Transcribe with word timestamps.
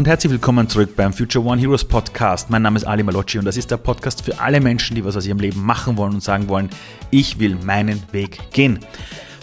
und 0.00 0.08
herzlich 0.08 0.32
willkommen 0.32 0.66
zurück 0.66 0.96
beim 0.96 1.12
Future 1.12 1.44
One 1.44 1.60
Heroes 1.60 1.84
Podcast. 1.84 2.48
Mein 2.48 2.62
Name 2.62 2.78
ist 2.78 2.84
Ali 2.84 3.02
Malocci 3.02 3.38
und 3.38 3.44
das 3.44 3.58
ist 3.58 3.70
der 3.70 3.76
Podcast 3.76 4.24
für 4.24 4.40
alle 4.40 4.58
Menschen, 4.58 4.94
die 4.94 5.04
was 5.04 5.14
aus 5.14 5.26
ihrem 5.26 5.38
Leben 5.38 5.62
machen 5.62 5.98
wollen 5.98 6.14
und 6.14 6.22
sagen 6.22 6.48
wollen, 6.48 6.70
ich 7.10 7.38
will 7.38 7.54
meinen 7.62 8.02
Weg 8.10 8.50
gehen. 8.50 8.78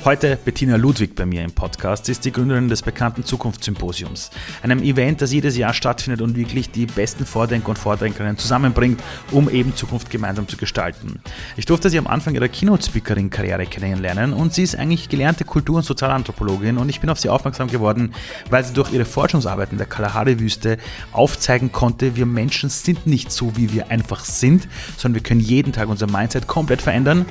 Heute 0.06 0.38
Bettina 0.46 0.78
Ludwig 0.78 1.16
bei 1.16 1.26
mir 1.26 1.44
im 1.44 1.52
Podcast. 1.52 2.06
Sie 2.06 2.14
ist 2.14 2.24
die 2.24 2.32
Gründerin 2.32 2.70
des 2.70 2.82
bekannten 2.82 3.26
Zukunftssymposiums, 3.26 4.30
einem 4.64 4.82
Event, 4.82 5.22
das 5.22 5.34
jedes 5.34 5.58
Jahr 5.58 5.74
stattfindet 5.74 6.22
und 6.22 6.38
wirklich 6.38 6.72
die 6.72 6.86
besten 6.86 7.26
Vordenker 7.26 7.70
und 7.70 7.80
Vordenkerinnen 7.80 8.38
zusammenbringt, 8.38 9.02
um 9.32 9.50
eben 9.50 9.76
Zukunft 9.76 10.10
gemeinsam 10.10 10.48
zu 10.48 10.56
gestalten. 10.56 11.20
Ich 11.58 11.66
durfte 11.66 11.90
sie 11.90 11.98
am 11.98 12.08
Anfang 12.08 12.36
ihrer 12.36 12.48
Keynote-Speakerin-Karriere 12.48 13.66
kennenlernen 13.66 14.32
und 14.32 14.54
sie 14.54 14.64
ist 14.64 14.78
eigentlich 14.78 15.10
gelernte 15.10 15.44
Kultur- 15.44 15.78
und 15.78 15.84
Sozialanthropologin 15.84 16.78
und 16.78 16.88
ich 16.88 17.02
bin 17.02 17.10
auf 17.10 17.20
sie 17.20 17.30
aufmerksam 17.30 17.68
geworden, 17.68 18.14
weil 18.50 18.64
sie 18.64 18.74
durch 18.74 18.94
ihre 18.94 19.04
Forschungsarbeiten 19.04 19.78
der 19.78 19.88
Kalahari-Wüste 19.88 20.78
aufzeigen 21.12 21.74
konnte, 21.74 22.16
wir 22.16 22.26
Menschen 22.26 22.70
sind 22.70 23.08
nicht 23.08 23.32
so, 23.32 23.58
wie 23.58 23.74
wir 23.74 23.92
einfach 23.92 24.24
sind, 24.24 24.70
sondern 24.96 25.16
wir 25.16 25.24
können 25.24 25.42
jeden 25.42 25.74
Tag 25.74 25.90
unser 25.90 26.08
Mindset 26.08 26.48
komplett 26.48 26.82
verändern. 26.82 27.26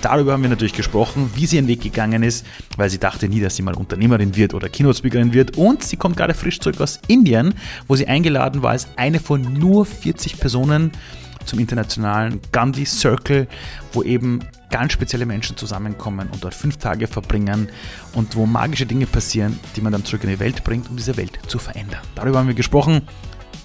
Darüber 0.00 0.32
haben 0.32 0.42
wir 0.42 0.50
natürlich 0.50 0.72
gesprochen, 0.72 1.30
wie 1.34 1.46
sie 1.46 1.56
ihren 1.56 1.68
Weg 1.68 1.82
gegangen 1.82 2.11
gegangen 2.12 2.28
ist, 2.28 2.46
weil 2.76 2.90
sie 2.90 2.98
dachte 2.98 3.28
nie, 3.28 3.40
dass 3.40 3.56
sie 3.56 3.62
mal 3.62 3.74
Unternehmerin 3.74 4.36
wird 4.36 4.54
oder 4.54 4.68
Keynote-Speakerin 4.68 5.32
wird. 5.32 5.56
Und 5.56 5.82
sie 5.82 5.96
kommt 5.96 6.16
gerade 6.16 6.34
frisch 6.34 6.60
zurück 6.60 6.80
aus 6.80 7.00
Indien, 7.08 7.54
wo 7.88 7.96
sie 7.96 8.06
eingeladen 8.06 8.62
war 8.62 8.70
als 8.70 8.88
eine 8.96 9.20
von 9.20 9.42
nur 9.54 9.86
40 9.86 10.38
Personen 10.38 10.92
zum 11.44 11.58
internationalen 11.58 12.40
Gandhi 12.52 12.84
Circle, 12.84 13.48
wo 13.92 14.02
eben 14.02 14.40
ganz 14.70 14.92
spezielle 14.92 15.26
Menschen 15.26 15.56
zusammenkommen 15.56 16.28
und 16.32 16.42
dort 16.44 16.54
fünf 16.54 16.76
Tage 16.76 17.06
verbringen 17.06 17.68
und 18.14 18.36
wo 18.36 18.46
magische 18.46 18.86
Dinge 18.86 19.06
passieren, 19.06 19.58
die 19.76 19.80
man 19.80 19.92
dann 19.92 20.04
zurück 20.04 20.24
in 20.24 20.30
die 20.30 20.40
Welt 20.40 20.62
bringt, 20.64 20.88
um 20.88 20.96
diese 20.96 21.16
Welt 21.16 21.38
zu 21.48 21.58
verändern. 21.58 22.00
Darüber 22.14 22.38
haben 22.38 22.46
wir 22.46 22.54
gesprochen. 22.54 23.02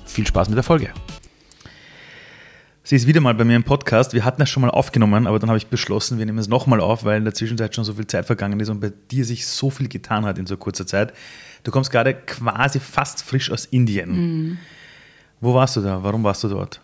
Viel 0.06 0.26
Spaß 0.26 0.50
mit 0.50 0.58
der 0.58 0.64
Folge. 0.64 0.90
Sie 2.88 2.96
ist 2.96 3.06
wieder 3.06 3.20
mal 3.20 3.34
bei 3.34 3.44
mir 3.44 3.58
im 3.58 3.66
Podcast. 3.66 4.14
Wir 4.14 4.24
hatten 4.24 4.40
das 4.40 4.50
schon 4.50 4.62
mal 4.62 4.70
aufgenommen, 4.70 5.28
aber 5.28 5.40
dann 5.40 5.50
habe 5.50 5.58
ich 5.58 5.68
beschlossen, 5.68 6.20
wir 6.20 6.26
nehmen 6.26 6.38
es 6.38 6.48
nochmal 6.48 6.80
auf, 6.80 7.04
weil 7.04 7.18
in 7.18 7.26
der 7.26 7.34
Zwischenzeit 7.34 7.76
schon 7.76 7.84
so 7.84 7.96
viel 7.96 8.08
Zeit 8.08 8.26
vergangen 8.26 8.62
ist 8.62 8.70
und 8.70 8.80
bei 8.80 8.94
dir 9.12 9.26
sich 9.26 9.46
so 9.46 9.70
viel 9.70 9.90
getan 9.90 10.24
hat 10.24 10.38
in 10.38 10.46
so 10.46 10.56
kurzer 10.56 10.88
Zeit. 10.88 11.12
Du 11.66 11.72
kommst 11.72 11.92
gerade 11.92 12.14
quasi 12.14 12.80
fast 12.80 13.24
frisch 13.24 13.52
aus 13.52 13.66
Indien. 13.66 14.12
Mhm. 14.12 14.58
Wo 15.42 15.54
warst 15.54 15.76
du 15.76 15.82
da? 15.82 16.02
Warum 16.02 16.24
warst 16.24 16.46
du 16.46 16.48
dort? 16.48 16.80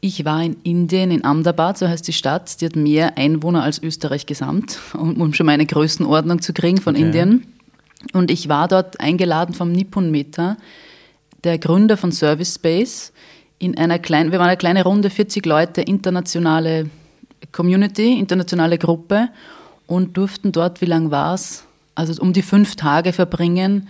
Ich 0.00 0.24
war 0.24 0.42
in 0.42 0.56
Indien, 0.64 1.12
in 1.12 1.24
Ahmedabad, 1.24 1.78
so 1.78 1.86
heißt 1.86 2.08
die 2.08 2.12
Stadt. 2.12 2.60
Die 2.60 2.66
hat 2.66 2.74
mehr 2.74 3.16
Einwohner 3.16 3.62
als 3.62 3.80
Österreich 3.80 4.26
gesamt, 4.26 4.80
um 4.94 5.32
schon 5.32 5.46
mal 5.46 5.52
eine 5.52 5.66
Größenordnung 5.66 6.42
zu 6.42 6.52
kriegen 6.52 6.78
von 6.78 6.96
okay. 6.96 7.04
Indien. 7.04 7.46
Und 8.14 8.32
ich 8.32 8.48
war 8.48 8.66
dort 8.66 8.98
eingeladen 8.98 9.54
vom 9.54 9.70
Nippon 9.70 10.10
Meta, 10.10 10.56
der 11.44 11.58
Gründer 11.58 11.96
von 11.96 12.10
Service 12.10 12.56
Space 12.56 13.12
in 13.58 13.78
einer 13.78 13.98
kleinen, 13.98 14.32
wir 14.32 14.38
waren 14.38 14.48
eine 14.48 14.56
kleine 14.56 14.84
Runde, 14.84 15.10
40 15.10 15.46
Leute, 15.46 15.80
internationale 15.80 16.90
Community, 17.52 18.18
internationale 18.18 18.78
Gruppe 18.78 19.28
und 19.86 20.16
durften 20.16 20.52
dort, 20.52 20.80
wie 20.80 20.86
lang 20.86 21.10
war 21.10 21.34
es? 21.34 21.64
Also 21.94 22.20
um 22.20 22.32
die 22.32 22.42
fünf 22.42 22.76
Tage 22.76 23.12
verbringen 23.12 23.88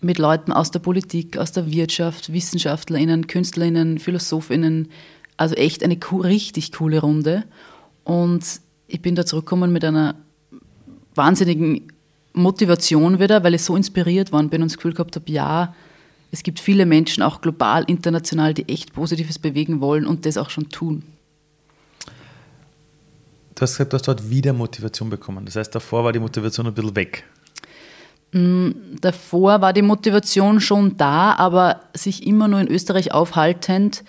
mit 0.00 0.18
Leuten 0.18 0.52
aus 0.52 0.70
der 0.70 0.80
Politik, 0.80 1.36
aus 1.36 1.52
der 1.52 1.70
Wirtschaft, 1.70 2.32
WissenschaftlerInnen, 2.32 3.26
KünstlerInnen, 3.26 3.98
PhilosophInnen. 3.98 4.88
Also 5.36 5.54
echt 5.54 5.84
eine 5.84 5.98
richtig 6.24 6.72
coole 6.72 7.00
Runde. 7.00 7.44
Und 8.04 8.44
ich 8.88 9.00
bin 9.00 9.14
da 9.14 9.24
zurückgekommen 9.24 9.72
mit 9.72 9.84
einer 9.84 10.16
wahnsinnigen 11.14 11.92
Motivation 12.32 13.20
wieder, 13.20 13.44
weil 13.44 13.54
ich 13.54 13.62
so 13.62 13.76
inspiriert 13.76 14.32
worden 14.32 14.48
bin 14.48 14.62
und 14.62 14.70
das 14.70 14.76
Gefühl 14.76 14.94
gehabt 14.94 15.16
habe, 15.16 15.30
ja, 15.30 15.74
es 16.32 16.42
gibt 16.42 16.58
viele 16.58 16.86
Menschen, 16.86 17.22
auch 17.22 17.42
global, 17.42 17.84
international, 17.86 18.54
die 18.54 18.66
echt 18.68 18.94
Positives 18.94 19.38
bewegen 19.38 19.82
wollen 19.82 20.06
und 20.06 20.24
das 20.24 20.38
auch 20.38 20.48
schon 20.48 20.70
tun. 20.70 21.02
Du 23.54 23.60
hast 23.60 23.74
gesagt, 23.74 23.92
du 23.92 23.96
hast 23.96 24.08
dort 24.08 24.30
wieder 24.30 24.54
Motivation 24.54 25.10
bekommen. 25.10 25.44
Das 25.44 25.56
heißt, 25.56 25.74
davor 25.74 26.04
war 26.04 26.12
die 26.12 26.18
Motivation 26.18 26.66
ein 26.66 26.72
bisschen 26.72 26.96
weg. 26.96 27.24
Mm, 28.32 28.70
davor 29.02 29.60
war 29.60 29.74
die 29.74 29.82
Motivation 29.82 30.62
schon 30.62 30.96
da, 30.96 31.34
aber 31.34 31.82
sich 31.92 32.26
immer 32.26 32.48
nur 32.48 32.60
in 32.60 32.68
Österreich 32.68 33.12
aufhaltend, 33.12 34.02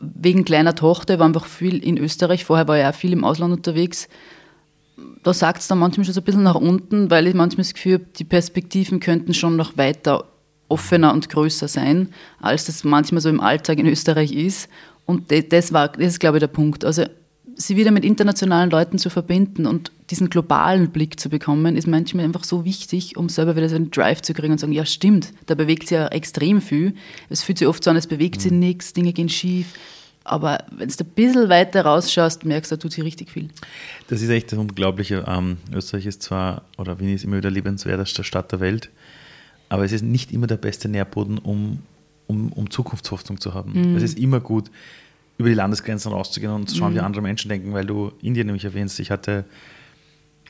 wegen 0.00 0.44
kleiner 0.44 0.74
Tochter, 0.74 1.20
war 1.20 1.26
einfach 1.26 1.46
viel 1.46 1.78
in 1.78 1.96
Österreich. 1.96 2.44
Vorher 2.44 2.66
war 2.66 2.76
ich 2.76 2.84
auch 2.84 2.94
viel 2.94 3.12
im 3.12 3.24
Ausland 3.24 3.52
unterwegs. 3.52 4.08
Da 5.22 5.32
sagt 5.32 5.60
es 5.60 5.68
dann 5.68 5.78
manchmal 5.78 6.06
schon 6.06 6.14
so 6.14 6.20
ein 6.20 6.24
bisschen 6.24 6.42
nach 6.42 6.56
unten, 6.56 7.08
weil 7.08 7.28
ich 7.28 7.34
manchmal 7.34 7.62
das 7.62 7.74
Gefühl 7.74 7.94
habe, 7.94 8.06
die 8.18 8.24
Perspektiven 8.24 8.98
könnten 8.98 9.32
schon 9.32 9.54
noch 9.54 9.76
weiter 9.76 10.24
offener 10.72 11.12
und 11.12 11.28
größer 11.28 11.68
sein, 11.68 12.08
als 12.40 12.64
das 12.64 12.84
manchmal 12.84 13.20
so 13.20 13.28
im 13.28 13.40
Alltag 13.40 13.78
in 13.78 13.86
Österreich 13.86 14.32
ist. 14.32 14.68
Und 15.04 15.30
das 15.52 15.72
war, 15.72 15.88
das 15.88 16.06
ist, 16.06 16.20
glaube 16.20 16.38
ich, 16.38 16.40
der 16.40 16.48
Punkt. 16.48 16.84
Also 16.84 17.04
sie 17.56 17.76
wieder 17.76 17.90
mit 17.90 18.04
internationalen 18.04 18.70
Leuten 18.70 18.98
zu 18.98 19.10
verbinden 19.10 19.66
und 19.66 19.92
diesen 20.10 20.30
globalen 20.30 20.90
Blick 20.90 21.18
zu 21.18 21.28
bekommen, 21.28 21.76
ist 21.76 21.86
manchmal 21.86 22.24
einfach 22.24 22.44
so 22.44 22.64
wichtig, 22.64 23.16
um 23.16 23.28
selber 23.28 23.56
wieder 23.56 23.68
so 23.68 23.76
einen 23.76 23.90
Drive 23.90 24.22
zu 24.22 24.34
kriegen 24.34 24.52
und 24.52 24.58
zu 24.58 24.62
sagen, 24.62 24.72
ja 24.72 24.86
stimmt, 24.86 25.32
da 25.46 25.54
bewegt 25.54 25.88
sich 25.88 25.96
ja 25.96 26.08
extrem 26.08 26.60
viel. 26.60 26.94
Es 27.28 27.42
fühlt 27.42 27.58
sich 27.58 27.68
oft 27.68 27.82
so 27.84 27.90
an, 27.90 27.96
es 27.96 28.06
bewegt 28.06 28.40
sich 28.40 28.52
mhm. 28.52 28.60
nichts, 28.60 28.92
Dinge 28.92 29.12
gehen 29.12 29.28
schief. 29.28 29.74
Aber 30.24 30.58
wenn 30.70 30.88
du 30.88 30.94
ein 31.02 31.10
bisschen 31.14 31.48
weiter 31.48 31.84
rausschaust, 31.84 32.44
merkst 32.44 32.70
du, 32.70 32.76
da 32.76 32.80
tut 32.80 32.92
sich 32.92 33.02
richtig 33.02 33.30
viel. 33.30 33.48
Das 34.06 34.22
ist 34.22 34.28
echt 34.28 34.52
das 34.52 34.58
Unglaubliche. 34.58 35.24
Ähm, 35.26 35.56
Österreich 35.74 36.06
ist 36.06 36.22
zwar, 36.22 36.62
oder 36.78 37.00
Wien 37.00 37.14
ist 37.14 37.24
immer 37.24 37.38
wieder 37.38 37.50
lebenswerteste 37.50 38.22
Stadt 38.22 38.52
der 38.52 38.60
Welt, 38.60 38.90
aber 39.72 39.84
es 39.86 39.92
ist 39.92 40.04
nicht 40.04 40.32
immer 40.32 40.46
der 40.46 40.58
beste 40.58 40.86
Nährboden, 40.86 41.38
um, 41.38 41.78
um, 42.26 42.52
um 42.52 42.70
Zukunftshoffnung 42.70 43.40
zu 43.40 43.54
haben. 43.54 43.72
Mhm. 43.72 43.96
Es 43.96 44.02
ist 44.02 44.18
immer 44.18 44.38
gut, 44.38 44.70
über 45.38 45.48
die 45.48 45.54
Landesgrenzen 45.54 46.12
rauszugehen 46.12 46.52
und 46.52 46.68
zu 46.68 46.76
schauen, 46.76 46.92
mhm. 46.92 46.96
wie 46.96 47.00
andere 47.00 47.22
Menschen 47.22 47.48
denken, 47.48 47.72
weil 47.72 47.86
du 47.86 48.12
Indien 48.20 48.48
nämlich 48.48 48.66
erwähnst. 48.66 49.00
Ich 49.00 49.10
hatte 49.10 49.46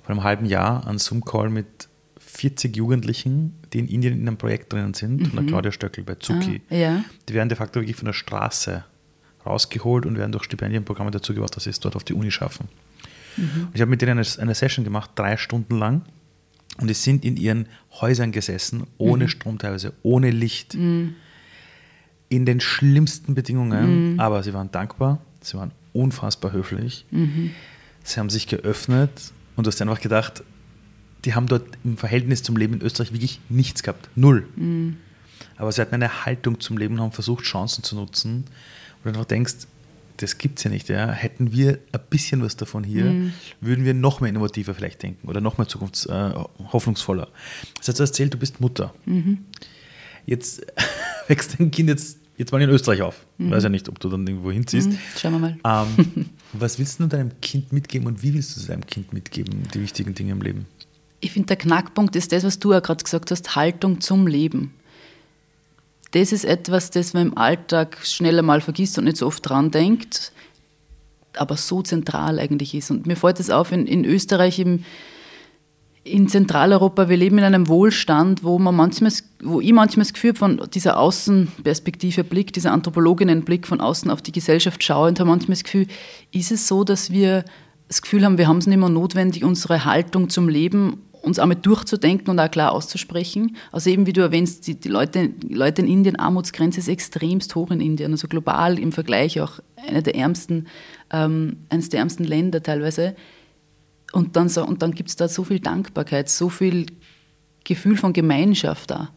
vor 0.02 0.10
einem 0.10 0.24
halben 0.24 0.44
Jahr 0.44 0.88
einen 0.88 0.98
Zoom-Call 0.98 1.50
mit 1.50 1.88
40 2.18 2.76
Jugendlichen, 2.76 3.54
die 3.72 3.78
in 3.78 3.86
Indien 3.86 4.14
in 4.14 4.26
einem 4.26 4.38
Projekt 4.38 4.72
drinnen 4.72 4.92
sind, 4.92 5.20
mhm. 5.20 5.26
von 5.26 5.36
der 5.36 5.46
Claudia 5.46 5.70
Stöckel 5.70 6.02
bei 6.02 6.16
Zuki. 6.16 6.60
Ah, 6.68 6.74
ja. 6.74 7.04
Die 7.28 7.34
werden 7.34 7.48
de 7.48 7.56
facto 7.56 7.78
wirklich 7.78 7.96
von 7.96 8.06
der 8.06 8.14
Straße 8.14 8.82
rausgeholt 9.46 10.04
und 10.04 10.18
werden 10.18 10.32
durch 10.32 10.42
Stipendienprogramme 10.42 11.12
dazu 11.12 11.32
gebracht, 11.32 11.54
dass 11.54 11.62
sie 11.62 11.70
es 11.70 11.78
dort 11.78 11.94
auf 11.94 12.02
die 12.02 12.14
Uni 12.14 12.32
schaffen. 12.32 12.68
Mhm. 13.36 13.68
Ich 13.72 13.80
habe 13.80 13.88
mit 13.88 14.02
denen 14.02 14.18
eine, 14.18 14.26
eine 14.38 14.54
Session 14.56 14.84
gemacht, 14.84 15.12
drei 15.14 15.36
Stunden 15.36 15.78
lang. 15.78 16.02
Und 16.78 16.88
die 16.88 16.94
sind 16.94 17.24
in 17.24 17.36
ihren 17.36 17.66
Häusern 18.00 18.32
gesessen, 18.32 18.86
ohne 18.98 19.24
mhm. 19.24 19.28
Strom 19.28 19.58
teilweise, 19.58 19.92
ohne 20.02 20.30
Licht, 20.30 20.74
mhm. 20.74 21.14
in 22.28 22.46
den 22.46 22.60
schlimmsten 22.60 23.34
Bedingungen. 23.34 24.14
Mhm. 24.14 24.20
Aber 24.20 24.42
sie 24.42 24.54
waren 24.54 24.70
dankbar, 24.70 25.20
sie 25.40 25.56
waren 25.56 25.72
unfassbar 25.92 26.52
höflich. 26.52 27.04
Mhm. 27.10 27.50
Sie 28.04 28.18
haben 28.18 28.30
sich 28.30 28.46
geöffnet 28.46 29.32
und 29.56 29.66
du 29.66 29.68
hast 29.68 29.80
einfach 29.82 30.00
gedacht, 30.00 30.42
die 31.24 31.34
haben 31.34 31.46
dort 31.46 31.66
im 31.84 31.96
Verhältnis 31.96 32.42
zum 32.42 32.56
Leben 32.56 32.74
in 32.74 32.82
Österreich 32.82 33.12
wirklich 33.12 33.40
nichts 33.48 33.82
gehabt. 33.82 34.08
Null. 34.16 34.48
Mhm. 34.56 34.96
Aber 35.56 35.70
sie 35.70 35.80
hatten 35.80 35.94
eine 35.94 36.24
Haltung 36.24 36.58
zum 36.60 36.78
Leben 36.78 36.94
und 36.94 37.00
haben 37.00 37.12
versucht, 37.12 37.44
Chancen 37.44 37.84
zu 37.84 37.94
nutzen. 37.94 38.44
Und 39.04 39.04
du 39.04 39.08
einfach 39.10 39.24
denkst, 39.24 39.66
das 40.22 40.38
gibt 40.38 40.58
es 40.58 40.64
ja 40.64 40.70
nicht. 40.70 40.88
Ja. 40.88 41.10
Hätten 41.10 41.52
wir 41.52 41.78
ein 41.92 42.00
bisschen 42.10 42.42
was 42.42 42.56
davon 42.56 42.84
hier, 42.84 43.04
mhm. 43.04 43.32
würden 43.60 43.84
wir 43.84 43.94
noch 43.94 44.20
mehr 44.20 44.30
innovativer 44.30 44.74
vielleicht 44.74 45.02
denken 45.02 45.28
oder 45.28 45.40
noch 45.40 45.58
mehr 45.58 45.68
zukunftshoffnungsvoller. 45.68 47.24
Äh, 47.24 47.66
das 47.78 47.88
heißt, 47.88 47.98
du 47.98 48.02
hast 48.02 48.10
erzählt, 48.10 48.34
du 48.34 48.38
bist 48.38 48.60
Mutter. 48.60 48.94
Mhm. 49.04 49.38
Jetzt 50.26 50.64
wächst 51.28 51.58
dein 51.58 51.70
Kind 51.70 51.88
jetzt, 51.88 52.18
jetzt 52.36 52.52
mal 52.52 52.62
in 52.62 52.70
Österreich 52.70 53.02
auf. 53.02 53.26
Ich 53.38 53.46
mhm. 53.46 53.50
weiß 53.50 53.64
ja 53.64 53.68
nicht, 53.68 53.88
ob 53.88 53.98
du 53.98 54.08
dann 54.08 54.26
irgendwo 54.26 54.52
hinziehst. 54.52 54.90
Mhm. 54.90 54.98
Schauen 55.18 55.32
wir 55.32 55.38
mal. 55.38 55.86
Ähm, 55.98 56.30
was 56.52 56.78
willst 56.78 57.00
du 57.00 57.06
deinem 57.06 57.40
Kind 57.40 57.72
mitgeben 57.72 58.06
und 58.06 58.22
wie 58.22 58.34
willst 58.34 58.56
du 58.56 58.66
deinem 58.66 58.86
Kind 58.86 59.12
mitgeben, 59.12 59.64
die 59.74 59.80
wichtigen 59.80 60.14
Dinge 60.14 60.32
im 60.32 60.42
Leben? 60.42 60.66
Ich 61.20 61.32
finde, 61.32 61.48
der 61.48 61.56
Knackpunkt 61.56 62.16
ist 62.16 62.32
das, 62.32 62.44
was 62.44 62.58
du 62.58 62.72
ja 62.72 62.80
gerade 62.80 63.02
gesagt 63.02 63.30
hast, 63.30 63.54
Haltung 63.54 64.00
zum 64.00 64.26
Leben 64.26 64.72
das 66.12 66.32
ist 66.32 66.44
etwas, 66.44 66.90
das 66.90 67.14
man 67.14 67.28
im 67.28 67.38
Alltag 67.38 67.98
schneller 68.02 68.42
mal 68.42 68.60
vergisst 68.60 68.98
und 68.98 69.04
nicht 69.04 69.16
so 69.16 69.26
oft 69.26 69.48
dran 69.48 69.70
denkt, 69.70 70.32
aber 71.36 71.56
so 71.56 71.82
zentral 71.82 72.38
eigentlich 72.38 72.74
ist. 72.74 72.90
Und 72.90 73.06
mir 73.06 73.16
fällt 73.16 73.40
es 73.40 73.50
auf, 73.50 73.72
in, 73.72 73.86
in 73.86 74.04
Österreich, 74.04 74.58
im, 74.58 74.84
in 76.04 76.28
Zentraleuropa, 76.28 77.08
wir 77.08 77.16
leben 77.16 77.38
in 77.38 77.44
einem 77.44 77.66
Wohlstand, 77.68 78.44
wo, 78.44 78.58
man 78.58 78.76
manchmal, 78.76 79.12
wo 79.42 79.60
ich 79.60 79.72
manchmal 79.72 80.04
das 80.04 80.12
Gefühl 80.12 80.34
von 80.34 80.60
dieser 80.74 80.98
Außenperspektive 80.98 82.24
Blick, 82.24 82.52
dieser 82.52 82.72
Anthropologinnenblick 82.72 83.66
von 83.66 83.80
außen 83.80 84.10
auf 84.10 84.20
die 84.20 84.32
Gesellschaft 84.32 84.84
schaue 84.84 85.08
und 85.08 85.18
habe 85.18 85.30
manchmal 85.30 85.54
das 85.54 85.64
Gefühl, 85.64 85.86
ist 86.30 86.52
es 86.52 86.68
so, 86.68 86.84
dass 86.84 87.10
wir 87.10 87.44
das 87.88 88.02
Gefühl 88.02 88.24
haben, 88.24 88.36
wir 88.36 88.48
haben 88.48 88.58
es 88.58 88.66
nicht 88.66 88.78
mehr 88.78 88.88
notwendig, 88.88 89.44
unsere 89.44 89.86
Haltung 89.86 90.28
zum 90.28 90.48
Leben 90.48 90.98
uns 91.22 91.38
einmal 91.38 91.56
durchzudenken 91.56 92.28
und 92.30 92.40
auch 92.40 92.50
klar 92.50 92.72
auszusprechen. 92.72 93.56
Also 93.70 93.90
eben 93.90 94.06
wie 94.06 94.12
du 94.12 94.20
erwähnst, 94.20 94.66
die, 94.66 94.74
die 94.74 94.88
Leute, 94.88 95.28
die 95.28 95.54
Leute 95.54 95.82
in 95.82 95.88
Indien, 95.88 96.16
Armutsgrenze 96.16 96.80
ist 96.80 96.88
extremst 96.88 97.54
hoch 97.54 97.70
in 97.70 97.80
Indien, 97.80 98.12
also 98.12 98.28
global 98.28 98.78
im 98.78 98.92
Vergleich 98.92 99.40
auch 99.40 99.60
einer 99.76 100.02
der 100.02 100.16
ärmsten, 100.16 100.66
ähm, 101.10 101.58
eines 101.68 101.88
der 101.88 102.00
ärmsten 102.00 102.24
Länder 102.24 102.62
teilweise. 102.62 103.14
Und 104.12 104.36
dann, 104.36 104.48
so, 104.48 104.64
dann 104.64 104.92
gibt 104.92 105.08
es 105.08 105.16
da 105.16 105.28
so 105.28 105.44
viel 105.44 105.60
Dankbarkeit, 105.60 106.28
so 106.28 106.48
viel 106.48 106.86
Gefühl 107.64 107.96
von 107.96 108.12
Gemeinschaft 108.12 108.90
da. 108.90 109.10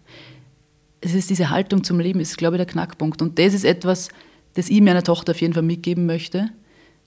es 1.01 1.13
ist 1.13 1.29
diese 1.29 1.49
Haltung 1.49 1.83
zum 1.83 1.99
Leben, 1.99 2.19
ist, 2.19 2.37
glaube 2.37 2.55
ich, 2.55 2.59
der 2.59 2.67
Knackpunkt. 2.67 3.21
Und 3.21 3.39
das 3.39 3.53
ist 3.53 3.65
etwas, 3.65 4.09
das 4.53 4.69
ich 4.69 4.81
meiner 4.81 5.03
Tochter 5.03 5.31
auf 5.31 5.41
jeden 5.41 5.53
Fall 5.53 5.63
mitgeben 5.63 6.05
möchte. 6.05 6.49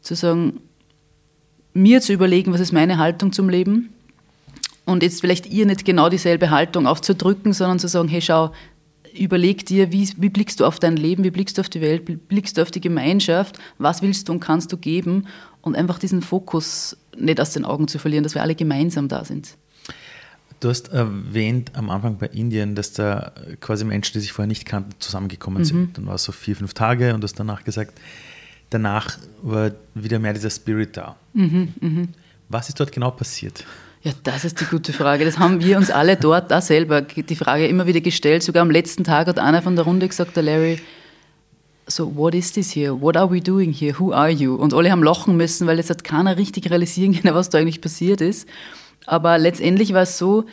Zu 0.01 0.15
sagen, 0.15 0.61
mir 1.73 2.01
zu 2.01 2.13
überlegen, 2.13 2.53
was 2.53 2.61
ist 2.61 2.73
meine 2.73 2.99
Haltung 2.99 3.33
zum 3.33 3.49
Leben. 3.49 3.91
Und 4.89 5.03
jetzt 5.03 5.21
vielleicht 5.21 5.45
ihr 5.45 5.67
nicht 5.67 5.85
genau 5.85 6.09
dieselbe 6.09 6.49
Haltung 6.49 6.87
aufzudrücken, 6.87 7.53
sondern 7.53 7.79
zu 7.79 7.89
sagen, 7.89 8.09
hey, 8.09 8.23
schau, 8.23 8.55
überleg 9.15 9.67
dir, 9.67 9.93
wie, 9.93 10.09
wie 10.17 10.31
blickst 10.31 10.61
du 10.61 10.65
auf 10.65 10.79
dein 10.81 10.97
Leben, 10.97 11.25
wie 11.25 11.31
blickst 11.31 11.59
du 11.59 11.61
auf 11.61 11.69
die 11.69 11.83
Welt, 11.83 12.09
wie 12.09 12.17
blickst 12.17 12.57
du 12.57 12.63
auf 12.63 12.71
die 12.71 12.81
Gemeinschaft, 12.81 13.59
was 13.77 14.01
willst 14.01 14.29
du 14.29 14.33
und 14.33 14.41
kannst 14.41 14.73
du 14.73 14.79
geben 14.79 15.27
und 15.61 15.77
einfach 15.77 15.99
diesen 15.99 16.23
Fokus 16.23 16.97
nicht 17.19 17.39
aus 17.39 17.51
den 17.51 17.67
Augen 17.67 17.87
zu 17.87 17.99
verlieren, 17.99 18.25
dass 18.25 18.35
wir 18.35 18.41
alle 18.41 18.55
gemeinsam 18.55 19.09
da 19.09 19.27
sind. 19.27 19.59
Du 20.61 20.71
hast 20.71 20.89
erwähnt 20.89 21.73
am 21.75 21.91
Anfang 21.91 22.17
bei 22.17 22.29
Indien, 22.29 22.75
dass 22.75 22.95
da 22.95 23.33
quasi 23.61 23.85
Menschen, 23.85 24.15
die 24.15 24.21
sich 24.21 24.33
vorher 24.33 24.49
nicht 24.49 24.65
kannten, 24.65 24.93
zusammengekommen 25.01 25.61
mhm. 25.61 25.67
sind. 25.67 25.99
Dann 25.99 26.07
war 26.07 26.15
es 26.15 26.25
so 26.25 26.33
vier, 26.33 26.57
fünf 26.57 26.73
Tage 26.73 27.13
und 27.13 27.21
du 27.21 27.27
hast 27.27 27.39
danach 27.39 27.63
gesagt, 27.63 28.01
danach 28.71 29.19
war 29.43 29.73
wieder 29.95 30.19
mehr 30.19 30.33
dieser 30.33 30.49
Spirit 30.49 30.97
da. 30.97 31.17
Mhm, 31.35 31.75
mh. 31.79 32.09
Was 32.49 32.71
ist 32.71 32.81
dort 32.81 32.91
genau 32.91 33.11
passiert? 33.11 33.67
Ja, 34.03 34.13
das 34.23 34.45
ist 34.45 34.61
die 34.61 34.65
gute 34.65 34.93
Frage. 34.93 35.25
Das 35.25 35.39
haben 35.39 35.61
wir 35.61 35.77
uns 35.77 35.91
alle 35.91 36.17
dort 36.17 36.51
da 36.51 36.61
selber 36.61 37.03
die 37.03 37.37
Frage 37.37 37.67
immer 37.67 37.87
wieder 37.87 38.01
gestellt. 38.01 38.43
Sogar 38.43 38.63
am 38.63 38.71
letzten 38.71 39.03
Tag 39.03 39.27
hat 39.27 39.39
einer 39.39 39.61
von 39.61 39.75
der 39.75 39.85
Runde 39.85 40.07
gesagt, 40.07 40.37
der 40.37 40.45
Larry, 40.45 40.79
so, 41.89 42.15
what 42.15 42.35
is 42.35 42.53
this 42.53 42.75
here? 42.75 43.01
What 43.01 43.17
are 43.17 43.31
we 43.31 43.41
doing 43.41 43.73
here? 43.73 43.99
Who 43.99 44.13
are 44.13 44.31
you? 44.31 44.55
Und 44.55 44.75
alle 44.75 44.93
haben 44.93 45.03
lachen 45.03 45.37
müssen, 45.37 45.67
weil 45.67 45.79
jetzt 45.79 45.91
hat 45.91 46.05
keiner 46.05 46.37
richtig 46.37 46.71
realisieren 46.71 47.15
können, 47.15 47.35
was 47.35 47.49
da 47.49 47.59
eigentlich 47.59 47.81
passiert 47.81 48.21
ist. 48.21 48.49
Aber 49.07 49.39
letztendlich 49.39 49.95
war 49.95 50.03
es 50.03 50.19
so, 50.19 50.45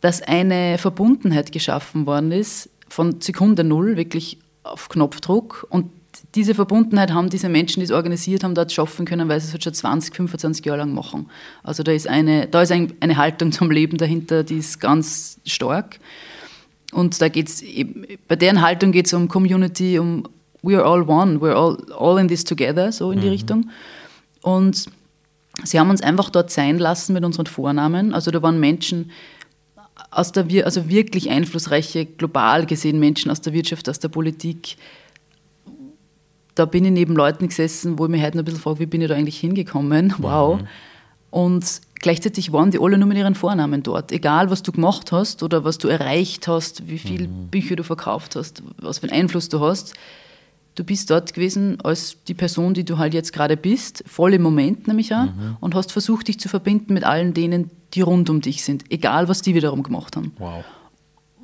dass 0.00 0.22
eine 0.22 0.78
Verbundenheit 0.78 1.52
geschaffen 1.52 2.06
worden 2.06 2.32
ist, 2.32 2.68
von 2.88 3.20
Sekunde 3.20 3.64
Null, 3.64 3.96
wirklich 3.96 4.38
auf 4.62 4.88
Knopfdruck. 4.88 5.66
Und 5.70 5.90
diese 6.34 6.54
Verbundenheit 6.54 7.12
haben 7.12 7.30
diese 7.30 7.48
Menschen, 7.48 7.80
die 7.80 7.84
es 7.84 7.90
organisiert 7.90 8.44
haben, 8.44 8.54
dort 8.54 8.72
schaffen 8.72 9.06
können, 9.06 9.28
weil 9.28 9.40
sie 9.40 9.54
es 9.54 9.62
schon 9.62 9.74
20, 9.74 10.14
25 10.14 10.64
Jahre 10.64 10.80
lang 10.80 10.92
machen. 10.92 11.30
Also 11.62 11.82
da 11.82 11.92
ist 11.92 12.08
eine, 12.08 12.46
da 12.46 12.62
ist 12.62 12.72
eine 12.72 13.16
Haltung 13.16 13.52
zum 13.52 13.70
Leben 13.70 13.96
dahinter, 13.96 14.44
die 14.44 14.58
ist 14.58 14.80
ganz 14.80 15.38
stark. 15.44 15.98
Und 16.92 17.20
da 17.20 17.28
geht's 17.28 17.62
bei 18.28 18.36
deren 18.36 18.62
Haltung 18.62 18.92
geht 18.92 19.06
es 19.06 19.12
um 19.12 19.28
Community, 19.28 19.98
um 19.98 20.24
we 20.62 20.76
are 20.76 20.84
all 20.84 21.02
one, 21.02 21.40
we're 21.40 21.54
all, 21.54 21.76
all 21.92 22.18
in 22.18 22.28
this 22.28 22.44
together, 22.44 22.90
so 22.92 23.10
in 23.10 23.20
die 23.20 23.26
mhm. 23.26 23.32
Richtung. 23.32 23.70
Und 24.42 24.86
sie 25.64 25.78
haben 25.78 25.90
uns 25.90 26.02
einfach 26.02 26.30
dort 26.30 26.50
sein 26.50 26.78
lassen 26.78 27.12
mit 27.12 27.24
unseren 27.24 27.46
Vornamen. 27.46 28.14
Also 28.14 28.30
da 28.30 28.42
waren 28.42 28.60
Menschen 28.60 29.10
aus 30.10 30.32
der, 30.32 30.46
also 30.64 30.88
wirklich 30.88 31.30
einflussreiche, 31.30 32.06
global 32.06 32.66
gesehen 32.66 32.98
Menschen 32.98 33.30
aus 33.30 33.40
der 33.40 33.52
Wirtschaft, 33.52 33.88
aus 33.88 33.98
der 33.98 34.08
Politik. 34.08 34.76
Da 36.56 36.64
bin 36.64 36.84
ich 36.84 36.90
neben 36.90 37.14
Leuten 37.14 37.46
gesessen, 37.46 37.98
wo 37.98 38.06
ich 38.06 38.10
mich 38.10 38.22
heute 38.22 38.36
noch 38.36 38.42
ein 38.42 38.46
bisschen 38.46 38.60
frage, 38.60 38.80
wie 38.80 38.86
bin 38.86 39.00
ich 39.02 39.08
da 39.08 39.14
eigentlich 39.14 39.38
hingekommen? 39.38 40.14
Wow. 40.18 40.60
Mhm. 40.60 40.66
Und 41.30 41.80
gleichzeitig 42.00 42.52
waren 42.52 42.70
die 42.70 42.80
alle 42.80 42.96
nur 42.96 43.06
mit 43.06 43.18
ihren 43.18 43.34
Vornamen 43.34 43.82
dort. 43.82 44.10
Egal, 44.10 44.50
was 44.50 44.62
du 44.62 44.72
gemacht 44.72 45.12
hast 45.12 45.42
oder 45.42 45.64
was 45.64 45.76
du 45.76 45.88
erreicht 45.88 46.48
hast, 46.48 46.88
wie 46.88 46.98
viele 46.98 47.28
mhm. 47.28 47.48
Bücher 47.48 47.76
du 47.76 47.84
verkauft 47.84 48.36
hast, 48.36 48.62
was 48.78 48.98
für 49.00 49.10
einen 49.10 49.22
Einfluss 49.22 49.48
du 49.48 49.60
hast. 49.60 49.94
Du 50.76 50.84
bist 50.84 51.10
dort 51.10 51.34
gewesen 51.34 51.78
als 51.82 52.16
die 52.26 52.34
Person, 52.34 52.74
die 52.74 52.84
du 52.84 52.98
halt 52.98 53.12
jetzt 53.12 53.32
gerade 53.32 53.56
bist, 53.56 54.02
voll 54.06 54.34
im 54.34 54.42
Moment 54.42 54.88
nämlich 54.88 55.14
auch, 55.14 55.24
mhm. 55.24 55.56
und 55.60 55.74
hast 55.74 55.92
versucht, 55.92 56.28
dich 56.28 56.40
zu 56.40 56.48
verbinden 56.48 56.94
mit 56.94 57.04
allen 57.04 57.34
denen, 57.34 57.70
die 57.94 58.00
rund 58.02 58.28
um 58.30 58.40
dich 58.40 58.62
sind, 58.64 58.84
egal 58.90 59.28
was 59.28 59.42
die 59.42 59.54
wiederum 59.54 59.82
gemacht 59.82 60.16
haben. 60.16 60.32
Wow. 60.38 60.64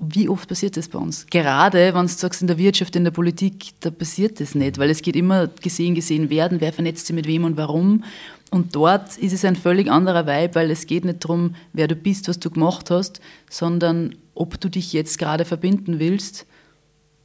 Wie 0.05 0.29
oft 0.29 0.49
passiert 0.49 0.77
das 0.77 0.89
bei 0.89 0.99
uns? 0.99 1.27
Gerade, 1.31 1.95
wenn 1.95 2.07
du 2.07 2.13
sagst, 2.13 2.41
in 2.41 2.49
der 2.49 2.59
Wirtschaft, 2.59 2.97
in 2.97 3.05
der 3.05 3.13
Politik, 3.13 3.71
da 3.79 3.91
passiert 3.91 4.41
das 4.41 4.57
nicht, 4.57 4.79
weil 4.79 4.91
es 4.91 5.01
geht 5.01 5.15
immer 5.15 5.47
gesehen, 5.47 5.95
gesehen 5.95 6.29
werden, 6.29 6.61
wer 6.61 6.73
vernetzt 6.73 7.07
sich 7.07 7.15
mit 7.15 7.29
wem 7.29 7.45
und 7.45 7.57
warum. 7.57 8.03
Und 8.51 8.75
dort 8.75 9.17
ist 9.17 9.33
es 9.33 9.45
ein 9.45 9.55
völlig 9.55 9.89
anderer 9.89 10.27
Vibe, 10.27 10.57
weil 10.57 10.73
es 10.73 10.87
geht 10.87 11.05
nicht 11.05 11.25
darum, 11.25 11.55
wer 11.73 11.87
du 11.87 11.95
bist, 11.95 12.27
was 12.27 12.41
du 12.41 12.51
gemacht 12.51 12.91
hast, 12.91 13.21
sondern 13.49 14.17
ob 14.35 14.61
du 14.61 14.69
dich 14.69 14.93
jetzt 14.93 15.19
gerade 15.19 15.45
verbinden 15.45 16.01
willst. 16.01 16.47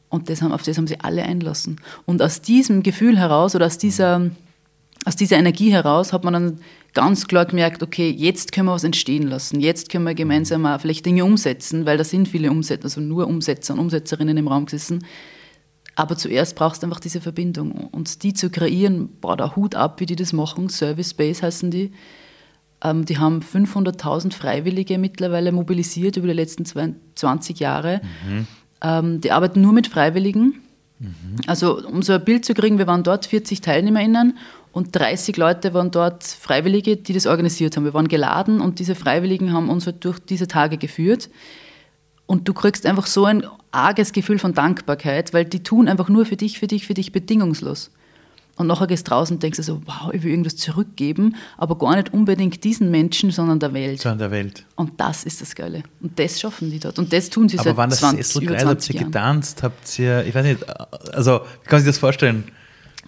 Und 0.10 0.30
das 0.30 0.44
haben, 0.44 0.52
auf 0.52 0.62
das 0.62 0.78
haben 0.78 0.88
sie 0.88 1.00
alle 1.00 1.24
einlassen. 1.24 1.82
Und 2.06 2.22
aus 2.22 2.42
diesem 2.42 2.84
Gefühl 2.84 3.18
heraus 3.18 3.56
oder 3.56 3.66
aus 3.66 3.80
dieser, 3.80 4.30
aus 5.04 5.16
dieser 5.16 5.38
Energie 5.38 5.72
heraus 5.72 6.14
hat 6.14 6.24
man 6.24 6.34
dann 6.34 6.60
ganz 6.94 7.28
klar 7.28 7.46
gemerkt, 7.46 7.84
okay, 7.84 8.10
jetzt 8.10 8.52
können 8.52 8.68
wir 8.68 8.74
was 8.74 8.84
entstehen 8.84 9.28
lassen. 9.28 9.60
Jetzt 9.60 9.90
können 9.90 10.06
wir 10.06 10.16
gemeinsam 10.16 10.66
auch 10.66 10.80
vielleicht 10.82 11.06
Dinge 11.06 11.26
umsetzen, 11.26 11.86
weil 11.86 11.98
da 11.98 12.04
sind 12.04 12.28
viele 12.28 12.52
Umsetzer, 12.52 12.86
also 12.86 13.02
nur 13.02 13.28
Umsetzer 13.28 13.74
und 13.74 13.80
Umsetzerinnen 13.80 14.38
im 14.38 14.48
Raum 14.48 14.66
gesessen 14.66 15.04
aber 15.98 16.16
zuerst 16.16 16.56
brauchst 16.56 16.84
du 16.84 16.86
einfach 16.86 17.00
diese 17.00 17.22
Verbindung. 17.22 17.72
Und 17.72 18.22
die 18.22 18.32
zu 18.32 18.52
kreieren, 18.52 19.10
boah, 19.20 19.36
da 19.36 19.56
Hut 19.56 19.74
ab, 19.74 20.00
wie 20.00 20.06
die 20.06 20.16
das 20.16 20.32
machen. 20.32 20.70
Service 20.70 21.10
Space 21.10 21.42
heißen 21.42 21.72
die. 21.72 21.92
Ähm, 22.84 23.06
die 23.06 23.18
haben 23.18 23.40
500.000 23.40 24.32
Freiwillige 24.32 25.00
mittlerweile 25.00 25.52
mobilisiert 25.52 26.16
über 26.16 26.28
die 26.28 26.34
letzten 26.34 26.66
20 27.16 27.60
Jahre. 27.60 28.02
Mhm. 28.30 28.48
Ähm, 28.84 29.22
die 29.22 29.32
arbeiten 29.32 29.62
nur 29.62 29.74
mit 29.74 29.88
Freiwilligen. 29.88 30.62
Mhm. 31.00 31.38
Also, 31.48 31.84
um 31.88 32.04
so 32.04 32.14
ein 32.14 32.24
Bild 32.24 32.46
zu 32.46 32.54
kriegen, 32.54 32.78
wir 32.78 32.86
waren 32.86 33.02
dort 33.02 33.26
40 33.26 33.62
TeilnehmerInnen 33.62 34.38
und 34.78 34.96
30 34.96 35.38
Leute 35.38 35.74
waren 35.74 35.90
dort 35.90 36.24
Freiwillige, 36.24 36.98
die 36.98 37.12
das 37.12 37.26
organisiert 37.26 37.76
haben. 37.76 37.84
Wir 37.84 37.96
waren 37.96 38.08
geladen 38.08 38.62
und 38.62 38.78
diese 38.78 38.94
Freiwilligen 38.94 39.52
haben 39.52 39.70
uns 39.72 39.88
halt 39.88 40.06
durch 40.06 40.20
diese 40.20 40.48
Tage 40.48 40.78
geführt. 40.78 41.32
Und 42.28 42.48
du 42.48 42.54
kriegst 42.54 42.86
einfach 42.86 43.08
so 43.08 43.26
ein 43.26 43.44
arges 43.72 44.12
Gefühl 44.14 44.38
von 44.38 44.54
Dankbarkeit, 44.54 45.34
weil 45.34 45.46
die 45.46 45.64
tun 45.64 45.88
einfach 45.88 46.10
nur 46.10 46.28
für 46.28 46.36
dich, 46.36 46.60
für 46.60 46.68
dich, 46.68 46.86
für 46.86 46.94
dich 46.94 47.12
bedingungslos. 47.12 47.90
Und 48.56 48.68
nachher 48.68 48.86
gehst 48.86 49.08
du 49.08 49.10
draußen 49.10 49.38
und 49.38 49.42
denkst 49.42 49.58
so, 49.64 49.82
wow, 49.86 50.14
ich 50.14 50.22
will 50.22 50.30
irgendwas 50.30 50.58
zurückgeben, 50.58 51.36
aber 51.58 51.76
gar 51.80 51.96
nicht 51.96 52.14
unbedingt 52.14 52.64
diesen 52.64 52.92
Menschen, 52.92 53.32
sondern 53.32 53.60
der 53.60 53.74
Welt. 53.74 54.02
Sondern 54.02 54.20
der 54.20 54.32
Welt. 54.32 54.64
Und 54.76 55.00
das 55.00 55.24
ist 55.24 55.42
das 55.42 55.56
Geile. 55.56 55.82
Und 56.02 56.20
das 56.20 56.40
schaffen 56.40 56.70
die 56.70 56.80
dort. 56.80 57.00
Und 57.00 57.12
das 57.12 57.32
tun 57.32 57.50
sie 57.50 57.58
aber 57.58 57.70
seit 57.70 57.78
waren 57.78 57.90
das 57.90 58.00
20, 58.00 58.28
so 58.28 58.42
geil? 58.42 58.64
Habt 58.64 58.88
ihr 58.92 59.00
getanzt? 59.06 59.64
Habt 59.64 59.98
ihr, 59.98 60.24
ich 60.24 60.36
weiß 60.36 60.46
nicht, 60.46 60.70
also, 61.16 61.42
wie 61.64 61.68
kann 61.68 61.78
man 61.78 61.82
sich 61.82 61.90
das 61.90 61.98
vorstellen? 61.98 62.44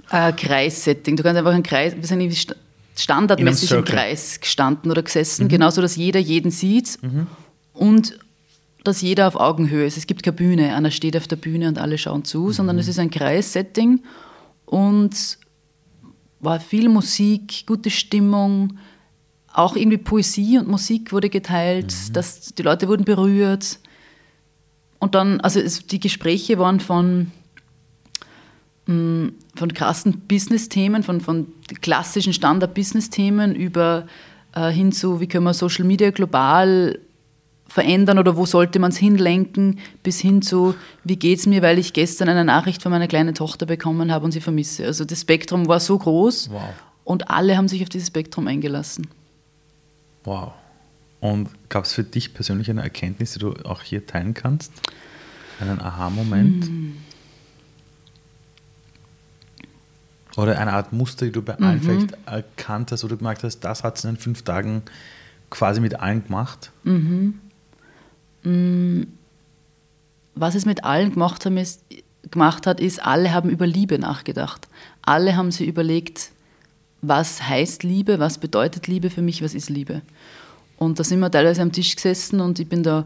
Ein 0.09 0.35
Kreissetting. 0.35 1.15
Du 1.15 1.23
kannst 1.23 1.37
einfach 1.37 1.53
einen 1.53 1.63
Kreis, 1.63 1.95
wir 1.95 2.03
sind 2.03 2.21
irgendwie 2.21 2.53
standardmäßig 2.95 3.71
im 3.71 3.85
Kreis 3.85 4.39
gestanden 4.39 4.91
oder 4.91 5.03
gesessen, 5.03 5.45
mhm. 5.45 5.49
genauso, 5.49 5.81
dass 5.81 5.95
jeder 5.95 6.19
jeden 6.19 6.51
sieht. 6.51 7.01
Mhm. 7.01 7.27
Und 7.73 8.19
dass 8.83 9.01
jeder 9.01 9.27
auf 9.27 9.35
Augenhöhe 9.35 9.85
ist. 9.85 9.97
Es 9.97 10.07
gibt 10.07 10.23
keine 10.23 10.35
Bühne, 10.35 10.75
einer 10.75 10.91
steht 10.91 11.17
auf 11.17 11.27
der 11.27 11.35
Bühne 11.35 11.67
und 11.67 11.77
alle 11.77 11.97
schauen 11.97 12.23
zu, 12.23 12.43
mhm. 12.43 12.51
sondern 12.53 12.79
es 12.79 12.87
ist 12.87 12.99
ein 12.99 13.09
Kreissetting 13.09 14.01
und 14.65 15.37
war 16.39 16.59
viel 16.59 16.89
Musik, 16.89 17.65
gute 17.65 17.89
Stimmung, 17.89 18.77
auch 19.51 19.75
irgendwie 19.75 19.97
Poesie 19.97 20.57
und 20.57 20.67
Musik 20.67 21.11
wurde 21.11 21.29
geteilt, 21.29 21.93
mhm. 21.93 22.13
dass 22.13 22.53
die 22.53 22.61
Leute 22.61 22.87
wurden 22.87 23.03
berührt. 23.03 23.79
Und 24.99 25.15
dann, 25.15 25.41
also 25.41 25.59
es, 25.59 25.85
die 25.85 25.99
Gespräche 25.99 26.59
waren 26.59 26.79
von, 26.79 27.31
von 28.89 29.73
krassen 29.73 30.21
Business-Themen, 30.27 31.03
von, 31.03 31.21
von 31.21 31.47
klassischen 31.81 32.33
Standard-Business-Themen 32.33 33.53
über 33.53 34.07
äh, 34.55 34.69
hin 34.69 34.91
zu, 34.91 35.19
wie 35.19 35.27
können 35.27 35.43
wir 35.43 35.53
Social 35.53 35.85
Media 35.85 36.09
global 36.11 36.99
verändern 37.67 38.17
oder 38.17 38.35
wo 38.35 38.45
sollte 38.45 38.79
man 38.79 38.91
es 38.91 38.97
hinlenken, 38.97 39.79
bis 40.01 40.19
hin 40.19 40.41
zu, 40.41 40.73
wie 41.03 41.17
geht 41.17 41.39
es 41.39 41.45
mir, 41.45 41.61
weil 41.61 41.77
ich 41.77 41.93
gestern 41.93 42.27
eine 42.27 42.43
Nachricht 42.43 42.81
von 42.81 42.91
meiner 42.91 43.07
kleinen 43.07 43.35
Tochter 43.35 43.65
bekommen 43.67 44.11
habe 44.11 44.25
und 44.25 44.31
sie 44.31 44.41
vermisse. 44.41 44.85
Also 44.85 45.05
das 45.05 45.21
Spektrum 45.21 45.67
war 45.67 45.79
so 45.79 45.97
groß 45.97 46.49
wow. 46.51 46.61
und 47.03 47.29
alle 47.29 47.57
haben 47.57 47.67
sich 47.67 47.83
auf 47.83 47.89
dieses 47.89 48.07
Spektrum 48.07 48.47
eingelassen. 48.47 49.07
Wow. 50.23 50.53
Und 51.19 51.49
gab 51.69 51.85
es 51.85 51.93
für 51.93 52.03
dich 52.03 52.33
persönlich 52.33 52.69
eine 52.69 52.81
Erkenntnis, 52.81 53.33
die 53.33 53.39
du 53.39 53.53
auch 53.65 53.83
hier 53.83 54.05
teilen 54.07 54.33
kannst? 54.33 54.71
Einen 55.59 55.79
Aha-Moment? 55.79 56.65
Hm. 56.65 56.97
Oder 60.39 60.57
eine 60.57 60.71
Art 60.71 60.93
Muster, 60.93 61.25
die 61.25 61.33
du 61.33 61.41
bei 61.41 61.55
allen 61.55 61.79
mhm. 61.79 61.83
vielleicht 61.83 62.17
erkannt 62.25 62.93
hast 62.93 63.03
oder 63.03 63.17
gemerkt 63.17 63.43
hast, 63.43 63.59
das 63.59 63.83
hat 63.83 63.97
es 63.97 64.05
in 64.05 64.11
den 64.11 64.17
fünf 64.17 64.43
Tagen 64.43 64.83
quasi 65.49 65.81
mit 65.81 65.99
allen 65.99 66.23
gemacht? 66.23 66.71
Mhm. 66.83 67.39
Mm, 68.43 69.01
was 70.35 70.55
es 70.55 70.65
mit 70.65 70.85
allen 70.85 71.11
gemacht, 71.11 71.45
haben, 71.45 71.57
ist, 71.57 71.83
gemacht 72.31 72.67
hat, 72.67 72.79
ist, 72.79 73.05
alle 73.05 73.33
haben 73.33 73.49
über 73.49 73.67
Liebe 73.67 73.99
nachgedacht. 73.99 74.69
Alle 75.01 75.35
haben 75.35 75.51
sich 75.51 75.67
überlegt, 75.67 76.31
was 77.01 77.45
heißt 77.45 77.83
Liebe, 77.83 78.19
was 78.19 78.37
bedeutet 78.37 78.87
Liebe 78.87 79.09
für 79.09 79.21
mich, 79.21 79.43
was 79.43 79.53
ist 79.53 79.69
Liebe. 79.69 80.01
Und 80.77 80.99
da 80.99 81.03
sind 81.03 81.19
wir 81.19 81.29
teilweise 81.29 81.61
am 81.61 81.73
Tisch 81.73 81.93
gesessen 81.97 82.39
und 82.39 82.59
ich 82.59 82.69
bin 82.69 82.83
da 82.83 83.05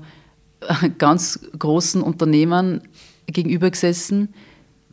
ganz 1.00 1.40
großen 1.58 2.04
Unternehmern 2.04 2.82
gegenüber 3.26 3.72
gesessen 3.72 4.30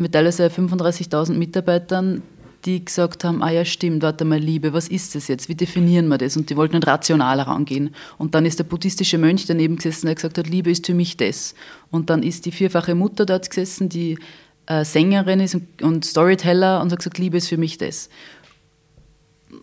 mit 0.00 0.12
teilweise 0.12 0.46
35.000 0.46 1.34
Mitarbeitern, 1.34 2.22
die 2.64 2.84
gesagt 2.84 3.24
haben, 3.24 3.42
ah 3.42 3.50
ja 3.50 3.64
stimmt, 3.64 4.02
warte 4.02 4.24
mal, 4.24 4.38
Liebe, 4.38 4.72
was 4.72 4.88
ist 4.88 5.14
das 5.14 5.28
jetzt? 5.28 5.48
Wie 5.48 5.54
definieren 5.54 6.08
wir 6.08 6.18
das? 6.18 6.36
Und 6.36 6.50
die 6.50 6.56
wollten 6.56 6.82
rationaler 6.82 7.44
rangehen. 7.44 7.94
Und 8.18 8.34
dann 8.34 8.44
ist 8.44 8.58
der 8.58 8.64
buddhistische 8.64 9.16
Mönch 9.16 9.46
daneben 9.46 9.76
gesessen, 9.76 10.06
der 10.06 10.14
gesagt 10.14 10.36
hat, 10.36 10.46
Liebe 10.46 10.70
ist 10.70 10.86
für 10.86 10.94
mich 10.94 11.16
das. 11.16 11.54
Und 11.90 12.10
dann 12.10 12.22
ist 12.22 12.44
die 12.44 12.52
vierfache 12.52 12.94
Mutter 12.94 13.24
dort 13.24 13.48
gesessen, 13.48 13.88
die 13.88 14.18
äh, 14.66 14.84
Sängerin 14.84 15.40
ist 15.40 15.54
und, 15.54 15.82
und 15.82 16.04
Storyteller 16.04 16.82
und 16.82 16.92
hat 16.92 16.98
gesagt, 16.98 17.18
Liebe 17.18 17.38
ist 17.38 17.48
für 17.48 17.56
mich 17.56 17.78
das. 17.78 18.10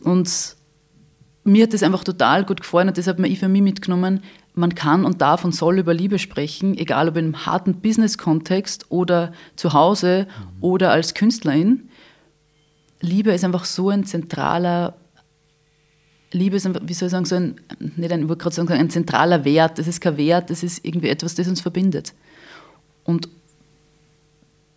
Und 0.01 0.55
mir 1.43 1.63
hat 1.63 1.73
das 1.73 1.83
einfach 1.83 2.03
total 2.03 2.45
gut 2.45 2.61
gefallen 2.61 2.89
und 2.89 2.97
das 2.97 3.07
hat 3.07 3.19
mir 3.19 3.27
ich 3.27 3.39
für 3.39 3.47
mich 3.47 3.61
mitgenommen. 3.61 4.23
Man 4.57 4.73
kann 4.73 5.05
und 5.05 5.21
darf 5.21 5.45
und 5.45 5.53
soll 5.53 5.77
über 5.79 5.93
Liebe 5.93 6.17
sprechen, 6.17 6.77
egal 6.77 7.09
ob 7.09 7.17
in 7.17 7.25
einem 7.25 7.45
harten 7.45 7.75
Business-Kontext 7.75 8.87
oder 8.89 9.31
zu 9.55 9.73
Hause 9.73 10.27
mhm. 10.27 10.63
oder 10.63 10.91
als 10.91 11.13
Künstlerin. 11.13 11.89
Liebe 12.99 13.31
ist 13.31 13.45
einfach 13.45 13.65
so 13.65 13.89
ein 13.89 14.03
zentraler, 14.05 14.95
Liebe 16.31 16.57
ist 16.57 16.65
einfach, 16.65 16.81
wie 16.83 16.93
soll 16.93 17.07
ich 17.07 17.11
sagen, 17.11 17.25
so 17.25 17.35
ein, 17.35 17.61
nicht 17.95 18.11
ein, 18.11 18.23
ich 18.23 18.37
gerade 18.37 18.55
sagen, 18.55 18.71
ein 18.71 18.89
zentraler 18.89 19.45
Wert. 19.45 19.77
Das 19.77 19.87
ist 19.87 20.01
kein 20.01 20.17
Wert, 20.17 20.49
das 20.49 20.63
ist 20.63 20.83
irgendwie 20.83 21.09
etwas, 21.09 21.35
das 21.35 21.47
uns 21.47 21.61
verbindet. 21.61 22.13
Und 23.03 23.29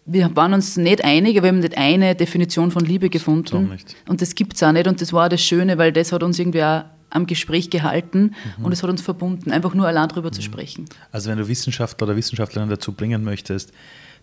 wir 0.04 0.34
waren 0.36 0.52
uns 0.52 0.76
nicht 0.76 1.04
einig, 1.04 1.40
wir 1.42 1.48
haben 1.48 1.60
nicht 1.60 1.78
eine 1.78 2.14
Definition 2.14 2.70
von 2.70 2.84
Liebe 2.84 3.08
gefunden. 3.08 3.78
Und 4.08 4.20
das 4.20 4.34
gibt 4.34 4.56
es 4.56 4.62
auch 4.62 4.72
nicht. 4.72 4.86
Und 4.86 5.00
das 5.00 5.12
war 5.12 5.28
das 5.28 5.42
Schöne, 5.42 5.78
weil 5.78 5.92
das 5.92 6.12
hat 6.12 6.22
uns 6.22 6.38
irgendwie 6.38 6.64
auch 6.64 6.84
am 7.10 7.26
Gespräch 7.26 7.70
gehalten 7.70 8.34
mhm. 8.58 8.64
und 8.64 8.72
es 8.72 8.82
hat 8.82 8.90
uns 8.90 9.02
verbunden, 9.02 9.50
einfach 9.50 9.74
nur 9.74 9.86
allein 9.86 10.08
darüber 10.08 10.28
mhm. 10.28 10.34
zu 10.34 10.42
sprechen. 10.42 10.86
Also 11.12 11.30
wenn 11.30 11.38
du 11.38 11.48
Wissenschaftler 11.48 12.06
oder 12.06 12.16
Wissenschaftlerin 12.16 12.68
dazu 12.68 12.92
bringen 12.92 13.24
möchtest, 13.24 13.72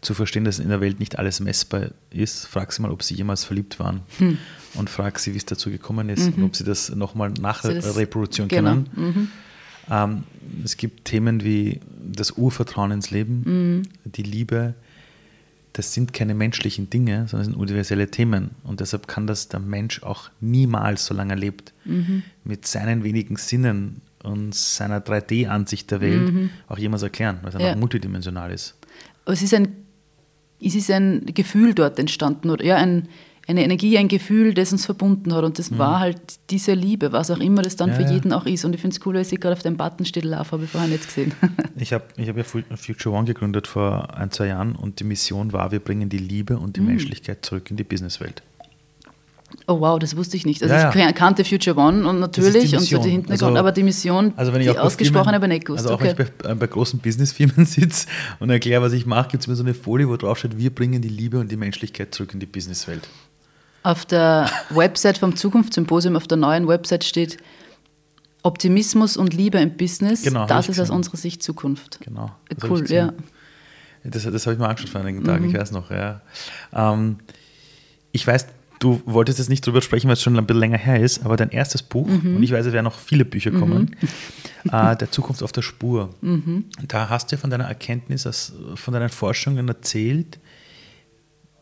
zu 0.01 0.13
verstehen, 0.13 0.46
dass 0.46 0.60
in 0.60 0.70
der 0.70 0.79
Welt 0.79 1.00
nicht 1.00 1.17
alles 1.17 1.39
messbar 1.39 1.88
ist, 2.12 2.46
frag 2.46 2.72
sie 2.72 2.82
mal, 2.82 2.91
ob 2.91 3.03
sie 3.03 3.15
jemals 3.15 3.44
verliebt 3.44 3.79
waren 3.79 4.01
hm. 4.17 4.38
und 4.75 4.89
frag 4.89 5.20
sie, 5.20 5.34
wie 5.34 5.38
es 5.38 5.46
dazu 5.46 5.72
gekommen 5.72 6.10
ist 6.10 6.27
mhm. 6.27 6.44
und 6.44 6.50
ob 6.50 6.56
sie 6.56 6.63
das 6.63 6.94
nochmal 6.94 7.32
nachreproduzieren 7.32 8.48
genau. 8.48 8.70
können. 8.70 8.89
Mhm. 8.96 9.32
Ähm, 9.89 10.24
es 10.63 10.77
gibt 10.77 11.06
Themen 11.06 11.44
wie 11.44 11.79
das 12.00 12.32
Urvertrauen 12.32 12.91
ins 12.91 13.10
Leben, 13.10 13.44
mhm. 13.46 13.82
die 14.06 14.24
Liebe, 14.24 14.75
das 15.77 15.93
sind 15.93 16.12
keine 16.12 16.34
menschlichen 16.34 16.89
Dinge, 16.89 17.27
sondern 17.27 17.46
sind 17.46 17.55
universelle 17.55 18.10
Themen. 18.10 18.51
Und 18.63 18.79
deshalb 18.79 19.07
kann 19.07 19.27
das 19.27 19.48
der 19.48 19.60
Mensch 19.60 20.01
auch 20.01 20.31
niemals, 20.41 21.05
solange 21.05 21.34
er 21.34 21.38
lebt, 21.38 21.72
mhm. 21.86 22.24
mit 22.43 22.65
seinen 22.65 23.03
wenigen 23.03 23.36
Sinnen 23.36 24.01
und 24.24 24.55
seiner 24.55 25.00
3D-Ansicht 25.01 25.91
der 25.91 26.01
Welt 26.01 26.34
mhm. 26.34 26.50
auch 26.67 26.79
jemals 26.79 27.03
erklären, 27.03 27.38
weil 27.43 27.50
es 27.50 27.62
ja. 27.62 27.67
einfach 27.67 27.79
multidimensional 27.79 28.51
ist. 28.51 28.75
Aber 29.25 29.34
es 29.34 29.43
ist 29.43 29.53
ein, 29.53 29.67
es 30.60 30.74
ist 30.74 30.89
ein 30.89 31.25
Gefühl 31.27 31.75
dort 31.75 32.00
entstanden, 32.00 32.50
oder 32.50 32.65
ja, 32.65 32.77
ein, 32.77 33.07
eine 33.47 33.63
Energie, 33.63 33.97
ein 33.97 34.09
Gefühl, 34.09 34.53
das 34.53 34.71
uns 34.71 34.85
verbunden 34.85 35.33
hat. 35.33 35.43
Und 35.43 35.57
das 35.57 35.71
mhm. 35.71 35.77
war 35.77 35.99
halt 35.99 36.19
diese 36.49 36.73
Liebe, 36.73 37.11
was 37.13 37.31
auch 37.31 37.39
immer 37.39 37.61
das 37.61 37.77
dann 37.77 37.89
ja, 37.89 37.95
für 37.95 38.03
jeden 38.03 38.33
auch 38.33 38.45
ist. 38.45 38.65
Und 38.65 38.73
ich 38.73 38.81
finde 38.81 38.95
es 38.95 39.05
cool, 39.05 39.15
weil 39.15 39.21
ich 39.21 39.29
gerade 39.39 39.53
auf 39.53 39.63
dem 39.63 39.77
Button 39.77 40.05
steht, 40.05 40.25
Love, 40.25 40.51
habe 40.51 40.63
ich 40.65 40.69
vorher 40.69 40.89
nicht 40.89 41.05
gesehen. 41.05 41.33
ich 41.77 41.93
habe 41.93 42.03
ich 42.17 42.27
hab 42.27 42.37
ja 42.37 42.43
Future 42.43 43.15
One 43.15 43.25
gegründet 43.25 43.67
vor 43.67 44.15
ein, 44.15 44.31
zwei 44.31 44.47
Jahren 44.47 44.75
und 44.75 44.99
die 44.99 45.05
Mission 45.05 45.53
war, 45.53 45.71
wir 45.71 45.79
bringen 45.79 46.09
die 46.09 46.17
Liebe 46.17 46.57
und 46.57 46.75
die 46.75 46.81
mhm. 46.81 46.87
Menschlichkeit 46.87 47.45
zurück 47.45 47.71
in 47.71 47.77
die 47.77 47.83
Businesswelt. 47.83 48.43
Oh 49.65 49.79
wow, 49.79 49.97
das 49.97 50.15
wusste 50.17 50.35
ich 50.35 50.45
nicht. 50.45 50.61
Also 50.61 50.75
ja, 50.75 50.89
ich 50.89 51.15
kannte 51.15 51.45
Future 51.45 51.77
One 51.77 52.07
und 52.07 52.19
natürlich 52.19 52.75
und 52.75 52.81
so 52.81 52.97
die 52.97 53.09
Hintergrund, 53.11 53.43
also, 53.43 53.57
aber 53.57 53.71
die 53.71 53.83
Mission, 53.83 54.33
also 54.35 54.53
wenn 54.53 54.61
ich 54.61 54.69
die 54.69 54.77
ausgesprochen 54.77 55.33
aber 55.33 55.47
nicht 55.47 55.65
gewusst. 55.65 55.85
Also 55.85 55.95
auch 55.95 56.01
okay. 56.01 56.13
wenn 56.17 56.25
ich 56.25 56.33
bei, 56.33 56.51
äh, 56.51 56.55
bei 56.55 56.67
großen 56.67 56.99
Businessfirmen 56.99 57.65
sitze 57.65 58.07
und 58.39 58.49
erkläre, 58.49 58.81
was 58.81 58.91
ich 58.91 59.05
mache, 59.05 59.29
gibt 59.29 59.43
es 59.43 59.47
mir 59.47 59.55
so 59.55 59.63
eine 59.63 59.73
Folie, 59.73 60.09
wo 60.09 60.17
drauf 60.17 60.39
steht, 60.39 60.57
wir 60.57 60.69
bringen 60.69 61.01
die 61.01 61.09
Liebe 61.09 61.39
und 61.39 61.49
die 61.49 61.57
Menschlichkeit 61.57 62.13
zurück 62.13 62.33
in 62.33 62.41
die 62.41 62.45
Businesswelt. 62.45 63.07
Auf 63.88 64.06
der 64.06 64.51
Website 64.72 65.17
vom 65.17 65.38
Zukunftssymposium, 65.38 66.17
auf 66.17 66.27
der 66.27 66.36
neuen 66.36 66.67
Website 66.67 67.06
steht 67.06 67.38
Optimismus 68.44 69.15
und 69.15 69.34
Liebe 69.34 69.60
im 69.60 69.77
Business. 69.77 70.24
Genau, 70.24 70.46
das 70.46 70.67
ist 70.67 70.77
aus 70.82 70.89
unserer 70.89 71.15
Sicht 71.15 71.41
Zukunft. 71.41 72.00
Genau. 72.01 72.29
Cool, 72.63 72.84
ja. 72.91 73.13
Das, 74.03 74.24
das 74.24 74.46
habe 74.46 74.56
ich 74.56 74.60
mir 74.60 74.67
angeschaut 74.67 74.89
vor 74.89 75.00
einigen 75.00 75.24
Tagen, 75.24 75.46
mhm. 75.46 75.51
ich 75.51 75.58
weiß 75.58 75.72
noch. 75.72 75.89
Ja. 75.89 76.20
Ähm, 76.74 77.20
ich 78.12 78.27
weiß, 78.27 78.48
du 78.79 79.01
wolltest 79.06 79.39
jetzt 79.39 79.48
nicht 79.48 79.65
drüber 79.65 79.82
sprechen, 79.82 80.08
weil 80.08 80.15
es 80.15 80.22
schon 80.22 80.38
ein 80.38 80.46
bisschen 80.46 80.60
länger 80.60 80.77
her 80.77 81.00
ist, 81.00 81.24
aber 81.24 81.38
dein 81.38 81.51
erstes 81.51 81.82
Buch, 81.82 82.10
mhm. 82.10 82.36
und 82.36 82.44
ich 82.44 82.51
weiß, 82.51 82.65
es 82.65 82.74
werden 82.74 82.84
noch 82.84 83.00
viele 83.00 83.24
Bücher 83.24 83.51
kommen, 83.51 83.96
mhm. 84.65 84.70
äh, 84.70 84.98
der 84.98 85.12
Zukunft 85.12 85.41
auf 85.44 85.53
der 85.53 85.62
Spur. 85.62 86.13
Mhm. 86.20 86.65
Da 86.89 87.08
hast 87.08 87.32
du 87.32 87.38
ja 87.38 87.39
von 87.39 87.51
deiner 87.51 87.70
Erkenntnis, 87.70 88.51
von 88.75 88.94
deinen 88.94 89.08
Forschungen 89.08 89.70
erzählt, 89.70 90.39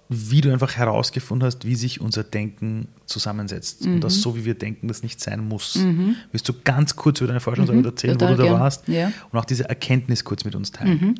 wie 0.07 0.41
du 0.41 0.51
einfach 0.51 0.75
herausgefunden 0.75 1.47
hast, 1.47 1.65
wie 1.65 1.75
sich 1.75 1.99
unser 1.99 2.23
Denken 2.23 2.87
zusammensetzt. 3.07 3.85
Mhm. 3.85 3.95
Und 3.95 4.03
dass 4.03 4.21
so, 4.21 4.35
wie 4.35 4.45
wir 4.45 4.53
denken, 4.53 4.87
das 4.87 5.01
nicht 5.01 5.19
sein 5.19 5.47
muss. 5.47 5.75
Mhm. 5.75 6.15
Willst 6.31 6.47
du 6.47 6.53
ganz 6.63 6.95
kurz 6.95 7.21
über 7.21 7.29
deine 7.29 7.39
Forschungsarbeit 7.39 7.83
mhm, 7.83 7.89
erzählen, 7.89 8.21
wo 8.21 8.27
du 8.27 8.35
da 8.35 8.43
gern. 8.43 8.59
warst? 8.59 8.87
Ja. 8.87 9.11
Und 9.31 9.39
auch 9.39 9.45
diese 9.45 9.67
Erkenntnis 9.67 10.23
kurz 10.23 10.45
mit 10.45 10.53
uns 10.53 10.71
teilen. 10.71 10.99
Mhm. 11.01 11.15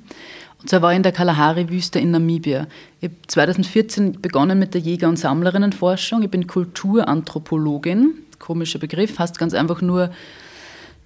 Und 0.62 0.70
zwar 0.70 0.84
war 0.84 0.92
ich 0.92 0.98
in 0.98 1.04
der 1.04 1.12
Kalahari-Wüste 1.12 2.00
in 2.00 2.12
Namibia. 2.12 2.68
Ich 3.02 3.10
habe 3.10 3.16
2014 3.28 4.22
begonnen 4.22 4.60
mit 4.60 4.76
der 4.76 4.82
Jäger- 4.82 5.10
und 5.10 5.18
Sammlerinnenforschung. 5.18 6.22
Ich 6.22 6.30
bin 6.30 6.46
Kulturanthropologin. 6.46 8.14
Komischer 8.38 8.78
Begriff, 8.78 9.18
heißt 9.18 9.40
ganz 9.40 9.54
einfach 9.54 9.82
nur, 9.82 10.12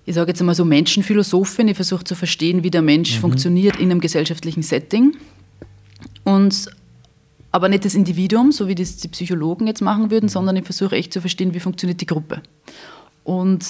ich 0.06 0.16
sage 0.16 0.32
jetzt 0.32 0.42
einmal 0.42 0.56
so 0.56 0.66
Menschenphilosophin. 0.66 1.70
Ich 1.70 1.76
versuche 1.76 2.04
zu 2.04 2.16
verstehen, 2.16 2.64
wie 2.64 2.72
der 2.72 2.82
Mensch 2.82 3.16
mhm. 3.16 3.22
funktioniert 3.22 3.78
in 3.78 3.92
einem 3.92 4.02
gesellschaftlichen 4.02 4.64
Setting. 4.64 5.16
Und 6.24 6.70
aber 7.52 7.70
nicht 7.70 7.86
das 7.86 7.96
Individuum, 7.96 8.52
so 8.52 8.68
wie 8.68 8.76
das 8.76 8.98
die 8.98 9.08
Psychologen 9.08 9.68
jetzt 9.68 9.82
machen 9.82 10.12
würden, 10.12 10.30
sondern 10.30 10.56
ich 10.56 10.66
versuche 10.66 10.96
echt 10.96 11.14
zu 11.14 11.22
verstehen, 11.22 11.54
wie 11.54 11.60
funktioniert 11.60 12.02
die 12.02 12.06
Gruppe. 12.06 12.42
Und 13.24 13.66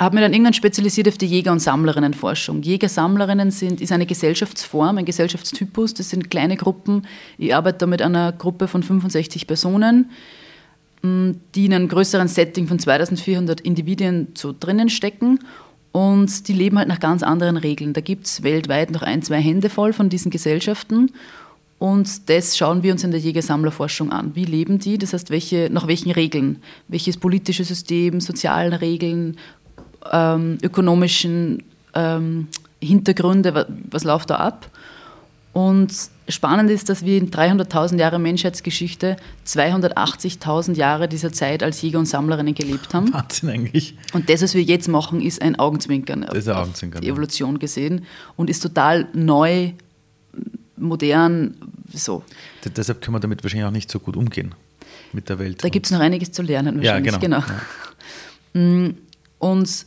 habe 0.00 0.14
mich 0.14 0.24
dann 0.24 0.32
irgendwann 0.32 0.54
spezialisiert 0.54 1.08
auf 1.08 1.18
die 1.18 1.26
Jäger- 1.26 1.52
und 1.52 1.60
Sammlerinnenforschung. 1.60 2.62
Jäger-Sammlerinnen 2.62 3.50
sind, 3.50 3.82
ist 3.82 3.92
eine 3.92 4.06
Gesellschaftsform, 4.06 4.96
ein 4.96 5.04
Gesellschaftstypus. 5.04 5.92
Das 5.92 6.08
sind 6.08 6.30
kleine 6.30 6.56
Gruppen. 6.56 7.06
Ich 7.36 7.54
arbeite 7.54 7.78
da 7.78 7.86
mit 7.86 8.00
einer 8.00 8.32
Gruppe 8.32 8.66
von 8.66 8.82
65 8.82 9.46
Personen, 9.46 10.10
mm, 11.02 11.32
die 11.54 11.66
in 11.66 11.74
einem 11.74 11.88
größeren 11.88 12.28
Setting 12.28 12.66
von 12.66 12.78
2400 12.78 13.60
Individuen 13.60 14.28
so 14.34 14.54
drinnen 14.58 14.88
stecken. 14.88 15.40
Und 15.92 16.48
die 16.48 16.54
leben 16.54 16.78
halt 16.78 16.88
nach 16.88 17.00
ganz 17.00 17.22
anderen 17.22 17.58
Regeln. 17.58 17.92
Da 17.92 18.00
gibt 18.00 18.26
es 18.26 18.42
weltweit 18.42 18.90
noch 18.92 19.02
ein, 19.02 19.22
zwei 19.22 19.40
Hände 19.40 19.68
voll 19.68 19.92
von 19.92 20.08
diesen 20.08 20.30
Gesellschaften. 20.30 21.10
Und 21.80 22.28
das 22.28 22.58
schauen 22.58 22.82
wir 22.82 22.92
uns 22.92 23.04
in 23.04 23.10
der 23.10 23.20
Jägersammlerforschung 23.20 24.12
an. 24.12 24.34
Wie 24.34 24.44
leben 24.44 24.78
die? 24.78 24.98
Das 24.98 25.14
heißt, 25.14 25.30
welche, 25.30 25.70
nach 25.72 25.86
welchen 25.86 26.10
Regeln? 26.10 26.62
Welches 26.88 27.16
politische 27.16 27.64
System, 27.64 28.20
sozialen 28.20 28.74
Regeln, 28.74 29.38
ähm, 30.12 30.58
ökonomischen 30.62 31.62
ähm, 31.94 32.48
Hintergründe, 32.82 33.54
was, 33.54 33.66
was 33.90 34.04
läuft 34.04 34.28
da 34.28 34.36
ab? 34.36 34.70
Und 35.54 35.90
spannend 36.28 36.70
ist, 36.70 36.90
dass 36.90 37.02
wir 37.02 37.16
in 37.16 37.30
300.000 37.30 37.98
Jahre 37.98 38.18
Menschheitsgeschichte 38.18 39.16
280.000 39.46 40.74
Jahre 40.74 41.08
dieser 41.08 41.32
Zeit 41.32 41.62
als 41.62 41.80
Jäger 41.80 41.98
und 41.98 42.04
Sammlerinnen 42.04 42.54
gelebt 42.54 42.92
haben. 42.92 43.10
Wahnsinn 43.14 43.48
eigentlich. 43.48 43.96
Und 44.12 44.28
das, 44.28 44.42
was 44.42 44.54
wir 44.54 44.62
jetzt 44.62 44.88
machen, 44.88 45.22
ist 45.22 45.40
ein 45.40 45.58
Augenzwinkern, 45.58 46.26
das 46.28 46.36
ist 46.40 46.48
ein 46.48 46.56
Augenzwinkern 46.56 46.98
auf 46.98 47.04
die 47.04 47.08
Evolution 47.08 47.58
gesehen 47.58 48.04
und 48.36 48.50
ist 48.50 48.60
total 48.60 49.08
neu 49.14 49.72
modern, 50.80 51.54
so. 51.92 52.24
D 52.64 52.70
deshalb 52.70 53.00
können 53.00 53.14
wir 53.14 53.20
damit 53.20 53.42
wahrscheinlich 53.42 53.66
auch 53.66 53.72
nicht 53.72 53.90
so 53.90 53.98
gut 53.98 54.16
umgehen 54.16 54.54
mit 55.12 55.28
der 55.28 55.38
Welt. 55.38 55.62
Da 55.62 55.68
gibt 55.68 55.86
es 55.86 55.92
noch 55.92 56.00
einiges 56.00 56.32
zu 56.32 56.42
lernen 56.42 56.76
wahrscheinlich. 56.76 57.12
Ja, 57.12 57.18
genau. 57.18 57.40
genau. 57.40 57.52
Ja. 58.54 58.60
Mm, 58.60 58.96
und 59.38 59.86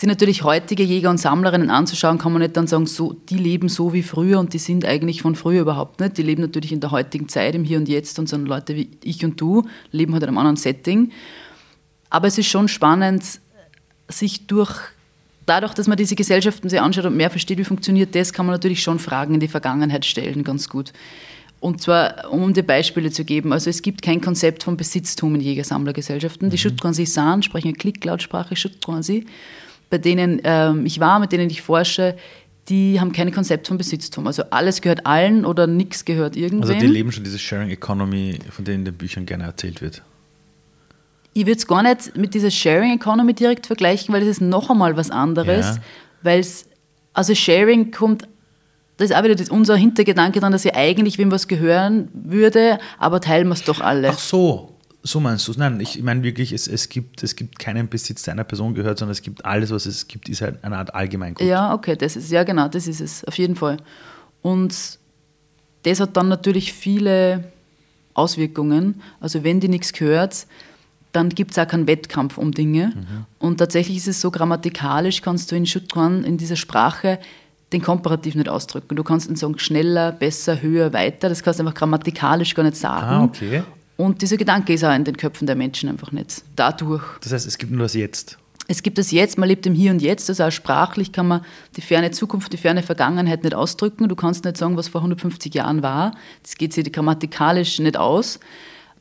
sind 0.00 0.08
natürlich 0.08 0.44
heutige 0.44 0.82
Jäger 0.82 1.10
und 1.10 1.18
Sammlerinnen 1.18 1.68
anzuschauen, 1.68 2.16
kann 2.16 2.32
man 2.32 2.40
nicht 2.40 2.56
dann 2.56 2.66
sagen, 2.66 2.86
so, 2.86 3.12
die 3.28 3.36
leben 3.36 3.68
so 3.68 3.92
wie 3.92 4.02
früher 4.02 4.40
und 4.40 4.54
die 4.54 4.58
sind 4.58 4.86
eigentlich 4.86 5.20
von 5.20 5.34
früher 5.34 5.60
überhaupt 5.60 6.00
nicht. 6.00 6.16
Die 6.16 6.22
leben 6.22 6.40
natürlich 6.40 6.72
in 6.72 6.80
der 6.80 6.90
heutigen 6.90 7.28
Zeit, 7.28 7.54
im 7.54 7.64
Hier 7.64 7.76
und 7.76 7.86
Jetzt 7.86 8.18
und 8.18 8.26
so 8.26 8.38
Leute 8.38 8.74
wie 8.76 8.88
ich 9.04 9.22
und 9.26 9.38
du 9.38 9.66
leben 9.92 10.14
halt 10.14 10.22
in 10.22 10.30
einem 10.30 10.38
anderen 10.38 10.56
Setting. 10.56 11.12
Aber 12.08 12.28
es 12.28 12.38
ist 12.38 12.46
schon 12.46 12.68
spannend, 12.68 13.24
sich 14.08 14.46
durch 14.46 14.80
dadurch, 15.46 15.74
dass 15.74 15.86
man 15.86 15.96
diese 15.96 16.14
Gesellschaften 16.14 16.68
sich 16.68 16.80
anschaut 16.80 17.06
und 17.06 17.16
mehr 17.16 17.30
versteht, 17.30 17.58
wie 17.58 17.64
funktioniert 17.64 18.14
das, 18.14 18.32
kann 18.32 18.46
man 18.46 18.54
natürlich 18.54 18.82
schon 18.82 18.98
Fragen 18.98 19.34
in 19.34 19.40
die 19.40 19.48
Vergangenheit 19.48 20.04
stellen, 20.04 20.44
ganz 20.44 20.68
gut. 20.68 20.92
Und 21.60 21.82
zwar, 21.82 22.32
um 22.32 22.54
die 22.54 22.62
Beispiele 22.62 23.10
zu 23.10 23.24
geben, 23.24 23.52
also 23.52 23.68
es 23.68 23.82
gibt 23.82 24.00
kein 24.00 24.20
Konzept 24.20 24.62
von 24.62 24.76
Besitztum 24.76 25.34
in 25.34 25.42
Jägersammlergesellschaften. 25.42 26.48
Die 26.48 26.56
mhm. 26.56 26.58
Schutzquansi 26.58 27.04
San 27.04 27.42
sprechen 27.42 27.68
eine 27.68 27.76
Klicklautsprache 27.76 28.56
Schutzquansi, 28.56 29.26
bei 29.90 29.98
denen 29.98 30.40
ähm, 30.44 30.86
ich 30.86 31.00
war, 31.00 31.18
mit 31.18 31.32
denen 31.32 31.50
ich 31.50 31.60
forsche, 31.60 32.16
die 32.70 32.98
haben 32.98 33.12
kein 33.12 33.30
Konzept 33.32 33.68
von 33.68 33.76
Besitztum. 33.76 34.26
Also 34.26 34.44
alles 34.50 34.80
gehört 34.80 35.04
allen 35.04 35.44
oder 35.44 35.66
nichts 35.66 36.04
gehört 36.04 36.36
irgendwem. 36.36 36.70
Also 36.70 36.80
die 36.80 36.86
leben 36.86 37.12
schon 37.12 37.24
diese 37.24 37.38
Sharing 37.38 37.68
Economy, 37.68 38.38
von 38.48 38.64
der 38.64 38.76
in 38.76 38.84
den 38.84 38.94
Büchern 38.94 39.26
gerne 39.26 39.44
erzählt 39.44 39.82
wird 39.82 40.02
ich 41.32 41.46
würde 41.46 41.58
es 41.58 41.66
gar 41.66 41.82
nicht 41.82 42.16
mit 42.16 42.34
dieser 42.34 42.50
Sharing 42.50 42.94
Economy 42.94 43.34
direkt 43.34 43.66
vergleichen, 43.66 44.12
weil 44.12 44.20
das 44.20 44.28
ist 44.28 44.40
noch 44.40 44.70
einmal 44.70 44.96
was 44.96 45.10
anderes. 45.10 45.76
Ja. 45.76 45.82
Weil 46.22 46.40
es, 46.40 46.66
also 47.12 47.34
Sharing 47.34 47.90
kommt 47.90 48.28
das 49.00 49.08
ist 49.08 49.16
auch 49.16 49.24
wieder 49.24 49.34
das, 49.34 49.48
unser 49.48 49.76
Hintergedanke 49.76 50.40
dran, 50.40 50.52
dass 50.52 50.62
ja 50.62 50.74
eigentlich 50.74 51.16
wem 51.16 51.30
was 51.30 51.48
gehören 51.48 52.10
würde, 52.12 52.78
aber 52.98 53.22
teilen 53.22 53.48
wir 53.48 53.54
es 53.54 53.64
doch 53.64 53.80
alle. 53.80 54.10
Ach 54.10 54.18
so, 54.18 54.74
so 55.02 55.20
meinst 55.20 55.48
du 55.48 55.52
es? 55.52 55.56
Nein, 55.56 55.80
ich 55.80 56.02
meine 56.02 56.22
wirklich, 56.22 56.52
es, 56.52 56.68
es, 56.68 56.90
gibt, 56.90 57.22
es 57.22 57.34
gibt 57.34 57.58
keinen 57.58 57.88
Besitz, 57.88 58.24
der 58.24 58.34
einer 58.34 58.44
Person 58.44 58.74
gehört, 58.74 58.98
sondern 58.98 59.12
es 59.12 59.22
gibt 59.22 59.42
alles, 59.46 59.70
was 59.70 59.86
es 59.86 60.06
gibt, 60.06 60.28
ist 60.28 60.42
halt 60.42 60.62
eine 60.62 60.76
Art 60.76 60.94
Allgemeingut. 60.94 61.46
Ja, 61.46 61.72
okay, 61.72 61.96
das 61.96 62.14
ist, 62.14 62.30
ja 62.30 62.44
genau, 62.44 62.68
das 62.68 62.86
ist 62.86 63.00
es, 63.00 63.24
auf 63.24 63.38
jeden 63.38 63.56
Fall. 63.56 63.78
Und 64.42 64.74
das 65.84 66.00
hat 66.00 66.14
dann 66.18 66.28
natürlich 66.28 66.74
viele 66.74 67.44
Auswirkungen. 68.12 69.00
Also 69.18 69.44
wenn 69.44 69.60
dir 69.60 69.70
nichts 69.70 69.94
gehört, 69.94 70.46
dann 71.12 71.28
gibt 71.30 71.52
es 71.52 71.58
auch 71.58 71.66
keinen 71.66 71.86
Wettkampf 71.86 72.38
um 72.38 72.52
Dinge. 72.52 72.92
Mhm. 72.94 73.26
Und 73.38 73.58
tatsächlich 73.58 73.96
ist 73.96 74.08
es 74.08 74.20
so 74.20 74.30
grammatikalisch, 74.30 75.22
kannst 75.22 75.50
du 75.50 75.56
in 75.56 75.66
Schutkan, 75.66 76.24
in 76.24 76.36
dieser 76.36 76.56
Sprache, 76.56 77.18
den 77.72 77.82
Komparativ 77.82 78.34
nicht 78.34 78.48
ausdrücken. 78.48 78.96
Du 78.96 79.04
kannst 79.04 79.28
ihn 79.28 79.36
sagen 79.36 79.58
schneller, 79.58 80.12
besser, 80.12 80.60
höher, 80.60 80.92
weiter. 80.92 81.28
Das 81.28 81.42
kannst 81.42 81.60
du 81.60 81.64
einfach 81.64 81.78
grammatikalisch 81.78 82.54
gar 82.54 82.64
nicht 82.64 82.76
sagen. 82.76 83.06
Ah, 83.06 83.24
okay. 83.24 83.62
Und 83.96 84.22
dieser 84.22 84.36
Gedanke 84.36 84.72
ist 84.72 84.84
auch 84.84 84.94
in 84.94 85.04
den 85.04 85.16
Köpfen 85.16 85.46
der 85.46 85.56
Menschen 85.56 85.88
einfach 85.88 86.10
nicht. 86.10 86.42
Dadurch. 86.56 87.04
Das 87.20 87.32
heißt, 87.32 87.46
es 87.46 87.58
gibt 87.58 87.70
nur 87.70 87.82
das 87.82 87.94
Jetzt. 87.94 88.38
Es 88.66 88.82
gibt 88.82 88.98
das 88.98 89.10
Jetzt, 89.10 89.36
man 89.36 89.48
lebt 89.48 89.66
im 89.66 89.74
Hier 89.74 89.90
und 89.90 90.00
Jetzt. 90.00 90.28
Also 90.30 90.44
auch 90.44 90.50
sprachlich 90.50 91.12
kann 91.12 91.28
man 91.28 91.42
die 91.76 91.80
ferne 91.80 92.10
Zukunft, 92.10 92.52
die 92.52 92.56
ferne 92.56 92.82
Vergangenheit 92.82 93.42
nicht 93.44 93.54
ausdrücken. 93.54 94.08
Du 94.08 94.16
kannst 94.16 94.44
nicht 94.44 94.56
sagen, 94.56 94.76
was 94.76 94.88
vor 94.88 95.00
150 95.00 95.52
Jahren 95.54 95.82
war. 95.82 96.12
Das 96.42 96.56
geht 96.56 96.72
sich 96.72 96.90
grammatikalisch 96.90 97.78
nicht 97.78 97.96
aus 97.96 98.40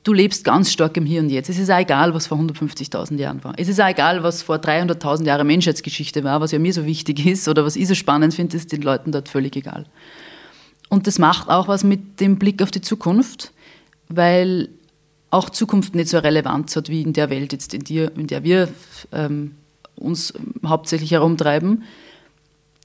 du 0.04 0.14
lebst 0.14 0.44
ganz 0.44 0.72
stark 0.72 0.98
im 0.98 1.06
Hier 1.06 1.22
und 1.22 1.30
Jetzt. 1.30 1.50
Es 1.50 1.60
ist 1.60 1.70
auch 1.70 1.80
egal, 1.80 2.14
was 2.14 2.28
vor 2.28 2.38
150.000 2.38 3.18
Jahren 3.18 3.44
war. 3.44 3.54
Es 3.58 3.68
ist 3.68 3.80
auch 3.82 3.88
egal, 3.88 4.24
was 4.24 4.42
vor 4.42 4.58
300.000 4.58 5.26
Jahren 5.26 5.48
Menschheitsgeschichte 5.48 6.24
war, 6.24 6.42
was 6.42 6.52
ja 6.52 6.60
mir 6.60 6.74
so 6.74 6.86
wichtig 6.86 7.26
ist 7.26 7.48
oder 7.48 7.66
was 7.66 7.76
ich 7.76 7.88
so 7.88 7.96
spannend 7.96 8.34
finde, 8.34 8.58
ist 8.58 8.72
den 8.72 8.82
Leuten 8.82 9.12
dort 9.12 9.30
völlig 9.30 9.56
egal. 9.56 9.86
Und 10.90 11.06
das 11.06 11.20
macht 11.20 11.50
auch 11.50 11.68
was 11.68 11.84
mit 11.84 12.20
dem 12.20 12.40
Blick 12.40 12.64
auf 12.64 12.72
die 12.72 12.82
Zukunft, 12.82 13.52
weil 14.08 14.70
auch 15.30 15.50
Zukunft 15.50 15.94
nicht 15.94 16.10
so 16.10 16.18
Relevanz 16.18 16.76
hat 16.76 16.90
wie 16.90 17.04
in 17.04 17.14
der 17.14 17.30
Welt, 17.30 17.54
jetzt 17.54 17.74
in, 17.74 17.84
der, 17.84 18.16
in 18.18 18.26
der 18.26 18.44
wir 18.44 18.70
ähm, 19.12 19.56
uns 19.96 20.34
hauptsächlich 20.66 21.12
herumtreiben. 21.12 21.84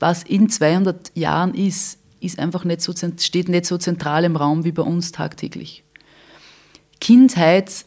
Was 0.00 0.22
in 0.22 0.50
200 0.50 1.12
Jahren 1.16 1.54
ist, 1.54 1.98
ist 2.20 2.38
einfach 2.38 2.64
nicht 2.64 2.82
so, 2.82 2.92
steht 3.18 3.48
nicht 3.48 3.64
so 3.64 3.78
zentral 3.78 4.24
im 4.24 4.36
Raum 4.36 4.64
wie 4.64 4.72
bei 4.72 4.82
uns 4.82 5.12
tagtäglich. 5.12 5.83
Kindheit 7.04 7.84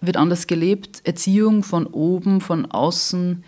wird 0.00 0.16
anders 0.16 0.48
gelebt, 0.48 1.00
Erziehung 1.04 1.62
von 1.62 1.86
oben, 1.86 2.40
von 2.40 2.66
außen 2.66 3.44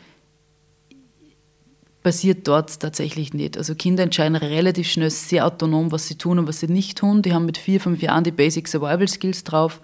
passiert 2.04 2.46
dort 2.46 2.78
tatsächlich 2.78 3.34
nicht. 3.34 3.58
Also 3.58 3.74
Kinder 3.74 4.04
entscheiden 4.04 4.36
relativ 4.36 4.88
schnell 4.88 5.10
sehr 5.10 5.44
autonom, 5.44 5.90
was 5.90 6.06
sie 6.06 6.14
tun 6.14 6.38
und 6.38 6.46
was 6.46 6.60
sie 6.60 6.68
nicht 6.68 6.98
tun. 6.98 7.22
Die 7.22 7.34
haben 7.34 7.46
mit 7.46 7.58
vier, 7.58 7.80
fünf 7.80 8.00
Jahren 8.00 8.22
die 8.22 8.30
Basic 8.30 8.68
Survival 8.68 9.08
Skills 9.08 9.42
drauf, 9.42 9.80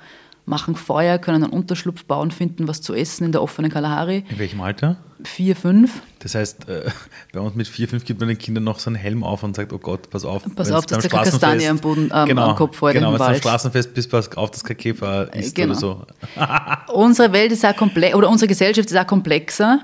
machen 0.46 0.76
Feuer, 0.76 1.18
können 1.18 1.44
einen 1.44 1.52
Unterschlupf 1.52 2.04
bauen, 2.04 2.30
finden 2.30 2.68
was 2.68 2.82
zu 2.82 2.94
essen 2.94 3.24
in 3.24 3.32
der 3.32 3.42
offenen 3.42 3.70
Kalahari. 3.70 4.24
In 4.28 4.38
welchem 4.38 4.60
Alter? 4.60 4.96
Vier, 5.24 5.56
fünf. 5.56 6.02
Das 6.18 6.34
heißt, 6.34 6.68
äh, 6.68 6.90
bei 7.32 7.40
uns 7.40 7.54
mit 7.54 7.66
vier, 7.66 7.88
fünf 7.88 8.04
gibt 8.04 8.20
man 8.20 8.28
den 8.28 8.36
Kindern 8.36 8.64
noch 8.64 8.78
so 8.78 8.90
einen 8.90 8.96
Helm 8.96 9.24
auf 9.24 9.42
und 9.42 9.56
sagt, 9.56 9.72
oh 9.72 9.78
Gott, 9.78 10.10
pass 10.10 10.24
auf. 10.24 10.42
Pass 10.54 10.70
auf, 10.70 10.84
dass 10.84 11.02
der 11.02 11.10
Kastanie 11.10 11.66
am 11.68 11.78
Boden 11.78 12.10
ähm, 12.14 12.28
genau, 12.28 12.50
am 12.50 12.56
Kopf 12.56 12.78
fällt 12.78 12.94
Genau, 12.94 13.12
wenn 13.12 13.18
du 13.18 13.24
am 13.24 13.34
Straßenfest 13.36 13.94
bist, 13.94 14.10
pass 14.10 14.36
auf, 14.36 14.50
dass 14.50 14.62
kein 14.62 14.76
Käfer 14.76 15.32
ist 15.34 15.54
genau. 15.54 15.72
oder 15.72 15.80
so. 15.80 16.06
Unsere 16.92 17.32
Welt 17.32 17.52
ist 17.52 17.64
auch 17.64 17.76
komplex, 17.76 18.14
oder 18.14 18.28
unsere 18.28 18.48
Gesellschaft 18.48 18.90
ist 18.90 18.96
auch 18.96 19.06
komplexer. 19.06 19.80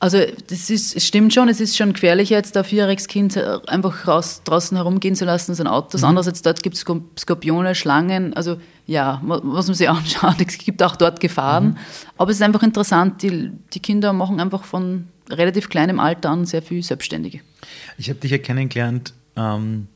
Also 0.00 0.18
das 0.48 0.68
ist, 0.70 0.96
es 0.96 1.06
stimmt 1.06 1.32
schon, 1.32 1.48
es 1.48 1.60
ist 1.60 1.76
schon 1.76 1.92
gefährlicher, 1.92 2.36
jetzt 2.36 2.56
ein 2.56 2.64
vierjähriges 2.64 3.06
Kind 3.06 3.36
äh, 3.36 3.58
einfach 3.66 4.06
raus, 4.06 4.42
draußen 4.44 4.76
herumgehen 4.76 5.14
zu 5.14 5.24
lassen 5.24 5.52
als 5.52 5.60
ein 5.60 5.66
Auto. 5.66 5.96
Mhm. 5.96 6.04
Andererseits, 6.04 6.42
dort 6.42 6.62
gibt 6.62 6.76
es 6.76 6.84
Skorpione, 7.18 7.74
Schlangen, 7.74 8.34
also 8.34 8.58
ja, 8.86 9.20
was 9.24 9.66
man 9.66 9.74
sich 9.74 9.88
anschaut, 9.88 10.36
es 10.46 10.58
gibt 10.58 10.82
auch 10.82 10.96
dort 10.96 11.20
Gefahren. 11.20 11.68
Mhm. 11.68 11.76
Aber 12.18 12.30
es 12.30 12.36
ist 12.36 12.42
einfach 12.42 12.62
interessant, 12.62 13.22
die, 13.22 13.50
die 13.72 13.80
Kinder 13.80 14.12
machen 14.12 14.40
einfach 14.40 14.64
von 14.64 15.08
relativ 15.30 15.68
kleinem 15.68 16.00
Alter 16.00 16.30
an 16.30 16.44
sehr 16.44 16.62
viel 16.62 16.82
Selbstständige. 16.82 17.40
Ich 17.96 18.10
habe 18.10 18.18
dich 18.18 18.30
ja 18.30 18.38
kennengelernt, 18.38 19.14
ähm, 19.36 19.86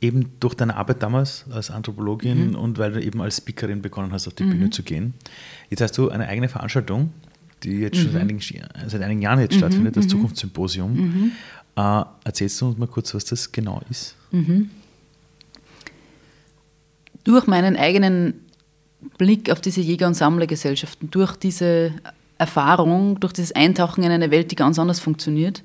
eben 0.00 0.32
durch 0.40 0.54
deine 0.54 0.76
Arbeit 0.76 1.02
damals 1.02 1.44
als 1.50 1.70
Anthropologin 1.70 2.50
mhm. 2.50 2.54
und 2.54 2.78
weil 2.78 2.92
du 2.92 3.02
eben 3.02 3.20
als 3.20 3.38
Speakerin 3.38 3.82
begonnen 3.82 4.12
hast, 4.12 4.26
auf 4.26 4.34
die 4.34 4.44
mhm. 4.44 4.50
Bühne 4.50 4.70
zu 4.70 4.82
gehen. 4.82 5.14
Jetzt 5.70 5.80
hast 5.80 5.98
du 5.98 6.08
eine 6.08 6.28
eigene 6.28 6.48
Veranstaltung, 6.48 7.12
die 7.62 7.80
jetzt 7.80 7.96
schon 7.96 8.12
seit 8.12 8.24
mhm. 8.24 8.30
einigen, 8.30 8.40
seit 8.86 9.02
einigen 9.02 9.22
Jahren 9.22 9.40
jetzt 9.40 9.54
mhm. 9.54 9.58
stattfindet, 9.58 9.96
das 9.96 10.08
Zukunftssymposium. 10.08 11.32
Äh, 11.76 12.04
erzählst 12.24 12.60
du 12.60 12.66
uns 12.66 12.78
mal 12.78 12.86
kurz, 12.86 13.14
was 13.14 13.24
das 13.24 13.52
genau 13.52 13.80
ist? 13.90 14.14
durch 17.24 17.46
meinen 17.46 17.76
eigenen 17.76 18.40
Blick 19.18 19.50
auf 19.50 19.60
diese 19.60 19.80
Jäger- 19.80 20.06
und 20.06 20.14
Sammlergesellschaften, 20.14 21.10
durch 21.10 21.36
diese 21.36 21.92
Erfahrung, 22.38 23.20
durch 23.20 23.32
dieses 23.32 23.52
Eintauchen 23.52 24.02
in 24.02 24.10
eine 24.10 24.30
Welt, 24.30 24.50
die 24.50 24.56
ganz 24.56 24.78
anders 24.78 24.98
funktioniert, 24.98 25.62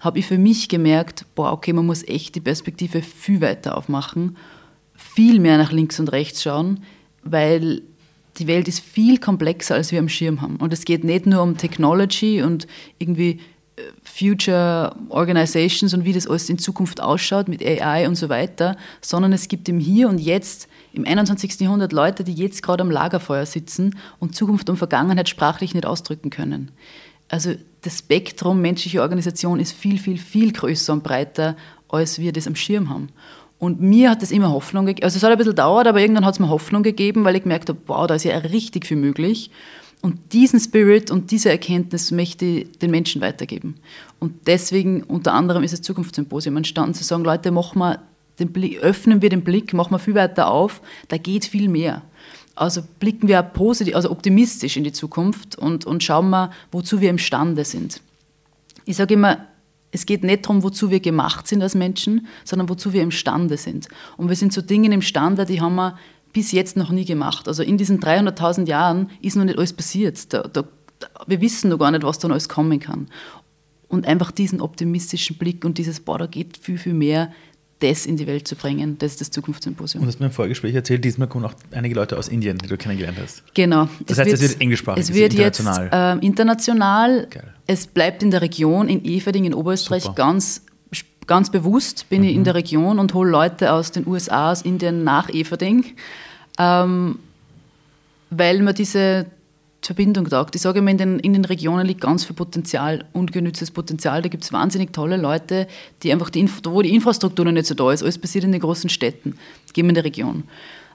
habe 0.00 0.18
ich 0.18 0.26
für 0.26 0.38
mich 0.38 0.68
gemerkt, 0.68 1.26
boah, 1.34 1.52
okay, 1.52 1.72
man 1.72 1.86
muss 1.86 2.02
echt 2.02 2.34
die 2.34 2.40
Perspektive 2.40 3.02
viel 3.02 3.40
weiter 3.40 3.76
aufmachen, 3.76 4.36
viel 4.94 5.38
mehr 5.38 5.58
nach 5.58 5.72
links 5.72 6.00
und 6.00 6.10
rechts 6.10 6.42
schauen, 6.42 6.82
weil 7.22 7.82
die 8.38 8.46
Welt 8.46 8.68
ist 8.68 8.80
viel 8.80 9.18
komplexer, 9.18 9.74
als 9.74 9.92
wir 9.92 9.98
am 9.98 10.08
Schirm 10.08 10.40
haben. 10.40 10.56
Und 10.56 10.72
es 10.72 10.84
geht 10.84 11.04
nicht 11.04 11.26
nur 11.26 11.42
um 11.42 11.56
Technology 11.56 12.42
und 12.42 12.66
irgendwie 12.98 13.40
Future 14.02 14.94
Organizations 15.08 15.94
und 15.94 16.04
wie 16.04 16.12
das 16.12 16.26
alles 16.26 16.48
in 16.48 16.58
Zukunft 16.58 17.00
ausschaut 17.00 17.48
mit 17.48 17.64
AI 17.64 18.06
und 18.06 18.16
so 18.16 18.28
weiter, 18.28 18.76
sondern 19.00 19.32
es 19.32 19.48
gibt 19.48 19.68
im 19.68 19.78
Hier 19.78 20.08
und 20.08 20.18
Jetzt 20.18 20.68
im 20.92 21.06
21. 21.06 21.60
Jahrhundert 21.60 21.92
Leute, 21.92 22.24
die 22.24 22.34
jetzt 22.34 22.62
gerade 22.62 22.82
am 22.82 22.90
Lagerfeuer 22.90 23.46
sitzen 23.46 23.96
und 24.18 24.34
Zukunft 24.34 24.68
und 24.68 24.76
Vergangenheit 24.76 25.28
sprachlich 25.28 25.74
nicht 25.74 25.86
ausdrücken 25.86 26.30
können. 26.30 26.70
Also 27.28 27.54
das 27.82 28.00
Spektrum 28.00 28.60
menschlicher 28.60 29.02
Organisation 29.02 29.60
ist 29.60 29.72
viel, 29.72 29.98
viel, 29.98 30.18
viel 30.18 30.52
größer 30.52 30.92
und 30.92 31.04
breiter, 31.04 31.56
als 31.88 32.18
wir 32.18 32.32
das 32.32 32.46
am 32.46 32.56
Schirm 32.56 32.90
haben. 32.90 33.08
Und 33.60 33.80
mir 33.80 34.10
hat 34.10 34.22
das 34.22 34.30
immer 34.30 34.50
Hoffnung 34.50 34.86
gegeben. 34.86 35.04
Also 35.04 35.18
es 35.18 35.22
hat 35.22 35.30
ein 35.30 35.36
bisschen 35.36 35.54
dauert, 35.54 35.86
aber 35.86 36.00
irgendwann 36.00 36.24
hat 36.24 36.32
es 36.32 36.40
mir 36.40 36.48
Hoffnung 36.48 36.82
gegeben, 36.82 37.24
weil 37.24 37.36
ich 37.36 37.42
gemerkt 37.42 37.68
habe, 37.68 37.78
wow, 37.86 38.06
da 38.06 38.14
ist 38.14 38.24
ja 38.24 38.36
richtig 38.38 38.86
viel 38.86 38.96
möglich. 38.96 39.50
Und 40.00 40.32
diesen 40.32 40.58
Spirit 40.58 41.10
und 41.10 41.30
diese 41.30 41.50
Erkenntnis 41.50 42.10
möchte 42.10 42.46
ich 42.46 42.78
den 42.78 42.90
Menschen 42.90 43.20
weitergeben. 43.20 43.76
Und 44.18 44.46
deswegen 44.46 45.02
unter 45.02 45.34
anderem 45.34 45.62
ist 45.62 45.72
das 45.72 45.82
Zukunftssymposium 45.82 46.56
entstanden, 46.56 46.94
zu 46.94 47.04
sagen, 47.04 47.22
Leute, 47.22 47.50
machen 47.50 47.78
wir 47.78 48.00
den 48.38 48.50
Blick, 48.50 48.78
öffnen 48.78 49.20
wir 49.20 49.28
den 49.28 49.44
Blick, 49.44 49.74
machen 49.74 49.92
wir 49.92 49.98
viel 49.98 50.14
weiter 50.14 50.50
auf, 50.50 50.80
da 51.08 51.18
geht 51.18 51.44
viel 51.44 51.68
mehr. 51.68 52.00
Also 52.54 52.80
blicken 52.98 53.28
wir 53.28 53.42
positiv, 53.42 53.94
also 53.94 54.10
optimistisch 54.10 54.78
in 54.78 54.84
die 54.84 54.92
Zukunft 54.92 55.56
und, 55.56 55.84
und 55.84 56.02
schauen 56.02 56.30
mal, 56.30 56.50
wozu 56.72 57.02
wir 57.02 57.10
imstande 57.10 57.66
sind. 57.66 58.00
Ich 58.86 58.96
sage 58.96 59.14
immer, 59.14 59.46
es 59.92 60.06
geht 60.06 60.22
nicht 60.22 60.44
darum, 60.44 60.62
wozu 60.62 60.90
wir 60.90 61.00
gemacht 61.00 61.48
sind 61.48 61.62
als 61.62 61.74
Menschen, 61.74 62.26
sondern 62.44 62.68
wozu 62.68 62.92
wir 62.92 63.02
imstande 63.02 63.56
sind. 63.56 63.88
Und 64.16 64.28
wir 64.28 64.36
sind 64.36 64.52
zu 64.52 64.62
Dingen 64.62 64.92
imstande, 64.92 65.44
die 65.44 65.60
haben 65.60 65.74
wir 65.74 65.98
bis 66.32 66.52
jetzt 66.52 66.76
noch 66.76 66.90
nie 66.90 67.04
gemacht. 67.04 67.48
Also 67.48 67.62
in 67.62 67.76
diesen 67.76 68.00
300.000 68.00 68.66
Jahren 68.66 69.10
ist 69.20 69.36
noch 69.36 69.44
nicht 69.44 69.58
alles 69.58 69.72
passiert. 69.72 70.32
Da, 70.32 70.42
da, 70.42 70.64
wir 71.26 71.40
wissen 71.40 71.70
noch 71.70 71.78
gar 71.78 71.90
nicht, 71.90 72.04
was 72.04 72.18
da 72.18 72.28
noch 72.28 72.34
alles 72.34 72.48
kommen 72.48 72.78
kann. 72.78 73.08
Und 73.88 74.06
einfach 74.06 74.30
diesen 74.30 74.60
optimistischen 74.60 75.36
Blick 75.36 75.64
und 75.64 75.78
dieses, 75.78 75.98
boah, 75.98 76.18
da 76.18 76.26
geht 76.26 76.56
viel, 76.56 76.78
viel 76.78 76.94
mehr, 76.94 77.32
das 77.80 78.06
in 78.06 78.16
die 78.16 78.26
Welt 78.26 78.46
zu 78.46 78.56
bringen, 78.56 78.98
das 78.98 79.12
ist 79.12 79.20
das 79.20 79.30
Zukunftssymposium. 79.30 80.02
Und 80.02 80.06
du 80.06 80.12
hast 80.12 80.20
mir 80.20 80.26
im 80.26 80.32
Vorgespräch 80.32 80.74
erzählt, 80.74 81.04
diesmal 81.04 81.28
kommen 81.28 81.44
auch 81.44 81.54
einige 81.72 81.94
Leute 81.94 82.16
aus 82.16 82.28
Indien, 82.28 82.58
die 82.58 82.68
du 82.68 82.76
kennengelernt 82.76 83.18
hast. 83.20 83.42
Genau. 83.54 83.88
Das 84.06 84.16
es 84.16 84.18
heißt, 84.18 84.30
wird, 84.30 84.42
es 84.42 84.50
wird 84.50 84.60
englischsprachig, 84.60 85.02
es 85.02 85.14
wird 85.14 85.32
international. 85.34 85.84
Jetzt, 85.84 86.22
äh, 86.22 86.26
international. 86.26 87.26
Geil. 87.30 87.54
Es 87.66 87.86
bleibt 87.86 88.22
in 88.22 88.30
der 88.30 88.42
Region, 88.42 88.88
in 88.88 89.04
Everding 89.04 89.44
in 89.44 89.54
Oberösterreich, 89.54 90.04
Super. 90.04 90.14
ganz 90.14 90.62
ganz 91.30 91.48
bewusst 91.48 92.08
bin 92.08 92.22
mhm. 92.22 92.28
ich 92.28 92.34
in 92.34 92.42
der 92.42 92.56
Region 92.56 92.98
und 92.98 93.14
hole 93.14 93.30
Leute 93.30 93.72
aus 93.72 93.92
den 93.92 94.04
USA, 94.04 94.50
aus 94.50 94.62
Indien 94.62 95.04
nach 95.04 95.28
Everding, 95.28 95.84
ähm, 96.58 97.20
weil 98.30 98.60
man 98.62 98.74
diese 98.74 99.26
Verbindung 99.86 100.28
taugt. 100.28 100.54
Ich 100.54 100.62
sage 100.62 100.80
immer, 100.80 100.90
in 100.90 100.98
den, 100.98 101.18
in 101.20 101.32
den 101.32 101.44
Regionen 101.44 101.86
liegt 101.86 102.00
ganz 102.00 102.24
viel 102.24 102.36
Potenzial, 102.36 103.04
ungenütztes 103.12 103.70
Potenzial. 103.70 104.22
Da 104.22 104.28
gibt 104.28 104.44
es 104.44 104.52
wahnsinnig 104.52 104.92
tolle 104.92 105.16
Leute, 105.16 105.66
die 106.02 106.12
einfach 106.12 106.30
die, 106.30 106.48
wo 106.64 106.82
die 106.82 106.94
Infrastruktur 106.94 107.44
noch 107.44 107.52
nicht 107.52 107.66
so 107.66 107.74
da 107.74 107.90
ist. 107.90 108.02
Alles 108.02 108.18
passiert 108.18 108.44
in 108.44 108.52
den 108.52 108.60
großen 108.60 108.90
Städten, 108.90 109.36
gehen 109.72 109.86
wir 109.86 109.90
in 109.90 109.94
die 109.94 110.00
Region. 110.00 110.44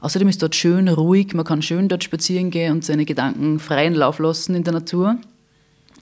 Außerdem 0.02 0.28
ist 0.28 0.42
dort 0.42 0.56
schön, 0.56 0.88
ruhig, 0.88 1.34
man 1.34 1.46
kann 1.46 1.62
schön 1.62 1.88
dort 1.88 2.04
spazieren 2.04 2.52
gehen 2.52 2.74
und 2.74 2.86
seine 2.86 3.06
Gedanken 3.06 3.60
freien 3.60 3.96
Lauf 3.96 4.20
lassen 4.20 4.54
in 4.56 4.64
der 4.64 4.74
Natur. 4.74 5.18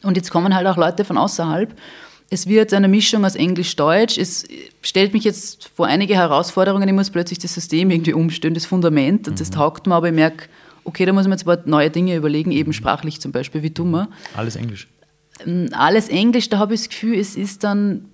Und 0.02 0.18
jetzt 0.18 0.32
kommen 0.32 0.54
halt 0.54 0.68
auch 0.68 0.78
Leute 0.78 1.06
von 1.06 1.18
außerhalb 1.18 1.74
es 2.34 2.48
wird 2.48 2.74
eine 2.74 2.88
Mischung 2.88 3.26
aus 3.26 3.36
Englisch-Deutsch. 3.36 4.18
Es 4.18 4.46
stellt 4.82 5.14
mich 5.14 5.24
jetzt 5.24 5.70
vor 5.76 5.86
einige 5.86 6.16
Herausforderungen. 6.16 6.88
Ich 6.88 6.94
muss 6.96 7.12
plötzlich 7.12 7.38
das 7.38 7.54
System 7.54 7.92
irgendwie 7.92 8.14
umstellen, 8.14 8.56
das 8.56 8.66
Fundament. 8.66 9.28
Und 9.28 9.40
das 9.40 9.52
mhm. 9.52 9.56
taugt 9.56 9.86
mir, 9.86 9.94
aber 9.94 10.08
ich 10.08 10.16
merke, 10.16 10.48
okay, 10.84 11.06
da 11.06 11.14
muss 11.14 11.24
man 11.24 11.34
jetzt 11.34 11.48
ein 11.48 11.56
paar 11.58 11.68
neue 11.68 11.90
Dinge 11.90 12.16
überlegen, 12.16 12.52
eben 12.52 12.70
mhm. 12.70 12.74
sprachlich 12.74 13.22
zum 13.22 13.32
Beispiel. 13.32 13.64
Wie 13.64 13.74
tun 13.74 13.92
wir? 13.92 14.10
Alles 14.36 14.56
Englisch. 14.56 14.88
Ähm, 15.46 15.70
alles 15.72 16.10
Englisch, 16.10 16.50
da 16.50 16.58
habe 16.60 16.74
ich 16.74 16.82
das 16.82 16.90
Gefühl, 16.90 17.18
es 17.18 17.36
ist 17.36 17.64
dann 17.64 18.06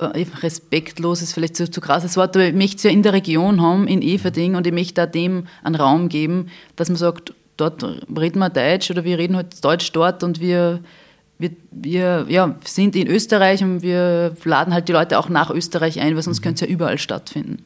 äh, 0.00 0.24
respektlos 0.42 1.20
ist 1.22 1.32
vielleicht 1.32 1.56
zu, 1.56 1.70
zu 1.70 1.80
krasses 1.80 2.16
Wort, 2.16 2.36
aber 2.36 2.46
ich 2.46 2.54
möchte 2.54 2.76
es 2.76 2.82
ja 2.84 2.90
in 2.90 3.02
der 3.02 3.12
Region 3.12 3.60
haben, 3.60 3.86
in 3.86 4.02
Everding, 4.02 4.54
und 4.54 4.66
ich 4.66 4.72
möchte 4.72 4.94
da 4.94 5.06
dem 5.06 5.46
einen 5.62 5.74
Raum 5.74 6.08
geben, 6.08 6.48
dass 6.76 6.88
man 6.88 6.96
sagt, 6.96 7.34
dort 7.56 7.82
reden 7.82 8.38
wir 8.38 8.50
Deutsch 8.50 8.90
oder 8.90 9.04
wir 9.04 9.18
reden 9.18 9.36
halt 9.36 9.62
Deutsch 9.64 9.92
dort 9.92 10.22
und 10.22 10.40
wir, 10.40 10.80
wir, 11.38 11.50
wir 11.70 12.26
ja, 12.28 12.56
sind 12.64 12.96
in 12.96 13.08
Österreich 13.08 13.62
und 13.62 13.82
wir 13.82 14.34
laden 14.44 14.72
halt 14.72 14.88
die 14.88 14.92
Leute 14.92 15.18
auch 15.18 15.28
nach 15.28 15.50
Österreich 15.50 16.00
ein, 16.00 16.14
weil 16.14 16.22
sonst 16.22 16.40
mhm. 16.40 16.44
könnte 16.44 16.64
es 16.64 16.70
ja 16.70 16.74
überall 16.74 16.98
stattfinden. 16.98 17.64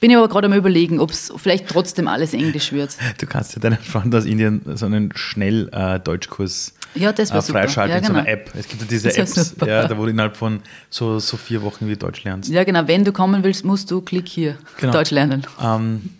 Bin 0.00 0.10
ich 0.10 0.16
aber 0.16 0.28
gerade 0.28 0.48
mal 0.48 0.56
überlegen, 0.56 0.98
ob 0.98 1.10
es 1.10 1.32
vielleicht 1.36 1.68
trotzdem 1.68 2.08
alles 2.08 2.32
Englisch 2.32 2.72
wird. 2.72 2.96
Du 3.18 3.26
kannst 3.26 3.54
ja 3.54 3.60
deinen 3.60 3.78
Freund 3.78 4.14
aus 4.14 4.24
Indien 4.24 4.62
so 4.74 4.86
einen 4.86 5.12
Schnell-Deutschkurs 5.14 6.72
äh, 6.94 7.00
ja, 7.00 7.12
das 7.12 7.30
äh, 7.30 7.42
freischalten 7.42 7.94
ja, 7.94 8.00
genau. 8.00 8.18
in 8.20 8.24
so 8.24 8.30
einer 8.30 8.36
genau. 8.36 8.48
App. 8.48 8.50
Es 8.58 8.68
gibt 8.68 8.82
ja 8.82 8.88
diese 8.88 9.16
Apps, 9.16 9.54
ja, 9.64 9.86
da 9.86 9.98
wo 9.98 10.04
du 10.04 10.10
innerhalb 10.10 10.36
von 10.36 10.60
so, 10.88 11.18
so 11.18 11.36
vier 11.36 11.62
Wochen 11.62 11.86
wie 11.86 11.96
Deutsch 11.96 12.24
lernst. 12.24 12.50
Ja, 12.50 12.64
genau. 12.64 12.88
Wenn 12.88 13.04
du 13.04 13.12
kommen 13.12 13.44
willst, 13.44 13.64
musst 13.64 13.90
du 13.90 14.00
klick 14.00 14.28
hier, 14.28 14.56
genau. 14.78 14.92
Deutsch 14.92 15.10
lernen. 15.10 15.46
Ähm, 15.62 16.10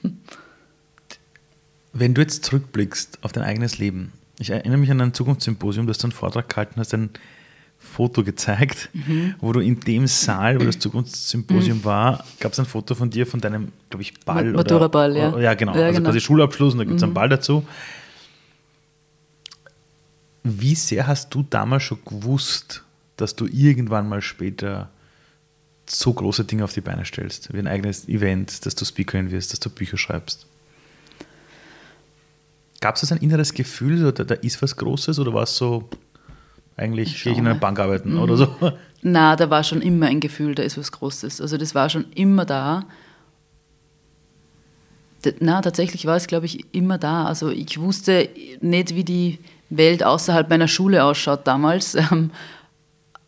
wenn 1.93 2.15
du 2.15 2.21
jetzt 2.21 2.45
zurückblickst 2.45 3.19
auf 3.23 3.33
dein 3.33 3.45
eigenes 3.45 3.79
Leben, 3.79 4.13
ich 4.39 4.51
erinnere 4.51 4.79
mich 4.79 4.91
an 4.91 5.01
ein 5.01 5.15
Zukunftssymposium, 5.15 5.87
dass 5.87 5.99
du 5.99 6.05
einen 6.05 6.13
Vortrag 6.13 6.49
gehalten 6.49 6.75
hast, 6.77 6.95
ein 6.95 7.11
Foto 7.81 8.23
gezeigt, 8.23 8.91
mhm. 8.93 9.35
wo 9.41 9.53
du 9.53 9.61
in 9.61 9.81
dem 9.81 10.07
Saal, 10.07 10.61
wo 10.61 10.65
das 10.65 10.79
Zukunftssymposium 10.79 11.79
mhm. 11.79 11.85
war, 11.85 12.25
gab 12.39 12.53
es 12.53 12.61
ein 12.61 12.67
Foto 12.67 12.95
von 12.95 13.09
dir, 13.11 13.27
von 13.27 13.41
deinem, 13.41 13.73
glaube 13.89 14.03
ich, 14.03 14.21
Ball. 14.21 14.53
Matura-Ball, 14.53 15.17
ja. 15.17 15.39
Ja, 15.39 15.55
genau. 15.55 15.75
Ja, 15.75 15.87
also 15.87 15.97
genau. 15.97 16.11
quasi 16.11 16.21
Schulabschluss 16.21 16.75
und 16.75 16.79
da 16.79 16.85
gibt 16.85 16.97
es 16.97 17.03
mhm. 17.03 17.09
einen 17.09 17.15
Ball 17.15 17.29
dazu. 17.31 17.67
Wie 20.45 20.75
sehr 20.75 21.07
hast 21.07 21.35
du 21.35 21.43
damals 21.49 21.83
schon 21.83 21.99
gewusst, 22.05 22.85
dass 23.17 23.35
du 23.35 23.47
irgendwann 23.47 24.09
mal 24.09 24.23
später 24.23 24.91
so 25.87 26.13
große 26.13 26.45
Dinge 26.45 26.65
auf 26.65 26.73
die 26.73 26.81
Beine 26.83 27.05
stellst, 27.05 27.53
wie 27.53 27.59
ein 27.59 27.67
eigenes 27.67 28.09
Event, 28.09 28.65
dass 28.67 28.75
du 28.75 28.85
Speakerin 28.85 29.31
wirst, 29.31 29.53
dass 29.53 29.61
du 29.61 29.71
Bücher 29.71 29.97
schreibst? 29.97 30.47
Gab 32.81 32.97
es 32.97 33.11
ein 33.11 33.19
inneres 33.19 33.53
Gefühl, 33.53 34.13
da, 34.13 34.25
da 34.25 34.35
ist 34.35 34.63
was 34.63 34.77
Großes 34.77 35.19
oder 35.19 35.35
war 35.35 35.43
es 35.43 35.57
so, 35.57 35.89
eigentlich 36.81 37.23
gehe 37.23 37.33
ich 37.33 37.39
in 37.39 37.47
einer 37.47 37.59
Bank 37.59 37.79
arbeiten 37.79 38.15
mhm. 38.15 38.21
oder 38.21 38.37
so? 38.37 38.49
Na, 39.03 39.37
da 39.37 39.51
war 39.51 39.63
schon 39.65 39.83
immer 39.83 40.07
ein 40.07 40.21
Gefühl, 40.21 40.55
da 40.55 40.63
ist 40.63 40.79
was 40.79 40.93
Großes. 40.93 41.41
Also 41.41 41.57
das 41.57 41.75
war 41.75 41.89
schon 41.91 42.07
immer 42.15 42.45
da. 42.45 42.85
Na, 45.39 45.61
tatsächlich 45.61 46.07
war 46.07 46.17
es, 46.17 46.27
glaube 46.27 46.47
ich, 46.47 46.65
immer 46.75 46.99
da. 46.99 47.25
Also 47.25 47.51
ich 47.51 47.79
wusste 47.79 48.29
nicht, 48.61 48.95
wie 48.95 49.05
die 49.05 49.39
Welt 49.69 50.03
außerhalb 50.03 50.49
meiner 50.49 50.69
Schule 50.69 51.05
ausschaut 51.05 51.47
damals. 51.47 51.97
Ähm, 52.11 52.31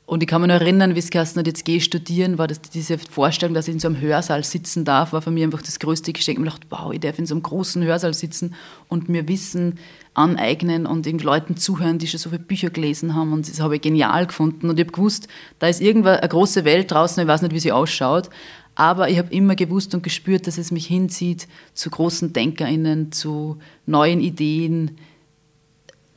und 0.05 0.23
ich 0.23 0.29
kann 0.29 0.43
mich 0.43 0.49
noch 0.49 0.61
erinnern, 0.61 0.95
wie 0.95 0.99
es 0.99 1.09
geheißen 1.09 1.39
hat, 1.39 1.47
jetzt 1.47 1.65
gehe 1.65 1.77
ich 1.79 1.85
studieren, 1.85 2.37
war 2.37 2.47
das 2.47 2.61
diese 2.61 2.99
Vorstellung, 2.99 3.55
dass 3.55 3.69
ich 3.69 3.73
in 3.75 3.81
so 3.81 3.89
einem 3.89 3.99
Hörsaal 3.99 4.45
sitzen 4.45 4.85
darf, 4.85 5.15
war 5.15 5.23
für 5.23 5.31
mich 5.31 5.43
einfach 5.43 5.63
das 5.63 5.79
größte 5.79 6.13
Geschenk. 6.13 6.39
Ich 6.39 6.45
dachte, 6.45 6.67
wow, 6.69 6.93
ich 6.93 7.01
darf 7.01 7.19
in 7.19 7.25
so 7.25 7.35
einem 7.35 7.43
großen 7.43 7.83
Hörsaal 7.83 8.13
sitzen 8.13 8.55
und 8.89 9.09
mir 9.09 9.27
Wissen 9.27 9.79
aneignen 10.15 10.87
und 10.87 11.07
den 11.07 11.19
Leuten 11.19 11.57
zuhören, 11.57 11.99
die 11.99 12.07
schon 12.07 12.21
so 12.21 12.31
viele 12.31 12.43
Bücher 12.43 12.71
gelesen 12.71 13.15
haben. 13.15 13.33
Und 13.33 13.49
das 13.49 13.61
habe 13.61 13.77
ich 13.77 13.83
genial 13.83 14.27
gefunden. 14.27 14.69
Und 14.69 14.79
ich 14.79 14.85
habe 14.85 14.93
gewusst, 14.93 15.29
da 15.59 15.69
ist 15.69 15.81
irgendwann 15.81 16.19
eine 16.19 16.29
große 16.29 16.65
Welt 16.65 16.91
draußen, 16.91 17.23
ich 17.23 17.29
weiß 17.29 17.43
nicht, 17.43 17.55
wie 17.55 17.61
sie 17.61 17.73
ausschaut. 17.73 18.29
Aber 18.75 19.09
ich 19.09 19.19
habe 19.19 19.33
immer 19.35 19.55
gewusst 19.55 19.95
und 19.95 20.03
gespürt, 20.03 20.47
dass 20.47 20.59
es 20.59 20.71
mich 20.71 20.87
hinzieht 20.87 21.47
zu 21.75 21.91
großen 21.91 22.33
DenkerInnen, 22.33 23.13
zu 23.13 23.59
neuen 23.87 24.21
Ideen 24.21 24.99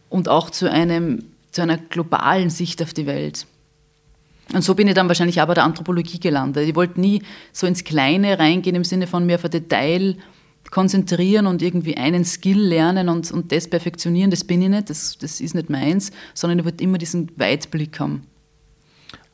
und 0.10 0.30
auch 0.30 0.50
zu, 0.50 0.70
einem, 0.70 1.26
zu 1.52 1.62
einer 1.62 1.78
globalen 1.78 2.50
Sicht 2.50 2.82
auf 2.82 2.94
die 2.94 3.06
Welt. 3.06 3.46
Und 4.54 4.64
so 4.64 4.76
bin 4.76 4.88
ich 4.88 4.94
dann 4.94 5.08
wahrscheinlich 5.08 5.42
auch 5.42 5.48
bei 5.48 5.54
der 5.54 5.64
Anthropologie 5.64 6.20
gelandet. 6.20 6.68
Ich 6.68 6.76
wollte 6.76 7.02
nie 7.02 7.24
so 7.52 7.66
ins 7.66 7.84
Kleine 7.84 8.38
reingehen 8.40 8.76
im 8.76 8.84
Sinne 8.84 9.08
von 9.08 9.26
mir 9.26 9.36
auf 9.36 9.46
ein 9.46 9.52
Detail 9.52 10.18
konzentrieren 10.72 11.48
und 11.48 11.62
irgendwie 11.62 11.98
einen 11.98 12.26
Skill 12.26 12.60
lernen 12.60 13.10
und, 13.10 13.32
und 13.32 13.52
das 13.52 13.68
perfektionieren. 13.68 14.32
Das 14.32 14.44
bin 14.44 14.62
ich 14.62 14.70
nicht, 14.70 14.90
das, 14.90 15.18
das 15.18 15.40
ist 15.42 15.56
nicht 15.56 15.70
meins, 15.70 16.12
sondern 16.34 16.60
ich 16.60 16.66
wollte 16.66 16.84
immer 16.84 16.98
diesen 16.98 17.32
Weitblick 17.38 18.00
haben. 18.00 18.24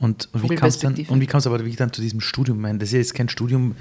Und, 0.01 0.29
und 0.33 0.49
wie 0.49 0.55
kam 0.55 0.67
es 0.67 0.79
dann, 0.79 0.95
und 0.95 1.21
wie 1.21 1.27
aber 1.31 1.59
wirklich 1.59 1.75
dann 1.75 1.93
zu 1.93 2.01
diesem 2.01 2.21
Studium? 2.21 2.57
Ich 2.57 2.61
meine, 2.63 2.79
das 2.79 2.89
ist 2.89 2.93
ja 2.93 2.99
jetzt 2.99 3.13
kein 3.13 3.29
Studium, 3.29 3.75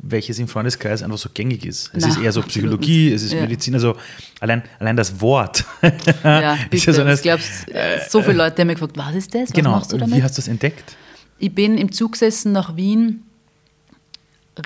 welches 0.00 0.38
im 0.38 0.46
Freundeskreis 0.46 1.02
einfach 1.02 1.16
so 1.16 1.30
gängig 1.32 1.64
ist. 1.64 1.90
Es 1.94 2.04
Na, 2.04 2.10
ist 2.10 2.18
eher 2.18 2.30
so 2.30 2.42
Psychologie, 2.42 3.10
es 3.10 3.22
ist 3.22 3.32
ja. 3.32 3.40
Medizin, 3.40 3.72
also 3.72 3.96
allein, 4.40 4.62
allein 4.78 4.96
das 4.96 5.20
Wort. 5.20 5.64
Ja, 6.22 6.58
bitte. 6.70 6.86
ja 6.86 6.92
so 6.92 7.00
eine, 7.00 7.16
glaubst, 7.16 7.68
äh, 7.70 8.00
so 8.06 8.20
viele 8.20 8.36
Leute 8.36 8.60
haben 8.60 8.66
mich 8.66 8.76
gefragt, 8.76 8.98
was 8.98 9.14
ist 9.14 9.34
das? 9.34 9.44
Was 9.44 9.52
genau, 9.52 9.70
machst 9.70 9.92
du 9.92 9.96
damit? 9.96 10.14
wie 10.14 10.22
hast 10.22 10.36
du 10.36 10.42
das 10.42 10.48
entdeckt? 10.48 10.96
Ich 11.38 11.54
bin 11.54 11.78
im 11.78 11.90
Zug 11.90 12.12
gesessen 12.12 12.52
nach 12.52 12.76
Wien 12.76 13.22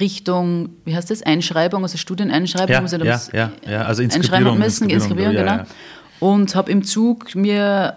Richtung, 0.00 0.70
wie 0.84 0.96
heißt 0.96 1.10
das, 1.10 1.22
Einschreibung, 1.22 1.82
also 1.82 1.96
Studieneinschreibung. 1.96 2.72
Ja, 2.72 2.80
muss 2.80 2.92
ich 2.92 3.02
ja, 3.02 3.20
ja, 3.32 3.52
ja, 3.66 3.82
also 3.82 4.02
Inskribierung. 4.02 4.58
Müssen, 4.58 4.90
Inskribierung, 4.90 5.34
ja, 5.34 5.56
genau. 5.58 5.64
Und 6.18 6.54
habe 6.54 6.72
im 6.72 6.82
Zug 6.82 7.34
mir 7.34 7.96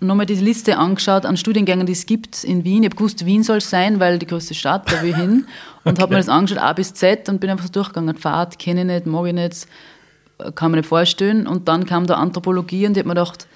nochmal 0.00 0.26
die 0.26 0.34
Liste 0.34 0.76
angeschaut 0.76 1.24
an 1.24 1.36
Studiengängen, 1.36 1.86
die 1.86 1.92
es 1.92 2.06
gibt 2.06 2.44
in 2.44 2.64
Wien. 2.64 2.82
Ich 2.82 2.90
habe 2.90 2.96
gewusst, 2.96 3.24
Wien 3.26 3.42
soll 3.42 3.58
es 3.58 3.70
sein, 3.70 3.98
weil 3.98 4.18
die 4.18 4.26
größte 4.26 4.54
Stadt, 4.54 4.90
da 4.92 5.02
will 5.02 5.10
ich 5.10 5.16
hin. 5.16 5.46
Und 5.84 5.92
okay. 5.92 6.02
habe 6.02 6.14
mir 6.14 6.18
das 6.18 6.28
angeschaut, 6.28 6.58
A 6.58 6.72
bis 6.72 6.94
Z, 6.94 7.28
und 7.28 7.40
bin 7.40 7.48
einfach 7.48 7.66
so 7.66 7.70
durchgegangen. 7.70 8.16
Fahrt 8.16 8.58
kenne 8.58 8.80
ich 8.80 8.86
nicht, 8.86 9.06
mag 9.06 9.24
ich 9.26 9.32
nicht, 9.32 9.68
kann 10.56 10.72
mir 10.72 10.78
nicht 10.78 10.88
vorstellen. 10.88 11.46
Und 11.46 11.68
dann 11.68 11.86
kam 11.86 12.08
da 12.08 12.14
Anthropologie 12.14 12.86
und 12.86 12.96
ich 12.96 12.98
habe 12.98 13.08
mir 13.08 13.14
gedacht, 13.14 13.46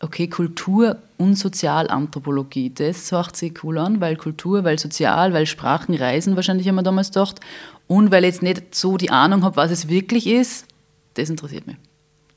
okay, 0.00 0.28
Kultur 0.28 0.98
und 1.16 1.36
Sozialanthropologie, 1.36 2.70
das 2.70 3.10
hört 3.12 3.36
sich 3.36 3.62
cool 3.64 3.78
an, 3.78 4.00
weil 4.00 4.16
Kultur, 4.16 4.64
weil 4.64 4.78
Sozial, 4.78 5.32
weil 5.32 5.46
Sprachen, 5.46 5.94
Reisen 5.94 6.36
wahrscheinlich 6.36 6.68
haben 6.68 6.74
wir 6.76 6.82
damals 6.82 7.08
gedacht. 7.08 7.40
Und 7.86 8.10
weil 8.10 8.24
ich 8.24 8.34
jetzt 8.34 8.42
nicht 8.42 8.74
so 8.74 8.96
die 8.96 9.10
Ahnung 9.10 9.42
habe, 9.42 9.56
was 9.56 9.70
es 9.70 9.88
wirklich 9.88 10.26
ist, 10.26 10.66
das 11.14 11.30
interessiert 11.30 11.66
mich. 11.66 11.76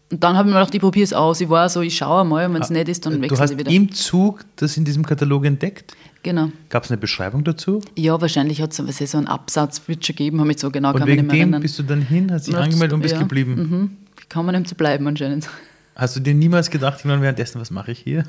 Und 0.10 0.24
dann 0.24 0.38
habe 0.38 0.48
ich 0.48 0.54
mir 0.54 0.60
gedacht, 0.60 0.74
ich 0.74 0.80
probiere 0.80 1.04
es 1.04 1.14
aus. 1.14 1.42
Ich 1.42 1.50
war 1.50 1.68
so, 1.68 1.82
ich 1.82 1.98
schaue 1.98 2.24
mal, 2.24 2.52
wenn 2.54 2.62
es 2.62 2.70
ah, 2.70 2.74
nicht 2.74 2.88
ist, 2.88 3.06
dann 3.06 3.22
wechsle 3.22 3.44
ich 3.44 3.52
wieder. 3.52 3.64
Du 3.66 3.70
hast 3.70 3.76
im 3.76 3.92
Zug 3.92 4.46
das 4.56 4.78
in 4.78 4.86
diesem 4.86 5.06
Katalog 5.06 5.46
entdeckt? 5.46 5.98
Genau. 6.24 6.50
Gab 6.70 6.86
es 6.86 6.92
eine 6.92 6.98
Beschreibung 6.98 7.44
dazu? 7.44 7.82
Ja, 7.96 8.20
wahrscheinlich 8.22 8.62
hat 8.62 8.72
es 8.72 8.78
so 9.12 9.18
einen 9.18 9.28
Absatz 9.28 9.82
wird 9.88 10.06
schon 10.06 10.16
geben, 10.16 10.40
habe 10.40 10.52
ich 10.52 10.60
so 10.60 10.72
genau 10.72 10.92
und 10.92 11.00
kann 11.00 11.08
wegen 11.08 11.28
dem 11.28 11.60
bist 11.60 11.78
du 11.80 11.84
dann 11.84 12.02
hin, 12.02 12.32
hast 12.32 12.48
dich 12.48 12.56
angemeldet 12.56 12.94
und 12.94 13.02
bist 13.02 13.16
ja. 13.16 13.20
geblieben? 13.20 13.56
Mhm. 13.56 13.98
Kann 14.30 14.46
man 14.46 14.56
nicht 14.56 14.70
zu 14.70 14.76
bleiben 14.76 15.08
anscheinend. 15.08 15.50
Hast 15.98 16.16
du 16.16 16.20
dir 16.20 16.36
niemals 16.36 16.70
gedacht, 16.70 17.00
ich 17.00 17.06
meine, 17.06 17.24
währenddessen, 17.24 17.60
was 17.60 17.72
mache 17.72 17.92
ich 17.92 18.00
hier? 18.00 18.24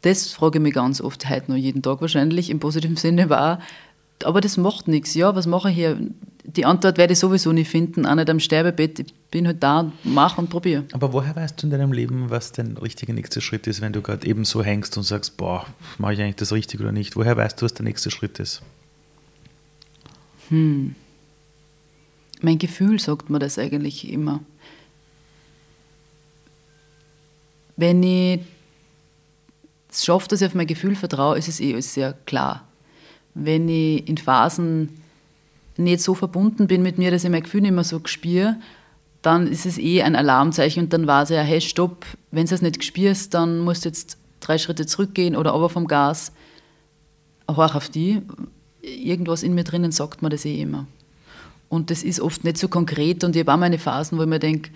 Das 0.00 0.32
frage 0.32 0.58
ich 0.58 0.62
mich 0.62 0.72
ganz 0.72 1.02
oft, 1.02 1.28
heute 1.28 1.52
noch 1.52 1.58
jeden 1.58 1.82
Tag 1.82 2.00
wahrscheinlich, 2.00 2.48
im 2.48 2.58
positiven 2.58 2.96
Sinne 2.96 3.28
war, 3.28 3.60
aber 4.24 4.40
das 4.40 4.56
macht 4.56 4.88
nichts. 4.88 5.14
Ja, 5.14 5.36
was 5.36 5.46
mache 5.46 5.68
ich 5.68 5.76
hier? 5.76 5.98
Die 6.44 6.64
Antwort 6.64 6.96
werde 6.96 7.12
ich 7.12 7.18
sowieso 7.18 7.52
nicht 7.52 7.68
finden, 7.68 8.06
auch 8.06 8.14
nicht 8.14 8.30
am 8.30 8.40
Sterbebett. 8.40 8.98
Ich 8.98 9.14
bin 9.30 9.46
halt 9.46 9.62
da, 9.62 9.92
mach 10.04 10.38
und 10.38 10.48
probiere. 10.48 10.84
Aber 10.92 11.12
woher 11.12 11.36
weißt 11.36 11.62
du 11.62 11.66
in 11.66 11.70
deinem 11.70 11.92
Leben, 11.92 12.30
was 12.30 12.50
dein 12.50 12.78
richtiger 12.78 13.12
nächster 13.12 13.42
Schritt 13.42 13.66
ist, 13.66 13.82
wenn 13.82 13.92
du 13.92 14.00
gerade 14.00 14.26
eben 14.26 14.44
so 14.44 14.62
hängst 14.62 14.96
und 14.96 15.02
sagst, 15.02 15.36
boah, 15.36 15.66
mache 15.98 16.14
ich 16.14 16.20
eigentlich 16.20 16.36
das 16.36 16.52
richtig 16.52 16.80
oder 16.80 16.92
nicht? 16.92 17.14
Woher 17.14 17.36
weißt 17.36 17.60
du, 17.60 17.66
was 17.66 17.74
der 17.74 17.84
nächste 17.84 18.10
Schritt 18.10 18.38
ist? 18.40 18.62
Hm. 20.48 20.94
Mein 22.40 22.58
Gefühl 22.58 22.98
sagt 22.98 23.28
mir 23.28 23.38
das 23.38 23.58
eigentlich 23.58 24.10
immer. 24.10 24.40
Wenn 27.76 28.02
ich 28.02 28.40
es 29.90 30.04
schaffe, 30.04 30.28
dass 30.28 30.40
ich 30.40 30.46
auf 30.46 30.54
mein 30.54 30.66
Gefühl 30.66 30.96
vertraue, 30.96 31.38
ist 31.38 31.48
es 31.48 31.60
eh 31.60 31.72
alles 31.72 31.94
sehr 31.94 32.14
klar 32.24 32.66
wenn 33.34 33.68
ich 33.68 34.08
in 34.08 34.18
Phasen 34.18 35.00
nicht 35.76 36.02
so 36.02 36.14
verbunden 36.14 36.66
bin 36.66 36.82
mit 36.82 36.98
mir, 36.98 37.10
dass 37.10 37.24
ich 37.24 37.30
mein 37.30 37.42
Gefühl 37.42 37.62
nicht 37.62 37.72
mehr 37.72 37.84
so 37.84 38.00
spüre, 38.04 38.56
dann 39.22 39.46
ist 39.46 39.66
es 39.66 39.78
eh 39.78 40.02
ein 40.02 40.16
Alarmzeichen 40.16 40.84
und 40.84 40.92
dann 40.92 41.06
war 41.06 41.22
es 41.22 41.30
ja, 41.30 41.40
hey, 41.40 41.60
stopp, 41.60 42.04
wenn 42.30 42.46
du 42.46 42.54
es 42.54 42.62
nicht 42.62 42.84
spürst, 42.84 43.34
dann 43.34 43.60
musst 43.60 43.84
du 43.84 43.88
jetzt 43.88 44.18
drei 44.40 44.58
Schritte 44.58 44.86
zurückgehen 44.86 45.36
oder 45.36 45.54
aber 45.54 45.68
vom 45.68 45.86
Gas. 45.86 46.32
Horch 47.48 47.74
auf 47.74 47.88
die. 47.88 48.22
Irgendwas 48.82 49.42
in 49.42 49.54
mir 49.54 49.64
drinnen 49.64 49.92
sagt 49.92 50.22
mir 50.22 50.28
das 50.28 50.44
eh 50.44 50.60
immer. 50.60 50.86
Und 51.68 51.90
das 51.90 52.02
ist 52.02 52.20
oft 52.20 52.44
nicht 52.44 52.58
so 52.58 52.68
konkret 52.68 53.24
und 53.24 53.36
ich 53.36 53.40
habe 53.40 53.54
auch 53.54 53.58
meine 53.58 53.78
Phasen, 53.78 54.18
wo 54.18 54.22
ich 54.22 54.28
mir 54.28 54.40
denke, 54.40 54.70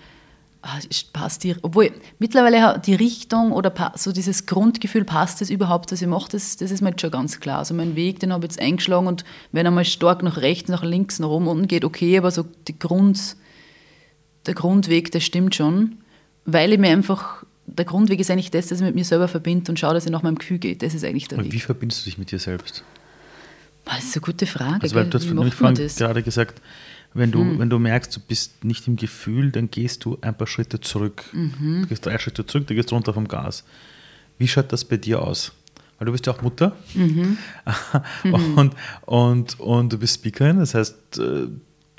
Ah, 0.61 0.79
passt 1.13 1.43
die, 1.43 1.55
obwohl 1.61 1.91
mittlerweile 2.19 2.81
die 2.83 2.95
Richtung 2.95 3.51
oder 3.51 3.71
so 3.95 4.11
dieses 4.11 4.47
Grundgefühl, 4.47 5.05
passt 5.05 5.41
es 5.41 5.49
überhaupt, 5.49 5.91
was 5.91 6.01
ich 6.01 6.07
mache, 6.07 6.31
das, 6.31 6.57
das 6.57 6.71
ist 6.71 6.81
mir 6.81 6.89
jetzt 6.89 7.01
schon 7.01 7.11
ganz 7.11 7.39
klar. 7.39 7.59
Also 7.59 7.73
mein 7.73 7.95
Weg, 7.95 8.19
den 8.19 8.33
habe 8.33 8.45
ich 8.45 8.51
jetzt 8.51 8.61
eingeschlagen 8.61 9.07
und 9.07 9.23
wenn 9.51 9.65
er 9.65 9.71
mal 9.71 9.85
stark 9.85 10.23
nach 10.23 10.37
rechts, 10.37 10.69
nach 10.69 10.83
links, 10.83 11.19
nach 11.19 11.29
oben, 11.29 11.47
unten 11.47 11.67
geht, 11.67 11.85
okay, 11.85 12.17
aber 12.17 12.31
so 12.31 12.45
die 12.67 12.77
Grund, 12.77 13.35
der 14.47 14.55
Grundweg, 14.55 15.11
der 15.11 15.19
stimmt 15.19 15.53
schon, 15.53 15.97
weil 16.45 16.73
ich 16.73 16.79
mir 16.79 16.89
einfach, 16.89 17.43
der 17.67 17.85
Grundweg 17.85 18.19
ist 18.19 18.31
eigentlich 18.31 18.51
das, 18.51 18.67
dass 18.67 18.79
ich 18.79 18.85
mit 18.85 18.95
mir 18.95 19.05
selber 19.05 19.27
verbinde 19.27 19.71
und 19.71 19.77
schaue, 19.77 19.93
dass 19.93 20.05
ich 20.05 20.11
nach 20.11 20.23
meinem 20.23 20.37
Gefühl 20.37 20.57
gehe. 20.57 20.75
Das 20.75 20.93
ist 20.93 21.03
eigentlich 21.03 21.27
der 21.27 21.37
und 21.37 21.45
Weg. 21.45 21.53
Wie 21.53 21.59
verbindest 21.59 22.01
du 22.01 22.05
dich 22.05 22.17
mit 22.17 22.31
dir 22.31 22.39
selbst? 22.39 22.83
Das 23.85 24.03
ist 24.03 24.15
eine 24.15 24.21
gute 24.21 24.45
Frage. 24.45 24.81
Also, 24.81 24.95
weil 24.95 25.05
du 25.05 25.17
hast 25.17 25.27
vorhin 25.27 25.87
gerade 25.97 26.23
gesagt, 26.23 26.61
wenn 27.17 27.31
du, 27.31 27.39
hm. 27.39 27.59
wenn 27.59 27.69
du 27.69 27.79
merkst, 27.79 28.15
du 28.15 28.19
bist 28.19 28.63
nicht 28.63 28.87
im 28.87 28.95
Gefühl, 28.95 29.51
dann 29.51 29.69
gehst 29.71 30.05
du 30.05 30.17
ein 30.21 30.37
paar 30.37 30.47
Schritte 30.47 30.79
zurück. 30.79 31.25
Mhm. 31.33 31.81
Du 31.81 31.87
gehst 31.87 32.05
drei 32.05 32.17
Schritte 32.19 32.45
zurück, 32.45 32.67
du 32.67 32.75
gehst 32.75 32.91
runter 32.91 33.13
vom 33.13 33.27
Gas. 33.27 33.63
Wie 34.37 34.47
schaut 34.47 34.71
das 34.71 34.85
bei 34.85 34.97
dir 34.97 35.21
aus? 35.21 35.51
weil 35.97 36.05
du 36.05 36.11
bist 36.11 36.25
ja 36.27 36.33
auch 36.33 36.41
Mutter 36.41 36.75
und, 38.23 38.75
und, 39.05 39.59
und 39.59 39.93
du 39.93 39.97
bist 39.97 40.15
Speakerin, 40.15 40.59
das 40.59 40.73
heißt, 40.73 41.17
äh, 41.17 41.47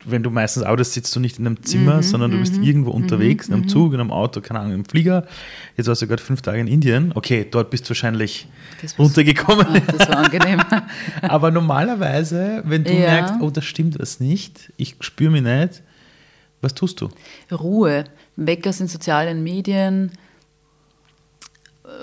wenn 0.04 0.22
du 0.22 0.30
meistens 0.30 0.62
arbeitest, 0.62 0.92
sitzt 0.94 1.14
du 1.16 1.20
nicht 1.20 1.38
in 1.38 1.46
einem 1.46 1.62
Zimmer, 1.62 2.02
sondern 2.02 2.30
du 2.30 2.38
bist 2.38 2.56
irgendwo 2.56 2.90
unterwegs, 2.90 3.48
in 3.48 3.54
einem 3.54 3.68
Zug, 3.68 3.92
in 3.94 4.00
einem 4.00 4.10
Auto, 4.12 4.40
keine 4.40 4.60
Ahnung, 4.60 4.72
im 4.74 4.84
Flieger. 4.84 5.26
Jetzt 5.76 5.88
warst 5.88 6.02
du 6.02 6.06
gerade 6.06 6.22
fünf 6.22 6.40
Tage 6.40 6.60
in 6.60 6.66
Indien. 6.68 7.12
Okay, 7.14 7.46
dort 7.50 7.70
bist 7.70 7.84
du 7.86 7.90
wahrscheinlich 7.90 8.46
runtergekommen. 8.98 9.66
Ah, 9.66 9.80
das 9.96 10.08
war 10.08 10.18
angenehm. 10.18 10.60
Aber 11.22 11.50
normalerweise, 11.50 12.62
wenn 12.64 12.84
du 12.84 12.92
Ja. 12.92 12.98
merkst, 13.10 13.34
oh, 13.40 13.50
da 13.50 13.60
stimmt 13.60 13.98
was 13.98 14.20
nicht, 14.20 14.72
ich 14.76 14.94
spüre 15.00 15.30
mich 15.32 15.42
nicht, 15.42 15.82
was 16.60 16.74
tust 16.74 17.00
du? 17.00 17.08
Ruhe, 17.52 18.04
weg 18.36 18.66
aus 18.66 18.78
den 18.78 18.88
sozialen 18.88 19.42
Medien, 19.42 20.12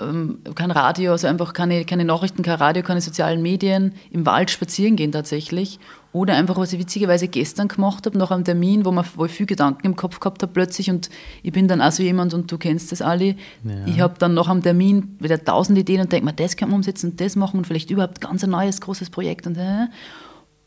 ähm, 0.00 0.38
kein 0.54 0.70
Radio, 0.70 1.12
also 1.12 1.26
einfach 1.26 1.52
keine, 1.52 1.84
keine 1.84 2.04
Nachrichten, 2.04 2.42
kein 2.42 2.56
Radio, 2.56 2.82
keine 2.82 3.00
sozialen 3.00 3.40
Medien, 3.42 3.94
im 4.10 4.26
Wald 4.26 4.50
spazieren 4.50 4.96
gehen 4.96 5.12
tatsächlich. 5.12 5.78
Oder 6.16 6.34
einfach, 6.34 6.56
was 6.56 6.72
ich 6.72 6.78
witzigerweise 6.78 7.28
gestern 7.28 7.68
gemacht 7.68 8.06
habe, 8.06 8.16
nach 8.16 8.30
einem 8.30 8.42
Termin, 8.42 8.86
wo, 8.86 8.90
man, 8.90 9.04
wo 9.16 9.26
ich 9.26 9.32
viel 9.32 9.44
Gedanken 9.44 9.84
im 9.84 9.96
Kopf 9.96 10.18
gehabt 10.18 10.42
habe 10.42 10.50
plötzlich 10.50 10.88
und 10.90 11.10
ich 11.42 11.52
bin 11.52 11.68
dann 11.68 11.82
auch 11.82 11.92
so 11.92 12.02
jemand, 12.02 12.32
und 12.32 12.50
du 12.50 12.56
kennst 12.56 12.90
das, 12.90 13.02
Ali, 13.02 13.36
ich 13.84 14.00
habe 14.00 14.14
dann 14.18 14.32
nach 14.32 14.48
einem 14.48 14.62
Termin 14.62 15.18
wieder 15.20 15.44
tausend 15.44 15.78
Ideen 15.78 16.00
und 16.00 16.10
denke 16.10 16.24
mir, 16.24 16.32
das 16.32 16.56
kann 16.56 16.70
man 16.70 16.76
umsetzen 16.76 17.10
und 17.10 17.20
das 17.20 17.36
machen 17.36 17.58
und 17.58 17.66
vielleicht 17.66 17.90
überhaupt 17.90 18.22
ganz 18.22 18.42
ein 18.42 18.48
neues, 18.50 18.80
großes 18.80 19.10
Projekt 19.10 19.46
und. 19.46 19.58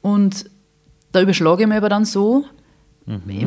Und 0.01 0.45
da 1.11 1.21
überschlage 1.21 1.63
ich 1.63 1.67
mich 1.67 1.77
aber 1.77 1.89
dann 1.89 2.05
so, 2.05 2.45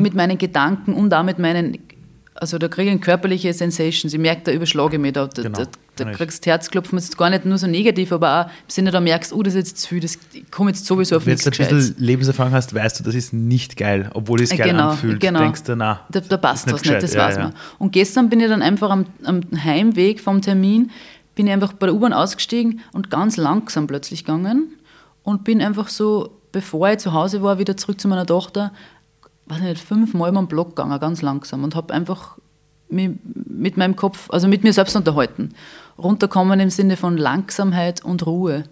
mit 0.01 0.13
meinen 0.13 0.37
Gedanken 0.37 0.95
und 0.95 1.13
auch 1.13 1.23
mit 1.23 1.39
meinen, 1.39 1.77
also 2.35 2.57
da 2.57 2.67
kriege 2.67 2.91
ich 2.91 2.99
körperliche 2.99 3.53
Sensations. 3.53 4.13
Ich 4.13 4.19
merke, 4.19 4.41
da 4.43 4.51
überschlage 4.51 4.97
ich 4.97 5.01
mich. 5.01 5.13
Da, 5.13 5.27
da, 5.27 5.41
Genau, 5.41 5.59
da, 5.59 5.65
da 5.95 6.11
kriegst 6.11 6.45
du 6.45 6.49
Herzklopfen, 6.49 6.95
das 6.97 7.05
ist 7.05 7.17
gar 7.17 7.29
nicht 7.29 7.45
nur 7.45 7.57
so 7.57 7.67
negativ, 7.67 8.11
aber 8.11 8.41
auch 8.41 8.45
im 8.45 8.69
Sinne, 8.69 8.91
da 8.91 8.99
merkst 8.99 9.31
du, 9.31 9.35
oh, 9.37 9.43
das 9.43 9.53
ist 9.53 9.57
jetzt 9.59 9.77
zu 9.79 9.89
viel, 9.89 9.99
das, 9.99 10.17
ich 10.33 10.49
komme 10.49 10.71
jetzt 10.71 10.85
sowieso 10.85 11.17
auf 11.17 11.25
Wenn 11.25 11.33
nichts 11.33 11.43
du 11.49 11.63
ein 11.63 11.69
bisschen 11.75 11.95
Lebenserfahrung 11.99 12.53
hast, 12.53 12.73
weißt 12.73 12.99
du, 12.99 13.03
das 13.03 13.13
ist 13.15 13.33
nicht 13.33 13.77
geil, 13.77 14.09
obwohl 14.13 14.41
es 14.41 14.51
Äh, 14.51 14.57
geil 14.57 14.69
genau, 14.71 14.89
anfühlt. 14.89 15.19
genau. 15.19 15.39
Denkst 15.39 15.63
du, 15.63 15.75
na, 15.75 16.01
Da, 16.09 16.19
da 16.21 16.37
passt 16.37 16.65
was 16.71 16.81
nicht, 16.81 16.95
das 16.95 17.11
gescheit. 17.11 17.29
weiß 17.29 17.35
Ja, 17.37 17.43
man. 17.43 17.53
Und 17.77 17.91
gestern 17.91 18.29
bin 18.29 18.39
ich 18.39 18.47
dann 18.47 18.61
einfach 18.61 18.89
am, 18.89 19.05
am 19.23 19.41
Heimweg 19.63 20.19
vom 20.19 20.41
Termin, 20.41 20.89
bin 21.35 21.47
ich 21.47 21.53
einfach 21.53 21.73
bei 21.73 21.87
der 21.87 21.95
U-Bahn 21.95 22.13
ausgestiegen 22.13 22.81
und 22.93 23.09
ganz 23.09 23.37
langsam 23.37 23.87
plötzlich 23.87 24.25
gegangen 24.25 24.69
und 25.23 25.43
bin 25.43 25.61
einfach 25.61 25.89
so, 25.89 26.31
bevor 26.51 26.89
ich 26.89 26.99
zu 26.99 27.13
Hause 27.13 27.41
war, 27.43 27.59
wieder 27.59 27.77
zurück 27.77 27.99
zu 27.99 28.07
meiner 28.07 28.25
Tochter, 28.25 28.71
weiß 29.47 29.57
ich 29.59 29.63
nicht, 29.63 29.83
fünfmal 29.83 30.29
über 30.29 30.41
den 30.41 30.47
Block 30.47 30.75
gegangen, 30.75 30.99
ganz 30.99 31.21
langsam 31.21 31.63
und 31.63 31.75
habe 31.75 31.93
einfach 31.93 32.37
mit 32.89 33.75
meinem 33.77 33.95
Kopf, 33.95 34.29
also 34.29 34.47
mit 34.47 34.63
mir 34.63 34.71
selbst 34.71 34.95
unterhalten. 34.95 35.49
Runterkommen 35.97 36.59
im 36.59 36.69
Sinne 36.69 36.97
von 36.97 37.17
Langsamkeit 37.17 38.03
und 38.03 38.25
Ruhe. 38.25 38.63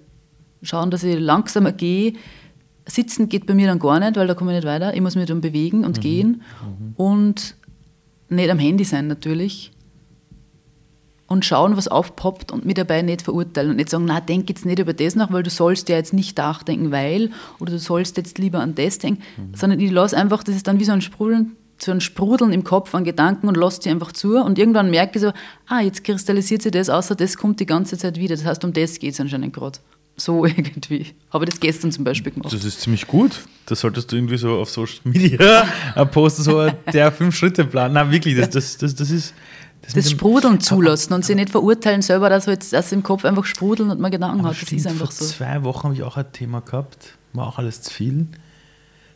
Schauen, 0.63 0.91
dass 0.91 1.03
ich 1.03 1.19
langsamer 1.19 1.71
gehe. 1.71 2.13
Sitzen 2.85 3.29
geht 3.29 3.45
bei 3.45 3.53
mir 3.53 3.67
dann 3.67 3.79
gar 3.79 3.99
nicht, 3.99 4.15
weil 4.15 4.27
da 4.27 4.33
komme 4.33 4.51
ich 4.51 4.57
nicht 4.57 4.67
weiter. 4.67 4.93
Ich 4.93 5.01
muss 5.01 5.15
mich 5.15 5.27
dann 5.27 5.41
bewegen 5.41 5.85
und 5.85 6.01
gehen. 6.01 6.41
Und 6.95 7.55
nicht 8.29 8.49
am 8.49 8.59
Handy 8.59 8.83
sein 8.83 9.07
natürlich. 9.07 9.71
Und 11.27 11.45
schauen, 11.45 11.77
was 11.77 11.87
aufpoppt 11.87 12.51
und 12.51 12.65
mich 12.65 12.75
dabei 12.75 13.01
nicht 13.03 13.21
verurteilen 13.21 13.71
und 13.71 13.77
nicht 13.77 13.89
sagen, 13.89 14.05
na, 14.05 14.19
denk 14.19 14.49
jetzt 14.49 14.65
nicht 14.65 14.79
über 14.79 14.93
das 14.93 15.15
nach, 15.15 15.31
weil 15.31 15.43
du 15.43 15.49
sollst 15.49 15.87
ja 15.89 15.95
jetzt 15.95 16.13
nicht 16.13 16.37
nachdenken, 16.37 16.91
weil, 16.91 17.31
oder 17.59 17.71
du 17.71 17.79
sollst 17.79 18.17
jetzt 18.17 18.37
lieber 18.37 18.59
an 18.59 18.75
das 18.75 18.99
denken, 18.99 19.23
sondern 19.55 19.79
ich 19.79 19.91
lasse 19.91 20.17
einfach, 20.17 20.43
das 20.43 20.55
ist 20.55 20.67
dann 20.67 20.79
wie 20.79 20.83
so 20.83 20.91
ein 20.91 21.01
Sprudeln, 21.01 21.55
so 21.83 21.91
ein 21.91 22.01
Sprudeln 22.01 22.53
im 22.53 22.63
Kopf 22.63 22.93
an 22.93 23.03
Gedanken 23.03 23.47
und 23.47 23.57
lasse 23.57 23.81
die 23.81 23.89
einfach 23.89 24.11
zu 24.11 24.37
und 24.37 24.59
irgendwann 24.59 24.89
merke 24.89 25.17
ich 25.17 25.21
so, 25.21 25.31
ah, 25.67 25.81
jetzt 25.81 26.03
kristallisiert 26.03 26.61
sich 26.61 26.71
das, 26.71 26.89
außer 26.89 27.15
das 27.15 27.37
kommt 27.37 27.59
die 27.59 27.65
ganze 27.65 27.97
Zeit 27.97 28.17
wieder. 28.17 28.35
Das 28.35 28.45
heißt, 28.45 28.63
um 28.63 28.73
das 28.73 28.99
geht 28.99 29.13
es 29.13 29.19
anscheinend 29.19 29.53
gerade. 29.53 29.79
So 30.17 30.45
irgendwie. 30.45 31.07
Habe 31.31 31.45
ich 31.45 31.51
das 31.51 31.59
gestern 31.59 31.91
zum 31.91 32.03
Beispiel 32.03 32.31
gemacht. 32.31 32.53
Das 32.53 32.63
ist 32.63 32.81
ziemlich 32.81 33.07
gut. 33.07 33.41
Das 33.65 33.79
solltest 33.79 34.11
du 34.11 34.15
irgendwie 34.17 34.37
so 34.37 34.59
auf 34.59 34.69
Social 34.69 34.99
Media 35.03 35.65
äh, 35.95 36.05
posten, 36.05 36.43
so 36.43 36.69
der 36.93 37.11
Fünf-Schritte-Plan. 37.11 37.93
Na, 37.93 38.11
wirklich, 38.11 38.37
das, 38.37 38.49
das, 38.49 38.77
das, 38.77 38.95
das 38.95 39.09
ist. 39.09 39.33
Das, 39.81 39.95
Das 39.95 40.11
Sprudeln 40.11 40.59
zulassen 40.59 41.11
und 41.13 41.25
sich 41.25 41.35
nicht 41.35 41.49
verurteilen 41.49 42.03
selber, 42.03 42.29
dass 42.29 42.45
jetzt 42.45 42.71
das 42.71 42.91
im 42.91 43.01
Kopf 43.01 43.25
einfach 43.25 43.45
sprudeln 43.45 43.89
und 43.89 43.99
man 43.99 44.11
Gedanken 44.11 44.45
hat. 44.45 44.61
Das 44.61 44.71
ist 44.71 44.85
einfach 44.85 45.11
vor 45.11 45.25
so. 45.27 45.33
zwei 45.33 45.63
Wochen 45.63 45.85
habe 45.85 45.95
ich 45.95 46.03
auch 46.03 46.17
ein 46.17 46.31
Thema 46.31 46.61
gehabt, 46.61 47.17
war 47.33 47.47
auch 47.47 47.57
alles 47.57 47.81
zu 47.81 47.91
viel. 47.91 48.27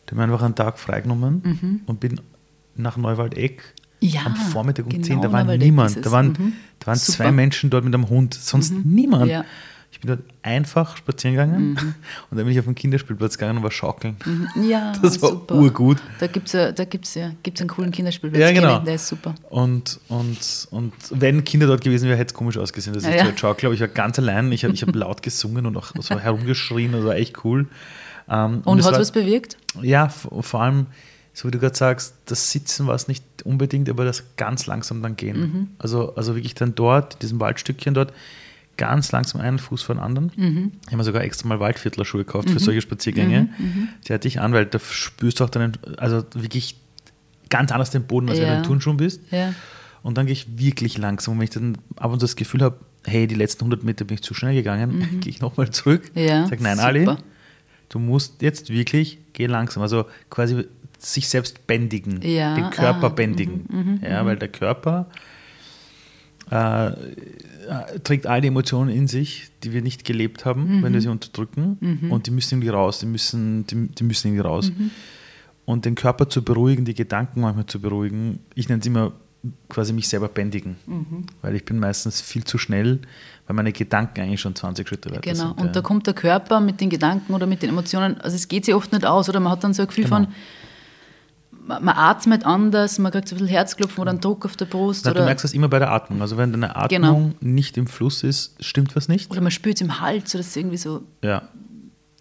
Da 0.06 0.16
habe 0.16 0.22
ich 0.22 0.32
einfach 0.32 0.44
einen 0.44 0.56
Tag 0.56 0.80
freigenommen 0.80 1.84
und 1.86 2.00
bin 2.00 2.20
nach 2.76 2.96
Neuwaldeck 2.96 3.62
Mhm. 4.02 4.08
Ja, 4.08 4.26
am 4.26 4.36
Vormittag 4.36 4.84
um 4.84 4.92
genau, 4.92 5.04
10. 5.06 5.22
Da 5.22 5.32
war 5.32 5.42
niemand. 5.44 6.04
Da 6.04 6.10
waren, 6.12 6.28
Mhm. 6.38 6.52
da 6.80 6.86
waren 6.88 6.96
Super. 6.98 7.16
zwei 7.16 7.32
Menschen 7.32 7.70
dort 7.70 7.82
mit 7.82 7.94
einem 7.94 8.10
Hund, 8.10 8.34
sonst 8.34 8.70
niemand. 8.84 9.30
Ja. 9.30 9.42
Ich 9.90 10.00
bin 10.00 10.08
dort 10.08 10.20
einfach 10.42 10.98
spazieren 10.98 11.34
gegangen 11.34 11.70
Mhm. 11.70 11.76
und 12.30 12.36
dann 12.36 12.44
bin 12.44 12.48
ich 12.48 12.58
auf 12.58 12.66
den 12.66 12.74
Kinderspielplatz 12.74 13.38
gegangen 13.38 13.56
und 13.58 13.62
war 13.64 13.70
schaukeln. 13.70 14.16
Ja, 14.68 14.92
Das 15.02 15.22
war 15.22 15.30
super. 15.30 15.54
urgut. 15.54 15.96
Da 16.20 16.26
gibt 16.26 16.48
es 16.48 16.52
ja, 16.52 16.72
da 16.72 16.84
gibt's 16.84 17.14
ja 17.14 17.30
gibt's 17.42 17.62
einen 17.62 17.70
coolen 17.70 17.90
Kinderspielplatz. 17.90 18.38
Ja, 18.42 18.52
genau. 18.52 18.80
Der 18.80 18.96
ist 18.96 19.08
super. 19.08 19.34
Und, 19.48 19.98
und, 20.08 20.68
und 20.70 20.92
wenn 21.10 21.42
Kinder 21.44 21.66
dort 21.66 21.80
gewesen 21.82 22.06
wären, 22.10 22.18
hätte 22.18 22.32
es 22.32 22.34
komisch 22.34 22.58
ausgesehen, 22.58 22.92
dass 22.92 23.04
ich 23.04 23.10
Ja, 23.10 23.16
ja. 23.16 23.24
dort 23.24 23.40
schaukle. 23.40 23.68
Aber 23.68 23.74
ich 23.74 23.80
war 23.80 23.88
ganz 23.88 24.18
allein. 24.18 24.52
Ich 24.52 24.62
habe 24.64 24.74
ich 24.74 24.82
hab 24.82 24.94
laut 24.94 25.22
gesungen 25.22 25.64
und 25.64 25.74
auch 25.78 25.92
so 25.98 26.18
herumgeschrien. 26.20 26.92
Das 26.92 27.02
war 27.04 27.16
echt 27.16 27.42
cool. 27.44 27.66
Ähm, 28.28 28.60
Und, 28.66 28.78
es 28.80 28.84
hat 28.84 28.92
war, 28.92 29.00
was 29.00 29.10
bewirkt? 29.12 29.56
Ja, 29.80 30.08
vor 30.10 30.60
allem, 30.60 30.86
so 31.38 31.46
wie 31.46 31.50
du 31.52 31.58
gerade 31.58 31.76
sagst, 31.76 32.14
das 32.24 32.50
Sitzen 32.50 32.86
war 32.86 32.94
es 32.94 33.08
nicht 33.08 33.22
unbedingt, 33.44 33.90
aber 33.90 34.06
das 34.06 34.24
ganz 34.38 34.64
langsam 34.66 35.02
dann 35.02 35.16
gehen. 35.16 35.38
Mhm. 35.38 35.68
Also, 35.76 36.14
also 36.16 36.34
wirklich 36.34 36.54
dann 36.54 36.74
dort, 36.74 37.14
in 37.14 37.20
diesem 37.20 37.40
Waldstückchen 37.40 37.92
dort, 37.92 38.14
ganz 38.78 39.12
langsam 39.12 39.42
einen 39.42 39.58
Fuß 39.58 39.82
vor 39.82 39.94
den 39.96 40.02
anderen. 40.02 40.32
Mhm. 40.34 40.72
Ich 40.82 40.86
habe 40.86 40.96
mir 40.96 41.04
sogar 41.04 41.22
extra 41.22 41.46
mal 41.46 41.60
Waldviertlerschuhe 41.60 42.24
gekauft 42.24 42.48
für 42.48 42.58
solche 42.58 42.80
Spaziergänge. 42.80 43.48
Mhm. 43.58 43.88
Die 44.08 44.12
hatte 44.14 44.26
ich 44.28 44.40
an, 44.40 44.54
weil 44.54 44.64
da 44.64 44.78
spürst 44.78 45.40
du 45.40 45.44
auch 45.44 45.50
deinen, 45.50 45.72
also 45.98 46.24
wirklich 46.32 46.76
ganz 47.50 47.70
anders 47.70 47.90
den 47.90 48.04
Boden, 48.06 48.30
als 48.30 48.38
wenn 48.38 48.46
du 48.46 48.52
Ja. 48.52 48.58
in 48.58 48.64
Turnschuhen 48.64 48.96
bist. 48.96 49.20
Ja. 49.30 49.52
Und 50.02 50.16
dann 50.16 50.24
gehe 50.24 50.32
ich 50.32 50.58
wirklich 50.58 50.96
langsam. 50.96 51.32
Und 51.34 51.40
wenn 51.40 51.44
ich 51.44 51.50
dann 51.50 51.76
ab 51.96 52.12
und 52.12 52.20
zu 52.20 52.24
das 52.24 52.36
Gefühl 52.36 52.62
habe, 52.62 52.78
hey, 53.04 53.26
die 53.26 53.34
letzten 53.34 53.60
100 53.64 53.84
Meter 53.84 54.06
bin 54.06 54.14
ich 54.14 54.22
zu 54.22 54.32
schnell 54.32 54.54
gegangen, 54.54 55.06
gehe 55.20 55.30
ich 55.30 55.40
nochmal 55.40 55.70
zurück. 55.70 56.10
Mhm. 56.14 56.20
Ja, 56.22 56.46
Sag, 56.46 56.60
nein, 56.62 56.76
super. 56.76 56.86
Ali, 56.86 57.06
du 57.90 57.98
musst 57.98 58.40
jetzt 58.40 58.70
wirklich, 58.70 59.18
geh 59.34 59.46
langsam. 59.46 59.82
Also 59.82 60.06
quasi 60.30 60.64
sich 60.98 61.28
selbst 61.28 61.66
bändigen, 61.66 62.20
Ja, 62.22 62.54
den 62.54 62.70
Körper 62.70 63.06
ah, 63.06 63.10
bändigen. 63.10 64.00
ja, 64.02 64.24
weil 64.24 64.36
der 64.36 64.48
Körper 64.48 65.06
äh, 66.50 66.90
trägt 68.04 68.26
all 68.26 68.40
die 68.40 68.48
Emotionen 68.48 68.90
in 68.90 69.08
sich, 69.08 69.48
die 69.64 69.72
wir 69.72 69.82
nicht 69.82 70.04
gelebt 70.04 70.44
haben, 70.44 70.82
wenn 70.82 70.92
wir 70.92 71.00
sie 71.00 71.08
unterdrücken. 71.08 72.08
Und 72.10 72.26
die 72.26 72.30
müssen 72.30 72.54
irgendwie 72.54 72.68
raus, 72.70 73.00
die 73.00 73.06
müssen, 73.06 73.66
die, 73.66 73.88
die 73.88 74.04
müssen 74.04 74.28
irgendwie 74.28 74.42
raus. 74.46 74.70
Und 75.64 75.84
den 75.84 75.96
Körper 75.96 76.28
zu 76.28 76.42
beruhigen, 76.44 76.84
die 76.84 76.94
Gedanken 76.94 77.40
manchmal 77.40 77.66
zu 77.66 77.80
beruhigen, 77.80 78.38
ich 78.54 78.68
nenne 78.68 78.80
es 78.80 78.86
immer 78.86 79.12
quasi 79.68 79.92
mich 79.92 80.08
selber 80.08 80.28
bändigen. 80.28 80.76
Weil 81.42 81.56
ich 81.56 81.64
bin 81.64 81.78
meistens 81.80 82.20
viel 82.20 82.44
zu 82.44 82.58
schnell, 82.58 83.00
weil 83.46 83.56
meine 83.56 83.72
Gedanken 83.72 84.20
eigentlich 84.20 84.40
schon 84.40 84.54
20 84.54 84.86
Schritte 84.88 85.10
weiter 85.10 85.20
Genau. 85.22 85.48
sind. 85.48 85.58
Und 85.58 85.66
ja. 85.66 85.72
da 85.72 85.80
kommt 85.82 86.06
der 86.06 86.14
Körper 86.14 86.60
mit 86.60 86.80
den 86.80 86.90
Gedanken 86.90 87.34
oder 87.34 87.46
mit 87.48 87.62
den 87.62 87.70
Emotionen, 87.70 88.20
also 88.20 88.36
es 88.36 88.46
geht 88.46 88.64
sich 88.64 88.74
oft 88.74 88.92
nicht 88.92 89.04
aus, 89.04 89.28
oder 89.28 89.40
man 89.40 89.50
hat 89.52 89.64
dann 89.64 89.74
so 89.74 89.82
ein 89.82 89.88
Gefühl 89.88 90.04
Genau. 90.04 90.16
von, 90.16 90.28
man, 91.66 91.88
atmet 91.88 92.44
anders, 92.46 92.98
man 92.98 93.12
kriegt 93.12 93.28
so 93.28 93.34
ein 93.34 93.38
bisschen 93.38 93.52
Herzklopfen 93.54 94.00
oder 94.00 94.10
einen 94.10 94.20
Druck 94.20 94.44
auf 94.44 94.56
der 94.56 94.66
Brust. 94.66 95.04
Na, 95.04 95.12
du 95.12 95.24
merkst 95.24 95.44
das 95.44 95.52
immer 95.52 95.68
bei 95.68 95.78
der 95.78 95.90
Atmung. 95.92 96.20
Also 96.20 96.36
wenn 96.36 96.52
deine 96.52 96.74
Atmung 96.76 96.88
Genau. 96.88 97.30
nicht 97.40 97.76
im 97.76 97.86
Fluss 97.86 98.22
ist, 98.22 98.54
stimmt 98.64 98.94
was 98.96 99.08
nicht. 99.08 99.30
oder 99.30 99.40
man 99.40 99.50
spürt 99.50 99.76
es 99.76 99.80
im 99.80 100.00
Hals, 100.00 100.34
oder 100.34 100.40
das 100.42 100.48
ist 100.48 100.56
irgendwie 100.56 100.76
so, 100.76 101.02
Ja. 101.22 101.42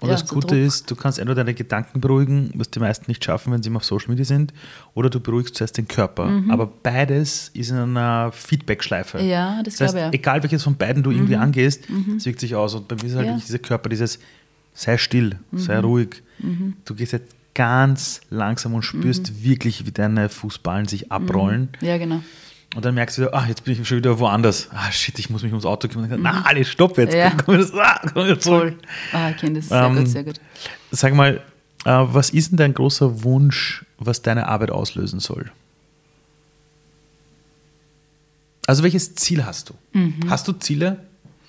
Und 0.01 0.09
Ja, 0.09 0.15
das 0.15 0.27
so 0.27 0.35
Gute 0.35 0.47
Druck. 0.47 0.57
ist, 0.57 0.91
du 0.91 0.95
kannst 0.97 1.19
entweder 1.19 1.35
deine 1.45 1.53
Gedanken 1.53 2.01
beruhigen, 2.01 2.51
was 2.55 2.69
die 2.69 2.79
meisten 2.79 3.05
nicht 3.09 3.23
schaffen, 3.23 3.53
wenn 3.53 3.63
sie 3.63 3.69
immer 3.69 3.77
auf 3.77 3.85
Social 3.85 4.09
Media 4.09 4.25
sind, 4.25 4.53
oder 4.93 5.09
du 5.09 5.21
beruhigst 5.21 5.55
zuerst 5.55 5.77
den 5.77 5.87
Körper. 5.87 6.29
Aber 6.49 6.67
beides 6.67 7.49
ist 7.53 7.69
in 7.71 7.77
einer 7.77 8.29
Feedback-Schleife. 8.33 9.19
Mhm. 9.21 9.29
Ja, 9.29 9.63
das 9.63 9.79
heißt, 9.79 9.93
glaube 9.93 9.99
ich. 9.99 10.05
Mhm. 10.07 10.13
egal 10.21 10.43
welches 10.43 10.63
von 10.63 10.75
beiden 10.75 11.01
du 11.01 11.11
irgendwie 11.11 11.37
angehst, 11.37 11.85
es 12.17 12.25
wirkt 12.25 12.41
sich 12.41 12.55
aus. 12.55 12.75
Und 12.75 12.89
bei 12.89 12.95
mir 12.95 13.05
ist 13.05 13.15
halt 13.15 13.25
Ja. 13.27 13.37
dieser 13.37 13.59
Körper, 13.59 13.87
dieses 13.87 14.19
sei 14.73 14.97
still, 14.97 15.39
Mhm. 15.51 15.57
sei 15.59 15.79
ruhig. 15.79 16.21
Du 16.83 16.93
gehst 16.93 17.13
jetzt 17.13 17.33
ganz 17.55 18.21
langsam 18.29 18.73
und 18.75 18.83
spürst 18.83 19.31
Mhm. 19.31 19.43
wirklich, 19.43 19.85
wie 19.87 19.91
deine 19.91 20.29
Fußballen 20.29 20.87
sich 20.87 21.11
abrollen. 21.11 21.69
ja 21.81 21.97
genau. 21.97 22.21
Und 22.75 22.83
dann 22.83 22.93
merkst 22.93 23.17
du 23.17 23.21
wieder, 23.21 23.33
ah, 23.33 23.45
jetzt 23.47 23.63
bin 23.63 23.73
ich 23.79 23.87
schon 23.87 23.97
wieder 23.99 24.19
woanders. 24.19 24.67
Ah, 24.73 24.91
shit, 24.91 25.17
ich 25.17 25.29
muss 25.29 25.43
mich 25.43 25.51
ums 25.53 25.65
Auto 25.65 25.87
kümmern. 25.87 26.19
Na, 26.21 26.41
alles, 26.45 26.67
stopp 26.67 26.97
jetzt. 26.97 27.13
Mhm. 27.13 27.17
Ja. 27.19 27.31
Komm, 27.45 27.57
wieder, 27.57 27.73
ah, 27.81 28.01
komm 28.13 28.25
wieder 28.25 28.39
zurück. 28.39 28.75
Ah, 29.13 29.29
ich 29.29 29.37
kenne 29.37 29.59
das 29.59 29.69
sehr 29.69 29.81
Ähm, 29.83 29.95
gut, 29.95 30.07
sehr 30.09 30.23
gut. 30.25 30.41
Sag 30.91 31.13
mal, 31.13 31.35
äh, 31.85 31.89
was 32.07 32.31
ist 32.31 32.49
denn 32.51 32.57
dein 32.57 32.73
großer 32.73 33.23
Wunsch, 33.23 33.85
was 33.97 34.21
deine 34.21 34.47
Arbeit 34.49 34.71
auslösen 34.71 35.21
soll? 35.21 35.49
Also 38.67 38.83
welches 38.83 39.15
Ziel 39.15 39.45
hast 39.45 39.69
du? 39.69 39.73
Mhm. 39.93 40.29
Hast 40.29 40.47
du 40.47 40.51
Ziele? 40.53 41.04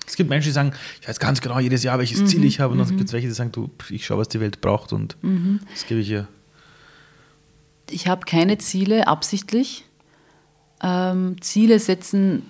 Es 0.07 0.15
gibt 0.15 0.29
Menschen, 0.29 0.47
die 0.47 0.53
sagen, 0.53 0.71
ich 1.01 1.07
weiß 1.07 1.19
ganz 1.19 1.41
genau 1.41 1.59
jedes 1.59 1.83
Jahr, 1.83 1.99
welches 1.99 2.21
Mhm. 2.21 2.27
Ziel 2.27 2.45
ich 2.45 2.59
habe. 2.61 2.71
Und 2.73 2.79
dann 2.79 2.87
gibt 2.95 3.09
es 3.09 3.13
welche, 3.13 3.27
die 3.27 3.33
sagen, 3.33 3.51
du, 3.51 3.69
ich 3.89 4.05
schaue, 4.05 4.19
was 4.19 4.29
die 4.29 4.39
Welt 4.39 4.61
braucht 4.61 4.93
und 4.93 5.17
Mhm. 5.21 5.59
das 5.71 5.85
gebe 5.85 5.99
ich 5.99 6.09
ihr. 6.09 6.27
Ich 7.89 8.07
habe 8.07 8.25
keine 8.25 8.57
Ziele 8.57 9.07
absichtlich. 9.07 9.83
Ähm, 10.81 11.35
Ziele 11.41 11.79
setzen, 11.79 12.43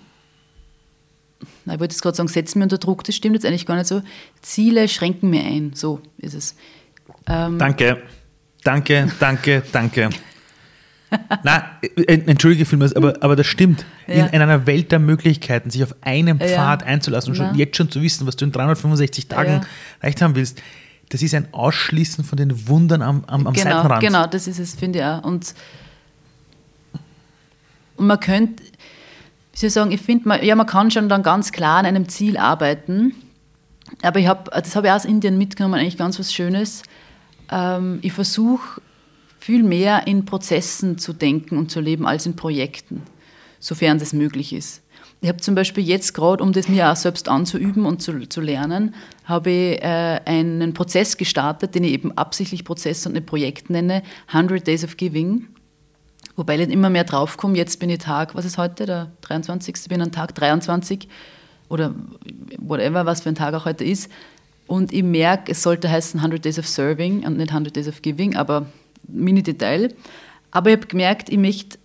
na, 1.66 1.74
ich 1.76 1.80
wollte 1.80 1.94
jetzt 1.94 2.02
gerade 2.02 2.18
sagen, 2.18 2.28
setzen 2.30 2.60
mir 2.60 2.66
unter 2.66 2.78
Druck, 2.78 3.04
das 3.04 3.16
stimmt 3.16 3.36
jetzt 3.36 3.46
eigentlich 3.46 3.66
gar 3.66 3.76
nicht 3.76 3.88
so. 3.88 4.02
Ziele 4.42 4.88
schränken 4.88 5.30
mir 5.30 5.44
ein, 5.44 5.72
so 5.74 6.02
ist 6.18 6.34
es. 6.34 6.56
Ähm, 7.28 7.58
danke, 7.58 8.02
danke, 8.64 9.12
danke, 9.20 9.64
danke. 9.72 10.10
Nein, 11.44 11.62
äh, 11.82 12.14
entschuldige 12.26 12.66
vielmals, 12.66 12.96
aber, 12.96 13.16
aber 13.22 13.36
das 13.36 13.48
stimmt. 13.48 13.86
Ja. 14.08 14.14
In, 14.14 14.26
in, 14.28 14.42
einer 14.42 14.66
Welt 14.66 14.92
der 14.92 15.00
Möglichkeiten, 15.00 15.70
sich 15.70 15.84
auf 15.84 15.96
einen 16.02 16.40
Pfad 16.40 16.82
ja. 16.82 16.88
einzulassen 16.88 17.32
und 17.32 17.36
schon, 17.36 17.56
jetzt 17.56 17.78
schon 17.78 17.90
zu 17.90 18.02
wissen, 18.02 18.28
was 18.28 18.36
du 18.36 18.46
in 18.46 18.52
365 18.52 19.28
Tagen 19.28 19.52
ja. 19.52 19.62
erreicht 20.00 20.22
haben 20.22 20.36
willst, 20.36 20.62
das 21.10 21.22
ist 21.22 21.34
ein 21.34 21.54
Ausschließen 21.54 22.24
von 22.24 22.38
den 22.38 22.68
Wundern 22.68 23.02
am, 23.02 23.24
am, 23.28 23.48
am 23.48 23.54
genau, 23.54 23.70
Seitenrand. 23.72 24.02
Genau, 24.02 24.28
das 24.28 24.48
ist 24.48 24.60
es, 24.60 24.76
finde 24.76 25.00
ich 25.00 25.06
auch. 25.06 25.24
Und, 25.24 25.54
und 27.96 28.08
man 28.08 28.20
könnte, 28.20 28.64
wie 28.64 29.58
soll 29.58 29.68
ich 29.68 29.74
sagen, 29.74 29.92
ich 29.92 30.02
finde, 30.02 30.46
ja, 30.46 30.56
man 30.56 30.68
kann 30.68 30.92
schon 30.92 31.08
dann 31.08 31.24
ganz 31.24 31.52
klar 31.52 31.80
an 31.80 31.86
einem 31.86 32.10
Ziel 32.10 32.38
arbeiten, 32.38 33.14
aber 34.02 34.20
ich 34.20 34.28
habe, 34.28 34.52
das 34.52 34.76
habe 34.76 34.88
ich 34.88 34.94
aus 34.94 35.06
Indien 35.06 35.38
mitgenommen, 35.38 35.76
eigentlich 35.76 35.98
ganz 35.98 36.20
was 36.20 36.34
Schönes. 36.34 36.84
Ähm, 37.50 38.00
ich 38.02 38.12
versuche 38.12 38.82
viel 39.40 39.64
mehr 39.64 40.08
in 40.08 40.26
Prozessen 40.26 40.98
zu 40.98 41.14
denken 41.14 41.58
und 41.58 41.72
zu 41.72 41.80
leben 41.80 42.06
als 42.06 42.26
in 42.26 42.36
Projekten, 42.36 43.04
sofern 43.60 44.00
das 44.00 44.14
möglich 44.14 44.54
ist. 44.54 44.82
Ich 45.20 45.30
habe 45.30 45.40
zum 45.40 45.56
Beispiel 45.56 45.84
jetzt 45.84 46.14
gerade, 46.14 46.44
um 46.44 46.54
das 46.54 46.68
mir 46.68 46.92
auch 46.92 46.96
selbst 46.96 47.28
anzuüben 47.28 47.86
und 47.86 48.02
zu, 48.04 48.28
zu 48.30 48.40
lernen, 48.40 48.94
habe 49.26 49.50
ich 49.50 49.82
äh, 49.82 50.20
einen 50.26 50.74
Prozess 50.74 51.18
gestartet, 51.18 51.74
den 51.74 51.84
ich 51.84 51.94
eben 51.94 52.12
absichtlich 52.12 52.64
Prozess 52.64 53.06
und 53.08 53.14
nicht 53.14 53.26
Projekt 53.26 53.72
nenne, 53.72 54.04
100 54.28 54.66
Days 54.66 54.84
of 54.84 54.96
Giving. 54.96 55.48
Wobei 56.36 56.60
ich 56.60 56.70
immer 56.70 56.92
mehr 56.92 57.04
draufkomme, 57.04 57.58
jetzt 57.58 57.80
bin 57.80 57.90
ich 57.90 57.98
Tag, 57.98 58.36
was 58.36 58.46
ist 58.46 58.60
heute, 58.60 58.86
der 58.86 59.12
23. 59.22 59.76
bin 59.90 60.02
an 60.04 60.12
Tag 60.12 60.36
23 60.36 61.08
oder 61.68 61.96
whatever, 62.60 63.08
was 63.08 63.22
für 63.22 63.30
ein 63.30 63.36
Tag 63.36 63.56
auch 63.56 63.66
heute 63.66 63.84
ist. 63.84 64.12
Und 64.68 64.94
ich 64.94 65.04
merke, 65.04 65.52
es 65.54 65.64
sollte 65.64 65.90
heißen 65.90 66.20
100 66.20 66.46
Days 66.46 66.60
of 66.60 66.68
Serving 66.68 67.26
und 67.26 67.38
nicht 67.38 67.50
100 67.50 67.76
Days 67.76 67.88
of 67.88 68.04
Giving, 68.04 68.36
aber 68.36 68.68
Mini-Detail. 69.08 69.94
Aber 70.52 70.70
ich 70.70 70.78
habe 70.78 70.88
gemerkt, 70.88 71.30
ich 71.30 71.38
möchte 71.38 71.78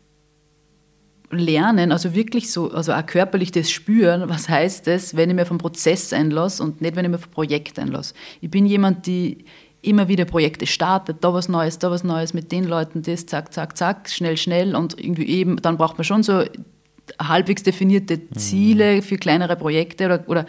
lernen, 1.30 1.92
also 1.92 2.14
wirklich 2.14 2.52
so, 2.52 2.70
also 2.70 2.92
auch 2.92 3.06
körperlich 3.06 3.52
das 3.52 3.70
spüren, 3.70 4.28
was 4.28 4.48
heißt 4.48 4.86
das, 4.86 5.16
wenn 5.16 5.30
ich 5.30 5.36
mir 5.36 5.46
vom 5.46 5.58
Prozess 5.58 6.12
einlasse 6.12 6.62
und 6.62 6.80
nicht, 6.82 6.94
wenn 6.94 7.04
ich 7.04 7.10
mir 7.10 7.18
vom 7.18 7.30
Projekt 7.30 7.78
einlasse. 7.78 8.14
Ich 8.40 8.50
bin 8.50 8.66
jemand, 8.66 9.06
die 9.06 9.44
immer 9.80 10.08
wieder 10.08 10.24
Projekte 10.24 10.66
startet, 10.66 11.18
da 11.24 11.34
was 11.34 11.48
Neues, 11.48 11.78
da 11.78 11.90
was 11.90 12.04
Neues, 12.04 12.34
mit 12.34 12.52
den 12.52 12.64
Leuten 12.64 13.02
das, 13.02 13.26
zack, 13.26 13.52
zack, 13.52 13.76
zack, 13.76 14.08
schnell, 14.10 14.36
schnell 14.36 14.76
und 14.76 14.98
irgendwie 14.98 15.26
eben, 15.26 15.56
dann 15.56 15.76
braucht 15.76 15.98
man 15.98 16.04
schon 16.04 16.22
so 16.22 16.44
halbwegs 17.20 17.62
definierte 17.62 18.30
Ziele 18.30 19.02
für 19.02 19.16
kleinere 19.16 19.56
Projekte 19.56 20.06
oder, 20.06 20.24
oder 20.28 20.46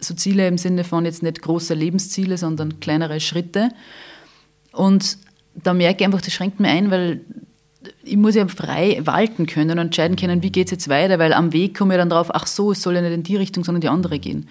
so 0.00 0.14
Ziele 0.14 0.48
im 0.48 0.58
Sinne 0.58 0.82
von 0.82 1.04
jetzt 1.04 1.22
nicht 1.22 1.42
große 1.42 1.74
Lebensziele, 1.74 2.38
sondern 2.38 2.80
kleinere 2.80 3.20
Schritte. 3.20 3.68
Und 4.72 5.18
da 5.54 5.74
merke 5.74 6.00
ich 6.00 6.06
einfach, 6.06 6.20
das 6.20 6.32
schränkt 6.32 6.60
mir 6.60 6.68
ein, 6.68 6.90
weil 6.90 7.20
ich 8.02 8.16
muss 8.16 8.34
ja 8.34 8.46
frei 8.48 9.00
walten 9.04 9.46
können 9.46 9.70
und 9.70 9.78
entscheiden 9.78 10.16
können, 10.16 10.42
wie 10.42 10.50
geht 10.50 10.66
es 10.66 10.72
jetzt 10.72 10.88
weiter, 10.88 11.18
weil 11.18 11.32
am 11.32 11.52
Weg 11.52 11.76
komme 11.76 11.94
ich 11.94 11.98
dann 11.98 12.10
drauf, 12.10 12.30
ach 12.32 12.46
so, 12.46 12.72
es 12.72 12.82
soll 12.82 12.94
ja 12.94 13.00
nicht 13.00 13.12
in 13.12 13.22
die 13.22 13.36
Richtung, 13.36 13.64
sondern 13.64 13.80
die 13.80 13.88
andere 13.88 14.18
gehen. 14.18 14.48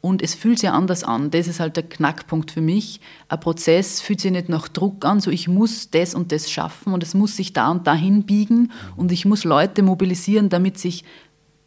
Und 0.00 0.22
es 0.22 0.34
fühlt 0.34 0.58
sich 0.58 0.70
anders 0.70 1.04
an. 1.04 1.30
Das 1.30 1.46
ist 1.46 1.60
halt 1.60 1.76
der 1.76 1.82
Knackpunkt 1.82 2.50
für 2.50 2.62
mich. 2.62 3.00
Ein 3.28 3.40
Prozess 3.40 4.00
fühlt 4.00 4.20
sich 4.20 4.30
nicht 4.30 4.48
nach 4.48 4.68
Druck 4.68 5.04
an, 5.04 5.20
so 5.20 5.30
ich 5.30 5.46
muss 5.46 5.90
das 5.90 6.14
und 6.14 6.32
das 6.32 6.50
schaffen 6.50 6.94
und 6.94 7.02
es 7.02 7.12
muss 7.12 7.36
sich 7.36 7.52
da 7.52 7.70
und 7.70 7.86
dahin 7.86 8.22
biegen 8.22 8.72
und 8.96 9.12
ich 9.12 9.26
muss 9.26 9.44
Leute 9.44 9.82
mobilisieren, 9.82 10.48
damit 10.48 10.78
sich 10.78 11.04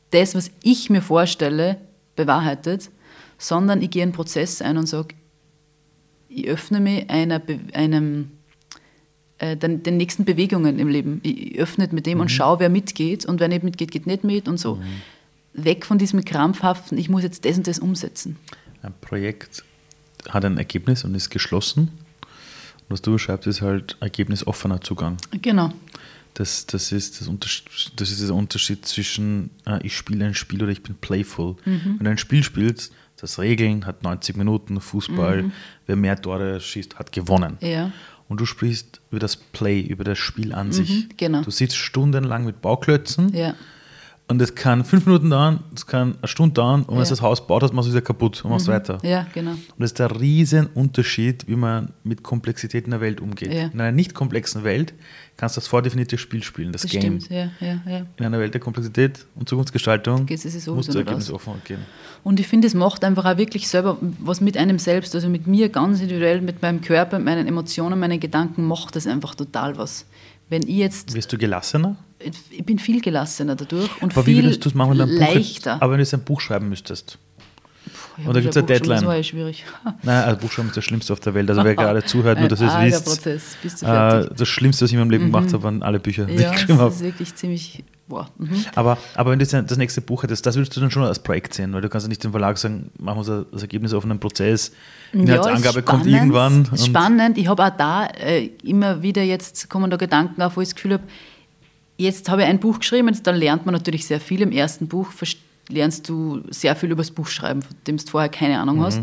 das, 0.09 0.33
was 0.33 0.51
ich 0.63 0.89
mir 0.89 1.01
vorstelle, 1.01 1.77
bewahrheitet, 2.15 2.89
sondern 3.37 3.81
ich 3.81 3.91
gehe 3.91 4.03
einen 4.03 4.13
Prozess 4.13 4.61
ein 4.61 4.77
und 4.77 4.87
sage, 4.87 5.15
ich 6.27 6.47
öffne 6.47 6.79
mich 6.79 7.09
einer, 7.09 7.41
einem 7.73 8.31
den, 9.55 9.83
den, 9.83 9.97
nächsten 9.97 10.25
Bewegungen 10.25 10.79
im 10.79 10.87
Leben. 10.87 11.19
Ich 11.23 11.57
öffne 11.57 11.87
mit 11.91 12.05
dem 12.05 12.17
mhm. 12.17 12.21
und 12.21 12.29
schaue, 12.29 12.59
wer 12.59 12.69
mitgeht 12.69 13.25
und 13.25 13.39
wer 13.39 13.47
nicht 13.47 13.63
mitgeht, 13.63 13.91
geht 13.91 14.07
nicht 14.07 14.23
mit 14.23 14.47
und 14.47 14.59
so. 14.59 14.75
Mhm. 14.75 15.63
Weg 15.65 15.85
von 15.85 15.97
diesem 15.97 16.23
krampfhaften, 16.23 16.97
ich 16.97 17.09
muss 17.09 17.23
jetzt 17.23 17.45
das 17.45 17.57
und 17.57 17.67
das 17.67 17.79
umsetzen. 17.79 18.37
Ein 18.81 18.93
Projekt 19.01 19.63
hat 20.29 20.45
ein 20.45 20.57
Ergebnis 20.57 21.03
und 21.03 21.13
ist 21.15 21.29
geschlossen. 21.29 21.91
Und 22.21 22.89
was 22.89 23.01
du 23.01 23.13
beschreibst, 23.13 23.47
ist 23.47 23.61
halt 23.61 23.97
ergebnisoffener 23.99 24.81
Zugang. 24.81 25.17
Genau. 25.41 25.71
Das, 26.33 26.65
das, 26.65 26.91
ist, 26.91 27.21
das, 27.21 27.63
das 27.95 28.11
ist 28.11 28.27
der 28.27 28.35
Unterschied 28.35 28.85
zwischen 28.85 29.51
äh, 29.67 29.79
ich 29.85 29.95
spiele 29.95 30.25
ein 30.25 30.33
Spiel 30.33 30.63
oder 30.63 30.71
ich 30.71 30.81
bin 30.81 30.95
playful. 30.95 31.55
Mhm. 31.65 31.95
Wenn 31.97 32.05
du 32.05 32.09
ein 32.09 32.17
Spiel 32.17 32.43
spielst, 32.43 32.91
das 33.17 33.39
Regeln, 33.39 33.85
hat 33.85 34.03
90 34.03 34.35
Minuten, 34.35 34.81
Fußball, 34.81 35.43
mhm. 35.43 35.51
wer 35.85 35.95
mehr 35.95 36.19
Tore 36.19 36.59
schießt, 36.59 36.97
hat 36.97 37.11
gewonnen. 37.11 37.57
Ja 37.61 37.91
und 38.33 38.41
du 38.41 38.47
sprichst 38.47 38.99
über 39.11 39.19
das 39.19 39.35
Play, 39.35 39.79
über 39.79 40.03
das 40.03 40.17
Spiel 40.17 40.53
an 40.53 40.67
mhm, 40.67 40.71
sich. 40.73 41.05
Genau. 41.17 41.43
Du 41.43 41.51
sitzt 41.51 41.75
stundenlang 41.75 42.45
mit 42.45 42.63
Bauklötzen 42.63 43.31
ja. 43.31 43.53
Und 44.27 44.41
es 44.41 44.55
kann 44.55 44.85
fünf 44.85 45.05
Minuten 45.05 45.29
dauern, 45.29 45.63
es 45.75 45.85
kann 45.85 46.15
eine 46.17 46.27
Stunde 46.27 46.53
dauern 46.53 46.83
und 46.83 46.93
ja. 46.93 46.97
wenn 46.97 47.03
du 47.03 47.09
das 47.09 47.21
Haus 47.21 47.45
baut 47.45 47.61
hast, 47.61 47.73
machst 47.73 47.87
du 47.87 47.89
es 47.89 47.95
wieder 47.95 48.05
kaputt 48.05 48.43
und 48.43 48.51
machst 48.51 48.67
mhm. 48.67 48.71
weiter. 48.71 48.97
Ja, 49.03 49.27
genau. 49.33 49.51
Und 49.51 49.79
das 49.79 49.91
ist 49.91 49.99
der 49.99 50.19
riesen 50.19 50.67
Unterschied, 50.67 51.47
wie 51.47 51.55
man 51.55 51.91
mit 52.03 52.23
Komplexität 52.23 52.85
in 52.85 52.91
der 52.91 53.01
Welt 53.01 53.19
umgeht. 53.19 53.53
Ja. 53.53 53.67
In 53.67 53.81
einer 53.81 53.91
nicht 53.91 54.13
komplexen 54.13 54.63
Welt 54.63 54.93
kannst 55.35 55.57
du 55.57 55.59
das 55.59 55.67
vordefinierte 55.67 56.17
Spiel 56.17 56.41
spielen, 56.41 56.71
das, 56.71 56.83
das 56.83 56.91
Game. 56.91 57.19
Stimmt. 57.19 57.29
Ja, 57.29 57.51
ja, 57.59 57.81
ja. 57.85 58.05
In 58.17 58.25
einer 58.25 58.39
Welt 58.39 58.53
der 58.53 58.61
Komplexität 58.61 59.25
und 59.35 59.49
Zukunftsgestaltung 59.49 60.25
musst 60.67 60.93
du 60.93 60.97
ergebnisoffen 60.97 61.55
gehen. 61.65 61.79
Und 62.23 62.39
ich 62.39 62.47
finde, 62.47 62.67
es 62.67 62.73
macht 62.73 63.03
einfach 63.03 63.25
auch 63.25 63.37
wirklich 63.37 63.67
selber 63.67 63.97
was 64.19 64.39
mit 64.39 64.55
einem 64.55 64.79
selbst, 64.79 65.13
also 65.15 65.27
mit 65.29 65.47
mir 65.47 65.67
ganz 65.67 65.99
individuell, 65.99 66.39
mit 66.39 66.61
meinem 66.61 66.79
Körper, 66.79 67.17
mit 67.19 67.25
meinen 67.25 67.47
Emotionen, 67.47 67.99
meinen 67.99 68.19
Gedanken, 68.19 68.63
macht 68.63 68.95
das 68.95 69.05
einfach 69.05 69.35
total 69.35 69.77
was. 69.77 70.05
Wenn 70.53 70.67
ich 70.67 70.75
jetzt... 70.75 71.15
Wirst 71.15 71.33
du 71.33 71.37
gelassener? 71.39 71.95
Ich 72.19 72.63
bin 72.63 72.77
viel 72.77 73.01
gelassener 73.01 73.55
dadurch 73.55 73.89
und 74.03 74.11
Aber 74.13 74.23
viel 74.23 74.37
wie 74.37 74.43
würdest 74.43 74.63
du 74.63 74.69
ein 74.69 74.77
Buch 74.77 74.93
leichter. 74.93 75.81
aber 75.81 75.93
wenn 75.93 75.97
du 75.97 76.03
jetzt 76.03 76.13
ein 76.13 76.23
Buch 76.23 76.41
schreiben 76.41 76.69
müsstest? 76.69 77.17
Ja, 78.17 78.27
und 78.27 78.35
da 78.35 78.41
gibt 78.41 78.51
es 78.51 78.57
eine 78.57 78.65
Deadline. 78.67 78.99
Das 78.99 79.05
war 79.05 79.15
ja 79.15 79.23
schwierig. 79.23 79.65
Nein, 80.03 80.23
also 80.23 80.39
Buchstaben 80.39 80.67
ist 80.67 80.77
das 80.77 80.83
Schlimmste 80.83 81.13
auf 81.13 81.19
der 81.19 81.33
Welt. 81.33 81.49
Also 81.49 81.63
wer 81.63 81.75
gerade 81.75 82.03
zuhört, 82.03 82.39
nur 82.39 82.47
dass 82.47 82.61
ihr 82.61 82.67
es 82.67 82.81
wisst. 82.81 83.05
Prozess, 83.05 83.57
bis 83.61 83.75
du 83.77 83.85
äh, 83.85 84.29
das 84.35 84.47
Schlimmste, 84.47 84.85
was 84.85 84.91
ich 84.91 84.93
in 84.93 84.99
meinem 84.99 85.09
Leben 85.09 85.25
mhm. 85.25 85.31
gemacht 85.31 85.53
habe, 85.53 85.63
waren 85.63 85.81
alle 85.81 85.99
Bücher, 85.99 86.25
die 86.25 86.35
ja, 86.35 86.51
geschrieben 86.51 86.79
habe. 86.79 86.89
Das 86.89 86.97
ist 86.97 87.03
wirklich 87.03 87.35
ziemlich. 87.35 87.83
Boah. 88.07 88.29
Mhm. 88.37 88.65
Aber, 88.75 88.97
aber 89.15 89.31
wenn 89.31 89.39
du 89.39 89.45
jetzt 89.45 89.53
das 89.53 89.77
nächste 89.77 90.01
Buch 90.01 90.23
hättest, 90.23 90.45
das 90.45 90.55
würdest 90.55 90.75
du 90.75 90.81
dann 90.81 90.91
schon 90.91 91.03
als 91.03 91.19
Projekt 91.19 91.53
sehen, 91.53 91.73
weil 91.73 91.81
du 91.81 91.89
kannst 91.89 92.05
ja 92.05 92.09
nicht 92.09 92.23
dem 92.23 92.31
Verlag 92.31 92.57
sagen, 92.57 92.91
machen 92.99 93.25
wir 93.25 93.45
das 93.51 93.61
Ergebnis 93.61 93.93
auf 93.93 94.03
einen 94.03 94.19
Prozess. 94.19 94.73
Inhaltsangabe 95.13 95.79
ja, 95.79 95.81
kommt 95.81 96.05
irgendwann. 96.05 96.69
Spannend. 96.75 97.37
Ich 97.37 97.47
habe 97.47 97.63
auch 97.63 97.77
da 97.77 98.05
äh, 98.05 98.47
immer 98.63 99.01
wieder 99.01 99.23
jetzt 99.23 99.69
kommen 99.69 99.89
da 99.89 99.97
Gedanken 99.97 100.41
auf, 100.41 100.57
wo 100.57 100.61
ich 100.61 100.67
das 100.67 100.75
Gefühl 100.75 100.93
habe, 100.93 101.03
jetzt 101.97 102.29
habe 102.29 102.41
ich 102.41 102.47
ein 102.47 102.59
Buch 102.59 102.79
geschrieben, 102.79 103.17
dann 103.23 103.35
lernt 103.35 103.65
man 103.65 103.73
natürlich 103.73 104.05
sehr 104.05 104.19
viel 104.19 104.41
im 104.41 104.51
ersten 104.51 104.87
Buch, 104.87 105.11
lernst 105.69 106.09
du 106.09 106.41
sehr 106.49 106.75
viel 106.75 106.91
über 106.91 107.01
das 107.03 107.11
Buch 107.11 107.27
schreiben, 107.27 107.61
von 107.61 107.75
dem 107.87 107.97
du 107.97 108.03
vorher 108.05 108.29
keine 108.29 108.59
Ahnung 108.59 108.77
mhm. 108.77 108.83
hast. 108.83 109.01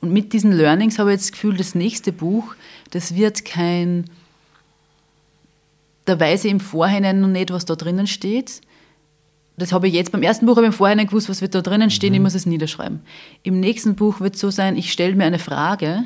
Und 0.00 0.12
mit 0.12 0.32
diesen 0.32 0.52
Learnings 0.52 0.98
habe 0.98 1.10
ich 1.10 1.14
jetzt 1.14 1.26
das 1.26 1.32
Gefühl, 1.32 1.56
das 1.56 1.74
nächste 1.74 2.12
Buch, 2.12 2.54
das 2.90 3.14
wird 3.14 3.44
kein, 3.44 4.04
da 6.04 6.18
weiß 6.18 6.44
ich 6.44 6.50
im 6.50 6.60
Vorhinein 6.60 7.20
noch 7.20 7.28
nicht, 7.28 7.50
was 7.50 7.64
da 7.64 7.74
drinnen 7.74 8.06
steht. 8.06 8.60
Das 9.56 9.72
habe 9.72 9.88
ich 9.88 9.94
jetzt 9.94 10.12
beim 10.12 10.22
ersten 10.22 10.44
Buch 10.44 10.56
habe 10.56 10.66
ich 10.66 10.72
im 10.72 10.76
Vorhinein 10.76 11.06
gewusst, 11.06 11.30
was 11.30 11.40
wird 11.40 11.54
da 11.54 11.62
drinnen 11.62 11.90
stehen, 11.90 12.10
mhm. 12.10 12.16
ich 12.16 12.22
muss 12.22 12.34
es 12.34 12.46
niederschreiben. 12.46 13.00
Im 13.42 13.58
nächsten 13.58 13.96
Buch 13.96 14.20
wird 14.20 14.34
es 14.34 14.40
so 14.40 14.50
sein, 14.50 14.76
ich 14.76 14.92
stelle 14.92 15.14
mir 15.14 15.24
eine 15.24 15.38
Frage 15.38 16.04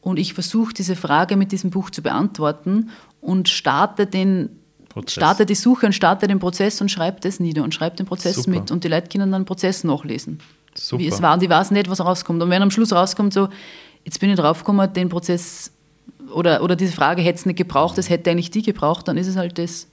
und 0.00 0.18
ich 0.18 0.34
versuche 0.34 0.74
diese 0.74 0.96
Frage 0.96 1.36
mit 1.36 1.52
diesem 1.52 1.70
Buch 1.70 1.90
zu 1.90 2.02
beantworten 2.02 2.90
und 3.20 3.48
starte 3.48 4.06
den 4.06 4.50
Prozess. 4.94 5.14
Starte 5.14 5.44
die 5.44 5.56
Suche 5.56 5.86
und 5.86 5.92
starte 5.92 6.28
den 6.28 6.38
Prozess 6.38 6.80
und 6.80 6.88
schreibe 6.88 7.20
das 7.20 7.40
nieder 7.40 7.64
und 7.64 7.74
schreibe 7.74 7.96
den 7.96 8.06
Prozess 8.06 8.36
Super. 8.36 8.50
mit 8.50 8.70
und 8.70 8.84
die 8.84 8.88
Leute 8.88 9.08
können 9.08 9.32
dann 9.32 9.42
den 9.42 9.46
Prozess 9.46 9.82
nachlesen. 9.82 10.38
Super. 10.74 11.02
Wie 11.02 11.08
es 11.08 11.20
war 11.20 11.34
und 11.34 11.42
die 11.42 11.50
weiß 11.50 11.72
nicht, 11.72 11.90
was 11.90 12.00
rauskommt. 12.00 12.40
Und 12.40 12.48
wenn 12.48 12.62
am 12.62 12.70
Schluss 12.70 12.92
rauskommt, 12.92 13.32
so, 13.32 13.48
jetzt 14.04 14.20
bin 14.20 14.30
ich 14.30 14.36
draufgekommen, 14.36 14.92
den 14.92 15.08
Prozess 15.08 15.72
oder, 16.32 16.62
oder 16.62 16.76
diese 16.76 16.92
Frage 16.92 17.22
hätte 17.22 17.40
es 17.40 17.46
nicht 17.46 17.56
gebraucht, 17.56 17.98
das 17.98 18.08
hätte 18.08 18.30
eigentlich 18.30 18.52
die 18.52 18.62
gebraucht, 18.62 19.08
dann 19.08 19.16
ist 19.16 19.26
es 19.26 19.36
halt 19.36 19.58
das. 19.58 19.88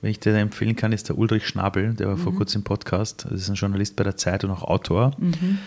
Wenn 0.00 0.10
ich 0.10 0.18
dir 0.18 0.34
empfehlen 0.34 0.76
kann, 0.76 0.92
ist 0.92 1.10
der 1.10 1.18
Ulrich 1.18 1.46
Schnabel, 1.46 1.92
der 1.92 2.08
war 2.08 2.16
mhm. 2.16 2.20
vor 2.20 2.34
kurzem 2.34 2.60
im 2.60 2.64
Podcast. 2.64 3.26
Das 3.30 3.42
ist 3.42 3.50
ein 3.50 3.54
Journalist 3.54 3.96
bei 3.96 4.04
der 4.04 4.16
Zeit 4.16 4.44
und 4.44 4.50
auch 4.50 4.62
Autor. 4.62 5.12
Mhm. 5.18 5.58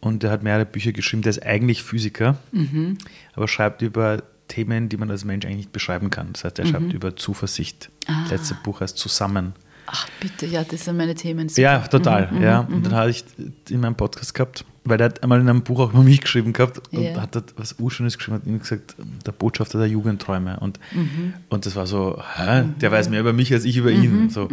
Und 0.00 0.22
der 0.22 0.30
hat 0.30 0.42
mehrere 0.42 0.66
Bücher 0.66 0.92
geschrieben. 0.92 1.22
Der 1.22 1.30
ist 1.30 1.42
eigentlich 1.42 1.82
Physiker, 1.82 2.38
mhm. 2.52 2.98
aber 3.34 3.48
schreibt 3.48 3.82
über 3.82 4.22
Themen, 4.48 4.88
die 4.88 4.96
man 4.96 5.10
als 5.10 5.24
Mensch 5.24 5.44
eigentlich 5.44 5.56
nicht 5.56 5.72
beschreiben 5.72 6.10
kann. 6.10 6.32
Das 6.32 6.44
heißt, 6.44 6.58
er 6.58 6.66
mhm. 6.66 6.70
schreibt 6.70 6.92
über 6.92 7.16
Zuversicht. 7.16 7.90
Ah. 8.06 8.22
Das 8.22 8.32
letzte 8.32 8.56
Buch 8.62 8.80
heißt 8.80 8.96
Zusammen. 8.96 9.54
Ach 9.86 10.08
bitte, 10.20 10.46
ja, 10.46 10.64
das 10.64 10.84
sind 10.84 10.96
meine 10.96 11.14
Themen. 11.14 11.48
Super. 11.48 11.60
Ja, 11.60 11.78
total. 11.80 12.30
Mhm, 12.32 12.42
ja. 12.42 12.62
Mhm, 12.62 12.74
und 12.74 12.82
dann 12.86 12.92
mhm. 12.92 12.96
habe 12.96 13.10
ich 13.10 13.24
in 13.68 13.80
meinem 13.80 13.96
Podcast 13.96 14.32
gehabt, 14.34 14.64
weil 14.84 14.96
der 14.96 15.06
hat 15.06 15.22
einmal 15.22 15.40
in 15.40 15.48
einem 15.48 15.62
Buch 15.62 15.80
auch 15.80 15.92
über 15.92 16.02
mich 16.02 16.20
geschrieben 16.20 16.52
gehabt 16.52 16.80
und 16.92 17.02
yeah. 17.02 17.20
hat 17.20 17.36
was 17.56 17.78
Urschönes 17.78 18.16
geschrieben, 18.16 18.38
hat 18.38 18.46
ihm 18.46 18.58
gesagt, 18.58 18.96
der 19.26 19.32
Botschafter 19.32 19.78
der 19.78 19.88
Jugendträume. 19.88 20.58
Und, 20.60 20.80
mhm. 20.92 21.34
und 21.50 21.66
das 21.66 21.76
war 21.76 21.86
so, 21.86 22.22
hä? 22.36 22.64
der 22.80 22.92
weiß 22.92 23.10
mehr 23.10 23.20
über 23.20 23.32
mich 23.32 23.52
als 23.52 23.64
ich 23.64 23.76
über 23.76 23.90
ihn. 23.90 24.24
Mhm. 24.24 24.30
So. 24.30 24.48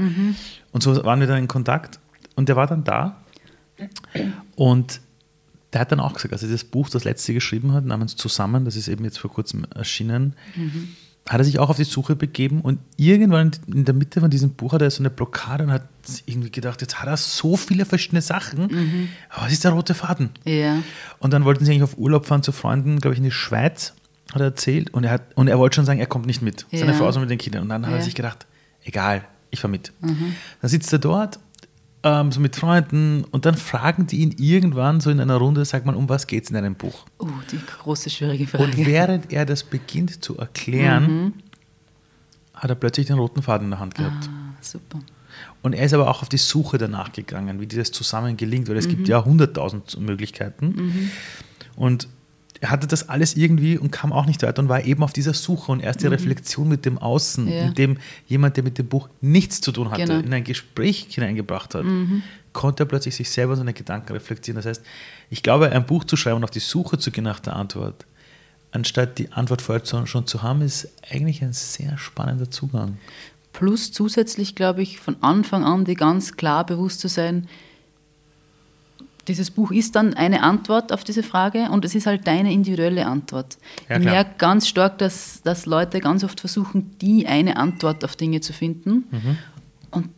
Und 0.72 0.84
so 0.84 1.04
waren 1.06 1.20
wir 1.20 1.28
dann 1.28 1.38
in 1.38 1.48
Kontakt 1.48 2.00
und 2.36 2.50
der 2.50 2.56
war 2.56 2.68
dann 2.68 2.84
da 2.84 3.22
Und 4.56 5.02
der 5.74 5.82
hat 5.82 5.92
dann 5.92 6.00
auch 6.00 6.14
gesagt, 6.14 6.34
als 6.34 6.44
er 6.44 6.50
das 6.50 6.64
Buch, 6.64 6.90
das 6.90 7.04
letzte 7.04 7.34
geschrieben 7.34 7.74
hat, 7.74 7.86
namens 7.86 8.16
Zusammen, 8.16 8.66
das 8.66 8.76
ist 8.76 8.88
eben 8.88 9.04
jetzt 9.06 9.20
vor 9.20 9.32
kurzem 9.32 9.66
erschienen, 9.74 10.36
mhm. 10.56 10.90
hat 11.28 11.40
er 11.40 11.44
sich 11.46 11.60
auch 11.60 11.70
auf 11.70 11.78
die 11.78 11.86
Suche 11.86 12.16
begeben 12.16 12.62
und 12.62 12.80
irgendwann 12.98 13.52
in 13.68 13.86
der 13.86 13.94
Mitte 13.94 14.20
von 14.20 14.30
diesem 14.30 14.52
Buch 14.52 14.74
hat 14.74 14.82
er 14.82 14.92
so 14.92 15.02
eine 15.02 15.10
Blockade 15.10 15.64
und 15.64 15.72
hat 15.72 15.88
irgendwie 16.26 16.52
gedacht, 16.52 16.82
jetzt 16.82 17.02
hat 17.02 17.08
er 17.08 17.18
so 17.18 17.56
viele 17.56 17.86
verschiedene 17.86 18.22
Sachen, 18.22 18.68
mhm. 18.68 19.10
aber 19.30 19.46
was 19.46 19.54
ist 19.54 19.64
der 19.64 19.72
rote 19.72 19.94
Faden? 19.94 20.32
Ja. 20.44 20.84
Und 21.20 21.32
dann 21.32 21.46
wollten 21.46 21.64
sie 21.64 21.72
eigentlich 21.72 21.84
auf 21.84 21.98
Urlaub 21.98 22.26
fahren 22.26 22.44
zu 22.44 22.52
Freunden, 22.52 23.00
glaube 23.00 23.14
ich, 23.14 23.20
in 23.20 23.26
die 23.26 23.32
Schweiz, 23.32 23.94
hat 24.34 24.42
er 24.42 24.48
erzählt 24.48 24.94
und 24.94 25.06
er, 25.06 25.12
hat, 25.12 25.24
und 25.36 25.48
er 25.48 25.58
wollte 25.58 25.76
schon 25.76 25.86
sagen, 25.86 26.00
er 26.00 26.08
kommt 26.08 26.26
nicht 26.26 26.42
mit, 26.42 26.66
ja. 26.72 26.80
seine 26.80 26.94
Frau 26.94 27.08
ist 27.08 27.20
mit 27.20 27.30
den 27.30 27.38
Kindern. 27.38 27.64
Und 27.64 27.70
dann 27.70 27.86
hat 27.86 27.92
ja. 27.92 27.98
er 27.98 28.04
sich 28.04 28.16
gedacht, 28.16 28.46
egal, 28.84 29.24
ich 29.52 29.60
fahre 29.60 29.72
mit. 29.72 29.92
Mhm. 30.02 30.36
Dann 30.62 30.70
sitzt 30.70 30.92
er 30.94 31.00
dort 31.00 31.40
ähm, 32.04 32.32
so 32.32 32.40
mit 32.40 32.56
Freunden 32.56 33.24
und 33.32 33.46
dann 33.46 33.56
fragen 33.56 34.08
die 34.08 34.18
ihn 34.18 34.36
irgendwann 34.38 35.02
so 35.02 35.10
in 35.10 35.20
einer 35.20 35.38
Runde, 35.38 35.66
sag 35.66 35.86
mal, 35.86 35.96
um 35.96 36.10
was 36.10 36.28
geht 36.28 36.46
es 36.46 36.50
in 36.50 36.56
einem 36.56 36.76
Buch? 36.76 37.06
Oh, 37.20 37.28
die 37.52 37.60
große, 37.60 38.10
schwierige 38.10 38.48
Frage. 38.48 38.64
Und 38.64 38.78
während 38.78 39.32
er 39.32 39.46
das 39.46 39.64
beginnt 39.64 40.24
zu 40.24 40.38
erklären, 40.38 41.04
mhm. 41.04 41.34
hat 42.56 42.70
er 42.70 42.76
plötzlich 42.76 43.08
den 43.08 43.18
roten 43.18 43.44
Faden 43.44 43.66
in 43.66 43.72
der 43.72 43.80
Hand 43.80 43.96
gehabt. 43.96 44.30
Ah, 44.30 44.58
super. 44.62 45.00
Und 45.62 45.74
er 45.74 45.86
ist 45.86 45.94
aber 45.94 46.10
auch 46.10 46.24
auf 46.24 46.30
die 46.30 46.38
Suche 46.38 46.78
danach 46.78 47.12
gegangen, 47.12 47.60
wie 47.60 47.68
dieses 47.68 47.92
zusammen 47.92 48.36
gelingt, 48.36 48.68
weil 48.68 48.78
es 48.78 48.88
mhm. 48.88 48.92
gibt 48.92 49.08
ja 49.08 49.24
hunderttausend 49.24 50.00
Möglichkeiten. 50.00 50.68
Mhm. 50.76 51.12
Und 51.76 52.08
hatte 52.64 52.88
das 52.88 53.10
alles 53.10 53.36
irgendwie 53.36 53.78
und 53.78 53.92
kam 53.92 54.14
auch 54.14 54.26
nicht 54.26 54.44
weiter 54.44 54.62
und 54.62 54.70
war 54.70 54.84
eben 54.84 55.04
auf 55.04 55.14
dieser 55.14 55.34
Suche 55.34 55.72
und 55.72 55.80
erst 55.80 56.02
die 56.02 56.06
mhm. 56.06 56.14
Reflexion 56.14 56.68
mit 56.68 56.86
dem 56.86 56.98
Außen, 56.98 57.48
ja. 57.48 57.66
mit 57.66 57.78
dem 57.78 57.98
jemand, 58.28 58.56
der 58.58 58.64
mit 58.64 58.78
dem 58.78 58.88
Buch 58.88 59.10
nichts 59.20 59.62
zu 59.62 59.72
tun 59.72 59.90
hatte, 59.90 60.06
genau. 60.06 60.20
in 60.20 60.34
ein 60.34 60.44
Gespräch 60.44 61.08
hineingebracht 61.10 61.74
hat, 61.74 61.84
mhm. 61.84 62.22
konnte 62.54 62.84
er 62.84 62.86
plötzlich 62.86 63.16
sich 63.16 63.30
selber 63.30 63.56
seine 63.56 63.74
Gedanken 63.74 64.14
reflektieren. 64.14 64.58
Das 64.58 64.66
heißt, 64.66 64.84
ich 65.30 65.42
glaube, 65.42 65.72
ein 65.72 65.86
Buch 65.86 66.04
zu 66.04 66.16
schreiben 66.16 66.38
und 66.38 66.44
auf 66.44 66.52
die 66.52 66.60
Suche 66.60 67.00
zu 67.00 67.10
gehen 67.10 67.24
nach 67.24 67.40
der 67.40 67.56
Antwort, 67.56 68.06
anstatt 68.72 69.18
die 69.18 69.32
Antwort 69.32 69.62
vorher 69.62 70.06
schon 70.06 70.28
zu 70.28 70.44
haben, 70.44 70.62
ist 70.62 70.88
eigentlich 71.10 71.42
ein 71.42 71.54
sehr 71.54 71.98
spannender 71.98 72.52
Zugang. 72.52 72.98
Plus 73.54 73.92
zusätzlich, 73.92 74.56
glaube 74.56 74.82
ich, 74.82 75.00
von 75.00 75.18
Anfang 75.22 75.64
an 75.64 75.84
die 75.84 75.96
ganz 75.96 76.38
klar 76.38 76.66
bewusst 76.66 77.00
zu 77.02 77.08
sein, 77.08 77.48
dieses 79.28 79.52
Buch 79.52 79.72
ist 79.72 79.96
dann 79.96 80.14
eine 80.14 80.44
Antwort 80.44 80.92
auf 80.92 81.04
diese 81.04 81.24
Frage 81.24 81.70
und 81.70 81.86
es 81.86 81.96
ist 81.96 82.08
halt 82.08 82.26
deine 82.28 82.52
individuelle 82.52 83.06
Antwort. 83.06 83.58
Ja, 83.90 83.98
ich 83.98 84.04
merke 84.04 84.32
ganz 84.38 84.68
stark, 84.68 84.98
dass, 84.98 85.42
dass 85.44 85.66
Leute 85.66 86.00
ganz 86.00 86.24
oft 86.24 86.40
versuchen, 86.40 86.98
die 87.00 87.28
eine 87.28 87.58
Antwort 87.58 88.04
auf 88.04 88.16
Dinge 88.16 88.42
zu 88.42 88.54
finden. 88.54 89.06
Mhm. 89.12 89.38
Und 89.92 90.10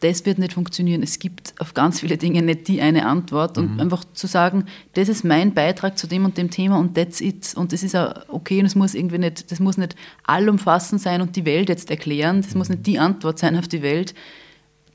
das 0.00 0.24
wird 0.24 0.38
nicht 0.38 0.54
funktionieren. 0.54 1.02
Es 1.02 1.18
gibt 1.18 1.54
auf 1.58 1.74
ganz 1.74 2.00
viele 2.00 2.16
Dinge 2.16 2.42
nicht 2.42 2.68
die 2.68 2.80
eine 2.80 3.06
Antwort. 3.06 3.58
Und 3.58 3.74
mhm. 3.74 3.80
einfach 3.80 4.04
zu 4.14 4.26
sagen, 4.26 4.64
das 4.94 5.08
ist 5.08 5.24
mein 5.24 5.54
Beitrag 5.54 5.96
zu 5.96 6.06
dem 6.06 6.24
und 6.24 6.36
dem 6.36 6.50
Thema 6.50 6.78
und 6.78 6.94
that's 6.94 7.20
it. 7.20 7.54
Und 7.54 7.72
das 7.72 7.82
ist 7.82 7.94
auch 7.94 8.14
okay 8.28 8.60
und 8.60 8.66
es 8.66 8.74
muss 8.74 8.94
irgendwie 8.94 9.18
nicht, 9.18 9.52
das 9.52 9.60
muss 9.60 9.76
nicht 9.76 9.94
allumfassend 10.24 11.00
sein 11.00 11.20
und 11.20 11.36
die 11.36 11.44
Welt 11.44 11.68
jetzt 11.68 11.90
erklären. 11.90 12.42
Das 12.42 12.54
mhm. 12.54 12.58
muss 12.58 12.68
nicht 12.70 12.86
die 12.86 12.98
Antwort 12.98 13.38
sein 13.38 13.56
auf 13.56 13.68
die 13.68 13.82
Welt. 13.82 14.14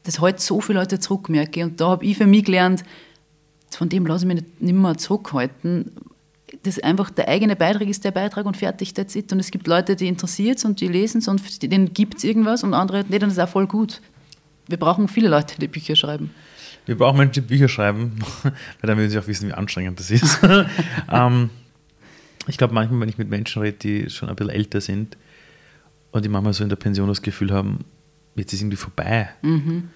Das 0.03 0.21
hält 0.21 0.39
so 0.39 0.59
viele 0.59 0.79
Leute 0.79 0.99
zurück, 0.99 1.29
merke 1.29 1.59
ich. 1.59 1.65
Und 1.65 1.79
da 1.79 1.89
habe 1.89 2.05
ich 2.05 2.17
für 2.17 2.27
mich 2.27 2.45
gelernt, 2.45 2.83
von 3.75 3.89
dem 3.89 4.05
lasse 4.05 4.25
ich 4.25 4.27
mich 4.27 4.43
nicht, 4.43 4.61
nicht 4.61 4.75
mehr 4.75 4.97
zurückhalten. 4.97 5.91
Das 6.63 6.79
einfach 6.79 7.09
der 7.09 7.27
eigene 7.27 7.55
Beitrag 7.55 7.87
ist 7.87 8.03
der 8.03 8.11
Beitrag 8.11 8.45
und 8.45 8.57
fertig, 8.57 8.93
that's 8.93 9.15
it. 9.15 9.31
Und 9.31 9.39
es 9.39 9.51
gibt 9.51 9.67
Leute, 9.67 9.95
die 9.95 10.07
interessiert 10.07 10.57
es 10.57 10.65
und 10.65 10.79
die 10.79 10.87
lesen 10.87 11.19
es 11.19 11.27
und 11.27 11.61
denen 11.63 11.93
gibt 11.93 12.17
es 12.17 12.23
irgendwas 12.23 12.63
und 12.63 12.73
andere 12.73 13.03
und 13.03 13.21
das 13.21 13.33
ist 13.33 13.39
auch 13.39 13.49
voll 13.49 13.67
gut. 13.67 14.01
Wir 14.67 14.77
brauchen 14.77 15.07
viele 15.07 15.29
Leute, 15.29 15.59
die 15.59 15.67
Bücher 15.67 15.95
schreiben. 15.95 16.31
Wir 16.85 16.97
brauchen 16.97 17.17
Menschen, 17.17 17.33
die 17.33 17.41
Bücher 17.41 17.67
schreiben, 17.67 18.19
weil 18.43 18.53
dann 18.81 18.97
würden 18.97 19.09
sie 19.09 19.19
auch 19.19 19.27
wissen, 19.27 19.49
wie 19.49 19.53
anstrengend 19.53 19.99
das 19.99 20.11
ist. 20.11 20.39
ähm, 21.11 21.49
ich 22.47 22.57
glaube, 22.57 22.73
manchmal, 22.73 23.01
wenn 23.01 23.09
ich 23.09 23.17
mit 23.17 23.29
Menschen 23.29 23.61
rede, 23.61 23.77
die 23.77 24.09
schon 24.09 24.29
ein 24.29 24.35
bisschen 24.35 24.53
älter 24.53 24.81
sind 24.81 25.17
und 26.11 26.23
die 26.23 26.29
manchmal 26.29 26.53
so 26.53 26.63
in 26.63 26.69
der 26.69 26.75
Pension 26.75 27.07
das 27.07 27.21
Gefühl 27.21 27.51
haben, 27.51 27.79
jetzt 28.35 28.53
ist 28.53 28.61
irgendwie 28.61 28.77
vorbei. 28.77 29.29
Mhm 29.41 29.89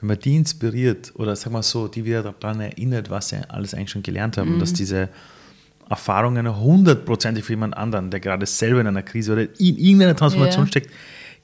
wenn 0.00 0.08
man 0.08 0.18
die 0.18 0.36
inspiriert 0.36 1.12
oder 1.16 1.34
sag 1.36 1.52
mal 1.52 1.62
so, 1.62 1.88
die 1.88 2.04
wieder 2.04 2.22
daran 2.22 2.60
erinnert, 2.60 3.10
was 3.10 3.30
sie 3.30 3.38
alles 3.48 3.74
eigentlich 3.74 3.90
schon 3.90 4.02
gelernt 4.02 4.36
haben, 4.36 4.56
mhm. 4.56 4.60
dass 4.60 4.72
diese 4.72 5.08
Erfahrungen 5.88 6.54
hundertprozentig 6.58 7.44
für 7.44 7.52
jemand 7.52 7.76
anderen, 7.76 8.10
der 8.10 8.20
gerade 8.20 8.44
selber 8.46 8.80
in 8.80 8.88
einer 8.88 9.02
Krise 9.02 9.32
oder 9.32 9.42
in 9.42 9.78
irgendeiner 9.78 10.16
Transformation 10.16 10.64
ja. 10.64 10.68
steckt, 10.68 10.90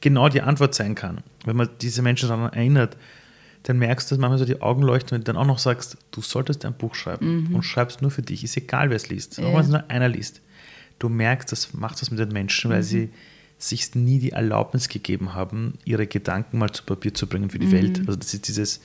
genau 0.00 0.28
die 0.28 0.42
Antwort 0.42 0.74
sein 0.74 0.94
kann. 0.94 1.18
Wenn 1.44 1.56
man 1.56 1.68
diese 1.80 2.02
Menschen 2.02 2.28
daran 2.28 2.52
erinnert, 2.52 2.96
dann 3.62 3.78
merkst 3.78 4.10
du, 4.10 4.14
dass 4.14 4.20
manchmal 4.20 4.38
so 4.38 4.44
die 4.44 4.60
Augen 4.60 4.82
leuchten 4.82 5.16
und 5.16 5.28
dann 5.28 5.36
auch 5.36 5.46
noch 5.46 5.58
sagst, 5.58 5.96
du 6.10 6.20
solltest 6.20 6.64
ein 6.64 6.74
Buch 6.74 6.94
schreiben 6.96 7.48
mhm. 7.48 7.54
und 7.54 7.62
schreibst 7.62 8.02
nur 8.02 8.10
für 8.10 8.22
dich. 8.22 8.42
Ist 8.42 8.56
egal, 8.56 8.90
wer 8.90 8.96
es 8.96 9.08
liest, 9.08 9.38
ja. 9.38 9.46
auch 9.46 9.54
wenn 9.54 9.60
es 9.60 9.68
nur 9.68 9.88
einer 9.88 10.08
liest. 10.08 10.40
Du 10.98 11.08
merkst, 11.08 11.50
das 11.52 11.72
macht 11.72 12.02
was 12.02 12.10
mit 12.10 12.18
den 12.18 12.30
Menschen, 12.30 12.70
weil 12.70 12.78
mhm. 12.78 12.84
sie 12.84 13.10
sich 13.62 13.94
nie 13.94 14.18
die 14.18 14.32
Erlaubnis 14.32 14.88
gegeben 14.88 15.34
haben, 15.34 15.74
ihre 15.84 16.06
Gedanken 16.06 16.58
mal 16.58 16.72
zu 16.72 16.84
Papier 16.84 17.14
zu 17.14 17.26
bringen 17.26 17.50
für 17.50 17.58
die 17.58 17.66
mhm. 17.66 17.72
Welt. 17.72 17.98
Also 18.00 18.16
das 18.16 18.34
ist 18.34 18.48
dieses 18.48 18.80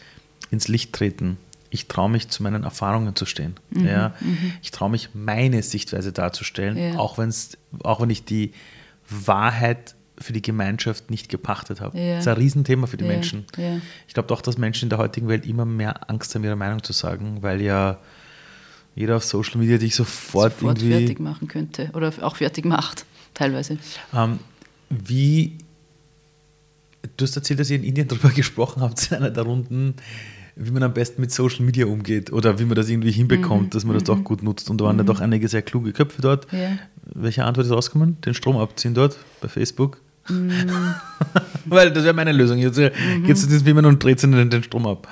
ins 0.51 0.67
Licht 0.67 0.93
treten. 0.93 1.37
Ich 1.69 1.87
traue 1.87 2.09
mich, 2.09 2.29
zu 2.29 2.43
meinen 2.43 2.63
Erfahrungen 2.63 3.15
zu 3.15 3.25
stehen. 3.25 3.55
Mhm. 3.71 3.85
Ja, 3.85 4.15
mhm. 4.19 4.53
Ich 4.61 4.71
traue 4.71 4.89
mich, 4.89 5.09
meine 5.13 5.61
Sichtweise 5.63 6.13
darzustellen, 6.13 6.77
ja. 6.77 6.97
auch, 6.97 7.17
wenn's, 7.17 7.57
auch 7.83 8.01
wenn 8.01 8.09
ich 8.09 8.23
die 8.23 8.53
Wahrheit 9.09 9.95
für 10.19 10.33
die 10.33 10.41
Gemeinschaft 10.41 11.11
nicht 11.11 11.29
gepachtet 11.29 11.81
habe. 11.81 11.97
Ja. 11.97 12.15
Das 12.15 12.21
ist 12.21 12.27
ein 12.27 12.37
Riesenthema 12.37 12.87
für 12.87 12.97
die 12.97 13.05
ja. 13.05 13.11
Menschen. 13.11 13.45
Ja. 13.57 13.79
Ich 14.07 14.13
glaube 14.13 14.27
doch, 14.27 14.41
dass 14.41 14.57
Menschen 14.57 14.85
in 14.85 14.89
der 14.89 14.97
heutigen 14.99 15.27
Welt 15.27 15.45
immer 15.45 15.65
mehr 15.65 16.09
Angst 16.09 16.33
haben, 16.33 16.43
ihre 16.43 16.55
Meinung 16.55 16.81
zu 16.83 16.93
sagen, 16.93 17.41
weil 17.41 17.61
ja 17.61 17.99
jeder 18.95 19.17
auf 19.17 19.23
Social 19.23 19.59
Media 19.59 19.77
dich 19.77 19.95
sofort, 19.95 20.53
sofort 20.53 20.79
irgendwie 20.79 20.91
fertig 20.91 21.19
machen 21.19 21.47
könnte 21.47 21.91
oder 21.93 22.11
auch 22.21 22.37
fertig 22.37 22.65
macht, 22.65 23.05
teilweise. 23.35 23.77
Ähm, 24.13 24.39
wie, 24.89 25.57
du 27.17 27.23
hast 27.23 27.35
erzählt, 27.35 27.59
dass 27.59 27.69
ihr 27.69 27.77
in 27.77 27.83
Indien 27.83 28.07
darüber 28.07 28.29
gesprochen 28.35 28.81
habt, 28.81 29.11
in 29.11 29.17
einer 29.17 29.29
der 29.29 29.43
Runden, 29.43 29.95
wie 30.55 30.71
man 30.71 30.83
am 30.83 30.93
besten 30.93 31.21
mit 31.21 31.31
Social 31.31 31.63
Media 31.63 31.85
umgeht 31.85 32.31
oder 32.31 32.59
wie 32.59 32.65
man 32.65 32.75
das 32.75 32.89
irgendwie 32.89 33.11
hinbekommt, 33.11 33.65
mhm. 33.65 33.69
dass 33.69 33.85
man 33.85 33.93
das 33.93 34.03
mhm. 34.03 34.07
doch 34.07 34.23
gut 34.23 34.43
nutzt. 34.43 34.69
Und 34.69 34.81
da 34.81 34.85
waren 34.85 34.95
mhm. 34.95 35.01
ja 35.01 35.05
doch 35.05 35.19
einige 35.19 35.47
sehr 35.47 35.61
kluge 35.61 35.93
Köpfe 35.93 36.21
dort. 36.21 36.51
Ja. 36.51 36.77
Welche 37.13 37.45
Antwort 37.45 37.67
ist 37.67 37.73
rausgekommen? 37.73 38.19
Den 38.21 38.33
Strom 38.33 38.57
abziehen 38.57 38.93
dort 38.93 39.17
bei 39.41 39.47
Facebook? 39.47 40.01
Mhm. 40.29 40.95
Weil 41.65 41.91
das 41.91 42.03
wäre 42.03 42.13
meine 42.13 42.31
Lösung. 42.31 42.57
Jetzt 42.57 42.77
geht 42.77 43.29
es 43.29 43.65
wie 43.65 43.73
man 43.73 43.85
und 43.85 44.03
dreht 44.03 44.21
den, 44.23 44.49
den 44.49 44.63
Strom 44.63 44.87
ab. 44.87 45.07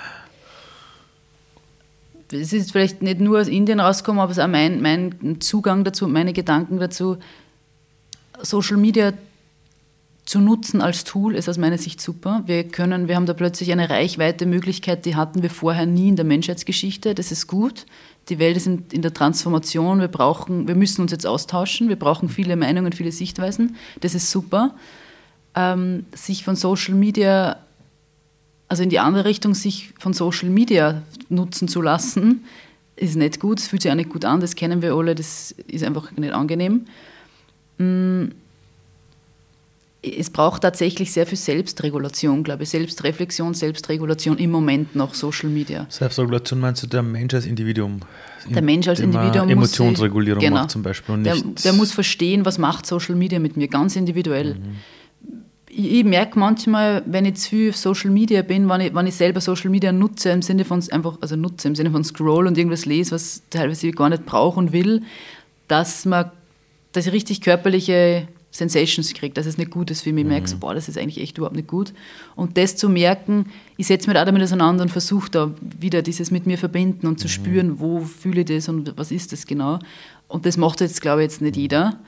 Es 2.31 2.53
ist 2.53 2.71
vielleicht 2.71 3.01
nicht 3.01 3.19
nur 3.19 3.39
aus 3.39 3.47
Indien 3.47 3.79
rausgekommen, 3.79 4.19
aber 4.19 4.31
es 4.31 4.37
ist 4.37 4.43
auch 4.43 4.47
mein, 4.47 4.81
mein 4.81 5.39
Zugang 5.41 5.83
dazu, 5.83 6.07
meine 6.07 6.33
Gedanken 6.33 6.79
dazu. 6.79 7.17
Social 8.41 8.77
Media 8.77 9.13
zu 10.25 10.39
nutzen 10.39 10.81
als 10.81 11.03
Tool 11.03 11.35
ist 11.35 11.47
aus 11.47 11.59
meiner 11.59 11.77
Sicht 11.77 12.01
super. 12.01 12.41
Wir 12.47 12.63
können, 12.63 13.07
wir 13.07 13.15
haben 13.15 13.27
da 13.27 13.33
plötzlich 13.33 13.71
eine 13.71 13.89
Reichweite, 13.89 14.47
Möglichkeit, 14.47 15.05
die 15.05 15.15
hatten 15.15 15.43
wir 15.43 15.51
vorher 15.51 15.85
nie 15.85 16.09
in 16.09 16.15
der 16.15 16.25
Menschheitsgeschichte. 16.25 17.13
Das 17.13 17.31
ist 17.31 17.45
gut. 17.45 17.85
Die 18.29 18.39
Welt 18.39 18.57
ist 18.57 18.65
in, 18.65 19.01
der 19.03 19.13
Transformation. 19.13 19.99
Wir 19.99 20.07
brauchen, 20.07 20.67
wir 20.67 20.73
müssen 20.73 21.01
uns 21.01 21.11
jetzt 21.11 21.27
austauschen. 21.27 21.89
Wir 21.89 21.95
brauchen 21.95 22.27
viele 22.27 22.55
Meinungen, 22.55 22.91
viele 22.91 23.11
Sichtweisen. 23.11 23.75
Das 24.01 24.15
ist 24.15 24.31
super. 24.31 24.73
Ähm, 25.53 26.07
sich 26.11 26.43
von 26.43 26.55
Social 26.55 26.95
Media, 26.95 27.57
also 28.67 28.81
in 28.81 28.89
die 28.89 28.99
andere 28.99 29.25
Richtung, 29.25 29.53
sich 29.53 29.93
von 29.99 30.13
Social 30.13 30.49
Media 30.49 31.03
nutzen 31.29 31.67
zu 31.67 31.83
lassen, 31.83 32.45
ist 32.95 33.15
nicht 33.15 33.39
gut. 33.39 33.59
Es 33.59 33.67
fühlt 33.67 33.83
sich 33.83 33.91
auch 33.91 33.95
nicht 33.95 34.09
gut 34.09 34.25
an. 34.25 34.39
Das 34.39 34.55
kennen 34.55 34.81
wir 34.81 34.95
alle. 34.95 35.13
Das 35.13 35.51
ist 35.67 35.83
einfach 35.83 36.11
nicht 36.13 36.33
angenehm. 36.33 36.85
Mm, 37.77 38.29
es 40.05 40.29
braucht 40.29 40.61
tatsächlich 40.61 41.11
sehr 41.11 41.25
viel 41.25 41.37
Selbstregulation, 41.37 42.43
glaube 42.43 42.63
ich. 42.63 42.69
Selbstreflexion, 42.69 43.53
Selbstregulation 43.53 44.37
im 44.37 44.51
Moment 44.51 44.95
noch 44.95 45.13
Social 45.13 45.49
Media. 45.49 45.85
Selbstregulation 45.89 46.59
meinst 46.59 46.83
du 46.83 46.87
der 46.87 47.01
Mensch 47.01 47.33
als 47.33 47.45
Individuum? 47.45 47.99
Der 48.47 48.61
Mensch 48.61 48.87
als 48.87 48.99
Individuum 48.99 49.49
Emotionsregulierung 49.49 50.39
muss, 50.41 50.47
genau, 50.47 50.61
macht 50.61 50.71
zum 50.71 50.83
Beispiel. 50.83 51.17
Der, 51.23 51.35
der, 51.35 51.73
muss 51.73 51.91
verstehen, 51.91 52.45
was 52.45 52.57
macht 52.57 52.85
Social 52.85 53.15
Media 53.15 53.39
mit 53.39 53.57
mir, 53.57 53.67
ganz 53.67 53.95
individuell. 53.95 54.55
Mhm. 54.55 54.75
Ich, 55.67 55.93
ich, 55.93 56.03
merke 56.03 56.37
manchmal, 56.37 57.01
wenn 57.05 57.25
ich 57.25 57.35
zu 57.35 57.49
viel 57.49 57.69
auf 57.71 57.77
Social 57.77 58.11
Media 58.11 58.43
bin, 58.43 58.69
wenn 58.69 58.81
ich, 58.81 58.93
wenn 58.93 59.07
ich 59.07 59.15
selber 59.15 59.41
Social 59.41 59.71
Media 59.71 59.91
nutze, 59.91 60.29
im 60.29 60.41
Sinne 60.41 60.63
von 60.63 60.83
einfach, 60.91 61.17
also 61.21 61.35
nutze 61.35 61.67
im 61.67 61.75
Sinne 61.75 61.89
von 61.89 62.03
Scroll 62.03 62.45
und 62.47 62.57
irgendwas 62.57 62.85
lese, 62.85 63.11
was 63.13 63.41
teilweise 63.49 63.87
ich 63.87 63.95
gar 63.95 64.09
nicht 64.09 64.25
brauche 64.25 64.59
und 64.59 64.71
will, 64.71 65.01
dass 65.67 66.05
man, 66.05 66.31
dass 66.91 67.07
ich 67.07 67.13
richtig 67.13 67.41
körperliche 67.41 68.27
Sensations 68.55 69.13
kriegt, 69.13 69.37
dass 69.37 69.45
es 69.45 69.57
nicht 69.57 69.69
gut 69.69 69.91
ist 69.91 70.01
für 70.01 70.13
mich. 70.13 70.23
Ich 70.23 70.29
merke 70.29 70.47
so, 70.47 70.57
boah, 70.57 70.73
das 70.73 70.87
ist 70.87 70.97
eigentlich 70.97 71.21
echt 71.21 71.37
überhaupt 71.37 71.57
nicht 71.57 71.67
gut. 71.67 71.91
Und 72.37 72.57
das 72.57 72.77
zu 72.77 72.87
merken, 72.87 73.47
ich 73.75 73.87
setze 73.87 74.09
mich 74.09 74.17
auch 74.17 74.23
damit 74.23 74.41
auseinander 74.41 74.83
und 74.83 74.89
versuche 74.89 75.29
da 75.29 75.51
wieder 75.61 76.01
dieses 76.01 76.31
mit 76.31 76.45
mir 76.45 76.57
verbinden 76.57 77.05
und 77.05 77.19
zu 77.19 77.27
mhm. 77.27 77.31
spüren, 77.31 77.79
wo 77.79 77.99
fühle 77.99 78.41
ich 78.41 78.47
das 78.47 78.69
und 78.69 78.93
was 78.95 79.11
ist 79.11 79.33
das 79.33 79.45
genau. 79.45 79.79
Und 80.29 80.45
das 80.45 80.55
macht 80.55 80.79
jetzt, 80.79 81.01
glaube 81.01 81.21
ich, 81.21 81.31
jetzt 81.31 81.41
nicht 81.41 81.57
jeder. 81.57 81.99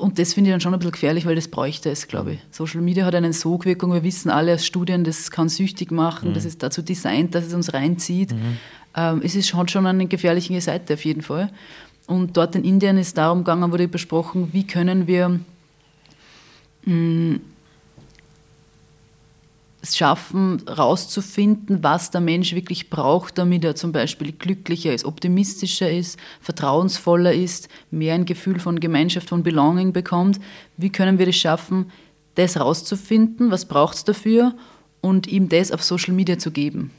und 0.00 0.18
das 0.18 0.34
finde 0.34 0.50
ich 0.50 0.52
dann 0.52 0.60
schon 0.60 0.74
ein 0.74 0.80
bisschen 0.80 0.92
gefährlich, 0.92 1.24
weil 1.24 1.34
das 1.34 1.48
bräuchte 1.48 1.88
es, 1.90 2.06
glaube 2.06 2.34
ich. 2.34 2.40
Social 2.50 2.82
Media 2.82 3.06
hat 3.06 3.14
eine 3.14 3.32
Sogwirkung. 3.32 3.94
Wir 3.94 4.02
wissen 4.02 4.28
alle 4.28 4.52
aus 4.52 4.66
Studien, 4.66 5.02
das 5.02 5.30
kann 5.30 5.48
süchtig 5.48 5.90
machen, 5.90 6.30
mhm. 6.30 6.34
das 6.34 6.44
ist 6.44 6.62
dazu 6.62 6.82
designt, 6.82 7.34
dass 7.34 7.46
es 7.46 7.54
uns 7.54 7.72
reinzieht. 7.72 8.32
Mhm. 8.32 8.58
Ähm, 8.94 9.22
es 9.24 9.34
ist 9.34 9.48
schon, 9.48 9.66
schon 9.68 9.86
eine 9.86 10.06
gefährliche 10.06 10.60
Seite 10.60 10.92
auf 10.92 11.04
jeden 11.06 11.22
Fall. 11.22 11.50
Und 12.08 12.38
dort 12.38 12.56
in 12.56 12.64
Indien 12.64 12.96
ist 12.96 13.18
darum 13.18 13.40
gegangen, 13.40 13.70
wurde 13.70 13.86
besprochen, 13.86 14.48
wie 14.52 14.66
können 14.66 15.06
wir 15.06 15.40
mm, 16.86 17.36
es 19.82 19.94
schaffen, 19.94 20.62
herauszufinden, 20.66 21.82
was 21.82 22.10
der 22.10 22.22
Mensch 22.22 22.54
wirklich 22.54 22.88
braucht, 22.88 23.36
damit 23.36 23.62
er 23.62 23.76
zum 23.76 23.92
Beispiel 23.92 24.32
glücklicher 24.32 24.94
ist, 24.94 25.04
optimistischer 25.04 25.90
ist, 25.90 26.18
vertrauensvoller 26.40 27.34
ist, 27.34 27.68
mehr 27.90 28.14
ein 28.14 28.24
Gefühl 28.24 28.58
von 28.58 28.80
Gemeinschaft, 28.80 29.28
von 29.28 29.42
Belonging 29.42 29.92
bekommt. 29.92 30.40
Wie 30.78 30.90
können 30.90 31.18
wir 31.18 31.26
das 31.26 31.36
schaffen, 31.36 31.92
das 32.36 32.56
herauszufinden, 32.56 33.50
was 33.50 33.66
braucht 33.66 33.96
es 33.96 34.04
dafür 34.04 34.54
und 35.02 35.26
ihm 35.26 35.50
das 35.50 35.72
auf 35.72 35.82
Social 35.82 36.14
Media 36.14 36.38
zu 36.38 36.52
geben? 36.52 36.90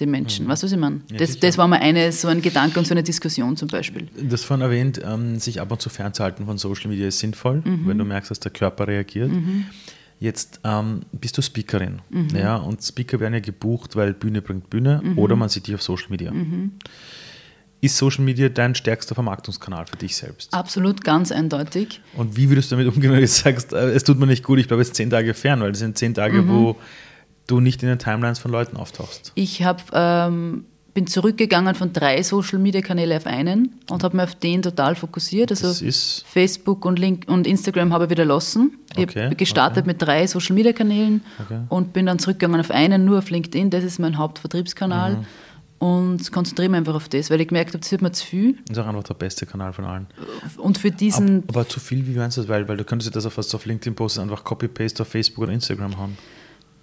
Den 0.00 0.10
Menschen. 0.10 0.46
Mhm. 0.46 0.50
Weißt 0.50 0.62
du, 0.62 0.66
was 0.66 0.72
ich 0.72 0.78
meine? 0.78 1.00
Ja, 1.10 1.18
das, 1.18 1.38
das 1.38 1.58
war 1.58 1.68
mal 1.68 1.78
eine, 1.78 2.10
so 2.12 2.28
ein 2.28 2.42
Gedanke 2.42 2.78
und 2.78 2.86
so 2.86 2.94
eine 2.94 3.02
Diskussion 3.02 3.56
zum 3.56 3.68
Beispiel. 3.68 4.08
Das 4.20 4.44
vorhin 4.44 4.62
erwähnt, 4.62 5.00
ähm, 5.04 5.38
sich 5.38 5.60
ab 5.60 5.70
und 5.70 5.80
zu 5.80 5.90
fernzuhalten 5.90 6.46
von 6.46 6.58
Social 6.58 6.88
Media 6.88 7.08
ist 7.08 7.18
sinnvoll, 7.18 7.62
mhm. 7.64 7.86
wenn 7.86 7.98
du 7.98 8.04
merkst, 8.04 8.30
dass 8.30 8.40
der 8.40 8.50
Körper 8.50 8.88
reagiert. 8.88 9.30
Mhm. 9.30 9.66
Jetzt 10.18 10.60
ähm, 10.64 11.00
bist 11.12 11.38
du 11.38 11.42
Speakerin. 11.42 12.00
Mhm. 12.10 12.28
Ja, 12.34 12.56
und 12.56 12.82
Speaker 12.82 13.20
werden 13.20 13.34
ja 13.34 13.40
gebucht, 13.40 13.96
weil 13.96 14.12
Bühne 14.12 14.42
bringt 14.42 14.68
Bühne 14.68 15.00
mhm. 15.02 15.18
oder 15.18 15.34
man 15.34 15.48
sieht 15.48 15.66
dich 15.66 15.74
auf 15.74 15.82
Social 15.82 16.10
Media. 16.10 16.30
Mhm. 16.30 16.72
Ist 17.82 17.96
Social 17.96 18.22
Media 18.22 18.50
dein 18.50 18.74
stärkster 18.74 19.14
Vermarktungskanal 19.14 19.86
für 19.86 19.96
dich 19.96 20.14
selbst? 20.14 20.52
Absolut, 20.52 21.02
ganz 21.02 21.32
eindeutig. 21.32 22.02
Und 22.14 22.36
wie 22.36 22.50
würdest 22.50 22.70
du 22.70 22.76
damit 22.76 22.94
umgehen, 22.94 23.10
wenn 23.12 23.22
du 23.22 23.26
sagst, 23.26 23.72
äh, 23.72 23.92
es 23.92 24.04
tut 24.04 24.18
mir 24.18 24.26
nicht 24.26 24.44
gut, 24.44 24.58
ich 24.58 24.68
bleibe 24.68 24.82
jetzt 24.82 24.94
zehn 24.94 25.08
Tage 25.08 25.32
fern, 25.32 25.60
weil 25.60 25.70
das 25.70 25.78
sind 25.78 25.96
zehn 25.96 26.12
Tage, 26.12 26.46
wo 26.46 26.76
du 27.50 27.60
nicht 27.60 27.82
in 27.82 27.88
den 27.88 27.98
Timelines 27.98 28.38
von 28.38 28.50
Leuten 28.50 28.76
auftauchst? 28.76 29.32
Ich 29.34 29.62
habe 29.62 29.82
ähm, 29.92 30.64
bin 30.94 31.06
zurückgegangen 31.06 31.74
von 31.74 31.92
drei 31.92 32.22
Social 32.22 32.58
Media 32.58 32.80
Kanälen 32.80 33.16
auf 33.16 33.26
einen 33.26 33.80
und 33.90 34.02
habe 34.02 34.16
mich 34.16 34.24
auf 34.24 34.34
den 34.34 34.62
total 34.62 34.94
fokussiert. 34.94 35.50
Also 35.50 35.72
Facebook 36.26 36.84
und, 36.84 36.98
Link 36.98 37.24
und 37.28 37.46
Instagram 37.46 37.92
habe 37.92 38.04
ich 38.04 38.10
wieder 38.10 38.24
lassen. 38.24 38.78
Ich 38.96 39.04
okay, 39.04 39.24
habe 39.26 39.36
gestartet 39.36 39.84
okay. 39.84 39.86
mit 39.86 40.02
drei 40.02 40.26
Social 40.26 40.54
Media 40.54 40.72
Kanälen 40.72 41.22
okay. 41.44 41.60
und 41.68 41.92
bin 41.92 42.06
dann 42.06 42.18
zurückgegangen 42.18 42.60
auf 42.60 42.70
einen, 42.70 43.04
nur 43.04 43.18
auf 43.18 43.30
LinkedIn. 43.30 43.70
Das 43.70 43.84
ist 43.84 43.98
mein 43.98 44.18
Hauptvertriebskanal. 44.18 45.16
Mhm. 45.16 45.26
Und 45.78 46.30
konzentriere 46.30 46.68
mich 46.68 46.76
einfach 46.76 46.94
auf 46.94 47.08
das, 47.08 47.30
weil 47.30 47.40
ich 47.40 47.48
gemerkt 47.48 47.70
habe, 47.70 47.78
das 47.78 47.90
wird 47.90 48.02
mir 48.02 48.12
zu 48.12 48.26
viel. 48.26 48.58
Das 48.68 48.76
ist 48.76 48.84
auch 48.84 48.86
einfach 48.86 49.02
der 49.02 49.14
beste 49.14 49.46
Kanal 49.46 49.72
von 49.72 49.86
allen. 49.86 50.08
Und 50.58 50.76
für 50.76 50.90
diesen. 50.90 51.44
Aber, 51.48 51.60
aber 51.60 51.68
zu 51.70 51.80
viel, 51.80 52.06
wie 52.06 52.18
meinst 52.18 52.36
du 52.36 52.42
das? 52.42 52.50
Weil, 52.50 52.68
weil 52.68 52.76
du 52.76 52.84
könntest 52.84 53.16
das 53.16 53.24
auf, 53.24 53.38
was 53.38 53.54
auf 53.54 53.64
LinkedIn 53.64 53.94
posten, 53.94 54.20
einfach 54.20 54.44
Copy-Paste 54.44 55.04
auf 55.04 55.08
Facebook 55.08 55.44
oder 55.44 55.52
Instagram 55.52 55.96
haben. 55.96 56.18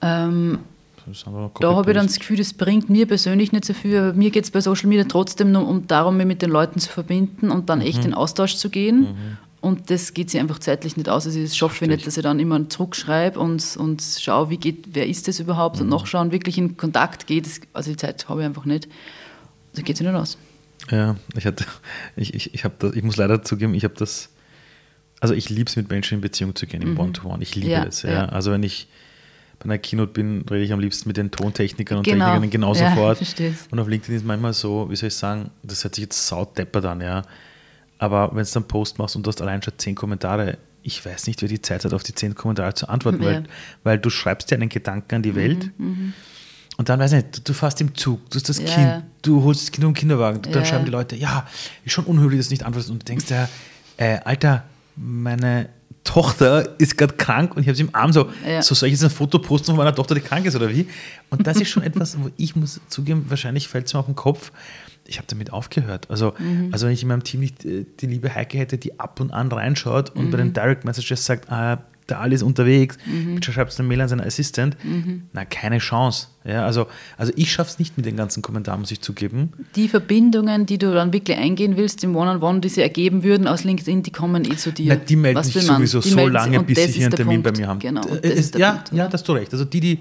Ähm, 0.02 0.60
da 1.60 1.76
habe 1.76 1.92
ich 1.92 1.96
dann 1.96 2.08
das 2.08 2.20
Gefühl, 2.20 2.38
das 2.38 2.54
bringt 2.54 2.90
mir 2.90 3.08
persönlich 3.08 3.52
nicht 3.52 3.66
so 3.66 3.74
viel. 3.74 3.98
Aber 3.98 4.14
mir 4.14 4.30
geht 4.30 4.44
es 4.44 4.52
bei 4.52 4.60
Social 4.60 4.88
Media 4.88 5.06
trotzdem 5.06 5.52
nur 5.52 5.68
um 5.68 5.88
darum, 5.88 6.18
mich 6.18 6.26
mit 6.26 6.42
den 6.42 6.50
Leuten 6.50 6.80
zu 6.80 6.90
verbinden 6.90 7.50
und 7.50 7.70
dann 7.70 7.80
mhm. 7.80 7.86
echt 7.86 8.04
in 8.04 8.14
Austausch 8.14 8.56
zu 8.56 8.70
gehen. 8.70 9.00
Mhm. 9.02 9.38
Und 9.60 9.90
das 9.90 10.14
geht 10.14 10.30
sich 10.30 10.40
einfach 10.40 10.60
zeitlich 10.60 10.98
nicht 10.98 11.10
aus. 11.10 11.26
Also 11.26 11.42
das 11.42 11.58
schaffe 11.58 11.86
ich 11.86 11.90
nicht, 11.90 12.06
dass 12.06 12.18
ich 12.18 12.24
dann 12.24 12.40
immer 12.40 12.70
zurückschreibe 12.70 13.40
und, 13.40 13.78
und 13.78 14.02
schaue, 14.02 14.50
wie 14.50 14.58
geht, 14.58 14.90
wer 14.94 15.08
ist 15.08 15.28
das 15.28 15.40
überhaupt 15.40 15.78
mhm. 15.78 15.84
und 15.84 15.90
nachschauen, 15.90 16.32
wirklich 16.32 16.58
in 16.58 16.78
Kontakt 16.78 17.26
geht. 17.26 17.48
Also 17.74 17.92
die 17.92 17.98
Zeit 17.98 18.28
habe 18.30 18.42
ich 18.42 18.46
einfach 18.46 18.66
nicht. 18.66 18.88
Da 19.76 19.82
geht 19.82 19.96
es 19.96 20.02
nicht 20.02 20.14
aus. 20.14 20.38
Ja, 20.92 21.16
ich 21.36 21.46
hatte, 21.46 21.66
ich, 22.16 22.34
ich, 22.34 22.54
ich, 22.54 22.64
das, 22.80 22.94
ich 22.94 23.04
muss 23.04 23.18
leider 23.18 23.44
zugeben, 23.44 23.74
ich 23.74 23.84
habe 23.84 23.96
das, 23.98 24.30
also 25.20 25.34
ich 25.34 25.50
liebe 25.50 25.70
es 25.70 25.76
mit 25.76 25.90
Menschen 25.90 26.16
in 26.16 26.22
Beziehung 26.22 26.56
zu 26.56 26.68
gehen, 26.68 26.82
im 26.82 26.92
mhm. 26.92 27.00
One-to-One. 27.00 27.38
-One. 27.38 27.42
Ich 27.42 27.56
liebe 27.56 27.72
ja, 27.72 27.84
es. 27.84 28.04
Ja. 28.04 28.12
ja. 28.12 28.26
Also 28.30 28.52
wenn 28.52 28.64
ich 28.64 28.88
bei 29.60 29.66
einer 29.66 29.78
Keynote 29.78 30.12
bin, 30.14 30.46
rede 30.50 30.64
ich 30.64 30.72
am 30.72 30.80
liebsten 30.80 31.10
mit 31.10 31.18
den 31.18 31.32
Tontechnikern 31.32 32.00
und 32.00 32.04
genau. 32.04 32.26
Technikern 32.26 32.50
genauso 32.50 32.84
ja, 32.84 32.96
fort. 32.96 33.20
Und 33.72 33.80
auf 33.80 33.88
LinkedIn 33.88 34.16
ist 34.16 34.26
manchmal 34.26 34.54
so, 34.54 34.90
wie 34.90 34.96
soll 34.96 35.08
ich 35.08 35.16
sagen, 35.16 35.50
das 35.64 35.84
hört 35.84 35.96
sich 35.96 36.04
jetzt 36.04 36.28
saudeppert 36.28 36.86
an, 36.86 37.02
ja. 37.02 37.24
Aber 37.98 38.30
wenn 38.36 38.44
du 38.44 38.52
dann 38.52 38.64
einen 38.64 38.68
Post 38.68 39.00
machst 39.00 39.16
und 39.16 39.26
du 39.26 39.30
hast 39.30 39.42
allein 39.42 39.62
schon 39.64 39.74
zehn 39.78 39.96
Kommentare, 39.96 40.58
ich 40.84 41.04
weiß 41.04 41.28
nicht, 41.28 41.42
wer 41.42 41.50
die 41.50 41.62
Zeit 41.62 41.84
hat, 41.84 41.94
auf 41.94 42.04
die 42.04 42.14
zehn 42.14 42.36
Kommentare 42.36 42.74
zu 42.74 42.88
antworten, 42.88 43.22
ja. 43.24 43.30
weil, 43.30 43.44
weil 43.84 43.98
du 43.98 44.10
schreibst 44.10 44.52
dir 44.52 44.56
einen 44.56 44.70
Gedanken 44.70 45.16
an 45.16 45.24
die 45.24 45.36
Welt. 45.36 45.72
Mhm, 45.78 45.88
mhm. 45.88 46.14
Und 46.78 46.90
dann 46.90 47.00
weiß 47.00 47.14
ich 47.14 47.24
nicht, 47.24 47.38
du, 47.38 47.42
du 47.42 47.54
fährst 47.54 47.82
im 47.82 47.96
Zug, 47.96 48.30
du 48.30 48.36
hast 48.36 48.50
das 48.50 48.60
ja, 48.60 48.66
Kind, 48.66 49.04
du 49.24 49.44
holst 49.44 49.64
das 49.64 49.72
Kind 49.72 49.84
um 49.86 49.94
den 49.94 50.00
Kinderwagen, 50.00 50.44
dann 50.44 50.64
schreiben 50.64 50.86
die 50.86 50.92
Leute, 50.92 51.16
ja, 51.16 51.48
ist 51.84 51.92
schon 51.92 52.06
unhöflich, 52.06 52.40
dass 52.40 52.50
du 52.50 52.54
nicht 52.54 52.64
antwortest. 52.64 52.92
Und 52.92 53.02
du 53.02 53.06
denkst 53.06 53.26
ja, 53.30 53.50
äh, 53.98 54.20
Alter, 54.24 54.64
meine 54.96 55.70
Tochter 56.08 56.80
ist 56.80 56.98
gerade 56.98 57.16
krank 57.16 57.56
und 57.56 57.62
ich 57.62 57.68
habe 57.68 57.76
sie 57.76 57.84
im 57.84 57.94
Arm 57.94 58.14
so, 58.14 58.30
ja. 58.48 58.62
so 58.62 58.74
soll 58.74 58.88
ich 58.88 58.94
jetzt 58.94 59.04
ein 59.04 59.10
Foto 59.10 59.40
posten 59.40 59.68
von 59.68 59.76
meiner 59.76 59.94
Tochter, 59.94 60.16
die 60.16 60.22
krank 60.22 60.46
ist 60.46 60.56
oder 60.56 60.70
wie? 60.70 60.88
Und 61.30 61.46
das 61.46 61.60
ist 61.60 61.70
schon 61.70 61.84
etwas, 61.90 62.18
wo 62.18 62.30
ich 62.38 62.56
muss 62.56 62.80
zugeben, 62.88 63.26
wahrscheinlich 63.28 63.68
fällt 63.68 63.88
es 63.88 63.94
mir 63.94 64.00
auf 64.00 64.06
den 64.06 64.16
Kopf, 64.16 64.52
ich 65.06 65.18
habe 65.18 65.28
damit 65.30 65.52
aufgehört. 65.52 66.10
Also, 66.10 66.34
mhm. 66.40 66.70
also 66.72 66.88
wenn 66.88 66.94
ich 66.94 67.02
in 67.02 67.10
meinem 67.10 67.24
Team 67.24 67.42
nicht 67.42 67.66
äh, 67.66 67.86
die 68.00 68.08
liebe 68.08 68.34
Heike 68.34 68.58
hätte, 68.58 68.78
die 68.78 69.00
ab 69.00 69.20
und 69.20 69.32
an 69.32 69.52
reinschaut 69.52 70.12
und 70.12 70.28
mhm. 70.28 70.32
bei 70.32 70.38
den 70.38 70.54
Direct 70.54 70.86
Messages 70.86 71.26
sagt, 71.26 71.52
ah, 71.52 71.84
der 72.10 72.22
Ali 72.22 72.36
ist 72.36 72.44
unterwegs, 72.44 72.98
mhm. 73.06 73.36
bitte 73.36 73.52
schreibst 73.52 73.78
du 73.78 73.84
eine 73.84 73.90
Mail 73.90 74.02
an 74.02 74.10
seinen 74.10 74.22
Assistent. 74.22 74.78
Mhm. 74.84 75.24
Na, 75.34 75.46
keine 75.46 75.80
Chance. 75.80 76.28
Ja, 76.46 76.66
also, 76.66 76.88
also 77.18 77.34
ich 77.36 77.52
schaffe 77.52 77.72
es 77.72 77.80
nicht 77.80 77.98
mit 77.98 78.06
den 78.06 78.16
ganzen 78.16 78.42
Kommentaren, 78.42 78.80
muss 78.80 78.92
ich 78.92 79.02
zugeben. 79.02 79.52
Die 79.76 79.90
Verbindungen, 79.90 80.66
die 80.66 80.78
du 80.78 80.94
dann 80.94 81.12
wirklich 81.12 81.38
eingehen 81.38 81.76
willst 81.76 82.04
im 82.04 82.16
One-on-One, 82.16 82.62
die 82.62 82.70
sie 82.70 82.82
ergeben 82.82 83.24
würden 83.24 83.48
aus 83.48 83.66
LinkedIn, 83.66 84.04
die 84.04 84.12
kommen 84.12 84.46
eh 84.46 84.56
zu 84.56 84.72
dir. 84.72 84.94
Na, 84.94 84.96
die 84.96 85.16
melden 85.18 85.44
sich 85.44 85.62
sowieso 85.62 86.00
so 86.00 86.28
lange, 86.28 86.64
bis 86.64 86.94
sie 86.94 87.04
einen 87.04 87.14
Termin 87.14 87.44
Punkt. 87.44 87.58
bei 87.58 87.62
mir 87.62 87.68
haben. 87.68 87.80
Genau, 87.80 88.08
äh, 88.08 88.42
ja, 88.58 88.72
Punkt, 88.74 88.94
ja, 88.94 89.06
das 89.06 89.22
hast 89.22 89.28
du 89.28 89.34
recht. 89.34 89.52
Also 89.52 89.66
die, 89.66 89.82
die 89.82 90.00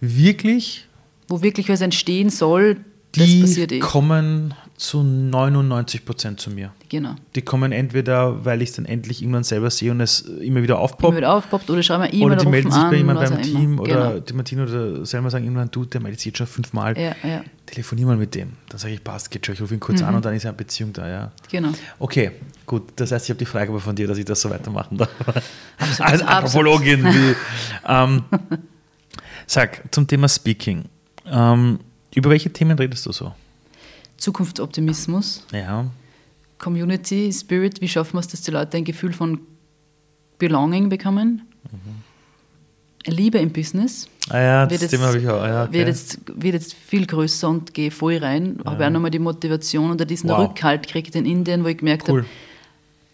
wirklich... 0.00 0.86
Wo 1.28 1.42
wirklich 1.42 1.68
was 1.68 1.80
entstehen 1.80 2.30
soll, 2.30 2.78
die 3.14 3.42
eh. 3.42 3.78
kommen 3.78 4.54
zu 4.82 5.04
99 5.04 6.04
Prozent 6.04 6.40
zu 6.40 6.50
mir. 6.50 6.72
Genau. 6.88 7.14
Die 7.36 7.42
kommen 7.42 7.70
entweder, 7.70 8.44
weil 8.44 8.62
ich 8.62 8.70
es 8.70 8.76
dann 8.76 8.84
endlich 8.84 9.22
irgendwann 9.22 9.44
selber 9.44 9.70
sehe 9.70 9.92
und 9.92 10.00
es 10.00 10.22
immer 10.22 10.60
wieder 10.60 10.80
aufpoppt. 10.80 11.04
Immer 11.04 11.16
wieder 11.18 11.34
aufpoppt 11.34 11.70
oder 11.70 11.84
schreiben 11.84 12.02
mir 12.02 12.24
Oder 12.24 12.34
die 12.34 12.48
melden 12.48 12.72
sich 12.72 12.82
bei 12.82 12.96
jemandem 12.96 13.30
beim 13.30 13.42
Team 13.42 13.78
oder 13.78 14.10
genau. 14.10 14.18
die 14.18 14.32
Martina 14.32 14.64
oder 14.64 15.06
selber 15.06 15.30
sagen 15.30 15.44
irgendwann, 15.44 15.70
du, 15.70 15.84
der 15.84 16.00
meldet 16.00 16.18
sich 16.18 16.26
jetzt 16.26 16.38
schon 16.38 16.48
fünfmal. 16.48 16.98
Ja, 16.98 17.14
ja. 17.22 17.44
Telefonier 17.64 18.06
mal 18.06 18.16
mit 18.16 18.34
dem. 18.34 18.54
Dann 18.68 18.78
sage 18.78 18.94
ich, 18.94 19.04
passt, 19.04 19.30
geht 19.30 19.46
schon, 19.46 19.54
ich 19.54 19.62
rufe 19.62 19.72
ihn 19.72 19.78
kurz 19.78 20.00
mhm. 20.00 20.08
an 20.08 20.14
und 20.16 20.24
dann 20.24 20.34
ist 20.34 20.42
ja 20.42 20.50
eine 20.50 20.56
Beziehung 20.56 20.92
da, 20.92 21.08
ja. 21.08 21.32
Genau. 21.48 21.70
Okay, 22.00 22.32
gut. 22.66 22.82
Das 22.96 23.12
heißt, 23.12 23.26
ich 23.26 23.30
habe 23.30 23.38
die 23.38 23.46
Frage 23.46 23.70
aber 23.70 23.80
von 23.80 23.94
dir, 23.94 24.08
dass 24.08 24.18
ich 24.18 24.24
das 24.24 24.40
so 24.40 24.50
weitermachen 24.50 24.98
darf. 24.98 25.10
Als 26.00 26.22
Anthropologin. 26.22 27.04
Wie, 27.04 27.36
ähm, 27.86 28.24
sag, 29.46 29.94
zum 29.94 30.08
Thema 30.08 30.28
Speaking. 30.28 30.86
Ähm, 31.24 31.78
über 32.12 32.30
welche 32.30 32.52
Themen 32.52 32.76
redest 32.76 33.06
du 33.06 33.12
so? 33.12 33.32
Zukunftsoptimismus. 34.22 35.44
Ja. 35.52 35.86
Community, 36.58 37.32
Spirit, 37.32 37.80
wie 37.80 37.88
schaffen 37.88 38.14
wir 38.14 38.20
es, 38.20 38.28
dass 38.28 38.42
die 38.42 38.52
Leute 38.52 38.76
ein 38.76 38.84
Gefühl 38.84 39.12
von 39.12 39.40
Belonging 40.38 40.88
bekommen? 40.88 41.42
Mhm. 41.70 43.12
Liebe 43.12 43.38
im 43.38 43.52
Business. 43.52 44.08
Ah 44.28 44.40
ja, 44.40 44.66
das 44.66 44.86
Thema 44.86 45.06
habe 45.06 45.18
ich 45.18 45.28
auch. 45.28 45.42
Ah 45.42 45.48
ja, 45.48 45.64
okay. 45.64 45.72
wird, 45.72 45.88
jetzt, 45.88 46.20
wird 46.36 46.54
jetzt 46.54 46.74
viel 46.74 47.04
größer 47.04 47.48
und 47.48 47.74
gehe 47.74 47.90
voll 47.90 48.18
rein. 48.18 48.60
Ja. 48.64 48.70
Habe 48.70 48.86
auch 48.86 48.90
nochmal 48.90 49.10
die 49.10 49.18
Motivation 49.18 49.90
oder 49.90 50.04
diesen 50.04 50.30
wow. 50.30 50.38
Rückhalt 50.38 50.86
gekriegt 50.86 51.16
in 51.16 51.26
Indien, 51.26 51.64
wo 51.64 51.68
ich 51.68 51.78
gemerkt 51.78 52.08
cool. 52.08 52.20
habe, 52.20 52.28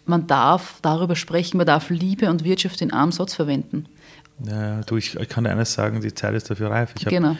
man 0.05 0.27
darf 0.27 0.77
darüber 0.83 1.15
sprechen, 1.15 1.57
man 1.57 1.65
darf 1.65 1.89
Liebe 1.89 2.29
und 2.29 2.43
Wirtschaft 2.43 2.81
in 2.83 2.93
einem 2.93 3.11
Satz 3.11 3.33
verwenden. 3.33 3.87
Ja, 4.45 4.81
du, 4.81 4.97
ich, 4.97 5.15
ich 5.15 5.27
kann 5.27 5.43
dir 5.43 5.49
eines 5.49 5.73
sagen, 5.73 6.01
die 6.01 6.13
Zeit 6.13 6.35
ist 6.35 6.51
dafür 6.51 6.69
reif. 6.69 6.93
Ich 6.99 7.05
habe 7.07 7.15
genau. 7.15 7.35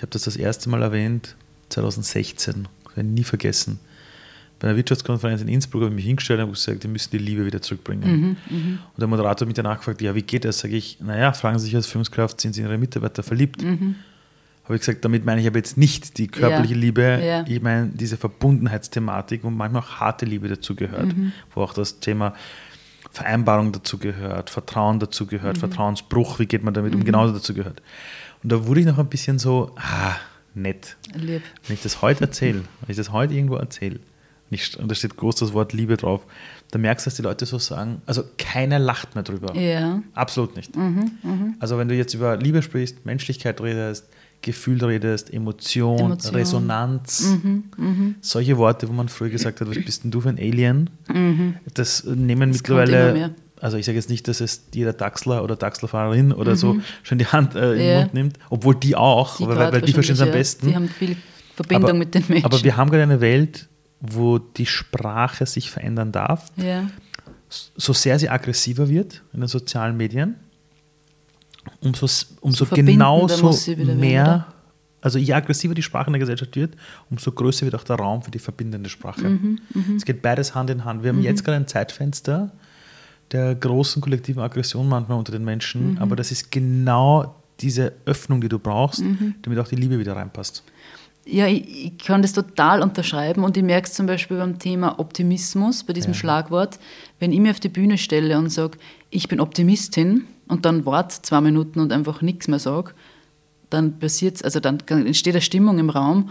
hab 0.00 0.10
das 0.10 0.22
das 0.22 0.36
erste 0.36 0.70
Mal 0.70 0.80
erwähnt, 0.80 1.36
2016 1.68 2.66
werde 2.96 3.08
nie 3.08 3.24
vergessen. 3.24 3.78
Bei 4.58 4.68
einer 4.68 4.76
Wirtschaftskonferenz 4.76 5.40
in 5.40 5.48
Innsbruck 5.48 5.82
habe 5.82 5.92
ich 5.92 5.96
mich 5.96 6.04
hingestellt 6.04 6.40
und 6.42 6.52
gesagt, 6.52 6.82
wir 6.82 6.90
müssen 6.90 7.10
die 7.12 7.18
Liebe 7.18 7.46
wieder 7.46 7.62
zurückbringen. 7.62 8.10
Mhm, 8.10 8.36
mh. 8.50 8.78
Und 8.94 8.98
der 8.98 9.08
Moderator 9.08 9.40
hat 9.40 9.46
mich 9.46 9.54
danach 9.54 9.78
gefragt, 9.78 10.02
ja, 10.02 10.14
wie 10.14 10.22
geht 10.22 10.44
das? 10.44 10.58
Sage 10.58 10.76
ich, 10.76 10.98
naja, 11.00 11.32
fragen 11.32 11.58
Sie 11.58 11.64
sich 11.64 11.76
als 11.76 11.86
Führungskraft, 11.86 12.40
sind 12.40 12.54
Sie 12.54 12.60
in 12.60 12.66
Ihre 12.66 12.76
Mitarbeiter 12.76 13.22
verliebt? 13.22 13.62
Mhm. 13.62 13.94
Habe 14.64 14.76
ich 14.76 14.82
gesagt, 14.82 15.04
damit 15.04 15.24
meine 15.24 15.40
ich 15.40 15.46
aber 15.46 15.56
jetzt 15.56 15.78
nicht 15.78 16.18
die 16.18 16.28
körperliche 16.28 16.74
ja. 16.74 16.80
Liebe, 16.80 17.02
ja. 17.02 17.44
ich 17.48 17.62
meine 17.62 17.88
diese 17.88 18.18
Verbundenheitsthematik, 18.18 19.42
wo 19.42 19.50
manchmal 19.50 19.82
auch 19.82 19.92
harte 19.98 20.26
Liebe 20.26 20.46
dazu 20.46 20.76
gehört, 20.76 21.16
mhm. 21.16 21.32
wo 21.54 21.62
auch 21.62 21.72
das 21.72 22.00
Thema 22.00 22.34
Vereinbarung 23.10 23.72
dazu 23.72 23.98
gehört, 23.98 24.50
Vertrauen 24.50 25.00
dazu 25.00 25.26
gehört, 25.26 25.56
mhm. 25.56 25.60
Vertrauensbruch, 25.60 26.38
wie 26.38 26.46
geht 26.46 26.62
man 26.62 26.74
damit 26.74 26.94
um, 26.94 27.00
mhm. 27.00 27.04
genauso 27.04 27.32
dazu 27.32 27.54
gehört. 27.54 27.82
Und 28.42 28.52
da 28.52 28.66
wurde 28.66 28.80
ich 28.80 28.86
noch 28.86 28.98
ein 28.98 29.08
bisschen 29.08 29.38
so, 29.38 29.74
ah, 29.76 30.16
nett. 30.54 30.96
Lieb. 31.14 31.42
Wenn 31.66 31.74
ich 31.74 31.82
das 31.82 32.02
heute 32.02 32.22
erzähle, 32.22 32.60
wenn 32.80 32.90
ich 32.90 32.96
das 32.96 33.12
heute 33.12 33.34
irgendwo 33.34 33.56
erzähle, 33.56 34.00
und 34.78 34.90
da 34.90 34.94
steht 34.94 35.16
groß 35.16 35.36
das 35.36 35.52
Wort 35.52 35.72
Liebe 35.72 35.96
drauf, 35.96 36.26
dann 36.72 36.80
merkst 36.80 37.06
du, 37.06 37.10
dass 37.10 37.16
die 37.16 37.22
Leute 37.22 37.46
so 37.46 37.58
sagen, 37.58 38.02
also 38.06 38.24
keiner 38.36 38.78
lacht 38.78 39.14
mehr 39.14 39.22
drüber. 39.22 39.54
Ja. 39.56 40.02
Absolut 40.14 40.56
nicht. 40.56 40.74
Mhm, 40.76 41.12
mh. 41.22 41.54
Also 41.60 41.78
wenn 41.78 41.88
du 41.88 41.94
jetzt 41.94 42.14
über 42.14 42.36
Liebe 42.36 42.62
sprichst, 42.62 43.06
Menschlichkeit 43.06 43.60
redest, 43.60 44.08
Gefühl 44.42 44.82
redest, 44.84 45.32
Emotion, 45.32 45.98
Emotion. 46.00 46.34
Resonanz, 46.34 47.38
mhm, 47.44 47.64
mh. 47.76 48.14
solche 48.20 48.56
Worte, 48.58 48.88
wo 48.88 48.92
man 48.92 49.08
früher 49.08 49.28
gesagt 49.30 49.60
hat, 49.60 49.68
was 49.68 49.76
bist 49.84 50.04
denn 50.04 50.10
du 50.10 50.20
für 50.20 50.30
ein 50.30 50.38
Alien, 50.38 50.90
mhm. 51.08 51.56
das 51.74 52.04
nehmen 52.04 52.50
das 52.50 52.58
mittlerweile 52.58 53.34
also 53.60 53.76
ich 53.76 53.84
sage 53.86 53.96
jetzt 53.96 54.08
nicht, 54.08 54.26
dass 54.26 54.40
es 54.40 54.66
jeder 54.74 54.92
Dachsler 54.92 55.44
oder 55.44 55.54
Dachslerfahrerin 55.54 56.32
oder 56.32 56.56
so 56.56 56.78
schon 57.02 57.18
die 57.18 57.26
Hand 57.26 57.54
äh, 57.54 57.72
in 57.72 57.78
den. 57.78 57.98
Mund 58.00 58.14
nimmt, 58.14 58.38
obwohl 58.48 58.74
die 58.74 58.96
auch, 58.96 59.36
Die 59.36 59.46
weil, 59.46 59.72
weil 59.72 59.82
die 59.82 59.92
verstehen 59.92 60.14
es 60.14 60.20
am 60.22 60.30
besten. 60.30 60.68
Die 60.68 60.74
haben 60.74 60.88
viel 60.88 61.16
Verbindung 61.54 61.90
aber, 61.90 61.98
mit 61.98 62.14
den 62.14 62.24
Menschen. 62.26 62.46
aber 62.46 62.62
wir 62.62 62.76
haben 62.76 62.90
gerade 62.90 63.02
eine 63.02 63.20
Welt, 63.20 63.68
wo 64.00 64.38
die 64.38 64.66
Sprache 64.66 65.44
sich 65.44 65.70
verändern 65.70 66.10
darf, 66.10 66.50
ja. 66.56 66.88
so 67.48 67.92
sehr 67.92 68.18
sie 68.18 68.30
aggressiver 68.30 68.88
wird 68.88 69.22
in 69.34 69.40
den 69.40 69.48
sozialen 69.48 69.96
Medien, 69.96 70.36
umso, 71.80 72.06
umso 72.40 72.64
genauso 72.64 73.52
sie 73.52 73.76
wieder 73.76 73.88
werden, 73.88 74.00
mehr, 74.00 74.22
oder? 74.22 74.46
also 75.02 75.18
je 75.18 75.34
aggressiver 75.34 75.74
die 75.74 75.82
Sprache 75.82 76.06
in 76.06 76.14
der 76.14 76.20
Gesellschaft 76.20 76.56
wird, 76.56 76.76
umso 77.10 77.30
größer 77.30 77.66
wird 77.66 77.74
auch 77.74 77.84
der 77.84 77.96
Raum 77.96 78.22
für 78.22 78.30
die 78.30 78.38
verbindende 78.38 78.88
Sprache. 78.88 79.28
Mhm, 79.28 79.58
Es 79.96 80.06
geht 80.06 80.22
beides 80.22 80.54
Hand 80.54 80.70
in 80.70 80.86
Hand. 80.86 81.02
Wir 81.02 81.10
haben 81.10 81.20
jetzt 81.20 81.44
gerade 81.44 81.56
ein 81.56 81.66
Zeitfenster 81.66 82.52
der 83.32 83.54
großen 83.54 84.02
kollektiven 84.02 84.42
Aggression 84.42 84.88
manchmal 84.88 85.18
unter 85.18 85.32
den 85.32 85.44
Menschen, 85.44 85.92
Mhm. 85.92 85.98
aber 85.98 86.16
das 86.16 86.30
ist 86.32 86.50
genau 86.50 87.34
diese 87.60 87.92
Öffnung, 88.06 88.40
die 88.40 88.48
du 88.48 88.58
brauchst, 88.58 89.00
Mhm. 89.02 89.34
damit 89.42 89.58
auch 89.58 89.68
die 89.68 89.76
Liebe 89.76 89.98
wieder 89.98 90.16
reinpasst. 90.16 90.64
Ja, 91.26 91.46
ich, 91.46 91.84
ich 91.86 91.98
kann 91.98 92.22
das 92.22 92.32
total 92.32 92.82
unterschreiben 92.82 93.44
und 93.44 93.56
ich 93.56 93.62
merke 93.62 93.86
es 93.86 93.92
zum 93.94 94.06
Beispiel 94.06 94.38
beim 94.38 94.58
Thema 94.58 94.98
Optimismus, 94.98 95.84
bei 95.84 95.92
diesem 95.92 96.14
Schlagwort, 96.14 96.78
wenn 97.18 97.30
ich 97.32 97.38
mich 97.38 97.50
auf 97.50 97.60
die 97.60 97.68
Bühne 97.68 97.98
stelle 97.98 98.38
und 98.38 98.48
sage, 98.50 98.78
ich 99.10 99.28
bin 99.28 99.38
Optimistin 99.38 100.24
und 100.48 100.64
dann 100.64 100.86
wart 100.86 101.12
zwei 101.12 101.40
Minuten 101.42 101.78
und 101.78 101.92
einfach 101.92 102.22
nichts 102.22 102.48
mehr 102.48 102.58
sage, 102.58 102.92
dann 103.68 103.98
passiert 103.98 104.42
also 104.44 104.58
dann 104.58 104.78
entsteht 104.88 105.34
eine 105.34 105.42
Stimmung 105.42 105.78
im 105.78 105.90
Raum 105.90 106.30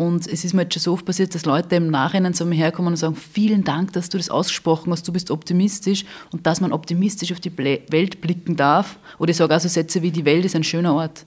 und 0.00 0.26
es 0.26 0.44
ist 0.46 0.54
mir 0.54 0.62
jetzt 0.62 0.72
schon 0.72 0.80
so 0.80 0.92
oft 0.94 1.04
passiert, 1.04 1.34
dass 1.34 1.44
Leute 1.44 1.76
im 1.76 1.90
Nachhinein 1.90 2.32
zu 2.32 2.46
mir 2.46 2.54
herkommen 2.54 2.94
und 2.94 2.96
sagen, 2.96 3.14
vielen 3.16 3.64
Dank, 3.64 3.92
dass 3.92 4.08
du 4.08 4.16
das 4.16 4.30
ausgesprochen 4.30 4.90
hast, 4.92 5.06
du 5.06 5.12
bist 5.12 5.30
optimistisch 5.30 6.06
und 6.32 6.46
dass 6.46 6.62
man 6.62 6.72
optimistisch 6.72 7.32
auf 7.32 7.38
die 7.38 7.54
Welt 7.58 8.22
blicken 8.22 8.56
darf. 8.56 8.98
Oder 9.18 9.32
ich 9.32 9.36
sage 9.36 9.54
auch 9.54 9.60
so 9.60 9.68
Sätze 9.68 10.00
wie, 10.00 10.10
die 10.10 10.24
Welt 10.24 10.46
ist 10.46 10.56
ein 10.56 10.64
schöner 10.64 10.94
Ort 10.94 11.26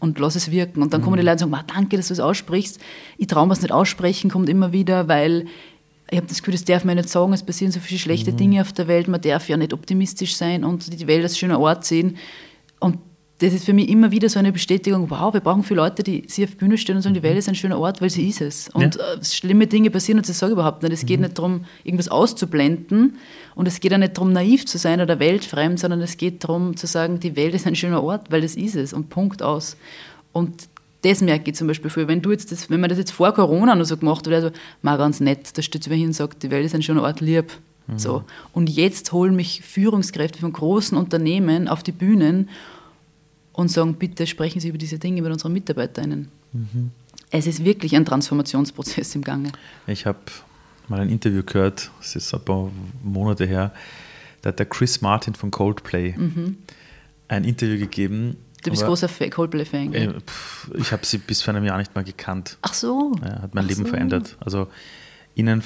und 0.00 0.18
lass 0.18 0.34
es 0.34 0.50
wirken. 0.50 0.82
Und 0.82 0.92
dann 0.92 1.00
kommen 1.00 1.16
die 1.16 1.22
Leute 1.22 1.34
und 1.34 1.38
sagen, 1.38 1.50
"Ma, 1.52 1.62
danke, 1.62 1.96
dass 1.96 2.08
du 2.08 2.14
es 2.14 2.18
aussprichst. 2.18 2.80
Ich 3.18 3.28
traue 3.28 3.46
mir 3.46 3.52
es 3.52 3.62
nicht 3.62 3.70
aussprechen, 3.70 4.30
kommt 4.30 4.48
immer 4.48 4.72
wieder, 4.72 5.06
weil 5.06 5.46
ich 6.10 6.16
habe 6.16 6.26
das 6.26 6.38
Gefühl, 6.38 6.54
das 6.54 6.64
darf 6.64 6.84
man 6.84 6.96
nicht 6.96 7.08
sagen, 7.08 7.32
es 7.32 7.44
passieren 7.44 7.70
so 7.70 7.78
viele 7.78 8.00
schlechte 8.00 8.32
Dinge 8.32 8.62
auf 8.62 8.72
der 8.72 8.88
Welt, 8.88 9.06
man 9.06 9.20
darf 9.20 9.48
ja 9.48 9.56
nicht 9.56 9.72
optimistisch 9.72 10.34
sein 10.34 10.64
und 10.64 10.92
die 10.92 11.06
Welt 11.06 11.22
als 11.22 11.38
schöner 11.38 11.60
Ort 11.60 11.84
sehen. 11.84 12.16
Und 12.80 12.98
das 13.38 13.52
ist 13.52 13.64
für 13.64 13.72
mich 13.72 13.88
immer 13.88 14.10
wieder 14.10 14.28
so 14.28 14.38
eine 14.38 14.50
Bestätigung, 14.50 15.10
wow, 15.10 15.32
wir 15.32 15.40
brauchen 15.40 15.62
viele 15.62 15.80
Leute, 15.80 16.02
die 16.02 16.24
sich 16.26 16.44
auf 16.44 16.50
die 16.50 16.56
Bühne 16.56 16.76
stellen 16.76 16.96
und 16.96 17.02
sagen, 17.02 17.14
die 17.14 17.22
Welt 17.22 17.38
ist 17.38 17.48
ein 17.48 17.54
schöner 17.54 17.78
Ort, 17.78 18.00
weil 18.00 18.10
sie 18.10 18.28
ist 18.28 18.40
es. 18.40 18.68
Und 18.70 18.96
äh, 18.96 19.24
schlimme 19.24 19.68
Dinge 19.68 19.90
passieren 19.90 20.18
und 20.18 20.28
das 20.28 20.38
sage 20.40 20.52
ich 20.52 20.54
überhaupt 20.54 20.82
nicht. 20.82 20.92
Es 20.92 21.06
geht 21.06 21.20
nicht 21.20 21.38
darum, 21.38 21.64
irgendwas 21.84 22.08
auszublenden 22.08 23.16
und 23.54 23.68
es 23.68 23.78
geht 23.78 23.94
auch 23.94 23.98
nicht 23.98 24.16
darum, 24.16 24.32
naiv 24.32 24.66
zu 24.66 24.76
sein 24.76 25.00
oder 25.00 25.20
weltfremd, 25.20 25.78
sondern 25.78 26.00
es 26.00 26.16
geht 26.16 26.42
darum 26.42 26.76
zu 26.76 26.88
sagen, 26.88 27.20
die 27.20 27.36
Welt 27.36 27.54
ist 27.54 27.66
ein 27.68 27.76
schöner 27.76 28.02
Ort, 28.02 28.32
weil 28.32 28.40
das 28.40 28.56
ist 28.56 28.74
es 28.74 28.92
und 28.92 29.08
Punkt 29.08 29.40
aus. 29.40 29.76
Und 30.32 30.68
das 31.02 31.20
merke 31.20 31.50
ich 31.50 31.56
zum 31.56 31.68
Beispiel 31.68 31.90
viel. 31.90 32.08
Wenn 32.08 32.20
du 32.20 32.32
jetzt 32.32 32.50
das, 32.50 32.70
wenn 32.70 32.80
man 32.80 32.90
das 32.90 32.98
jetzt 32.98 33.12
vor 33.12 33.32
Corona 33.32 33.76
noch 33.76 33.84
so 33.84 33.96
gemacht 33.96 34.26
hat, 34.26 34.34
also 34.34 34.50
mal 34.82 34.98
ganz 34.98 35.20
nett, 35.20 35.56
da 35.56 35.62
steht 35.62 35.88
wer 35.88 35.96
hin 35.96 36.08
und 36.08 36.12
sagt, 36.12 36.42
die 36.42 36.50
Welt 36.50 36.66
ist 36.66 36.74
ein 36.74 36.82
schöner 36.82 37.02
Ort, 37.02 37.20
lieb. 37.20 37.52
So. 37.96 38.24
Und 38.52 38.68
jetzt 38.68 39.12
holen 39.12 39.34
mich 39.34 39.62
Führungskräfte 39.62 40.40
von 40.40 40.52
großen 40.52 40.98
Unternehmen 40.98 41.68
auf 41.68 41.82
die 41.82 41.92
Bühnen 41.92 42.50
und 43.58 43.70
sagen, 43.72 43.94
bitte 43.94 44.24
sprechen 44.26 44.60
Sie 44.60 44.68
über 44.68 44.78
diese 44.78 44.98
Dinge 45.00 45.20
mit 45.20 45.32
unseren 45.32 45.52
MitarbeiterInnen. 45.52 46.28
Es 47.30 47.46
ist 47.48 47.64
wirklich 47.64 47.96
ein 47.96 48.04
Transformationsprozess 48.04 49.14
im 49.16 49.22
Gange. 49.22 49.50
Ich 49.88 50.06
habe 50.06 50.18
mal 50.86 51.00
ein 51.00 51.08
Interview 51.10 51.42
gehört, 51.42 51.90
das 51.98 52.14
ist 52.14 52.32
ein 52.32 52.40
paar 52.44 52.70
Monate 53.02 53.44
her, 53.46 53.72
da 54.42 54.50
hat 54.50 54.60
der 54.60 54.66
Chris 54.66 55.00
Martin 55.00 55.34
von 55.34 55.50
Coldplay 55.50 56.14
ein 57.26 57.44
Interview 57.44 57.78
gegeben. 57.78 58.28
Mhm. 58.28 58.36
Du 58.64 58.70
bist 58.70 58.84
großer 58.84 59.08
Fa- 59.08 59.28
Coldplay-Fan. 59.28 59.92
äh, 59.92 60.12
Ich 60.76 60.92
habe 60.92 61.04
sie 61.04 61.18
bis 61.18 61.42
vor 61.42 61.52
einem 61.54 61.64
Jahr 61.64 61.78
nicht 61.78 61.94
mal 61.96 62.04
gekannt. 62.04 62.58
Ach 62.62 62.74
so. 62.74 63.12
Ja, 63.22 63.42
hat 63.42 63.54
mein 63.56 63.64
Ach 63.64 63.68
Leben 63.68 63.84
so. 63.84 63.88
verändert. 63.90 64.36
Also 64.40 64.68
ihnen, 65.34 65.62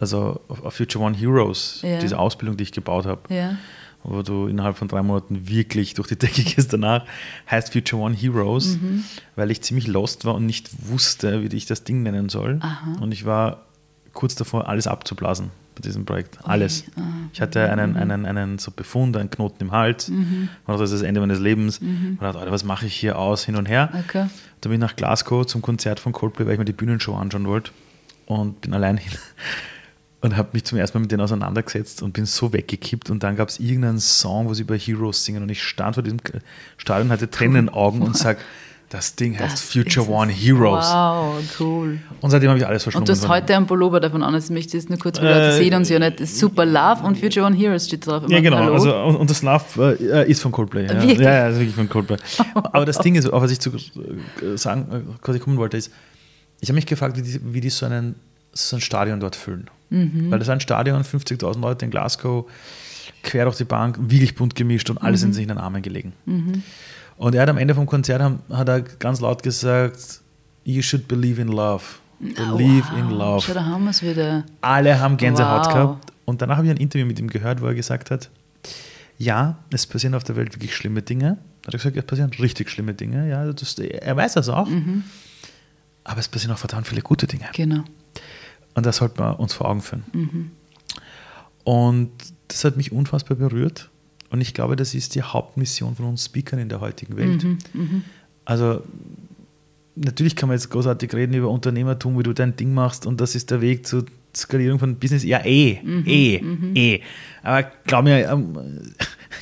also 0.00 0.40
auf 0.48 0.74
Future 0.74 1.04
One 1.04 1.16
Heroes, 1.16 1.80
Ja. 1.82 1.98
diese 2.00 2.18
Ausbildung, 2.18 2.56
die 2.56 2.64
ich 2.64 2.72
gebaut 2.72 3.04
habe, 3.06 3.32
Ja. 3.34 3.56
Wo 4.04 4.22
du 4.22 4.46
innerhalb 4.46 4.76
von 4.78 4.88
drei 4.88 5.02
Monaten 5.02 5.48
wirklich 5.48 5.94
durch 5.94 6.08
die 6.08 6.16
Decke 6.16 6.42
gehst 6.44 6.72
danach, 6.72 7.04
heißt 7.50 7.72
Future 7.72 8.00
One 8.02 8.14
Heroes, 8.14 8.76
Mhm. 8.78 9.04
weil 9.36 9.50
ich 9.50 9.60
ziemlich 9.62 9.86
lost 9.86 10.24
war 10.24 10.34
und 10.34 10.46
nicht 10.46 10.70
wusste, 10.88 11.42
wie 11.42 11.54
ich 11.56 11.66
das 11.66 11.84
Ding 11.84 12.02
nennen 12.02 12.28
soll. 12.28 12.58
Aha. 12.60 12.96
Und 13.00 13.12
ich 13.12 13.24
war 13.26 13.66
kurz 14.12 14.34
davor, 14.34 14.68
alles 14.68 14.86
abzublasen 14.86 15.50
bei 15.74 15.82
diesem 15.82 16.04
Projekt. 16.04 16.38
Alles. 16.42 16.84
Ah. 16.96 17.02
Ich 17.32 17.40
hatte 17.40 17.70
einen, 17.70 17.96
einen, 17.96 18.24
einen 18.26 18.58
so 18.58 18.70
Befund, 18.72 19.16
einen 19.16 19.30
Knoten 19.30 19.62
im 19.64 19.70
Hals. 19.72 20.08
Mhm. 20.08 20.48
Und 20.66 20.74
das 20.74 20.90
ist 20.90 21.00
das 21.00 21.02
Ende 21.02 21.20
meines 21.20 21.38
Lebens. 21.38 21.78
Und 21.78 22.18
dachte, 22.20 22.38
Alter, 22.38 22.50
was 22.50 22.64
mache 22.64 22.86
ich 22.86 22.94
hier 22.94 23.16
aus, 23.18 23.44
hin 23.44 23.54
und 23.54 23.66
her. 23.66 23.90
Okay. 24.06 24.26
Da 24.60 24.68
bin 24.70 24.72
ich 24.74 24.80
nach 24.80 24.96
Glasgow 24.96 25.46
zum 25.46 25.62
Konzert 25.62 26.00
von 26.00 26.12
Coldplay, 26.12 26.46
weil 26.46 26.54
ich 26.54 26.58
mir 26.58 26.64
die 26.64 26.72
Bühnenshow 26.72 27.14
anschauen 27.14 27.46
wollte. 27.46 27.70
Und 28.26 28.60
bin 28.62 28.74
allein 28.74 28.96
hin. 28.96 29.12
Und 30.20 30.36
habe 30.36 30.48
mich 30.52 30.64
zum 30.64 30.78
ersten 30.78 30.98
Mal 30.98 31.02
mit 31.02 31.12
denen 31.12 31.20
auseinandergesetzt 31.20 32.02
und 32.02 32.12
bin 32.12 32.26
so 32.26 32.52
weggekippt. 32.52 33.08
Und 33.08 33.22
dann 33.22 33.36
gab 33.36 33.48
es 33.50 33.60
irgendeinen 33.60 34.00
Song, 34.00 34.48
wo 34.48 34.54
sie 34.54 34.62
über 34.62 34.76
Heroes 34.76 35.24
singen. 35.24 35.44
Und 35.44 35.48
ich 35.48 35.62
stand 35.62 35.94
vor 35.94 36.02
diesem 36.02 36.18
Stadion, 36.76 37.10
hatte 37.10 37.30
Tränen 37.30 37.56
in 37.56 37.66
den 37.66 37.74
Augen 37.74 38.02
und 38.02 38.16
sag, 38.16 38.38
das 38.88 39.14
Ding 39.14 39.38
heißt 39.38 39.52
Das 39.52 39.60
Future. 39.62 40.08
One 40.08 40.32
Heroes. 40.32 40.86
Wow, 40.86 41.36
cool. 41.60 41.98
Und 42.20 42.30
seitdem 42.30 42.48
habe 42.48 42.58
ich 42.58 42.66
alles 42.66 42.82
verschlungen. 42.82 43.02
Und 43.02 43.08
du 43.08 43.12
hast 43.12 43.28
heute 43.28 43.54
einen 43.54 43.68
Pullover 43.68 44.00
davon 44.00 44.24
an, 44.24 44.32
das 44.32 44.50
möchte 44.50 44.68
ich 44.76 44.82
jetzt 44.82 44.90
nur 44.90 44.98
kurz 44.98 45.20
wieder, 45.20 45.38
das 45.38 45.56
Äh, 45.60 45.64
sieht 45.64 45.74
uns 45.74 45.88
ja 45.88 46.00
nicht. 46.00 46.18
Das 46.18 46.36
super 46.36 46.64
Love 46.64 47.04
und 47.04 47.16
Future 47.16 47.46
One 47.46 47.54
Heroes 47.54 47.86
steht 47.86 48.04
drauf. 48.04 48.24
Ja, 48.28 48.40
genau. 48.40 48.56
Hallo. 48.56 48.72
Also, 48.72 48.96
und, 48.96 49.16
und 49.16 49.30
das 49.30 49.42
Love 49.42 49.98
äh, 50.00 50.28
ist 50.28 50.40
von 50.42 50.50
Coldplay. 50.50 50.86
Ja, 50.86 50.94
Wirklich? 50.94 51.18
ja, 51.20 51.32
ja, 51.32 51.48
ist 51.50 51.58
wirklich 51.58 51.76
von 51.76 51.88
Coldplay. 51.88 52.16
Aber 52.54 52.84
das 52.86 52.98
Ding 52.98 53.14
ist, 53.14 53.30
auf 53.32 53.42
was 53.42 53.52
ich 53.52 53.60
zu 53.60 53.70
äh, 53.70 54.56
sagen, 54.56 54.86
äh, 54.90 55.22
quasi 55.22 55.38
kommen 55.38 55.58
wollte, 55.58 55.76
ist, 55.76 55.92
ich 56.60 56.68
habe 56.70 56.74
mich 56.74 56.86
gefragt, 56.86 57.16
wie 57.16 57.22
die, 57.22 57.40
wie 57.52 57.60
die 57.60 57.70
so, 57.70 57.86
einen, 57.86 58.16
so 58.52 58.76
ein 58.76 58.80
Stadion 58.80 59.20
dort 59.20 59.36
füllen. 59.36 59.70
Mhm. 59.90 60.30
Weil 60.30 60.38
das 60.38 60.48
ist 60.48 60.52
ein 60.52 60.60
Stadion, 60.60 61.02
50.000 61.02 61.60
Leute 61.60 61.84
in 61.84 61.90
Glasgow, 61.90 62.46
quer 63.22 63.44
durch 63.44 63.56
die 63.56 63.64
Bank, 63.64 63.98
wirklich 64.00 64.34
bunt 64.34 64.54
gemischt 64.54 64.90
und 64.90 65.00
Mhm. 65.00 65.06
alle 65.06 65.16
sind 65.18 65.32
sich 65.32 65.42
in 65.42 65.48
den 65.48 65.58
Armen 65.58 65.82
gelegen. 65.82 66.12
Und 67.16 67.34
er 67.34 67.42
hat 67.42 67.48
am 67.48 67.58
Ende 67.58 67.74
vom 67.74 67.86
Konzert 67.86 68.22
hat 68.50 68.68
er 68.68 68.80
ganz 68.82 69.20
laut 69.20 69.42
gesagt, 69.42 70.20
you 70.64 70.82
should 70.82 71.08
believe 71.08 71.40
in 71.40 71.48
love. 71.48 71.82
Believe 72.20 72.86
Oh, 72.90 72.92
wow. 72.92 72.98
in 72.98 73.10
love. 73.10 73.40
Schau, 73.46 73.54
da 73.54 73.64
haben 73.64 73.84
wir 73.84 73.90
es 73.90 74.02
wieder. 74.02 74.44
Alle 74.60 74.98
haben 75.00 75.16
Gänsehaut 75.16 75.66
Wow. 75.66 75.72
gehabt. 75.72 76.12
Und 76.24 76.42
danach 76.42 76.56
habe 76.56 76.66
ich 76.66 76.70
ein 76.72 76.76
Interview 76.78 77.06
mit 77.06 77.18
ihm 77.18 77.28
gehört, 77.28 77.60
wo 77.62 77.66
er 77.66 77.74
gesagt 77.74 78.10
hat, 78.10 78.28
ja, 79.18 79.58
es 79.72 79.86
passieren 79.86 80.14
auf 80.14 80.24
der 80.24 80.36
Welt 80.36 80.54
wirklich 80.54 80.74
schlimme 80.76 81.02
Dinge. 81.02 81.38
Hat 81.66 81.74
er 81.74 81.78
gesagt, 81.78 81.96
es 81.96 82.04
passieren 82.04 82.30
richtig 82.38 82.70
schlimme 82.70 82.94
Dinge. 82.94 83.28
Ja, 83.28 83.50
das, 83.52 83.78
er 83.78 84.16
weiß 84.16 84.34
das 84.34 84.48
auch. 84.48 84.68
Aber 86.04 86.20
es 86.20 86.28
passieren 86.28 86.54
auch 86.54 86.58
verdammt 86.58 86.86
viele 86.86 87.02
gute 87.02 87.26
Dinge. 87.26 87.46
Genau. 87.54 87.82
Und 88.78 88.86
das 88.86 88.96
sollten 88.96 89.18
wir 89.18 89.38
uns 89.38 89.52
vor 89.54 89.68
Augen 89.68 89.82
führen. 89.82 90.04
Und 91.64 92.10
das 92.48 92.64
hat 92.64 92.76
mich 92.76 92.92
unfassbar 92.92 93.36
berührt. 93.36 93.90
Und 94.30 94.40
ich 94.40 94.54
glaube, 94.54 94.76
das 94.76 94.94
ist 94.94 95.14
die 95.14 95.22
Hauptmission 95.22 95.96
von 95.96 96.06
uns 96.06 96.24
Speakern 96.24 96.58
in 96.58 96.68
der 96.68 96.80
heutigen 96.80 97.16
Welt. 97.16 97.44
Also 98.44 98.82
natürlich 99.96 100.36
kann 100.36 100.48
man 100.48 100.56
jetzt 100.56 100.70
großartig 100.70 101.12
reden 101.12 101.34
über 101.34 101.50
Unternehmertum, 101.50 102.18
wie 102.18 102.22
du 102.22 102.32
dein 102.32 102.56
Ding 102.56 102.72
machst 102.72 103.06
und 103.06 103.20
das 103.20 103.34
ist 103.34 103.50
der 103.50 103.60
Weg 103.60 103.86
zur 103.86 104.06
Skalierung 104.34 104.78
von 104.78 104.96
Business. 104.96 105.24
Ja, 105.24 105.44
eh, 105.44 105.80
eh, 106.06 106.40
eh. 106.74 107.00
Aber 107.42 107.70
glaub 107.84 108.04
mir, 108.04 108.28
ähm, 108.30 108.94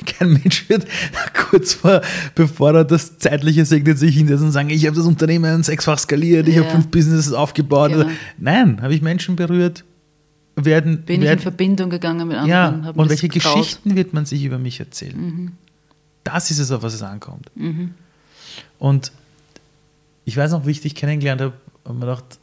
kein 0.05 0.33
Mensch 0.33 0.67
wird 0.69 0.85
kurz 1.33 1.73
vor, 1.73 2.01
bevor 2.35 2.73
er 2.73 2.83
das 2.85 3.17
Zeitliche 3.19 3.65
segnet, 3.65 3.97
sich 3.97 4.15
hinsetzen 4.15 4.47
und 4.47 4.51
sagen, 4.51 4.69
ich 4.69 4.85
habe 4.85 4.95
das 4.95 5.05
Unternehmen 5.05 5.63
sechsfach 5.63 5.97
skaliert, 5.99 6.47
ich 6.47 6.55
Ja. 6.55 6.61
habe 6.63 6.71
fünf 6.71 6.87
Businesses 6.89 7.33
aufgebaut. 7.33 7.91
Genau. 7.91 8.07
Nein, 8.37 8.81
habe 8.81 8.93
ich 8.93 9.01
Menschen 9.01 9.35
berührt, 9.35 9.83
werden, 10.55 11.03
Bin 11.03 11.15
ich 11.15 11.21
in 11.21 11.27
werden 11.27 11.39
Verbindung 11.39 11.89
gegangen 11.89 12.27
mit 12.27 12.37
anderen. 12.37 12.83
ja, 12.83 12.91
und 12.95 13.09
welche 13.09 13.27
getraut. 13.29 13.55
Mhm. 13.55 13.59
Geschichten 13.61 13.95
wird 13.95 14.13
man 14.13 14.25
sich 14.25 14.43
über 14.43 14.57
mich 14.57 14.79
erzählen? 14.79 15.51
Das 16.23 16.51
ist 16.51 16.59
es, 16.59 16.71
auf 16.71 16.81
was 16.83 16.93
es 16.93 17.01
ankommt. 17.03 17.49
Und 18.79 19.11
ich 20.25 20.35
weiß 20.35 20.51
noch, 20.51 20.65
wie 20.65 20.71
ich 20.71 20.81
dich 20.81 20.95
kennengelernt 20.95 21.41
habe, 21.41 21.53
habe 21.85 21.93
mir 21.93 22.01
gedacht, 22.01 22.39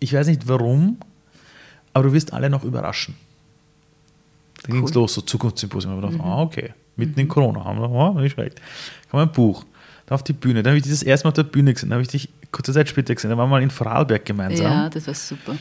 ich 0.00 0.12
weiß 0.12 0.26
nicht 0.26 0.48
warum, 0.48 0.96
aber 1.92 2.04
du 2.08 2.12
wirst 2.12 2.32
alle 2.32 2.50
noch 2.50 2.64
überraschen. 2.64 3.14
Dann 4.62 4.72
ging 4.72 4.84
es 4.84 4.90
Cool. 4.90 4.96
Mhm. 4.96 5.02
los, 5.02 5.14
so 5.14 5.20
Zukunftssymposium. 5.22 5.92
Ich 5.98 6.02
habe 6.02 6.12
gedacht, 6.12 6.26
ah, 6.26 6.42
okay, 6.42 6.74
mitten 6.96 7.18
in 7.18 7.28
Corona 7.28 7.64
haben 7.64 7.80
wir, 7.80 7.90
oh, 7.90 8.18
nicht 8.20 8.32
schlecht. 8.32 8.60
Kam 9.10 9.20
ein 9.20 9.32
Buch, 9.32 9.64
dann 10.06 10.14
auf 10.16 10.22
die 10.22 10.32
Bühne. 10.32 10.62
Dann 10.62 10.72
habe 10.72 10.78
ich 10.78 10.82
dich 10.82 10.92
das 10.92 11.02
erste 11.02 11.26
Mal 11.26 11.30
auf 11.30 11.34
der 11.34 11.44
Bühne 11.44 11.72
gesehen, 11.72 11.90
dann 11.90 11.96
habe 11.96 12.02
ich 12.02 12.08
dich 12.08 12.28
kurze 12.52 12.72
Zeit 12.72 12.88
später 12.88 13.14
gesehen, 13.14 13.30
dann 13.30 13.38
waren 13.38 13.48
wir 13.48 13.56
mal 13.56 13.62
in 13.62 13.70
Vorarlberg 13.70 14.24
gemeinsam. 14.24 14.66
Ja, 14.66 14.88
das 14.88 15.06
war 15.06 15.14
super. 15.14 15.56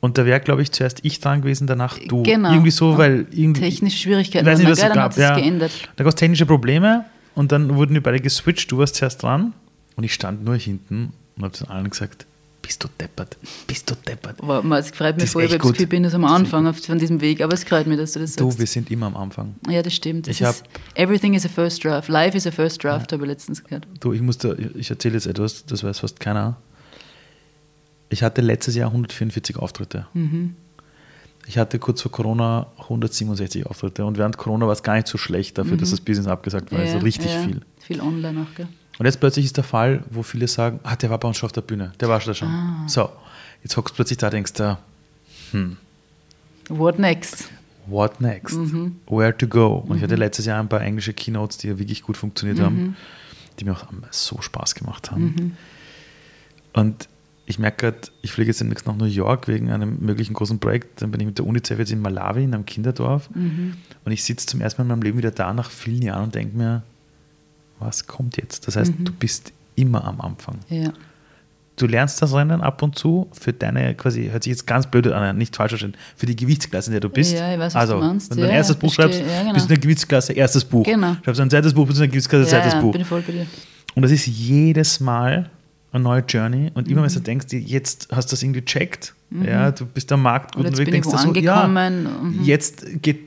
Und 0.00 0.18
da 0.18 0.26
wäre, 0.26 0.40
glaube 0.40 0.62
ich, 0.62 0.70
zuerst 0.72 1.00
ich 1.02 1.20
dran 1.20 1.40
gewesen, 1.40 1.66
danach 1.66 1.98
du. 1.98 2.22
Genau. 2.22 2.52
Irgendwie 2.52 2.70
so, 2.70 2.98
weil 2.98 3.26
irgendwie. 3.30 3.62
Technische 3.62 3.98
Schwierigkeiten. 3.98 4.46
Ich 4.46 4.52
weiß 4.52 4.58
nicht, 4.58 4.70
was 4.70 4.78
es 4.78 4.84
gab. 4.92 4.96
hat 4.96 5.16
Ja. 5.16 5.34
geändert. 5.34 5.72
Da 5.96 6.04
gab 6.04 6.10
es 6.10 6.16
technische 6.16 6.46
Probleme 6.46 7.06
und 7.34 7.50
dann 7.50 7.74
wurden 7.76 7.94
wir 7.94 8.02
beide 8.02 8.20
geswitcht. 8.20 8.70
Du 8.70 8.78
warst 8.78 8.96
zuerst 8.96 9.22
dran 9.22 9.54
und 9.96 10.04
ich 10.04 10.12
stand 10.12 10.44
nur 10.44 10.56
hinten 10.56 11.12
und 11.36 11.44
habe 11.44 11.52
zu 11.54 11.66
allen 11.68 11.88
gesagt: 11.88 12.26
bist 12.66 12.82
du 12.82 12.88
deppert, 13.00 13.36
bist 13.66 13.88
du 13.88 13.94
deppert. 13.94 14.38
Es 14.40 14.90
freut 14.90 15.14
Das 15.16 15.22
mich 15.22 15.30
voll, 15.30 15.50
weil 15.50 15.58
gut. 15.58 15.80
ich 15.80 15.88
bin 15.88 16.02
das 16.02 16.14
am 16.14 16.24
Anfang 16.24 16.66
auf, 16.66 16.78
von 16.78 16.98
diesem 16.98 17.20
Weg, 17.20 17.40
aber 17.40 17.54
es 17.54 17.62
freut 17.64 17.86
mich, 17.86 17.96
dass 17.98 18.12
du 18.12 18.20
das 18.20 18.34
Du, 18.34 18.44
sagst. 18.46 18.58
wir 18.58 18.66
sind 18.66 18.90
immer 18.90 19.06
am 19.06 19.16
Anfang. 19.16 19.54
ja, 19.68 19.82
das 19.82 19.94
stimmt. 19.94 20.26
Das 20.26 20.34
Ich 20.34 20.40
ist, 20.46 20.64
everything 20.94 21.34
is 21.34 21.44
a 21.46 21.48
first 21.48 21.84
draft. 21.84 22.08
Life 22.08 22.36
is 22.36 22.46
a 22.46 22.50
first 22.50 22.82
draft, 22.82 23.12
habe 23.12 23.22
ich 23.24 23.28
letztens 23.28 23.62
gehört. 23.62 23.86
Du, 24.00 24.12
ich 24.12 24.20
muss 24.20 24.38
da, 24.38 24.54
ich 24.74 24.90
erzähle 24.90 25.14
jetzt 25.14 25.26
etwas, 25.26 25.64
das 25.66 25.84
weiß 25.84 26.00
fast 26.00 26.18
keiner. 26.18 26.56
Ich 28.08 28.22
hatte 28.22 28.40
letztes 28.40 28.74
Jahr 28.74 28.88
144 28.88 29.56
Auftritte. 29.56 30.06
Ich 31.46 31.58
hatte 31.58 31.78
kurz 31.78 32.02
vor 32.02 32.10
Corona 32.10 32.66
167 32.78 33.66
Auftritte 33.66 34.04
und 34.04 34.18
während 34.18 34.36
Corona 34.36 34.66
war 34.66 34.72
es 34.72 34.82
gar 34.82 34.94
nicht 34.96 35.06
so 35.06 35.18
schlecht 35.18 35.56
dafür, 35.58 35.76
dass 35.76 35.90
das 35.90 36.00
Business 36.00 36.26
abgesagt 36.26 36.72
war. 36.72 36.80
also 36.80 36.98
richtig 36.98 37.32
ja, 37.32 37.42
viel. 37.42 37.60
Viel 37.78 38.00
online 38.00 38.42
auch, 38.42 38.54
gell? 38.56 38.66
Und 38.98 39.06
jetzt 39.06 39.20
plötzlich 39.20 39.44
ist 39.44 39.56
der 39.56 39.64
Fall, 39.64 40.02
wo 40.10 40.22
viele 40.22 40.48
sagen, 40.48 40.80
ah, 40.82 40.96
der 40.96 41.10
war 41.10 41.18
bei 41.18 41.28
uns 41.28 41.36
schon 41.36 41.46
auf 41.46 41.52
der 41.52 41.60
Bühne, 41.60 41.92
der 42.00 42.08
war 42.08 42.20
schon 42.20 42.30
da 42.30 42.34
schon. 42.34 42.84
So, 42.86 43.10
jetzt 43.62 43.76
hockst 43.76 43.92
du 43.92 43.96
plötzlich 43.96 44.18
da, 44.18 44.30
denkst 44.30 44.54
du, 44.54 44.78
What 46.68 46.98
next? 46.98 47.50
what 47.86 48.20
next? 48.20 48.56
Where 49.08 49.36
to 49.36 49.46
go? 49.46 49.84
Und 49.86 49.98
ich 49.98 50.02
hatte 50.02 50.16
letztes 50.16 50.46
Jahr 50.46 50.60
ein 50.60 50.68
paar 50.68 50.80
englische 50.80 51.12
Keynotes, 51.12 51.58
die 51.58 51.68
ja 51.68 51.78
wirklich 51.78 52.02
gut 52.02 52.16
funktioniert 52.16 52.58
haben, 52.60 52.96
die 53.58 53.64
mir 53.64 53.72
auch 53.72 53.84
so 54.10 54.40
Spaß 54.40 54.74
gemacht 54.74 55.10
haben. 55.10 55.56
Und 56.72 57.08
ich 57.48 57.60
merke 57.60 57.92
gerade, 57.92 58.08
ich 58.22 58.32
fliege 58.32 58.50
jetzt 58.50 58.60
demnächst 58.60 58.86
nach 58.86 58.96
New 58.96 59.04
York 59.04 59.46
wegen 59.46 59.70
einem 59.70 59.98
möglichen 60.00 60.34
großen 60.34 60.58
Projekt. 60.58 61.00
Dann 61.00 61.12
bin 61.12 61.20
ich 61.20 61.26
mit 61.26 61.38
der 61.38 61.46
UNICEF 61.46 61.78
jetzt 61.78 61.92
in 61.92 62.00
Malawi, 62.00 62.42
in 62.42 62.54
einem 62.54 62.66
Kinderdorf. 62.66 63.30
Und 64.04 64.12
ich 64.12 64.24
sitze 64.24 64.46
zum 64.46 64.60
ersten 64.60 64.82
Mal 64.82 64.84
in 64.84 64.88
meinem 64.88 65.02
Leben 65.02 65.18
wieder 65.18 65.30
da 65.30 65.54
nach 65.54 65.70
vielen 65.70 66.02
Jahren 66.02 66.24
und 66.24 66.34
denke 66.34 66.56
mir, 66.56 66.82
was 67.78 68.06
kommt 68.06 68.36
jetzt? 68.36 68.66
Das 68.66 68.76
heißt, 68.76 68.92
du 68.98 69.12
bist 69.12 69.52
immer 69.74 70.04
am 70.04 70.20
Anfang. 70.20 70.56
Ja. 70.68 70.92
Du 71.76 71.86
lernst 71.86 72.22
das 72.22 72.32
Rennen 72.32 72.62
ab 72.62 72.82
und 72.82 72.96
zu 72.98 73.28
für 73.32 73.52
deine, 73.52 73.94
quasi, 73.94 74.28
hört 74.30 74.44
sich 74.44 74.50
jetzt 74.52 74.66
ganz 74.66 74.86
blöd 74.86 75.08
an, 75.08 75.36
nicht 75.36 75.54
falsch 75.54 75.72
verstehen, 75.72 75.94
für 76.16 76.24
die 76.24 76.34
Gewichtsklasse, 76.34 76.88
in 76.88 76.92
der 76.92 77.00
du 77.02 77.10
bist. 77.10 77.34
Ja, 77.34 77.52
ich 77.52 77.58
weiß, 77.58 77.74
was 77.74 77.76
also, 77.82 78.00
du 78.00 78.06
meinst. 78.06 78.30
wenn 78.30 78.38
du 78.38 78.42
ein 78.44 78.48
Ja, 78.50 78.56
erstes 78.56 78.76
Buch 78.76 78.94
verstehe. 78.94 79.18
schreibst, 79.20 79.30
Ja, 79.34 79.40
genau. 79.42 79.52
bist 79.52 79.68
du 79.68 79.74
in 79.74 79.74
der 79.80 79.82
Gewichtsklasse 79.82 80.32
erstes 80.32 80.64
Buch. 80.64 80.86
Genau. 80.86 81.16
Schreibst 81.22 81.38
du 81.38 81.42
ein 81.42 81.50
zweites 81.50 81.74
Buch, 81.74 81.86
bist 81.86 81.98
du 81.98 82.04
in 82.04 82.08
der 82.08 82.12
Gewichtsklasse 82.12 82.48
zweites 82.48 82.74
Buch. 82.80 82.92
bin 82.92 83.02
ich 83.02 83.06
voll 83.06 83.20
bei 83.20 83.32
dir. 83.32 83.46
Und 83.94 84.02
das 84.02 84.10
ist 84.10 84.26
jedes 84.26 85.00
Mal 85.00 85.50
eine 85.92 86.02
neue 86.02 86.24
Journey. 86.26 86.70
Und 86.72 86.86
Mhm. 86.86 86.92
immer 86.94 87.02
wenn 87.06 87.12
du 87.12 87.20
denkst, 87.20 87.46
jetzt 87.52 88.08
hast 88.10 88.30
du 88.30 88.32
das 88.32 88.42
irgendwie 88.42 88.60
gecheckt, 88.62 89.14
ja, 89.44 89.70
du 89.70 89.84
bist 89.84 90.10
am 90.12 90.22
Markt 90.22 90.54
gut 90.54 90.64
Und 90.66 90.78
denkst 90.78 91.10
du 91.10 91.18
so, 91.18 91.34
ja. 91.34 91.66
Mhm. 91.68 92.42
jetzt, 92.42 92.86
geht, 93.02 93.20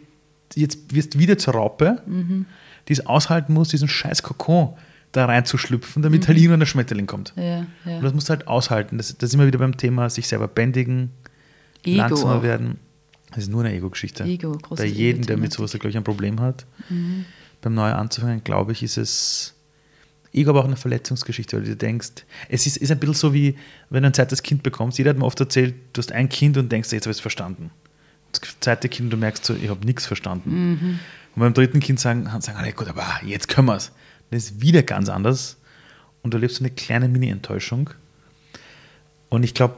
jetzt 0.56 0.94
wirst 0.96 1.14
du 1.14 1.20
wieder 1.20 1.38
zur 1.38 1.54
Raupe, 1.54 2.02
Mhm. 2.08 2.46
Die 2.90 2.94
es 2.94 3.06
aushalten 3.06 3.54
muss, 3.54 3.70
diesen 3.70 3.88
scheiß 3.88 4.24
Kokon 4.24 4.74
da 5.14 5.26
reinzuschlüpfen, 5.26 6.04
damit 6.04 6.24
Mhm. 6.24 6.28
halt 6.28 6.38
irgendwann 6.38 6.60
der 6.60 6.68
Schmetterling 6.68 7.08
kommt. 7.08 7.34
Ja, 7.36 7.66
ja. 7.86 7.98
Und 7.98 8.04
das 8.04 8.14
musst 8.14 8.28
du 8.30 8.32
halt 8.32 8.48
aushalten. 8.48 8.98
Das, 8.98 9.18
das 9.18 9.30
ist 9.30 9.34
immer 9.34 9.48
wieder 9.48 9.58
beim 9.60 9.76
Thema, 9.78 10.10
sich 10.10 10.28
selber 10.28 10.48
bändigen, 10.48 11.12
Ego 11.84 11.98
langsamer 11.98 12.36
auch. 12.36 12.44
werden. 12.44 12.78
Das 13.30 13.40
ist 13.40 13.50
nur 13.50 13.64
eine 13.64 13.74
Ego-Geschichte. 13.76 14.24
Ego, 14.24 14.58
Bei 14.76 14.86
jedem, 14.86 15.26
der 15.26 15.38
mit 15.38 15.54
sowas, 15.54 15.72
glaube 15.72 15.90
ich, 15.90 15.98
ein 15.98 16.04
Problem 16.04 16.40
hat, 16.42 16.66
Mhm. 16.90 17.26
beim 17.62 17.74
Neu 17.74 17.92
anzufangen, 17.92 18.44
glaube 18.44 18.72
ich, 18.74 18.84
ist 18.84 18.98
es 18.98 19.56
Ego, 20.34 20.52
aber 20.52 20.60
auch 20.62 20.66
eine 20.66 20.76
Verletzungsgeschichte, 20.76 21.56
weil 21.58 21.64
du 21.64 21.70
dir 21.72 21.76
denkst, 21.76 22.10
es 22.50 22.68
ist, 22.68 22.78
ist 22.78 22.92
ein 22.92 23.00
bisschen 23.00 23.16
so 23.16 23.34
wie, 23.34 23.56
wenn 23.90 24.04
du 24.04 24.10
ein 24.10 24.14
zweites 24.14 24.44
Kind 24.44 24.62
bekommst. 24.62 24.98
Jeder 25.00 25.10
hat 25.12 25.18
mir 25.18 25.26
oft 25.26 25.40
erzählt, 25.40 25.74
du 25.94 26.00
hast 26.00 26.12
ein 26.12 26.30
Kind 26.30 26.56
und 26.58 26.72
denkst, 26.72 26.92
jetzt 26.92 27.06
habe 27.06 27.12
ich 27.12 27.18
es 27.18 27.22
verstanden. 27.22 27.72
Das 28.32 28.42
zweite 28.60 28.90
Kind, 28.90 29.12
du 29.12 29.18
merkst 29.18 29.46
so, 29.46 29.56
ich 29.56 29.70
habe 29.70 29.86
nichts 29.86 30.06
verstanden. 30.06 30.72
Mhm. 30.72 31.00
Und 31.36 31.42
beim 31.42 31.54
dritten 31.54 31.80
Kind 31.80 32.00
sagen, 32.00 32.30
sagen 32.42 32.58
alle, 32.58 32.74
gut, 32.74 32.88
aber 32.88 33.06
jetzt 33.24 33.48
können 33.48 33.68
wir 33.68 33.76
es. 33.76 33.92
Das 34.32 34.44
ist 34.46 34.62
wieder 34.62 34.84
ganz 34.84 35.10
anders. 35.10 35.58
Und 36.22 36.34
du 36.34 36.38
erlebst 36.38 36.60
eine 36.60 36.70
kleine 36.70 37.08
Mini-Enttäuschung. 37.08 37.90
Und 39.30 39.44
ich 39.44 39.54
glaube, 39.54 39.76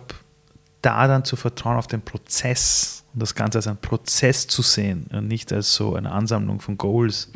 da 0.81 1.07
dann 1.07 1.23
zu 1.23 1.35
vertrauen 1.35 1.77
auf 1.77 1.87
den 1.87 2.01
Prozess 2.01 3.03
und 3.13 3.21
das 3.21 3.35
Ganze 3.35 3.59
als 3.59 3.67
einen 3.67 3.77
Prozess 3.77 4.47
zu 4.47 4.61
sehen 4.61 5.05
und 5.11 5.27
nicht 5.27 5.53
als 5.53 5.75
so 5.75 5.95
eine 5.95 6.11
Ansammlung 6.11 6.59
von 6.59 6.77
Goals, 6.77 7.29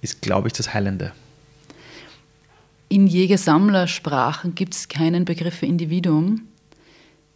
ist, 0.00 0.20
glaube 0.20 0.48
ich, 0.48 0.54
das 0.54 0.74
Heilende. 0.74 1.12
In 2.88 3.06
Jäger-Sammler-Sprachen 3.06 4.56
gibt 4.56 4.74
es 4.74 4.88
keinen 4.88 5.24
Begriff 5.24 5.58
für 5.58 5.66
Individuum. 5.66 6.48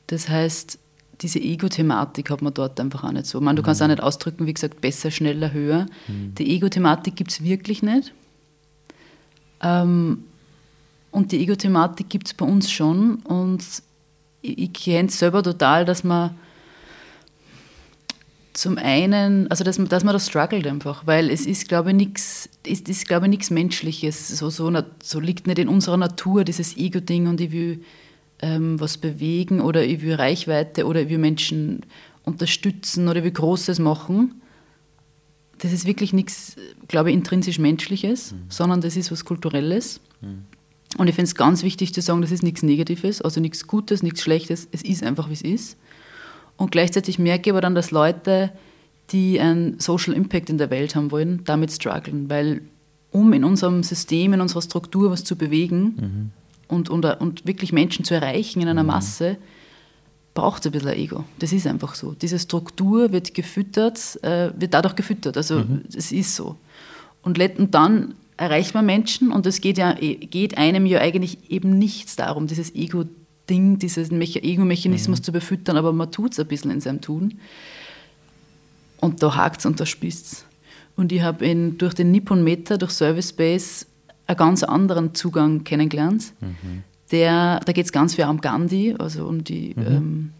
Das 0.08 0.28
heißt, 0.28 0.78
diese 1.20 1.38
Ego-Thematik 1.38 2.30
hat 2.30 2.42
man 2.42 2.54
dort 2.54 2.78
einfach 2.80 3.04
auch 3.04 3.12
nicht 3.12 3.26
so. 3.26 3.40
Man, 3.40 3.56
du 3.56 3.62
kannst 3.62 3.82
auch 3.82 3.86
nicht 3.86 4.02
ausdrücken, 4.02 4.46
wie 4.46 4.54
gesagt, 4.54 4.80
besser, 4.80 5.10
schneller, 5.10 5.52
höher. 5.52 5.86
Die 6.38 6.50
Ego-Thematik 6.50 7.16
gibt 7.16 7.30
es 7.30 7.42
wirklich 7.42 7.82
nicht. 7.82 8.12
Ähm, 9.60 10.24
und 11.10 11.32
die 11.32 11.40
Ego-Thematik 11.40 12.08
gibt 12.08 12.26
es 12.28 12.34
bei 12.34 12.44
uns 12.44 12.70
schon. 12.70 13.16
Und 13.16 13.64
ich, 14.42 14.58
ich 14.58 14.72
kenne 14.72 15.08
es 15.08 15.18
selber 15.18 15.42
total, 15.42 15.84
dass 15.84 16.04
man 16.04 16.36
zum 18.52 18.78
einen, 18.78 19.50
also 19.50 19.64
dass 19.64 19.78
man, 19.78 19.88
dass 19.88 20.04
man 20.04 20.12
das 20.12 20.28
struggelt 20.28 20.66
einfach, 20.66 21.06
weil 21.06 21.28
es 21.30 21.44
ist, 21.44 21.68
glaube 21.68 21.90
ich, 21.90 21.96
nichts, 21.96 22.48
ist, 22.64 22.88
ist, 22.88 23.06
glaube 23.06 23.26
ich, 23.26 23.30
nichts 23.30 23.50
Menschliches. 23.50 24.28
So, 24.28 24.50
so, 24.50 24.72
so 25.02 25.20
liegt 25.20 25.46
nicht 25.46 25.58
in 25.58 25.68
unserer 25.68 25.96
Natur 25.96 26.44
dieses 26.44 26.76
Ego-Ding 26.76 27.26
und 27.26 27.40
ich 27.40 27.52
will 27.52 27.84
ähm, 28.44 28.78
was 28.78 28.98
bewegen 28.98 29.60
oder 29.60 29.84
ich 29.84 30.02
will 30.02 30.14
Reichweite 30.14 30.86
oder 30.86 31.02
ich 31.02 31.08
will 31.08 31.18
Menschen 31.18 31.80
unterstützen 32.24 33.08
oder 33.08 33.18
ich 33.18 33.24
will 33.24 33.32
Großes 33.32 33.78
machen. 33.78 34.42
Das 35.58 35.72
ist 35.72 35.86
wirklich 35.86 36.12
nichts, 36.12 36.56
glaube 36.86 37.10
ich, 37.10 37.16
intrinsisch 37.16 37.58
Menschliches, 37.58 38.34
sondern 38.50 38.82
das 38.82 38.96
ist 38.96 39.10
was 39.10 39.24
Kulturelles. 39.24 40.00
Und 40.98 41.08
ich 41.08 41.14
finde 41.14 41.28
es 41.28 41.34
ganz 41.34 41.62
wichtig 41.62 41.94
zu 41.94 42.02
sagen, 42.02 42.20
das 42.20 42.32
ist 42.32 42.42
nichts 42.42 42.62
Negatives, 42.62 43.22
also 43.22 43.40
nichts 43.40 43.66
Gutes, 43.66 44.02
nichts 44.02 44.20
Schlechtes, 44.20 44.68
es 44.72 44.82
ist 44.82 45.02
einfach, 45.02 45.30
wie 45.30 45.34
es 45.34 45.42
ist. 45.42 45.78
Und 46.56 46.70
gleichzeitig 46.70 47.18
merke 47.18 47.48
ich 47.48 47.52
aber 47.52 47.62
dann, 47.62 47.74
dass 47.74 47.90
Leute, 47.90 48.52
die 49.10 49.40
einen 49.40 49.80
Social 49.80 50.12
Impact 50.12 50.50
in 50.50 50.58
der 50.58 50.70
Welt 50.70 50.94
haben 50.94 51.10
wollen, 51.10 51.42
damit 51.44 51.72
strugglen. 51.72 52.28
Weil 52.28 52.60
um 53.10 53.32
in 53.32 53.44
unserem 53.44 53.82
System, 53.82 54.34
in 54.34 54.40
unserer 54.40 54.62
Struktur 54.62 55.10
was 55.10 55.24
zu 55.24 55.36
bewegen 55.36 56.32
und, 56.68 56.88
und, 56.90 57.04
und 57.04 57.46
wirklich 57.46 57.72
Menschen 57.72 58.04
zu 58.04 58.14
erreichen 58.14 58.60
in 58.60 58.68
einer 58.68 58.82
Masse, 58.82 59.36
braucht 60.34 60.60
es 60.60 60.66
ein 60.66 60.72
bisschen 60.72 60.88
ein 60.88 60.98
Ego. 60.98 61.24
Das 61.38 61.52
ist 61.52 61.66
einfach 61.66 61.94
so. 61.94 62.12
Diese 62.12 62.38
Struktur 62.38 63.12
wird 63.12 63.34
gefüttert, 63.34 64.22
äh, 64.24 64.50
wird 64.58 64.74
dadurch 64.74 64.96
gefüttert. 64.96 65.36
Also 65.36 65.64
es 65.96 66.10
ist 66.10 66.34
so. 66.34 66.56
Und, 67.22 67.38
dann 67.74 68.14
erreicht 68.36 68.74
man 68.74 68.84
Menschen 68.84 69.30
und 69.30 69.46
es 69.46 69.60
geht, 69.60 69.78
ja, 69.78 69.92
geht 69.92 70.58
einem 70.58 70.86
ja 70.86 70.98
eigentlich 71.00 71.50
eben 71.50 71.78
nichts 71.78 72.16
darum, 72.16 72.48
dieses 72.48 72.74
Ego-Ding, 72.74 73.78
diesen 73.78 74.18
Mecha- 74.20 74.42
Ego-Mechanismus 74.42 75.22
zu 75.22 75.30
befüttern, 75.30 75.76
aber 75.76 75.92
man 75.92 76.10
tut 76.10 76.32
es 76.32 76.40
ein 76.40 76.48
bisschen 76.48 76.72
in 76.72 76.80
seinem 76.80 77.00
Tun. 77.00 77.38
Und 78.98 79.22
da 79.22 79.36
hakt 79.36 79.60
es 79.60 79.66
und 79.66 79.78
da 79.78 79.86
spießt 79.86 80.32
es. 80.32 80.44
Und 80.96 81.12
ich 81.12 81.22
habe 81.22 81.72
durch 81.78 81.94
den 81.94 82.10
Nippon 82.10 82.42
Meta, 82.42 82.76
durch 82.76 82.92
Service 82.92 83.30
Space, 83.30 83.86
einen 84.26 84.36
ganz 84.36 84.62
anderen 84.62 85.14
Zugang 85.14 85.64
kennengelernt. 85.64 86.32
Der, 87.10 87.60
da 87.60 87.72
geht 87.72 87.86
es 87.86 87.92
ganz 87.92 88.14
viel 88.14 88.24
um 88.24 88.40
Gandhi, 88.40 88.94
also 88.98 89.26
um 89.26 89.44
die, 89.44 89.72
ähm, 89.72 90.32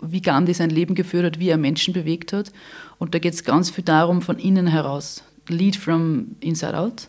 wie 0.00 0.20
Gandhi 0.20 0.52
sein 0.54 0.70
Leben 0.70 0.94
geführt 0.94 1.24
hat, 1.24 1.38
wie 1.38 1.48
er 1.48 1.56
Menschen 1.56 1.94
bewegt 1.94 2.32
hat. 2.32 2.52
Und 2.98 3.14
da 3.14 3.18
geht 3.18 3.34
es 3.34 3.44
ganz 3.44 3.70
viel 3.70 3.84
darum, 3.84 4.22
von 4.22 4.38
innen 4.38 4.66
heraus. 4.66 5.22
Lead 5.48 5.76
from 5.76 6.36
inside 6.40 6.76
out. 6.76 7.08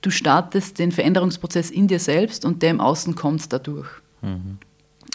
Du 0.00 0.10
startest 0.10 0.78
den 0.78 0.92
Veränderungsprozess 0.92 1.70
in 1.70 1.88
dir 1.88 1.98
selbst 1.98 2.44
und 2.44 2.62
der 2.62 2.70
im 2.70 2.80
Außen 2.80 3.14
kommt 3.14 3.52
dadurch. 3.52 3.88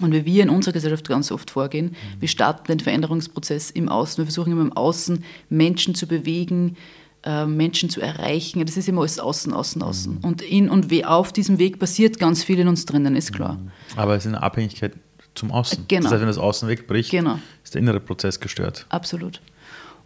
Und 0.02 0.12
wie 0.12 0.26
wir 0.26 0.44
in 0.44 0.50
unserer 0.50 0.74
Gesellschaft 0.74 1.08
ganz 1.08 1.32
oft 1.32 1.52
vorgehen, 1.52 1.96
wir 2.20 2.28
starten 2.28 2.68
den 2.68 2.80
Veränderungsprozess 2.80 3.72
im 3.72 3.89
Außen. 3.89 4.18
Wir 4.18 4.26
versuchen 4.26 4.52
immer 4.52 4.62
im 4.62 4.74
Außen 4.74 5.24
Menschen 5.50 5.96
zu 5.96 6.08
bewegen, 6.08 6.76
äh, 7.24 7.46
Menschen 7.46 7.90
zu 7.90 8.02
erreichen. 8.02 8.66
Das 8.66 8.78
ist 8.78 8.88
immer 8.90 9.02
alles 9.02 9.20
Außen, 9.20 9.54
Außen, 9.54 9.82
Außen. 9.82 10.18
Und, 10.22 10.42
in, 10.42 10.70
und 10.70 10.92
we- 10.92 11.08
auf 11.08 11.32
diesem 11.34 11.58
Weg 11.60 11.80
passiert 11.80 12.20
ganz 12.20 12.44
viel 12.44 12.60
in 12.60 12.68
uns 12.68 12.86
drinnen, 12.86 13.16
ist 13.16 13.34
klar. 13.34 13.60
Aber 13.96 14.16
es 14.16 14.26
ist 14.26 14.34
eine 14.34 14.44
Abhängigkeit 14.44 14.94
zum 15.36 15.52
Außen. 15.52 15.86
Genau. 15.88 16.04
Das 16.04 16.12
heißt, 16.14 16.22
wenn 16.22 16.28
das 16.28 16.38
Außen 16.38 16.68
wegbricht, 16.70 17.12
Genau. 17.12 17.40
ist 17.64 17.74
der 17.74 17.82
innere 17.82 18.00
Prozess 18.00 18.40
gestört. 18.40 18.86
Absolut. 18.90 19.42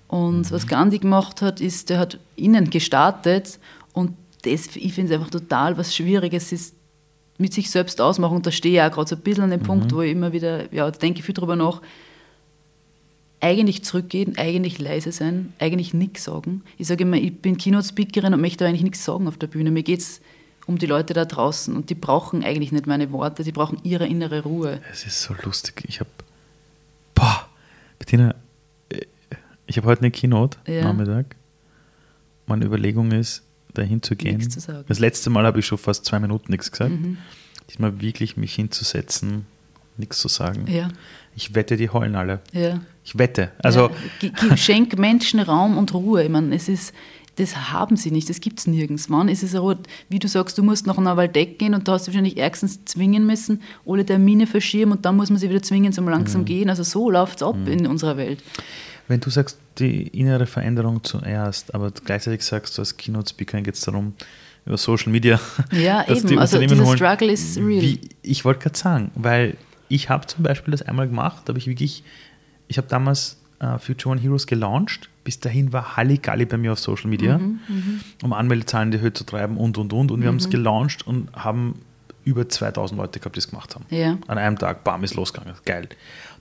Und 0.07 0.49
was 0.51 0.67
Gandhi 0.67 0.99
gemacht 0.99 1.41
hat, 1.41 1.59
ist, 1.59 1.89
der 1.89 1.99
hat 1.99 2.17
innen 2.37 2.69
gestartet 2.69 3.59
und 3.93 4.13
das, 4.43 4.67
ich 4.75 4.93
finde 4.93 5.11
es 5.13 5.19
einfach 5.19 5.31
total 5.31 5.77
was 5.77 5.93
Schwieriges 5.95 6.51
ist, 6.53 6.75
mit 7.37 7.53
sich 7.53 7.69
selbst 7.69 7.99
ausmachen. 7.99 8.37
Und 8.37 8.45
da 8.45 8.51
stehe 8.51 8.75
ich 8.75 8.89
auch 8.89 8.93
gerade 8.95 9.09
so 9.09 9.15
ein 9.15 9.21
bisschen 9.21 9.43
an 9.43 9.49
dem 9.51 9.59
Punkt, 9.61 9.93
wo 9.93 10.01
ich 10.01 10.11
immer 10.13 10.31
wieder, 10.31 10.73
ja, 10.73 10.89
da 10.89 10.97
denke 10.97 11.19
ich 11.19 11.25
viel 11.25 11.35
drüber 11.35 11.55
nach, 11.57 11.81
eigentlich 13.39 13.83
zurückgehen, 13.83 14.37
eigentlich 14.37 14.79
leise 14.79 15.11
sein, 15.11 15.53
eigentlich 15.59 15.93
nichts 15.93 16.23
sagen. 16.23 16.63
Ich 16.77 16.87
sage 16.87 17.03
immer, 17.03 17.17
ich 17.17 17.39
bin 17.39 17.57
Keynote-Speakerin 17.57 18.33
und 18.33 18.41
möchte 18.41 18.65
eigentlich 18.65 18.83
nichts 18.83 19.03
sagen 19.05 19.27
auf 19.27 19.37
der 19.37 19.47
Bühne. 19.47 19.69
Mir 19.71 19.83
geht 19.83 19.99
es 19.99 20.21
um 20.65 20.77
die 20.77 20.85
Leute 20.85 21.13
da 21.13 21.25
draußen 21.25 21.75
und 21.75 21.89
die 21.89 21.95
brauchen 21.95 22.43
eigentlich 22.43 22.71
nicht 22.71 22.87
meine 22.87 23.11
Worte, 23.11 23.43
die 23.43 23.51
brauchen 23.51 23.79
ihre 23.83 24.07
innere 24.07 24.43
Ruhe. 24.43 24.81
Es 24.91 25.05
ist 25.05 25.21
so 25.21 25.33
lustig. 25.43 25.83
Ich 25.87 25.99
habe, 25.99 26.09
boah, 27.15 27.47
Bettina, 27.99 28.35
äh, 28.89 29.01
ich 29.65 29.77
habe 29.77 29.87
heute 29.87 30.01
eine 30.01 30.11
Keynote 30.11 30.57
Ja. 30.67 30.83
Nachmittag. 30.83 31.35
Meine 32.47 32.65
Überlegung 32.65 33.11
ist, 33.11 33.43
dahin 33.73 34.01
zu 34.01 34.15
gehen. 34.15 34.37
Nichts 34.37 34.55
zu 34.55 34.59
sagen. 34.59 34.79
Mhm. 34.79 34.85
Das 34.87 34.99
letzte 34.99 35.29
Mal 35.29 35.45
habe 35.45 35.59
ich 35.59 35.65
schon 35.65 35.77
fast 35.77 36.05
zwei 36.05 36.19
Minuten 36.19 36.51
nichts 36.51 36.71
gesagt. 36.71 36.91
diesmal 37.69 38.01
wirklich 38.01 38.37
mich 38.37 38.55
hinzusetzen, 38.55 39.45
nichts 39.97 40.19
zu 40.19 40.27
sagen. 40.27 40.65
Ja. 40.67 40.89
Ich 41.37 41.53
wette, 41.53 41.77
die 41.77 41.91
heulen 41.91 42.15
alle. 42.15 42.39
Ja. 42.51 42.79
Ich 43.05 43.15
wette. 43.17 43.51
Also, 43.59 43.91
ja. 44.21 44.57
Schenk 44.57 44.97
Menschen 44.97 45.39
Raum 45.39 45.77
und 45.77 45.93
Ruhe. 45.93 46.23
Ich 46.23 46.29
meine, 46.29 46.55
es 46.55 46.67
ist, 46.67 46.95
das 47.35 47.71
haben 47.71 47.95
sie 47.95 48.09
nicht, 48.09 48.27
das 48.27 48.41
gibt 48.41 48.57
es 48.57 48.65
nirgends. 48.65 49.11
Wann 49.11 49.29
ist 49.29 49.43
es 49.43 49.53
Ruhe? 49.53 49.77
Wie 50.09 50.17
du 50.17 50.27
sagst, 50.27 50.57
du 50.57 50.63
musst 50.63 50.87
nach 50.87 50.97
einer 50.97 51.15
Waldeck 51.15 51.59
gehen 51.59 51.75
und 51.75 51.87
da 51.87 51.91
hast 51.91 52.07
du 52.07 52.11
wahrscheinlich 52.11 52.37
erstens 52.37 52.83
zwingen 52.85 53.27
müssen, 53.27 53.61
alle 53.85 54.03
Termine 54.03 54.47
verschieben 54.47 54.91
und 54.91 55.05
dann 55.05 55.15
muss 55.15 55.29
man 55.29 55.37
sie 55.37 55.47
wieder 55.47 55.61
zwingen 55.61 55.93
zum 55.93 56.09
langsam 56.09 56.43
gehen. 56.43 56.71
Also 56.71 56.81
so 56.81 57.11
läuft 57.11 57.35
es 57.37 57.43
ab 57.43 57.55
in 57.67 57.85
unserer 57.85 58.17
Welt. 58.17 58.43
wenn 59.07 59.19
du 59.19 59.29
sagst, 59.29 59.59
die 59.77 60.07
innere 60.07 60.47
Veränderung 60.47 61.03
zuerst, 61.03 61.75
aber 61.75 61.91
gleichzeitig 61.91 62.41
sagst 62.41 62.75
du 62.75 62.81
als 62.81 62.97
Keynote-Speaker 62.97 63.61
geht 63.61 63.75
es 63.75 63.81
darum, 63.81 64.15
über 64.65 64.77
Social 64.77 65.11
Media. 65.11 65.39
Ja, 65.71 66.03
eben. 66.09 66.39
Also 66.39 66.59
dieser 66.59 66.83
holen. 66.83 66.97
Struggle 66.97 67.31
ist 67.31 67.57
real. 67.57 67.81
Wie, 67.83 68.01
ich 68.23 68.43
wollte 68.43 68.61
gerade 68.61 68.77
sagen, 68.77 69.11
weil 69.13 69.55
ich 69.89 70.09
habe 70.09 70.25
zum 70.27 70.43
Beispiel 70.43 70.71
das 70.71 70.81
einmal 70.81 71.07
gemacht, 71.07 71.43
da 71.45 71.49
habe 71.51 71.59
ich 71.59 71.67
wirklich, 71.67 72.03
ich 72.67 72.77
habe 72.77 72.87
damals 72.87 73.37
äh, 73.59 73.77
Future 73.79 74.11
One 74.13 74.21
Heroes 74.21 74.47
gelauncht. 74.47 75.09
Bis 75.23 75.39
dahin 75.39 75.73
war 75.73 75.97
Halligalli 75.97 76.45
bei 76.45 76.57
mir 76.57 76.71
auf 76.73 76.79
Social 76.79 77.09
Media, 77.09 77.37
Mhm, 77.37 77.59
um 78.23 78.33
Anmeldezahlen 78.33 78.87
in 78.89 78.91
die 78.97 78.99
Höhe 79.01 79.13
zu 79.13 79.23
treiben 79.25 79.57
und 79.57 79.77
und 79.77 79.91
und. 79.93 80.11
Und 80.11 80.21
wir 80.21 80.27
haben 80.29 80.37
es 80.37 80.49
gelauncht 80.49 81.05
und 81.05 81.31
haben 81.33 81.81
über 82.23 82.47
2000 82.47 82.99
Leute 82.99 83.19
gehabt, 83.19 83.35
die 83.35 83.39
es 83.39 83.49
gemacht 83.49 83.73
haben. 83.75 83.85
Ja. 83.89 84.17
An 84.27 84.37
einem 84.37 84.57
Tag, 84.57 84.83
bam, 84.83 85.01
ist 85.05 85.15
losgegangen. 85.15 85.53
Geil. 85.65 85.87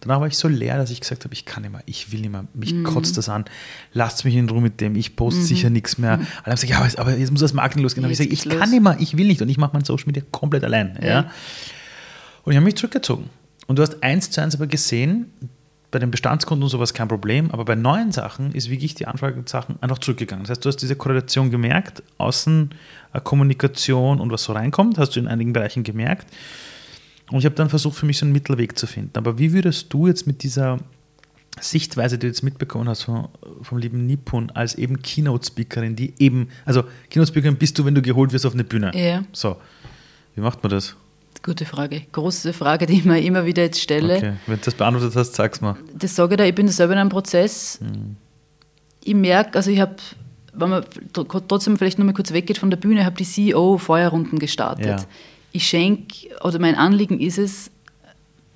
Danach 0.00 0.18
war 0.20 0.26
ich 0.26 0.36
so 0.36 0.48
leer, 0.48 0.76
dass 0.78 0.90
ich 0.90 1.00
gesagt 1.00 1.24
habe, 1.24 1.32
ich 1.32 1.44
kann 1.44 1.62
nicht 1.62 1.70
mehr, 1.72 1.82
ich 1.86 2.10
will 2.12 2.20
nicht 2.20 2.32
mehr, 2.32 2.44
mich 2.54 2.74
Mhm. 2.74 2.82
kotzt 2.84 3.16
das 3.16 3.28
an, 3.28 3.44
lasst 3.92 4.24
mich 4.24 4.34
in 4.34 4.48
Ruhe 4.48 4.60
mit 4.60 4.80
dem, 4.80 4.96
ich 4.96 5.14
poste 5.16 5.40
sicher 5.42 5.70
nichts 5.70 5.96
mehr. 5.96 6.12
Alle 6.42 6.56
haben 6.56 6.60
gesagt, 6.60 6.70
ja, 6.70 7.00
aber, 7.00 7.16
jetzt 7.16 7.30
muss 7.30 7.40
das 7.40 7.52
Marketing 7.54 7.82
losgehen. 7.84 8.04
Habe 8.04 8.12
ich 8.12 8.18
Jetzt 8.18 8.28
gesagt, 8.30 8.44
ich 8.44 8.50
geht's 8.50 8.60
kann 8.60 8.68
los. 8.68 8.74
nicht 8.74 8.82
mehr, 8.82 8.96
ich 8.98 9.16
will 9.16 9.26
nicht 9.28 9.40
und 9.42 9.48
ich 9.48 9.58
mache 9.58 9.70
mein 9.74 9.84
Social 9.84 10.06
Media 10.06 10.22
komplett 10.32 10.64
allein. 10.64 10.98
Ja. 11.00 11.06
Ja. 11.08 11.30
Und 12.46 12.52
ich 12.52 12.56
habe 12.56 12.64
mich 12.64 12.76
zurückgezogen. 12.76 13.28
Und 13.66 13.76
du 13.76 13.82
hast 13.82 14.02
eins 14.04 14.30
zu 14.30 14.40
eins 14.40 14.54
aber 14.54 14.68
gesehen, 14.68 15.32
bei 15.90 15.98
den 15.98 16.12
Bestandskunden 16.12 16.62
und 16.62 16.68
sowas 16.68 16.94
kein 16.94 17.08
Problem, 17.08 17.50
aber 17.50 17.64
bei 17.64 17.74
neuen 17.74 18.12
Sachen 18.12 18.52
ist 18.52 18.70
wirklich 18.70 18.94
die 18.94 19.06
Anfragesachen 19.06 19.82
einfach 19.82 19.98
zurückgegangen. 19.98 20.44
Das 20.44 20.50
heißt, 20.50 20.64
du 20.64 20.68
hast 20.68 20.76
diese 20.76 20.94
Korrelation 20.94 21.50
gemerkt, 21.50 22.04
Außen, 22.18 22.70
äh, 23.12 23.20
Kommunikation 23.20 24.20
und 24.20 24.30
was 24.30 24.44
so 24.44 24.52
reinkommt, 24.52 24.96
hast 24.96 25.16
du 25.16 25.20
in 25.20 25.26
einigen 25.26 25.52
Bereichen 25.52 25.82
gemerkt. 25.82 26.28
Und 27.32 27.40
ich 27.40 27.44
habe 27.46 27.56
dann 27.56 27.68
versucht, 27.68 27.96
für 27.96 28.06
mich 28.06 28.18
so 28.18 28.26
einen 28.26 28.32
Mittelweg 28.32 28.78
zu 28.78 28.86
finden. 28.86 29.12
Aber 29.14 29.38
wie 29.40 29.52
würdest 29.52 29.92
du 29.92 30.06
jetzt 30.06 30.28
mit 30.28 30.44
dieser 30.44 30.78
Sichtweise, 31.60 32.16
die 32.16 32.20
du 32.20 32.26
jetzt 32.28 32.44
mitbekommen 32.44 32.88
hast 32.88 33.02
vom, 33.02 33.28
vom 33.62 33.78
lieben 33.78 34.06
Nippon, 34.06 34.50
als 34.50 34.76
eben 34.76 35.02
Keynote-Speakerin, 35.02 35.96
die 35.96 36.14
eben, 36.20 36.50
also 36.64 36.84
Keynote-Speakerin 37.10 37.56
bist 37.56 37.76
du, 37.76 37.84
wenn 37.84 37.96
du 37.96 38.02
geholt 38.02 38.32
wirst 38.32 38.46
auf 38.46 38.54
eine 38.54 38.62
Bühne. 38.62 38.92
Ja. 38.94 39.24
So, 39.32 39.56
wie 40.36 40.42
macht 40.42 40.62
man 40.62 40.70
das? 40.70 40.94
Gute 41.42 41.64
Frage. 41.64 42.02
Große 42.12 42.52
Frage, 42.52 42.86
die 42.86 42.94
ich 42.94 43.04
mir 43.04 43.20
immer 43.20 43.44
wieder 43.44 43.62
jetzt 43.62 43.80
stelle. 43.80 44.16
Okay, 44.16 44.32
wenn 44.46 44.56
du 44.58 44.64
das 44.64 44.74
beantwortet 44.74 45.14
hast, 45.16 45.34
sag's 45.34 45.60
mal. 45.60 45.76
Das 45.96 46.14
sage 46.16 46.34
ich 46.34 46.38
da, 46.38 46.44
ich 46.44 46.54
bin 46.54 46.66
selber 46.68 46.94
in 46.94 46.98
einem 46.98 47.10
Prozess. 47.10 47.78
Ich 49.04 49.14
merke, 49.14 49.56
also 49.56 49.70
ich 49.70 49.80
habe, 49.80 49.96
wenn 50.52 50.70
man 50.70 50.84
tr- 51.14 51.42
trotzdem 51.46 51.76
vielleicht 51.76 51.98
nur 51.98 52.06
mal 52.06 52.14
kurz 52.14 52.32
weggeht 52.32 52.58
von 52.58 52.70
der 52.70 52.76
Bühne, 52.76 53.04
habe 53.04 53.16
die 53.16 53.24
CEO-Feuerrunden 53.24 54.38
gestartet. 54.38 54.86
Ja. 54.86 54.96
Ich 55.52 55.68
schenke, 55.68 56.28
oder 56.42 56.58
mein 56.58 56.74
Anliegen 56.74 57.20
ist 57.20 57.38
es, 57.38 57.70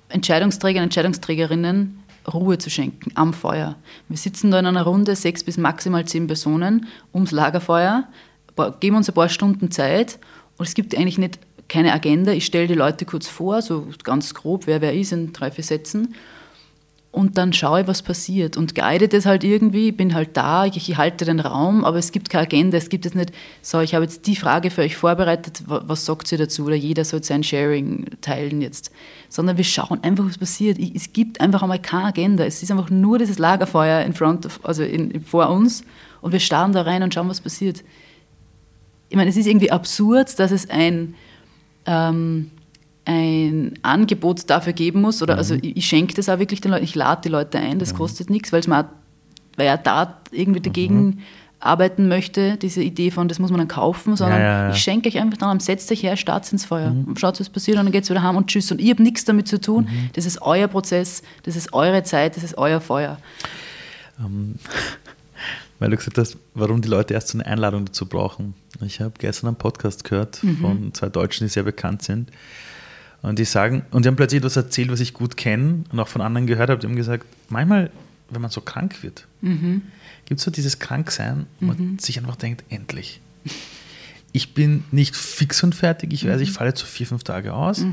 Entscheidungsträgern, 0.09 0.83
Entscheidungsträgerinnen 0.83 2.03
Ruhe 2.31 2.57
zu 2.57 2.69
schenken 2.69 3.11
am 3.15 3.33
Feuer. 3.33 3.77
Wir 4.09 4.17
sitzen 4.17 4.51
da 4.51 4.59
in 4.59 4.65
einer 4.65 4.83
Runde, 4.83 5.15
sechs 5.15 5.43
bis 5.43 5.57
maximal 5.57 6.05
zehn 6.05 6.27
Personen, 6.27 6.85
ums 7.13 7.31
Lagerfeuer, 7.31 8.03
geben 8.79 8.97
uns 8.97 9.09
ein 9.09 9.15
paar 9.15 9.29
Stunden 9.29 9.71
Zeit 9.71 10.19
und 10.57 10.67
es 10.67 10.73
gibt 10.75 10.95
eigentlich 10.95 11.17
nicht 11.17 11.39
keine 11.71 11.93
Agenda. 11.93 12.31
Ich 12.33 12.45
stelle 12.45 12.67
die 12.67 12.73
Leute 12.75 13.05
kurz 13.05 13.27
vor, 13.27 13.61
so 13.61 13.87
ganz 14.03 14.33
grob, 14.33 14.67
wer 14.67 14.81
wer 14.81 14.93
ist 14.93 15.11
in 15.13 15.31
drei, 15.33 15.49
vier 15.51 15.63
Sätzen. 15.63 16.13
Und 17.13 17.37
dann 17.37 17.51
schaue 17.51 17.87
was 17.87 18.01
passiert 18.01 18.55
und 18.55 18.73
guide 18.73 19.09
das 19.09 19.25
halt 19.25 19.43
irgendwie, 19.43 19.91
bin 19.91 20.13
halt 20.13 20.37
da, 20.37 20.65
ich, 20.65 20.95
halte 20.95 21.25
den 21.25 21.41
Raum, 21.41 21.83
aber 21.83 21.97
es 21.97 22.13
gibt 22.13 22.29
keine 22.29 22.43
Agenda, 22.43 22.77
es 22.77 22.87
gibt 22.87 23.03
jetzt 23.03 23.15
nicht, 23.15 23.33
so, 23.61 23.81
ich 23.81 23.93
habe 23.93 24.05
jetzt 24.05 24.27
die 24.27 24.37
Frage 24.37 24.71
für 24.71 24.79
euch 24.81 24.95
vorbereitet, 24.95 25.63
wa- 25.65 25.83
was 25.85 26.05
sagt 26.05 26.31
ihr 26.31 26.37
dazu? 26.37 26.63
Oder 26.65 26.75
jeder 26.75 27.03
soll 27.03 27.21
sein 27.21 27.43
Sharing 27.43 28.05
teilen 28.21 28.61
jetzt, 28.61 28.91
sondern 29.27 29.57
wir 29.57 29.65
schauen 29.65 30.01
einfach, 30.03 30.25
was 30.25 30.37
passiert. 30.37 30.79
Es 30.79 31.11
gibt 31.11 31.41
einfach 31.41 31.61
einmal 31.63 31.81
keine 31.81 32.05
Agenda, 32.05 32.45
es 32.45 32.63
ist 32.63 32.71
einfach 32.71 32.89
nur 32.89 33.19
dieses 33.19 33.39
Lagerfeuer 33.39 34.05
in 34.05 34.13
front 34.13 34.45
of, 34.45 34.61
also 34.63 34.83
in, 34.83 35.19
vor 35.21 35.49
uns. 35.49 35.83
Und 36.21 36.31
wir 36.31 36.39
starren 36.39 36.71
da 36.71 36.83
rein 36.83 37.03
und 37.03 37.13
schauen, 37.13 37.27
was 37.27 37.41
passiert. 37.41 37.83
Ich 39.09 39.17
meine, 39.17 39.29
es 39.29 39.35
ist 39.35 39.47
irgendwie 39.47 39.71
absurd, 39.71 40.39
dass 40.39 40.51
es 40.51 40.69
ein 40.69 41.15
ähm, 41.85 42.51
ein 43.05 43.73
Angebot 43.81 44.49
dafür 44.49 44.73
geben 44.73 45.01
muss. 45.01 45.21
Oder 45.21 45.37
also 45.37 45.55
ich, 45.55 45.77
ich 45.77 45.85
schenke 45.85 46.13
das 46.13 46.29
auch 46.29 46.39
wirklich 46.39 46.61
den 46.61 46.71
Leuten, 46.71 46.83
ich 46.83 46.95
lade 46.95 47.21
die 47.23 47.29
Leute 47.29 47.57
ein, 47.57 47.79
das 47.79 47.95
kostet 47.95 48.29
nichts, 48.29 48.51
weil 48.51 48.61
weil 49.57 49.67
er 49.67 49.77
da 49.77 50.21
irgendwie 50.31 50.61
dagegen 50.61 51.21
arbeiten 51.61 52.07
möchte, 52.07 52.57
diese 52.57 52.81
Idee 52.81 53.11
von, 53.11 53.27
das 53.27 53.37
muss 53.37 53.51
man 53.51 53.59
dann 53.59 53.67
kaufen, 53.67 54.15
sondern 54.15 54.39
Ja, 54.39 54.45
ja, 54.45 54.63
ja. 54.67 54.69
ich 54.71 54.81
schenke 54.81 55.09
euch 55.09 55.19
einfach 55.19 55.37
dann, 55.37 55.59
setzt 55.59 55.91
euch 55.91 56.01
her, 56.03 56.17
startet 56.17 56.51
ins 56.53 56.65
Feuer, 56.65 56.95
schaut, 57.17 57.39
was 57.39 57.49
passiert 57.49 57.77
und 57.77 57.85
dann 57.85 57.91
geht 57.91 58.03
es 58.03 58.09
wieder 58.09 58.23
heim 58.23 58.35
und 58.35 58.47
tschüss. 58.47 58.71
Und 58.71 58.81
ich 58.81 58.89
habe 58.89 59.03
nichts 59.03 59.25
damit 59.25 59.47
zu 59.47 59.61
tun. 59.61 59.87
Das 60.13 60.25
ist 60.25 60.41
euer 60.41 60.67
Prozess, 60.67 61.21
das 61.43 61.55
ist 61.55 61.71
eure 61.73 62.01
Zeit, 62.03 62.35
das 62.35 62.43
ist 62.43 62.57
euer 62.57 62.81
Feuer. 62.81 63.17
Weil 65.81 65.89
du 65.89 65.97
gesagt 65.97 66.19
hast, 66.19 66.37
warum 66.53 66.81
die 66.81 66.89
Leute 66.89 67.15
erst 67.15 67.29
so 67.29 67.39
eine 67.39 67.47
Einladung 67.47 67.85
dazu 67.85 68.05
brauchen. 68.05 68.53
Ich 68.85 69.01
habe 69.01 69.13
gestern 69.17 69.47
einen 69.47 69.55
Podcast 69.55 70.03
gehört 70.03 70.39
von 70.61 70.93
zwei 70.93 71.09
Deutschen, 71.09 71.47
die 71.47 71.49
sehr 71.51 71.63
bekannt 71.63 72.03
sind. 72.03 72.29
Und 73.23 73.39
die 73.39 73.45
sagen, 73.45 73.83
und 73.89 74.05
die 74.05 74.07
haben 74.07 74.15
plötzlich 74.15 74.37
etwas 74.37 74.55
erzählt, 74.57 74.91
was 74.91 74.99
ich 74.99 75.13
gut 75.13 75.37
kenne 75.37 75.83
und 75.91 75.99
auch 75.99 76.07
von 76.07 76.21
anderen 76.21 76.45
gehört 76.45 76.69
habe. 76.69 76.79
Die 76.79 76.85
haben 76.85 76.95
gesagt, 76.95 77.25
manchmal, 77.49 77.89
wenn 78.29 78.41
man 78.43 78.51
so 78.51 78.61
krank 78.61 79.01
wird, 79.01 79.25
gibt 80.25 80.39
es 80.39 80.43
so 80.45 80.51
dieses 80.51 80.77
Kranksein, 80.77 81.47
wo 81.59 81.65
man 81.67 81.97
sich 81.99 82.19
einfach 82.19 82.35
denkt, 82.35 82.63
endlich. 82.69 83.19
Ich 84.33 84.53
bin 84.53 84.83
nicht 84.91 85.15
fix 85.15 85.63
und 85.63 85.73
fertig. 85.73 86.13
Ich 86.13 86.27
weiß, 86.27 86.41
ich 86.41 86.51
falle 86.51 86.69
jetzt 86.69 86.79
so 86.79 86.85
vier, 86.85 87.07
fünf 87.07 87.23
Tage 87.23 87.53
aus. 87.55 87.83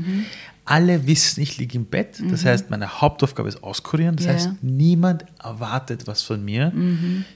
Alle 0.71 1.07
wissen, 1.07 1.41
ich 1.41 1.57
liege 1.57 1.77
im 1.77 1.85
Bett. 1.85 2.21
Das 2.29 2.45
heißt, 2.45 2.69
meine 2.69 3.01
Hauptaufgabe 3.01 3.49
ist 3.49 3.63
auskurieren. 3.63 4.15
Das 4.17 4.27
Ja. 4.27 4.33
heißt, 4.33 4.49
niemand 4.61 5.25
erwartet 5.43 6.05
was 6.05 6.21
von 6.21 6.45
mir. 6.45 6.71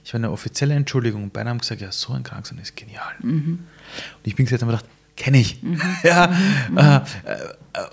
Ich 0.03 0.11
habe 0.13 0.23
eine 0.23 0.31
offizielle 0.31 0.75
Entschuldigung. 0.75 1.31
Beinahe 1.31 1.49
haben 1.51 1.57
gesagt, 1.57 1.81
ja, 1.81 1.91
so 1.91 2.13
ein 2.13 2.21
Kranksein 2.21 2.59
ist 2.59 2.75
genial. 2.75 3.11
Und 3.23 3.59
ich 4.23 4.35
bin 4.35 4.45
gesagt, 4.45 4.61
habe 4.61 4.71
mir 4.71 4.77
gedacht, 4.77 4.91
kenne 5.17 5.39
ich. 5.39 5.59
ja, 6.03 6.25
äh, 6.75 6.95
äh, 6.97 7.01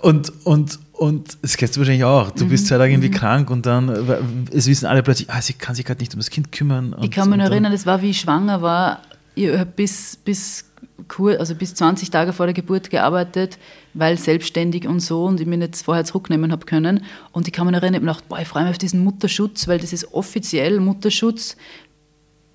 und, 0.03 0.31
und, 0.45 0.77
und 0.93 1.37
das 1.41 1.57
kennst 1.57 1.75
du 1.75 1.79
wahrscheinlich 1.79 2.03
auch. 2.03 2.29
Du 2.31 2.47
bist 2.47 2.67
zwei 2.67 2.77
Tage 2.77 2.93
irgendwie 2.93 3.09
krank 3.11 3.49
und 3.49 3.65
dann, 3.65 3.89
äh, 3.89 4.17
es 4.55 4.67
wissen 4.67 4.85
alle 4.85 5.01
plötzlich, 5.01 5.29
ah, 5.31 5.41
sie 5.41 5.53
kann 5.53 5.73
sich 5.73 5.85
gerade 5.85 5.99
nicht 6.01 6.13
um 6.13 6.19
das 6.19 6.29
Kind 6.29 6.51
kümmern. 6.51 6.93
Und, 6.93 7.03
Ich 7.05 7.09
kann 7.11 7.29
mich 7.29 7.39
noch 7.39 7.45
und 7.45 7.51
erinnern, 7.51 7.71
das 7.71 7.87
war 7.87 8.01
wie 8.03 8.11
ich 8.11 8.19
schwanger 8.19 8.61
war. 8.61 9.01
Ich 9.33 9.49
habe 9.49 9.65
bis, 9.65 10.17
bis, 10.17 10.65
kur- 11.07 11.39
also 11.39 11.55
bis 11.55 11.73
20 11.75 12.09
Tage 12.11 12.33
vor 12.33 12.45
der 12.45 12.53
Geburt 12.53 12.89
gearbeitet, 12.89 13.57
weil 13.93 14.17
selbstständig 14.17 14.87
und 14.87 14.99
so 14.99 15.25
und 15.25 15.39
ich 15.39 15.47
mich 15.47 15.59
nicht 15.59 15.75
vorher 15.77 16.03
zurücknehmen 16.05 16.51
habe 16.51 16.65
können. 16.65 17.03
Und 17.31 17.47
ich 17.47 17.53
kann 17.53 17.65
mich 17.67 17.75
erinnern, 17.75 17.93
ich 17.93 17.97
habe 17.99 18.05
mir 18.05 18.11
gedacht, 18.13 18.29
boah, 18.29 18.39
ich 18.39 18.47
freue 18.47 18.63
mich 18.63 18.71
auf 18.71 18.77
diesen 18.77 19.03
Mutterschutz, 19.03 19.67
weil 19.67 19.79
das 19.79 19.93
ist 19.93 20.13
offiziell 20.13 20.79
Mutterschutz. 20.79 21.57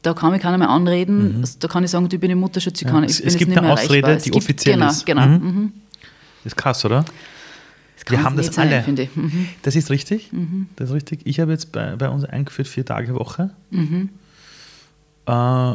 Da 0.03 0.15
kann 0.15 0.31
mich 0.33 0.43
keiner 0.43 0.59
mehr 0.59 0.71
anreden. 0.71 1.39
Also, 1.41 1.57
da 1.59 1.67
kann 1.69 1.83
ich 1.83 1.91
sagen, 1.91 2.09
du, 2.09 2.15
ich 2.17 2.21
bin 2.21 2.31
im 2.31 2.39
Mutterschutz, 2.39 2.81
ich, 2.81 2.87
Ja, 2.87 2.93
kann, 2.93 3.05
es- 3.05 3.19
ich 3.19 3.25
bin 3.25 3.29
es 3.29 3.37
gibt 3.39 3.49
nicht 3.49 3.59
eine 3.59 3.67
mehr 3.67 3.75
Ausrede, 3.75 3.93
erreichbar. 3.95 4.17
Es 4.17 4.23
die 4.25 4.31
gibt- 4.31 4.45
offiziell 4.45 4.75
genau, 4.77 4.91
ist. 4.91 5.05
Genau, 5.07 5.27
Mhm. 5.27 5.33
mhm. 5.47 5.73
Das 6.45 6.53
ist 6.53 6.57
krass, 6.57 6.85
oder? 6.85 7.05
Wir 8.09 8.23
haben 8.23 8.37
das 8.37 8.55
sein, 8.55 8.69
alle. 8.73 9.09
Mhm. 9.17 9.49
Das 9.63 9.75
ist 9.75 9.91
richtig. 9.91 10.31
Das 10.77 10.91
ist 10.91 10.95
richtig. 10.95 11.23
Ich 11.25 11.41
habe 11.41 11.51
jetzt 11.51 11.73
bei, 11.73 11.97
bei 11.97 12.09
uns 12.09 12.25
eingeführt 12.25 12.69
vier 12.69 12.85
Tage 12.85 13.17
Woche. 13.17 13.51
Mhm. 13.71 14.11
Äh, 15.27 15.75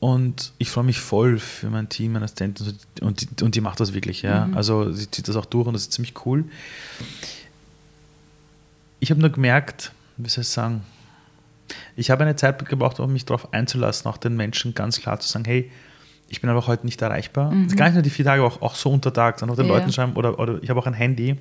und 0.00 0.52
ich 0.58 0.70
freue 0.70 0.84
mich 0.84 0.98
voll 1.00 1.38
für 1.38 1.68
mein 1.70 1.88
Team, 1.88 2.12
meine 2.12 2.24
Assistentin 2.24 2.74
und, 3.02 3.20
die, 3.40 3.44
und 3.44 3.54
die 3.54 3.60
macht 3.60 3.78
das 3.80 3.92
wirklich. 3.92 4.22
Ja. 4.22 4.46
Mhm. 4.46 4.56
Also 4.56 4.92
sie 4.92 5.10
zieht 5.10 5.28
das 5.28 5.36
auch 5.36 5.44
durch 5.46 5.66
und 5.66 5.74
das 5.74 5.82
ist 5.82 5.92
ziemlich 5.92 6.14
cool. 6.26 6.44
Ich 8.98 9.10
habe 9.10 9.20
nur 9.20 9.30
gemerkt, 9.30 9.92
wie 10.16 10.28
soll 10.28 10.42
ich 10.42 10.48
sagen, 10.48 10.82
ich 11.96 12.10
habe 12.10 12.24
eine 12.24 12.36
Zeit 12.36 12.66
gebraucht, 12.68 13.00
um 13.00 13.12
mich 13.12 13.24
darauf 13.24 13.52
einzulassen, 13.52 14.10
auch 14.10 14.16
den 14.16 14.36
Menschen 14.36 14.74
ganz 14.74 15.00
klar 15.00 15.20
zu 15.20 15.28
sagen, 15.28 15.44
hey, 15.44 15.70
ich 16.28 16.40
bin 16.40 16.50
aber 16.50 16.66
heute 16.66 16.84
nicht 16.84 17.00
erreichbar. 17.02 17.52
Ist 17.66 17.76
gar 17.76 17.86
nicht 17.86 17.94
nur 17.94 18.02
die 18.02 18.10
vier 18.10 18.24
Tage, 18.24 18.42
auch, 18.44 18.62
auch 18.62 18.74
so 18.74 18.90
untertags, 18.90 19.40
sondern 19.40 19.54
auch 19.54 19.60
den 19.60 19.66
Mhm. 19.66 19.72
Ja. 19.72 19.78
Leuten 19.78 19.92
schreiben, 19.92 20.12
oder, 20.14 20.38
oder 20.38 20.62
ich 20.62 20.70
habe 20.70 20.78
auch 20.80 20.86
ein 20.86 20.94
Handy, 20.94 21.36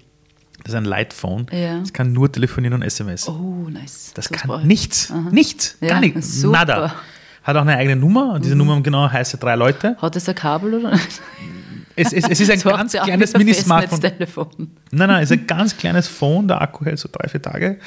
das 0.63 0.73
ist 0.73 0.75
ein 0.75 0.85
Lightphone, 0.85 1.47
Ja. 1.51 1.79
das 1.79 1.93
kann 1.93 2.11
nur 2.11 2.31
telefonieren 2.31 2.73
und 2.75 2.81
SMS. 2.81 3.27
Oh, 3.29 3.67
nice. 3.69 4.11
Das 4.15 4.31
was 4.31 4.37
kann 4.39 4.47
brauche 4.49 4.61
ich. 4.61 4.67
nichts, 4.67 5.13
nichts, 5.31 5.77
Ja, 5.81 5.89
gar 5.89 5.99
nichts, 6.01 6.41
super. 6.41 6.47
Mhm. 6.47 6.53
nada. 6.67 6.95
Hat 7.49 7.57
auch 7.57 7.61
eine 7.61 7.77
eigene 7.77 7.95
Nummer 7.95 8.33
und 8.33 8.45
diese 8.45 8.55
Nummer 8.55 8.79
genau 8.81 9.09
heißt 9.09 9.41
drei 9.41 9.55
Leute. 9.55 9.97
Hat 9.97 10.15
das 10.15 10.29
ein 10.29 10.35
Kabel 10.35 10.75
oder? 10.75 10.93
Es, 11.95 12.13
es, 12.13 12.29
es 12.29 12.39
ist 12.39 12.51
ein 12.51 12.59
So 12.59 12.69
ganz 12.69 12.93
kleines 12.93 13.33
Mini-Smartphone. 13.33 14.69
Nein, 14.91 15.09
nein, 15.09 15.23
es 15.23 15.31
ist 15.31 15.39
ein 15.39 15.47
ganz 15.47 15.75
kleines 15.75 16.07
Phone, 16.07 16.47
der 16.47 16.61
Akku 16.61 16.85
hält 16.85 16.99
so 16.99 17.09
drei, 17.11 17.27
vier 17.27 17.41
Tage. 17.41 17.79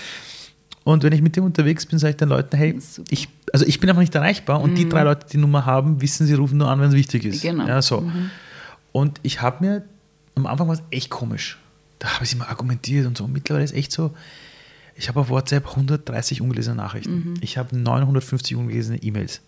Und 0.85 1.05
wenn 1.05 1.13
ich 1.13 1.23
mit 1.23 1.37
dem 1.37 1.45
unterwegs 1.45 1.87
bin, 1.87 1.99
sage 1.99 2.11
ich 2.11 2.17
den 2.17 2.29
Leuten, 2.29 2.57
hey, 2.57 2.77
ich, 3.11 3.29
also 3.53 3.65
ich 3.65 3.79
bin 3.79 3.89
einfach 3.89 4.01
nicht 4.01 4.15
erreichbar 4.15 4.61
und 4.61 4.75
die 4.75 4.89
drei 4.89 5.05
Leute, 5.05 5.27
die 5.27 5.33
die 5.33 5.39
Nummer 5.39 5.65
haben, 5.65 6.03
wissen, 6.03 6.27
sie 6.27 6.35
rufen 6.35 6.59
nur 6.59 6.69
an, 6.69 6.81
wenn 6.81 6.89
es 6.89 6.95
wichtig 6.95 7.25
ist. 7.25 7.43
Genau. 7.43 7.67
Ja, 7.67 7.81
so. 7.81 8.11
Und 8.91 9.21
ich 9.23 9.41
habe 9.41 9.65
mir 9.65 9.85
am 10.35 10.47
Anfang 10.47 10.67
war 10.69 10.75
es 10.75 10.83
echt 10.91 11.11
komisch. 11.11 11.59
Da 11.99 12.15
habe 12.15 12.25
ich 12.25 12.33
immer 12.33 12.49
argumentiert 12.49 13.07
und 13.07 13.17
so. 13.17 13.25
Und 13.25 13.33
mittlerweile 13.33 13.65
ist 13.65 13.75
echt 13.75 13.93
so, 13.93 14.13
ich 14.95 15.09
habe 15.09 15.21
auf 15.21 15.31
WhatsApp 15.31 15.69
130 15.69 16.41
ungelesene 16.41 16.77
Nachrichten. 16.77 17.35
Ich 17.41 17.59
habe 17.59 17.77
950 17.77 18.57
ungelesene 18.57 19.03
E-Mails. 19.03 19.41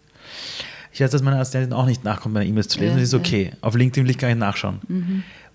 Ich 0.93 1.01
weiß, 1.01 1.11
dass 1.11 1.23
meine 1.23 1.39
Assistentin 1.39 1.73
auch 1.73 1.87
nicht 1.87 2.05
nachkommt, 2.05 2.35
meine 2.35 2.47
E-Mails 2.47 2.69
zu 2.69 2.79
lesen. 2.79 2.93
Ja, 2.93 3.01
das 3.01 3.09
ist 3.09 3.13
ja. 3.15 3.19
okay. 3.19 3.53
Auf 3.61 3.75
LinkedIn 3.75 4.05
will 4.05 4.11
ich 4.11 4.19
gar 4.19 4.29
nicht 4.29 4.39
nachschauen. 4.39 4.81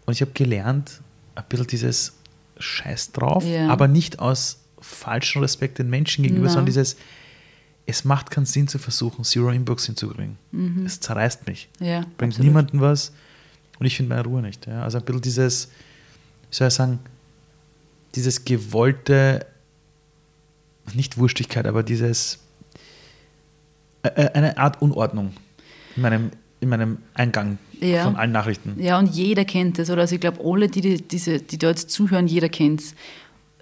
Und 0.06 0.12
ich 0.14 0.22
habe 0.22 0.32
gelernt, 0.34 1.00
ein 1.36 1.44
bisschen 1.48 1.68
dieses 1.68 2.14
Scheiß 2.58 3.14
drauf, 3.14 3.44
Ja. 3.46 3.70
aber 3.70 3.88
nicht 3.88 4.20
aus 4.20 4.60
falschem 4.82 5.42
Respekt 5.42 5.78
den 5.80 5.90
Menschen 5.90 6.24
gegenüber, 6.24 6.46
Nein. 6.48 6.54
sondern 6.54 6.66
dieses, 6.66 6.98
es 7.86 8.04
macht 8.04 8.32
keinen 8.32 8.46
Sinn 8.46 8.68
zu 8.68 8.80
versuchen, 8.80 9.24
Zero 9.24 9.50
Inbox 9.52 9.86
hinzukriegen. 9.86 10.38
Es 10.86 11.00
zerreißt 11.00 11.48
mich. 11.48 11.70
Ja, 11.80 12.02
Bringt 12.02 12.20
Mhm. 12.20 12.26
absolut. 12.28 12.40
niemandem 12.46 12.82
was 12.82 13.14
und 13.80 13.86
ich 13.86 13.96
finde 13.96 14.10
meine 14.16 14.24
Ruhe 14.28 14.42
nicht. 14.42 14.68
Ja. 14.68 14.84
Also 14.84 14.98
ein 14.98 15.06
bisschen 15.06 15.22
dieses, 15.22 15.68
wie 16.50 16.56
soll 16.56 16.68
ich 16.68 16.74
sagen, 16.74 17.00
dieses 18.16 18.44
gewollte, 18.44 19.46
nicht 20.94 21.18
Wurstigkeit, 21.18 21.66
aber 21.68 21.84
dieses, 21.84 22.40
eine 24.04 24.58
Art 24.58 24.82
Unordnung 24.82 25.32
in 25.96 26.02
meinem, 26.02 26.32
in 26.62 26.70
meinem 26.70 26.98
Eingang 27.14 27.58
Ja. 27.80 28.04
von 28.04 28.16
allen 28.16 28.32
Nachrichten. 28.32 28.76
Ja, 28.80 28.98
und 29.00 29.08
jeder 29.14 29.46
kennt 29.46 29.80
es, 29.80 29.90
oder? 29.90 30.02
Also 30.02 30.16
ich 30.16 30.22
glaube, 30.22 30.40
alle, 30.44 30.68
die, 30.68 30.82
die, 30.82 31.02
diese, 31.02 31.40
die 31.40 31.58
da 31.58 31.70
jetzt 31.70 31.90
zuhören, 31.90 32.28
jeder 32.28 32.50
kennt 32.50 32.82
es. 32.82 32.96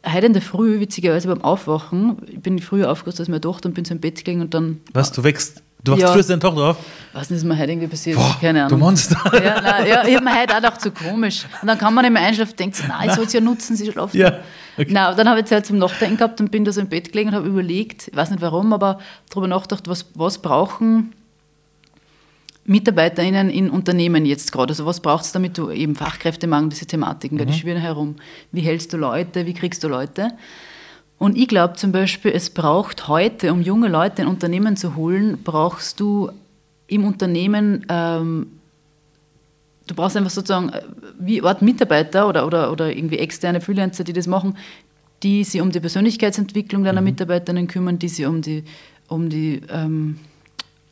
Heute 0.06 0.28
in 0.28 0.34
der 0.34 0.42
Früh, 0.42 0.80
witzigerweise 0.80 1.28
beim 1.28 1.42
Aufwachen, 1.44 2.18
ich 2.32 2.40
bin 2.40 2.60
früher 2.60 2.90
aufgewacht 2.92 3.20
als 3.20 3.28
meine 3.30 3.42
Tochter 3.42 3.68
und 3.70 3.74
bin 3.76 3.84
so 3.84 3.94
im 3.94 4.00
Bett 4.00 4.24
gelegen 4.24 4.42
und 4.42 4.54
dann, 4.54 4.80
Was, 4.94 5.12
du 5.12 5.24
wächst, 5.24 5.62
du 5.84 5.92
wachst 5.94 6.02
Ja. 6.04 6.12
früh 6.14 6.20
aus 6.20 6.28
deiner 6.28 6.40
Tochter 6.40 6.62
auf? 6.62 6.78
was 7.14 7.30
ist 7.32 7.44
mir 7.44 7.58
heute 7.58 7.72
irgendwie 7.72 7.88
passiert? 7.88 8.16
Boah, 8.16 8.38
Keine 8.40 8.60
du 8.60 8.66
Ahnung. 8.68 8.80
Monster. 8.80 9.20
Ja, 9.44 9.60
nein, 9.60 9.88
ja, 9.88 10.08
ich 10.08 10.16
habe 10.16 10.24
mir 10.24 10.40
heute 10.40 10.54
auch 10.54 10.58
gedacht, 10.58 10.82
so 10.82 10.92
komisch. 10.92 11.46
Und 11.62 11.68
dann 11.68 11.78
kann 11.78 11.94
man 11.94 12.06
nicht 12.06 12.14
mehr 12.14 12.22
einschlafen 12.22 12.56
denkt, 12.58 12.82
nein, 12.88 13.10
ich 13.10 13.16
soll 13.16 13.26
es 13.26 13.34
ja 13.34 13.42
nutzen, 13.42 13.76
sie 13.76 13.92
schlafen. 13.92 14.16
Ja, 14.18 14.40
okay. 14.78 14.92
Nein, 14.92 15.18
dann 15.18 15.30
habe 15.30 15.40
ich 15.40 15.46
Zeit 15.46 15.66
zum 15.66 15.78
Nachdenken 15.78 16.18
gehabt 16.18 16.40
und 16.40 16.52
bin 16.52 16.66
da 16.66 16.72
so 16.72 16.82
im 16.82 16.88
Bett 16.88 17.12
gelegen 17.12 17.30
und 17.30 17.36
habe 17.36 17.48
überlegt, 17.48 18.08
ich 18.08 18.16
weiß 18.16 18.32
nicht 18.32 18.42
warum, 18.42 18.74
aber 18.74 19.00
darüber 19.30 19.48
nachgedacht, 19.48 19.88
was, 19.88 20.06
was 20.16 20.40
brauchen 20.40 21.14
MitarbeiterInnen 22.68 23.50
in 23.50 23.70
Unternehmen 23.70 24.26
jetzt 24.26 24.52
gerade? 24.52 24.72
Also 24.72 24.86
was 24.86 25.00
braucht 25.00 25.24
es, 25.24 25.32
damit 25.32 25.58
du 25.58 25.72
eben 25.72 25.96
Fachkräftemangel, 25.96 26.70
diese 26.70 26.86
Thematiken, 26.86 27.38
die 27.38 27.54
schwirren 27.54 27.82
herum. 27.82 28.18
Wie 28.52 28.62
hältst 28.62 28.92
du 28.92 28.98
Leute, 28.98 29.46
wie 29.46 29.54
kriegst 29.54 29.84
du 29.84 29.88
Leute? 29.88 30.34
Und 31.18 31.38
ich 31.38 31.48
glaube 31.48 31.76
zum 31.76 31.92
Beispiel, 31.94 32.32
es 32.32 32.50
braucht 32.50 33.08
heute, 33.08 33.54
um 33.54 33.62
junge 33.62 33.88
Leute 33.88 34.22
in 34.22 34.28
Unternehmen 34.28 34.76
zu 34.76 34.96
holen, 34.96 35.40
brauchst 35.44 36.00
du 36.00 36.30
im 36.88 37.06
Unternehmen, 37.06 37.86
ähm, 37.90 38.57
du 39.88 39.96
brauchst 39.96 40.18
einfach 40.18 40.32
sozusagen 40.32 40.70
äh, 40.70 40.82
wie 41.20 41.42
Art 41.42 41.62
Mitarbeiter 41.62 42.28
oder, 42.28 42.46
oder, 42.46 42.72
oder 42.72 42.96
irgendwie 42.96 43.18
externe 43.18 43.62
Freelancer, 43.62 44.04
die 44.04 44.14
das 44.14 44.28
machen, 44.28 44.58
die 45.24 45.44
sich 45.44 45.62
um 45.62 45.72
die 45.72 45.80
Persönlichkeitsentwicklung 45.80 46.84
deiner 46.84 47.02
Mitarbeiterinnen 47.02 47.68
kümmern, 47.68 47.98
die 47.98 48.10
sich 48.10 48.26
um 48.26 48.42
die, 48.42 48.64
um 49.08 49.30
die 49.30 49.62
ähm, 49.70 50.20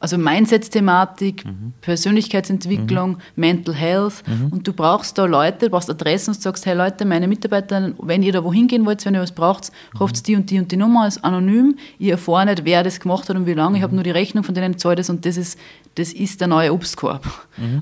also 0.06 0.20
Mindset-Thematik, 0.20 1.43
Persönlichkeitsentwicklung, 1.82 3.18
Mental 3.36 3.74
Health. 3.74 4.24
Und 4.51 4.68
du 4.68 4.72
brauchst 4.72 5.18
da 5.18 5.26
Leute, 5.26 5.66
du 5.66 5.72
brauchst 5.72 5.89
Adressen 5.89 6.36
und 6.36 6.39
sagst, 6.39 6.68
hey 6.68 6.76
Leute, 6.76 7.06
meine 7.06 7.28
Mitarbeiter, 7.28 7.91
wenn 7.97 8.22
ihr 8.22 8.32
da 8.32 8.43
wohin 8.43 8.68
gehen 8.68 8.86
wollt, 8.86 9.03
wenn 9.03 9.16
ihr 9.16 9.22
was 9.22 9.32
braucht, 9.32 9.72
ruft 9.99 10.28
die 10.28 10.36
und 10.36 10.51
die 10.51 10.60
und 10.60 10.72
die 10.72 10.78
Nummer, 10.78 11.08
ist 11.08 11.26
anonym. 11.26 11.76
Ich 11.97 12.10
erfahre 12.10 12.45
nicht, 12.45 12.66
wer 12.66 12.84
das 12.84 12.99
gemacht 12.99 13.28
hat 13.30 13.36
und 13.36 13.47
wie 13.47 13.53
lange. 13.53 13.78
Ich 13.78 13.84
habe 13.84 13.95
nur 13.95 14.03
die 14.03 14.12
Rechnung 14.12 14.43
von 14.43 14.53
denen 14.53 14.78
zahlt 14.78 14.99
das 14.99 15.10
und 15.10 15.26
das 15.26 15.38
ist, 15.38 15.58
das 15.95 16.14
ist 16.14 16.39
der 16.39 16.49
neue 16.49 16.72
Obstkorb. 16.72 17.26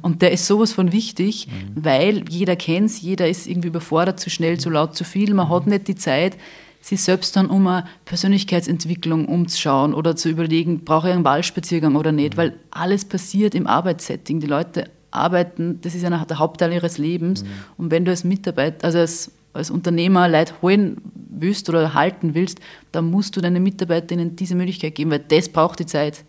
Und 0.02 0.22
der 0.22 0.32
ist 0.32 0.48
sowas 0.48 0.72
von 0.72 0.94
wichtig, 0.94 1.50
weil 1.76 2.24
jeder 2.30 2.56
kennt 2.56 2.90
es, 2.90 3.02
jeder 3.02 3.28
ist 3.28 3.48
irgendwie 3.48 3.68
überfordert, 3.68 4.18
zu 4.22 4.30
schnell, 4.30 4.58
zu 4.62 4.70
laut, 4.70 4.96
zu 4.96 5.04
viel. 5.04 5.34
Man 5.34 5.50
hat 5.50 5.68
nicht 5.68 5.90
die 5.90 5.96
Zeit, 5.96 6.38
sich 6.84 7.02
selbst 7.02 7.36
dann 7.38 7.48
um 7.48 7.66
eine 7.66 7.86
Persönlichkeitsentwicklung 8.04 9.26
umzuschauen 9.26 9.94
oder 9.94 10.18
zu 10.18 10.28
überlegen, 10.28 10.84
brauche 10.84 11.08
ich 11.08 11.14
einen 11.14 11.24
Wahlspaziergang 11.24 11.96
oder 11.96 12.12
nicht, 12.12 12.36
weil 12.36 12.58
alles 12.72 13.06
passiert 13.06 13.56
im 13.56 13.68
Arbeitssetting. 13.68 14.42
Die 14.42 14.48
Leute 14.48 14.90
arbeiten, 15.10 15.80
das 15.82 15.96
ist 15.96 16.02
ja 16.02 16.10
der 16.26 16.40
Hauptteil 16.40 16.74
ihres 16.74 16.98
Lebens. 16.98 17.46
Und 17.78 17.90
wenn 17.90 18.04
du 18.04 18.12
als 18.12 18.26
Mitarbeiter, 18.26 18.86
also 18.86 18.98
als, 19.00 19.32
als 19.54 19.72
Unternehmer 19.72 20.28
Leute 20.28 20.62
holen 20.62 20.98
willst 21.16 21.70
oder 21.70 21.94
halten 21.94 22.36
willst, 22.36 22.60
dann 22.92 23.10
musst 23.10 23.38
du 23.38 23.42
deinen 23.42 23.64
Mitarbeitern 23.64 24.36
diese 24.36 24.56
Möglichkeit 24.56 24.96
geben, 24.96 25.12
weil 25.12 25.20
das 25.20 25.48
braucht 25.48 25.80
die 25.80 25.86
Zeit. 25.86 26.26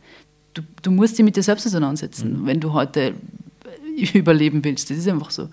Du, 0.55 0.63
du 0.83 0.93
musst 0.93 1.19
dich 1.19 1.25
mit 1.25 1.35
dir 1.35 1.43
selbst 1.43 1.67
auseinandersetzen, 1.67 2.47
wenn 2.47 2.61
du 2.61 2.73
heute 2.73 3.15
überleben 4.15 4.65
willst. 4.65 4.89
Das 4.89 4.99
ist 4.99 5.09
einfach 5.09 5.33
so 5.33 5.49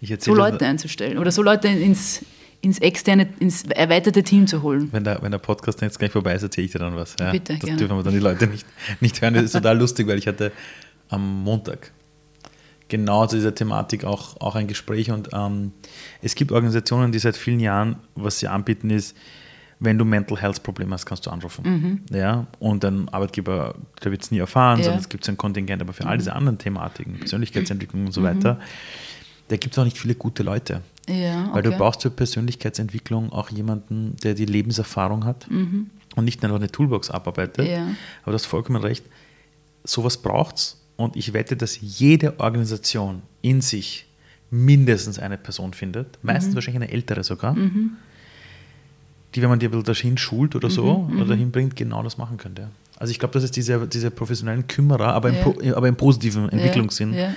Ich 0.00 0.14
so 0.22 0.34
Leute 0.34 0.64
einzustellen 0.64 1.18
oder 1.18 1.30
so 1.32 1.42
Leute 1.42 1.68
ins, 1.68 2.24
ins 2.62 2.78
externe, 2.78 3.28
ins 3.38 3.64
erweiterte 3.64 4.22
Team 4.22 4.46
zu 4.46 4.62
holen. 4.62 4.88
Wenn 4.92 5.04
der, 5.04 5.22
wenn 5.22 5.30
der 5.30 5.38
Podcast 5.38 5.80
jetzt 5.80 5.98
gleich 5.98 6.12
vorbei 6.12 6.34
ist, 6.34 6.42
erzähle 6.42 6.66
ich 6.66 6.72
dir 6.72 6.78
dann 6.78 6.94
was. 6.96 7.16
Ja? 7.18 7.30
Bitte, 7.32 7.54
das 7.54 7.62
gerne. 7.64 7.78
dürfen 7.78 7.96
wir 7.96 8.02
dann 8.02 8.12
die 8.12 8.18
Leute 8.20 8.46
nicht, 8.46 8.66
nicht 9.00 9.20
hören. 9.22 9.34
Das 9.34 9.44
ist 9.44 9.52
total 9.52 9.78
lustig, 9.78 10.06
weil 10.06 10.18
ich 10.18 10.26
hatte 10.26 10.52
am 11.08 11.42
Montag 11.42 11.90
genau 12.88 13.26
zu 13.26 13.36
dieser 13.36 13.54
Thematik 13.54 14.04
auch, 14.04 14.40
auch 14.40 14.56
ein 14.56 14.66
Gespräch 14.66 15.10
und 15.10 15.30
ähm, 15.32 15.72
es 16.22 16.34
gibt 16.34 16.50
Organisationen, 16.52 17.12
die 17.12 17.18
seit 17.20 17.36
vielen 17.36 17.60
Jahren, 17.60 17.96
was 18.14 18.40
sie 18.40 18.48
anbieten, 18.48 18.90
ist, 18.90 19.16
wenn 19.78 19.96
du 19.96 20.04
Mental 20.04 20.36
Health 20.38 20.62
Probleme 20.62 20.92
hast, 20.92 21.06
kannst 21.06 21.24
du 21.24 21.30
anrufen. 21.30 22.04
Ja? 22.12 22.46
Und 22.58 22.84
ein 22.84 23.08
Arbeitgeber, 23.08 23.74
der 24.04 24.10
wird 24.10 24.22
es 24.22 24.30
nie 24.30 24.38
erfahren, 24.38 24.78
Mhm. 24.80 24.82
Ja. 24.82 24.82
Mhm. 24.82 24.84
sondern 24.84 25.00
es 25.00 25.08
gibt 25.08 25.28
ein 25.28 25.36
Kontingent, 25.38 25.80
aber 25.80 25.92
für 25.94 26.04
all 26.06 26.18
diese 26.18 26.34
anderen 26.34 26.58
Thematiken, 26.58 27.18
Persönlichkeitsentwicklung 27.18 28.04
und 28.06 28.12
so 28.12 28.22
weiter, 28.22 28.58
da 29.48 29.56
gibt 29.56 29.72
es 29.74 29.78
auch 29.78 29.84
nicht 29.84 29.96
viele 29.98 30.14
gute 30.14 30.42
Leute. 30.42 30.82
Ja, 31.10 31.50
Weil 31.52 31.62
du 31.62 31.70
okay. 31.70 31.78
brauchst 31.78 32.00
zur 32.00 32.10
Persönlichkeitsentwicklung 32.14 33.32
auch 33.32 33.50
jemanden, 33.50 34.16
der 34.22 34.34
die 34.34 34.46
Lebenserfahrung 34.46 35.24
hat 35.24 35.48
und 35.48 36.24
nicht 36.24 36.42
nur 36.42 36.54
eine 36.54 36.70
Toolbox 36.70 37.10
abarbeitet. 37.10 37.66
Mhm. 37.66 37.72
Ja. 37.72 37.82
Aber 38.22 38.32
du 38.32 38.34
hast 38.34 38.46
vollkommen 38.46 38.82
recht. 38.82 39.04
Sowas 39.84 40.16
braucht's 40.18 40.80
und 40.96 41.16
ich 41.16 41.32
wette, 41.32 41.56
dass 41.56 41.78
jede 41.80 42.38
Organisation 42.38 43.22
in 43.42 43.60
sich 43.60 44.06
mindestens 44.50 45.18
eine 45.18 45.38
Person 45.38 45.72
findet, 45.74 46.06
Mhm. 46.22 46.26
meistens 46.32 46.54
wahrscheinlich 46.54 46.82
eine 46.82 46.92
ältere 46.92 47.22
sogar, 47.24 47.54
die, 49.34 49.42
wenn 49.42 49.48
man 49.48 49.58
die 49.58 49.66
ein 49.66 49.70
bisschen 49.70 49.84
dahin 49.84 50.18
schult 50.18 50.54
oder 50.56 50.70
so 50.70 51.06
Mhm, 51.08 51.22
oder 51.22 51.34
hinbringt, 51.34 51.76
genau 51.76 52.02
das 52.02 52.18
machen 52.18 52.36
könnte. 52.36 52.68
Also 52.98 53.12
ich 53.12 53.18
glaube, 53.18 53.32
dass 53.32 53.44
es 53.44 53.50
diese, 53.52 53.86
diese 53.86 54.10
professionellen 54.10 54.66
Kümmerer, 54.66 55.14
aber, 55.14 55.32
Ja. 55.32 55.46
im, 55.62 55.74
aber 55.74 55.88
im 55.88 55.96
positiven 55.96 56.48
Entwicklungssinn 56.50 57.14
ja, 57.14 57.32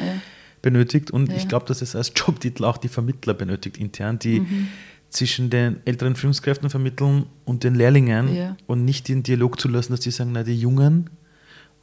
benötigt. 0.63 1.11
Und 1.11 1.29
Ja. 1.29 1.35
ich 1.37 1.47
glaube, 1.47 1.67
dass 1.67 1.83
es 1.83 1.95
als 1.95 2.11
Jobtitel 2.15 2.65
auch 2.65 2.77
die 2.77 2.87
Vermittler 2.87 3.35
benötigt 3.35 3.77
intern, 3.77 4.17
die 4.17 4.39
Mhm. 4.39 4.69
zwischen 5.11 5.51
den 5.51 5.77
älteren 5.85 6.15
Führungskräften 6.15 6.71
vermitteln 6.71 7.27
und 7.45 7.63
den 7.63 7.75
Lehrlingen 7.75 8.33
Ja. 8.35 8.57
und 8.65 8.83
nicht 8.83 9.07
den 9.09 9.21
Dialog 9.21 9.59
zu 9.61 9.67
lassen, 9.67 9.91
dass 9.93 9.99
die 9.99 10.09
sagen, 10.09 10.31
na 10.33 10.41
die 10.41 10.59
Jungen 10.59 11.11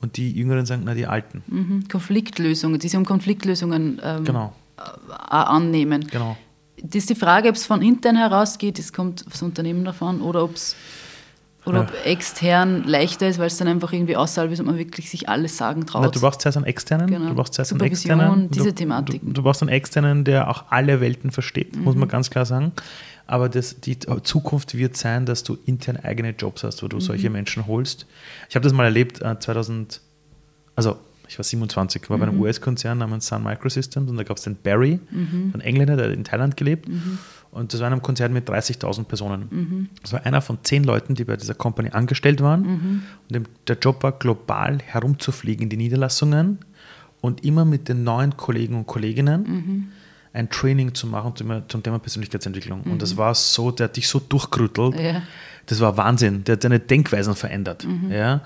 und 0.00 0.16
die 0.16 0.32
Jüngeren 0.32 0.66
sagen, 0.66 0.82
na 0.84 0.94
die 0.94 1.06
Alten. 1.06 1.44
Mhm. 1.46 1.84
Konfliktlösungen, 1.88 2.80
die 2.80 2.88
sich 2.88 2.96
um 2.98 3.04
Konfliktlösungen 3.04 4.00
ähm, 4.02 4.24
Genau, 4.24 4.52
auch 4.76 5.46
annehmen. 5.46 6.06
genau. 6.10 6.36
Das 6.82 6.94
ist 7.02 7.10
die 7.10 7.14
Frage, 7.14 7.50
ob 7.50 7.56
es 7.56 7.66
von 7.66 7.82
intern 7.82 8.16
herausgeht, 8.16 8.78
das 8.78 8.90
kommt 8.94 9.26
aufs 9.26 9.42
Unternehmen 9.42 9.84
davon, 9.84 10.22
oder, 10.22 10.42
ob's, 10.42 10.74
oder 11.66 11.80
ob 11.82 11.92
extern 12.06 12.84
leichter 12.84 13.28
ist, 13.28 13.38
weil 13.38 13.46
es 13.48 13.56
dann 13.58 13.68
einfach 13.68 13.92
irgendwie 13.92 14.16
außerhalb 14.16 14.50
ist 14.50 14.60
und 14.60 14.66
man 14.66 14.78
wirklich 14.78 15.10
sich 15.10 15.28
alles 15.28 15.56
sagen 15.56 15.84
traut. 15.86 16.02
Na, 16.02 16.08
du 16.08 16.20
brauchst 16.20 16.40
zuerst 16.40 16.56
einen 16.56 16.66
externen, 16.66 17.06
Genau. 17.08 17.28
du 17.28 17.34
brauchst 17.34 17.54
zuerst 17.54 17.72
einen 17.72 17.82
externen. 17.82 18.50
diese 18.50 18.74
Thematiken. 18.74 19.28
Du, 19.28 19.34
du 19.34 19.42
brauchst 19.42 19.62
einen 19.62 19.68
externen, 19.70 20.24
der 20.24 20.48
auch 20.48 20.64
alle 20.70 21.00
Welten 21.00 21.30
versteht, 21.30 21.76
muss 21.76 21.94
Mhm. 21.94 22.00
man 22.00 22.08
ganz 22.08 22.30
klar 22.30 22.46
sagen. 22.46 22.72
Aber 23.26 23.48
das, 23.48 23.80
die 23.80 23.96
Zukunft 24.24 24.76
wird 24.76 24.96
sein, 24.96 25.24
dass 25.26 25.44
du 25.44 25.56
intern 25.66 25.96
eigene 25.98 26.30
Jobs 26.30 26.64
hast, 26.64 26.82
wo 26.82 26.88
du 26.88 26.98
solche 26.98 27.28
Mhm. 27.28 27.34
Menschen 27.34 27.66
holst. 27.66 28.06
Ich 28.48 28.56
habe 28.56 28.64
das 28.64 28.72
mal 28.72 28.84
erlebt, 28.84 29.20
äh, 29.22 29.38
2000, 29.38 30.00
also 30.74 30.96
ich 31.28 31.38
war 31.38 31.44
27, 31.44 32.10
war 32.10 32.18
bei 32.18 32.26
Mhm. 32.26 32.32
einem 32.32 32.40
US-Konzern 32.40 32.98
namens 32.98 33.28
Sun 33.28 33.44
Microsystems 33.44 34.10
und 34.10 34.16
da 34.16 34.24
gab 34.24 34.38
es 34.38 34.42
den 34.42 34.56
Barry, 34.56 34.98
Mhm. 35.12 35.52
ein 35.54 35.60
Engländer, 35.60 35.96
der 35.96 36.10
in 36.10 36.24
Thailand 36.24 36.56
gelebt. 36.56 36.88
Und 37.52 37.72
das 37.72 37.80
war 37.80 37.88
in 37.88 37.94
einem 37.94 38.02
Konzern 38.02 38.32
mit 38.32 38.48
30.000 38.48 39.04
Personen. 39.04 39.48
Mhm. 39.50 39.88
Das 40.02 40.12
war 40.12 40.24
einer 40.24 40.40
von 40.40 40.58
zehn 40.62 40.84
Leuten, 40.84 41.14
die 41.14 41.24
bei 41.24 41.36
dieser 41.36 41.54
Company 41.54 41.90
angestellt 41.90 42.40
waren. 42.40 42.62
Mhm. 42.62 43.02
Und 43.36 43.48
der 43.66 43.76
Job 43.78 44.02
war, 44.02 44.12
global 44.12 44.78
herumzufliegen 44.84 45.64
in 45.64 45.68
die 45.68 45.76
Niederlassungen 45.76 46.58
und 47.20 47.44
immer 47.44 47.64
mit 47.64 47.88
den 47.88 48.04
neuen 48.04 48.36
Kollegen 48.36 48.76
und 48.76 48.86
Kolleginnen 48.86 49.42
Mhm. 49.42 49.88
ein 50.32 50.48
Training 50.48 50.94
zu 50.94 51.08
machen 51.08 51.34
zum, 51.34 51.62
zum 51.66 51.82
Thema 51.82 51.98
Persönlichkeitsentwicklung. 51.98 52.82
Und 52.82 53.02
das 53.02 53.16
war 53.16 53.34
so, 53.34 53.72
der 53.72 53.84
hat 53.84 53.96
dich 53.96 54.06
so 54.06 54.20
durchgerüttelt. 54.20 54.94
Ja. 55.00 55.22
Das 55.66 55.80
war 55.80 55.96
Wahnsinn. 55.96 56.44
Der 56.44 56.52
hat 56.54 56.62
deine 56.64 56.78
Denkweisen 56.78 57.34
verändert. 57.34 57.86
Ja. 58.10 58.42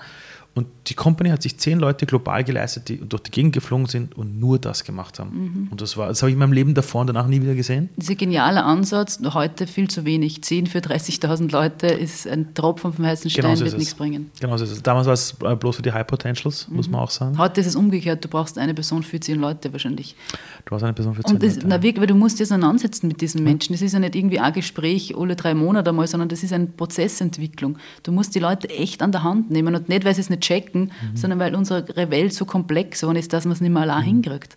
Und 0.55 0.67
die 0.87 0.93
Company 0.93 1.31
hat 1.31 1.41
sich 1.41 1.57
zehn 1.57 1.79
Leute 1.79 2.05
global 2.05 2.41
geleistet, 2.45 2.87
die 2.87 2.97
durch 2.97 3.23
die 3.23 3.31
Gegend 3.31 3.53
geflogen 3.53 3.87
sind 3.87 4.17
und 4.17 4.39
nur 4.39 4.57
das 4.57 4.85
gemacht 4.85 5.19
haben. 5.19 5.31
Mhm. 5.33 5.67
Und 5.69 5.81
das 5.81 5.97
war, 5.97 6.07
das 6.07 6.21
habe 6.21 6.29
ich 6.29 6.33
in 6.33 6.39
meinem 6.39 6.53
Leben 6.53 6.73
davor 6.73 7.01
und 7.01 7.07
danach 7.07 7.27
nie 7.27 7.41
wieder 7.41 7.55
gesehen. 7.55 7.89
Dieser 7.97 8.15
geniale 8.15 8.63
Ansatz, 8.63 9.19
heute 9.33 9.67
viel 9.67 9.89
zu 9.89 10.05
wenig. 10.05 10.43
Zehn 10.43 10.65
für 10.65 10.79
30.000 10.79 11.51
Leute 11.51 11.87
ist 11.87 12.25
ein 12.25 12.53
Tropfen 12.53 12.93
vom 12.93 13.05
heißen 13.05 13.29
Stein, 13.29 13.43
genau 13.43 13.55
so 13.55 13.65
wird 13.65 13.77
nichts 13.77 13.95
bringen. 13.95 14.31
Genau 14.39 14.55
so 14.55 14.63
ist 14.63 14.71
es. 14.71 14.81
Damals 14.81 15.07
war 15.07 15.13
es 15.13 15.35
äh, 15.43 15.55
bloß 15.57 15.75
für 15.75 15.81
die 15.81 15.91
High 15.91 16.07
Potentials, 16.07 16.69
mhm. 16.69 16.77
muss 16.77 16.89
man 16.89 17.01
auch 17.01 17.09
sagen. 17.09 17.37
Heute 17.37 17.59
ist 17.59 17.67
es 17.67 17.75
umgekehrt. 17.75 18.23
Du 18.23 18.29
brauchst 18.29 18.57
eine 18.57 18.73
Person 18.73 19.03
für 19.03 19.19
zehn 19.19 19.41
Leute 19.41 19.73
wahrscheinlich. 19.73 20.15
Du 20.63 20.69
brauchst 20.69 20.85
eine 20.85 20.93
Person 20.93 21.15
für 21.15 21.23
zehn 21.23 21.35
und 21.35 21.43
das, 21.43 21.55
Leute. 21.55 21.67
Na, 21.67 21.83
wirklich, 21.83 21.99
weil 21.99 22.07
du 22.07 22.15
musst 22.15 22.39
dir 22.39 22.43
auseinandersetzen 22.43 23.09
mit 23.09 23.19
diesen 23.19 23.43
Menschen. 23.43 23.73
Das 23.73 23.81
ist 23.81 23.91
ja 23.91 23.99
nicht 23.99 24.15
irgendwie 24.15 24.39
ein 24.39 24.53
Gespräch 24.53 25.17
alle 25.17 25.35
drei 25.35 25.53
Monate 25.53 25.89
einmal, 25.89 26.07
sondern 26.07 26.29
das 26.29 26.43
ist 26.43 26.53
eine 26.53 26.67
Prozessentwicklung. 26.67 27.77
Du 28.03 28.13
musst 28.13 28.35
die 28.35 28.39
Leute 28.39 28.69
echt 28.69 29.01
an 29.01 29.11
der 29.11 29.23
Hand 29.23 29.51
nehmen 29.51 29.75
und 29.75 29.89
nicht, 29.89 30.05
weil 30.05 30.15
sie 30.15 30.21
es 30.21 30.29
nicht 30.29 30.44
checken, 30.45 30.83
mhm. 30.83 31.15
sondern 31.17 31.39
weil 31.39 31.55
unsere 31.55 31.85
Welt 32.09 32.33
so 32.33 32.45
komplex 32.45 33.01
geworden 33.01 33.17
ist, 33.17 33.33
dass 33.33 33.45
man 33.45 33.53
es 33.53 33.61
nicht 33.61 33.71
mehr 33.71 33.83
allein 33.83 34.01
mhm. 34.01 34.07
hinkriegt. 34.07 34.55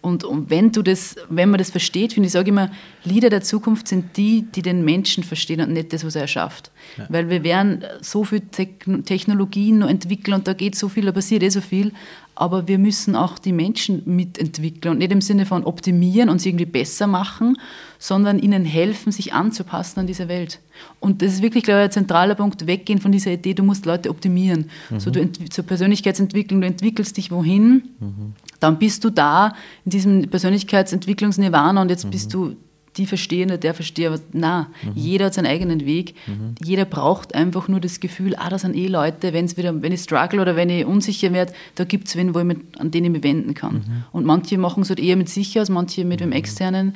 Und, 0.00 0.22
und, 0.22 0.48
wenn 0.48 0.70
du 0.70 0.82
das, 0.82 1.16
wenn 1.28 1.50
man 1.50 1.58
das 1.58 1.70
versteht, 1.70 2.12
finde 2.12 2.28
ich, 2.28 2.32
sage 2.32 2.50
immer, 2.50 2.70
Lieder 3.02 3.30
der 3.30 3.42
Zukunft 3.42 3.88
sind 3.88 4.16
die, 4.16 4.42
die 4.42 4.62
den 4.62 4.84
Menschen 4.84 5.24
verstehen 5.24 5.60
und 5.60 5.72
nicht 5.72 5.92
das, 5.92 6.04
was 6.04 6.14
er 6.14 6.22
erschafft. 6.22 6.70
Ja. 6.96 7.06
Weil 7.08 7.28
wir 7.30 7.42
werden 7.42 7.84
so 8.00 8.22
viele 8.22 8.42
Technologien 8.48 9.78
noch 9.78 9.88
entwickeln 9.88 10.34
und 10.34 10.46
da 10.46 10.52
geht 10.52 10.76
so 10.76 10.88
viel, 10.88 11.04
da 11.04 11.10
passiert 11.10 11.42
eh 11.42 11.48
so 11.48 11.60
viel, 11.60 11.92
aber 12.40 12.68
wir 12.68 12.78
müssen 12.78 13.16
auch 13.16 13.36
die 13.36 13.52
Menschen 13.52 14.02
mitentwickeln 14.06 14.92
und 14.92 14.98
nicht 14.98 15.10
im 15.10 15.20
Sinne 15.20 15.44
von 15.44 15.64
optimieren 15.64 16.28
und 16.28 16.40
sie 16.40 16.50
irgendwie 16.50 16.66
besser 16.66 17.08
machen, 17.08 17.58
sondern 17.98 18.38
ihnen 18.38 18.64
helfen, 18.64 19.10
sich 19.10 19.32
anzupassen 19.32 19.98
an 19.98 20.06
diese 20.06 20.28
Welt. 20.28 20.60
Und 21.00 21.20
das 21.20 21.32
ist 21.32 21.42
wirklich, 21.42 21.64
glaube 21.64 21.80
ich, 21.80 21.84
ein 21.86 21.90
zentraler 21.90 22.36
Punkt, 22.36 22.68
weggehen 22.68 23.00
von 23.00 23.10
dieser 23.10 23.32
Idee, 23.32 23.54
du 23.54 23.64
musst 23.64 23.86
Leute 23.86 24.08
optimieren. 24.08 24.70
Mhm. 24.88 25.00
So, 25.00 25.10
du 25.10 25.28
zur 25.50 25.64
Persönlichkeitsentwicklung, 25.64 26.60
du 26.60 26.68
entwickelst 26.68 27.16
dich 27.16 27.32
wohin, 27.32 27.88
mhm. 27.98 28.34
dann 28.60 28.78
bist 28.78 29.02
du 29.02 29.10
da 29.10 29.54
in 29.84 29.90
diesem 29.90 30.28
Persönlichkeitsentwicklungsnirvana 30.30 31.82
und 31.82 31.88
jetzt 31.88 32.04
mhm. 32.04 32.10
bist 32.10 32.32
du 32.32 32.54
die 32.98 33.06
Verstehende, 33.06 33.58
der 33.58 33.74
Versteher. 33.74 34.18
Na, 34.32 34.68
mhm. 34.82 34.92
jeder 34.94 35.26
hat 35.26 35.34
seinen 35.34 35.46
eigenen 35.46 35.86
Weg. 35.86 36.14
Mhm. 36.26 36.54
Jeder 36.62 36.84
braucht 36.84 37.34
einfach 37.34 37.68
nur 37.68 37.80
das 37.80 38.00
Gefühl, 38.00 38.34
ah, 38.36 38.50
da 38.50 38.58
sind 38.58 38.76
eh 38.76 38.88
Leute, 38.88 39.32
wenn's 39.32 39.56
wieder, 39.56 39.80
wenn 39.82 39.92
ich 39.92 40.00
struggle 40.00 40.40
oder 40.40 40.56
wenn 40.56 40.68
ich 40.70 40.84
unsicher 40.84 41.32
werde, 41.32 41.52
da 41.76 41.84
gibt 41.84 42.08
es 42.08 42.16
wen, 42.16 42.34
wo 42.34 42.40
ich 42.40 42.44
mit, 42.44 42.78
an 42.78 42.90
den 42.90 43.04
ich 43.04 43.10
mich 43.10 43.22
wenden 43.22 43.54
kann. 43.54 43.74
Mhm. 43.74 44.04
Und 44.12 44.26
manche 44.26 44.58
machen 44.58 44.82
es 44.82 44.88
halt 44.88 45.00
eher 45.00 45.16
mit 45.16 45.28
sich 45.28 45.58
aus, 45.58 45.68
manche 45.68 46.04
mit 46.04 46.20
dem. 46.20 46.32
Externen. 46.38 46.94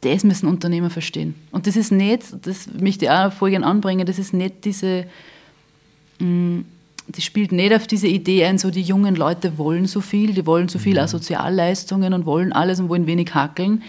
Das 0.00 0.24
müssen 0.24 0.48
Unternehmer 0.48 0.90
verstehen. 0.90 1.34
Und 1.52 1.66
das 1.66 1.76
ist 1.76 1.92
nicht, 1.92 2.24
das 2.42 2.68
möchte 2.78 3.04
ich 3.04 3.10
auch 3.10 3.32
vorhin 3.32 3.62
anbringen, 3.62 4.06
das 4.06 4.18
ist 4.18 4.34
nicht 4.34 4.64
diese, 4.64 5.06
mh, 6.18 6.26
mm, 6.26 6.64
das 7.08 7.24
spielt 7.24 7.52
nicht 7.52 7.74
auf 7.74 7.86
diese 7.86 8.06
Idee 8.06 8.44
ein, 8.44 8.58
so 8.58 8.70
die 8.70 8.82
jungen 8.82 9.16
Leute 9.16 9.58
wollen 9.58 9.86
so 9.86 10.00
viel, 10.00 10.34
die 10.34 10.46
wollen 10.46 10.68
so 10.68 10.78
viel 10.78 11.00
mhm. 11.00 11.06
Sozialleistungen 11.06 12.14
und 12.14 12.26
wollen 12.26 12.52
alles 12.52 12.80
und 12.80 12.88
wollen 12.88 13.06
wenig 13.06 13.34
hackeln 13.34 13.82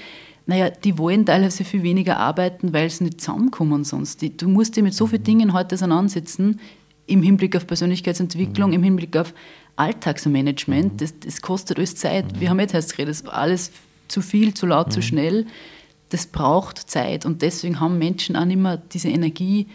naja, 0.45 0.69
die 0.69 0.97
wollen 0.97 1.25
teilweise 1.25 1.63
viel 1.63 1.83
weniger 1.83 2.17
arbeiten, 2.17 2.73
weil 2.73 2.89
sie 2.89 3.05
nicht 3.05 3.21
zusammenkommen 3.21 3.83
sonst. 3.83 4.21
Die, 4.21 4.35
du 4.35 4.49
musst 4.49 4.75
dir 4.75 4.83
mit 4.83 4.93
so 4.93 5.07
vielen. 5.07 5.23
Dingen 5.23 5.53
heute 5.53 5.75
auseinandersetzen, 5.75 6.59
im 7.05 7.21
Hinblick 7.21 7.55
auf 7.55 7.65
Persönlichkeitsentwicklung, 7.67 8.69
mhm. 8.69 8.75
im 8.75 8.83
Hinblick 8.83 9.15
auf 9.15 9.33
Alltagsmanagement. 9.75 10.93
Mhm. 10.93 10.97
Das, 10.97 11.19
das 11.19 11.41
kostet 11.41 11.77
alles 11.77 11.95
Zeit. 11.95 12.39
Wir 12.39 12.49
haben 12.49 12.59
jetzt 12.59 12.73
erst 12.73 12.91
geredet, 12.91 13.11
das 13.11 13.21
ist 13.21 13.29
alles 13.29 13.71
zu 14.07 14.21
viel, 14.21 14.53
zu 14.53 14.65
laut, 14.65 14.91
zu 14.91 14.99
mhm. 14.99 15.03
schnell. 15.03 15.45
Das 16.09 16.27
braucht 16.27 16.77
Zeit 16.77 17.25
und 17.25 17.41
deswegen 17.41 17.79
haben 17.79 17.97
Menschen 17.97 18.35
auch 18.35 18.45
mehr 18.45 18.77
diese 18.77 19.09
Energie, 19.09 19.67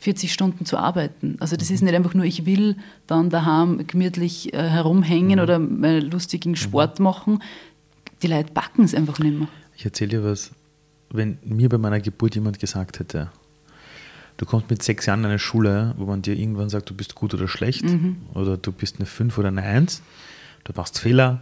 40 0.00 0.32
Stunden 0.32 0.64
zu 0.64 0.78
arbeiten. 0.78 1.36
Also 1.40 1.56
das 1.56 1.70
ist 1.70 1.82
nicht 1.82 1.94
einfach 1.94 2.14
nur, 2.14 2.24
ich 2.24 2.46
will 2.46 2.76
dann 3.06 3.28
daheim 3.28 3.86
gemütlich 3.86 4.54
äh, 4.54 4.56
herumhängen 4.56 5.40
oder 5.40 5.58
meinen 5.58 6.10
lustigen 6.10 6.56
Sport 6.56 7.00
machen. 7.00 7.42
Die 8.22 8.26
Leute 8.26 8.52
backen 8.52 8.84
es 8.84 8.94
einfach 8.94 9.18
nicht 9.18 9.38
mehr. 9.38 9.48
Ich 9.80 9.86
erzähle 9.86 10.10
dir 10.10 10.24
was. 10.24 10.50
Wenn 11.08 11.38
mir 11.42 11.70
bei 11.70 11.78
meiner 11.78 12.00
Geburt 12.00 12.34
jemand 12.34 12.58
gesagt 12.58 12.98
hätte, 12.98 13.30
du 14.36 14.44
kommst 14.44 14.68
mit 14.68 14.82
sechs 14.82 15.06
Jahren 15.06 15.20
in 15.20 15.30
eine 15.30 15.38
Schule, 15.38 15.94
wo 15.96 16.04
man 16.04 16.20
dir 16.20 16.36
irgendwann 16.36 16.68
sagt, 16.68 16.90
du 16.90 16.94
bist 16.94 17.14
gut 17.14 17.32
oder 17.32 17.48
schlecht, 17.48 17.84
mhm. 17.84 18.18
oder 18.34 18.58
du 18.58 18.72
bist 18.72 18.96
eine 18.96 19.06
Fünf 19.06 19.38
oder 19.38 19.48
eine 19.48 19.62
Eins, 19.62 20.02
du 20.64 20.74
machst 20.76 20.98
Fehler 20.98 21.40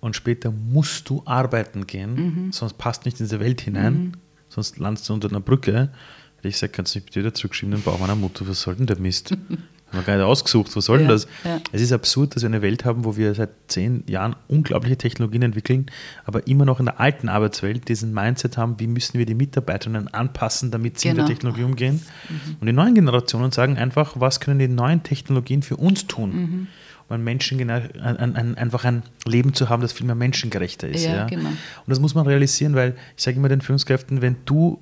und 0.00 0.14
später 0.14 0.50
musst 0.50 1.08
du 1.08 1.22
arbeiten 1.24 1.86
gehen, 1.86 2.14
mhm. 2.14 2.52
sonst 2.52 2.76
passt 2.76 3.06
nicht 3.06 3.18
in 3.18 3.24
diese 3.24 3.40
Welt 3.40 3.62
hinein, 3.62 3.94
mhm. 3.94 4.12
sonst 4.50 4.78
landest 4.78 5.08
du 5.08 5.14
unter 5.14 5.30
einer 5.30 5.40
Brücke. 5.40 5.88
Hätte 6.36 6.48
ich 6.48 6.56
gesagt, 6.56 6.74
kannst 6.74 6.94
du 6.94 6.98
nicht 6.98 7.16
wieder 7.16 7.32
zurückschieben, 7.32 7.74
den 7.74 7.82
Bauch 7.82 7.98
meiner 7.98 8.14
Mutter, 8.14 8.46
was 8.46 8.60
soll 8.60 8.76
denn 8.76 8.88
der 8.88 8.98
Mist? 8.98 9.34
Haben 9.90 9.98
wir 9.98 10.04
gar 10.04 10.16
nicht 10.16 10.24
ausgesucht, 10.24 10.74
was 10.76 10.84
soll 10.84 10.98
denn 10.98 11.08
ja, 11.08 11.12
das? 11.12 11.26
Ja. 11.44 11.60
Es 11.72 11.80
ist 11.82 11.92
absurd, 11.92 12.36
dass 12.36 12.42
wir 12.42 12.48
eine 12.48 12.62
Welt 12.62 12.84
haben, 12.84 13.04
wo 13.04 13.16
wir 13.16 13.34
seit 13.34 13.50
zehn 13.66 14.04
Jahren 14.06 14.36
unglaubliche 14.46 14.96
Technologien 14.96 15.42
entwickeln, 15.42 15.86
aber 16.24 16.46
immer 16.46 16.64
noch 16.64 16.78
in 16.78 16.86
der 16.86 17.00
alten 17.00 17.28
Arbeitswelt 17.28 17.88
diesen 17.88 18.14
Mindset 18.14 18.56
haben, 18.56 18.78
wie 18.78 18.86
müssen 18.86 19.18
wir 19.18 19.26
die 19.26 19.34
Mitarbeiterinnen 19.34 20.08
anpassen, 20.08 20.70
damit 20.70 21.00
sie 21.00 21.08
genau. 21.08 21.22
mit 21.22 21.28
der 21.28 21.34
Technologie 21.34 21.64
umgehen. 21.64 22.02
Mhm. 22.28 22.56
Und 22.60 22.66
die 22.66 22.72
neuen 22.72 22.94
Generationen 22.94 23.50
sagen 23.50 23.78
einfach, 23.78 24.14
was 24.18 24.38
können 24.38 24.60
die 24.60 24.68
neuen 24.68 25.02
Technologien 25.02 25.62
für 25.62 25.76
uns 25.76 26.06
tun? 26.06 26.30
Mhm. 26.30 26.66
Um 27.08 27.14
ein 27.16 27.24
Menschen, 27.24 27.58
ein, 27.68 27.90
ein, 28.00 28.56
einfach 28.56 28.84
ein 28.84 29.02
Leben 29.26 29.54
zu 29.54 29.68
haben, 29.68 29.82
das 29.82 29.92
viel 29.92 30.06
mehr 30.06 30.14
menschengerechter 30.14 30.88
ist. 30.88 31.04
Ja, 31.04 31.16
ja. 31.16 31.26
Genau. 31.26 31.48
Und 31.48 31.88
das 31.88 31.98
muss 31.98 32.14
man 32.14 32.24
realisieren, 32.24 32.76
weil 32.76 32.94
ich 33.16 33.24
sage 33.24 33.36
immer 33.36 33.48
den 33.48 33.60
Führungskräften, 33.60 34.22
wenn 34.22 34.36
du 34.44 34.78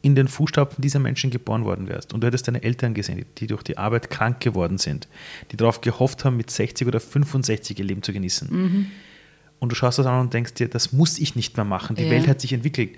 in 0.00 0.14
den 0.14 0.28
Fußstapfen 0.28 0.80
dieser 0.80 1.00
Menschen 1.00 1.30
geboren 1.30 1.64
worden 1.64 1.88
wärst 1.88 2.14
und 2.14 2.20
du 2.20 2.26
hättest 2.26 2.46
deine 2.46 2.62
Eltern 2.62 2.94
gesehen, 2.94 3.24
die 3.38 3.46
durch 3.46 3.62
die 3.62 3.78
Arbeit 3.78 4.10
krank 4.10 4.40
geworden 4.40 4.78
sind, 4.78 5.08
die 5.50 5.56
darauf 5.56 5.80
gehofft 5.80 6.24
haben, 6.24 6.36
mit 6.36 6.50
60 6.50 6.86
oder 6.86 7.00
65 7.00 7.78
ihr 7.78 7.84
Leben 7.84 8.02
zu 8.02 8.12
genießen. 8.12 8.48
Mhm. 8.50 8.86
Und 9.58 9.72
du 9.72 9.74
schaust 9.74 9.98
das 9.98 10.06
an 10.06 10.20
und 10.20 10.34
denkst 10.34 10.54
dir, 10.54 10.68
das 10.68 10.92
muss 10.92 11.18
ich 11.18 11.34
nicht 11.34 11.56
mehr 11.56 11.64
machen, 11.64 11.96
die 11.96 12.04
ja. 12.04 12.10
Welt 12.10 12.28
hat 12.28 12.40
sich 12.40 12.52
entwickelt. 12.52 12.90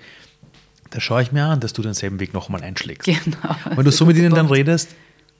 Da 0.91 0.99
schaue 0.99 1.23
ich 1.23 1.31
mir 1.31 1.45
an, 1.45 1.59
dass 1.59 1.73
du 1.73 1.81
denselben 1.81 2.19
Weg 2.19 2.33
nochmal 2.33 2.61
einschlägst. 2.61 3.05
Genau. 3.05 3.55
Wenn 3.75 3.85
du 3.85 3.91
so 3.91 4.05
mit 4.05 4.17
ihnen 4.17 4.35
dann 4.35 4.47
redest, 4.47 4.93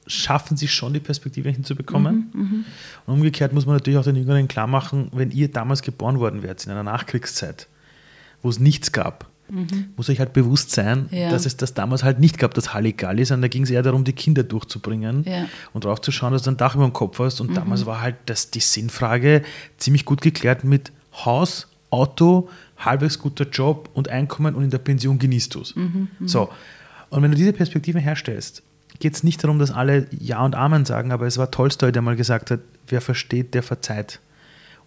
schaffen 0.08 0.58
sie 0.58 0.68
schon 0.68 0.94
die 0.94 1.00
Perspektive 1.00 1.50
hinzubekommen. 1.50 2.32
Mhm, 2.34 2.42
mhm, 2.42 2.66
und 3.06 3.14
umgekehrt 3.16 3.54
muss 3.54 3.66
man 3.66 3.76
natürlich 3.76 4.00
auch 4.00 4.04
den 4.04 4.16
Jüngeren 4.16 4.48
klar 4.48 4.66
machen, 4.68 5.10
wenn 5.14 5.30
ihr 5.30 5.52
damals 5.52 5.84
geboren 5.84 6.20
worden 6.20 6.42
wärt, 6.42 6.66
in 6.66 6.72
einer 6.72 6.84
Nachkriegszeit, 6.84 7.68
wo 8.42 8.50
es 8.50 8.60
nichts 8.60 8.92
gab, 8.92 9.31
Mhm. 9.52 9.90
Muss 9.98 10.10
euch 10.10 10.20
halt 10.20 10.32
bewusst 10.32 10.72
sein, 10.72 11.08
ja. 11.12 11.30
dass 11.30 11.46
es 11.46 11.58
das 11.58 11.74
damals 11.74 12.04
halt 12.04 12.20
nicht 12.20 12.38
gab, 12.38 12.54
das 12.54 12.74
Halligalli, 12.74 13.26
sondern 13.26 13.44
da 13.44 13.48
ging 13.50 13.64
es 13.64 13.70
eher 13.70 13.84
darum, 13.84 14.06
die 14.06 14.14
Kinder 14.14 14.44
durchzubringen 14.44 15.26
ja. 15.26 15.46
und 15.74 15.84
darauf 15.84 16.00
zu 16.00 16.12
schauen, 16.12 16.32
dass 16.32 16.44
du 16.44 16.52
ein 16.52 16.58
Dach 16.58 16.76
über 16.76 16.86
dem 16.86 16.94
Kopf 16.94 17.20
hast. 17.20 17.42
Und 17.42 17.52
mhm. 17.52 17.56
damals 17.56 17.86
war 17.86 18.02
halt 18.02 18.16
das, 18.28 18.50
die 18.50 18.62
Sinnfrage 18.62 19.44
ziemlich 19.78 20.06
gut 20.06 20.22
geklärt 20.22 20.64
mit 20.64 20.94
Haus, 21.26 21.68
Auto, 21.90 22.50
halbwegs 22.78 23.20
guter 23.20 23.44
Job 23.50 23.90
und 23.94 24.08
Einkommen 24.08 24.56
und 24.56 24.64
in 24.64 24.70
der 24.70 24.78
Pension 24.78 25.20
genießt 25.20 25.54
du 25.54 25.62
es. 25.62 25.76
Mhm. 25.76 26.08
mhm. 26.18 26.28
So. 26.28 26.50
Und 27.10 27.22
wenn 27.22 27.32
du 27.32 27.38
diese 27.38 27.52
Perspektive 27.52 28.00
herstellst, 28.00 28.64
geht 29.00 29.16
es 29.16 29.24
nicht 29.24 29.44
darum, 29.44 29.60
dass 29.60 29.72
alle 29.72 30.08
Ja 30.18 30.46
und 30.46 30.56
Amen 30.56 30.86
sagen, 30.86 31.12
aber 31.12 31.28
es 31.28 31.38
war 31.38 31.52
Tolstoi, 31.52 31.92
der 31.92 32.02
mal 32.02 32.16
gesagt 32.16 32.52
hat, 32.52 32.62
wer 32.88 33.02
versteht, 33.02 33.54
der 33.54 33.64
verzeiht. 33.64 34.22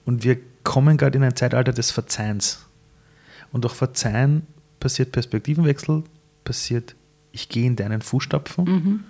Und 0.06 0.24
wir 0.24 0.38
kommen 0.62 0.96
gerade 0.96 1.18
in 1.18 1.24
ein 1.24 1.36
Zeitalter 1.36 1.72
des 1.72 1.90
Verzeihens. 1.90 2.64
Und 3.52 3.64
durch 3.64 3.74
Verzeihen 3.74 4.46
passiert 4.84 5.12
Perspektivenwechsel, 5.12 6.02
passiert, 6.44 6.94
ich 7.32 7.48
gehe 7.48 7.64
in 7.64 7.74
deinen 7.74 8.02
Fußstapfen. 8.02 8.64
Mhm. 8.64 9.04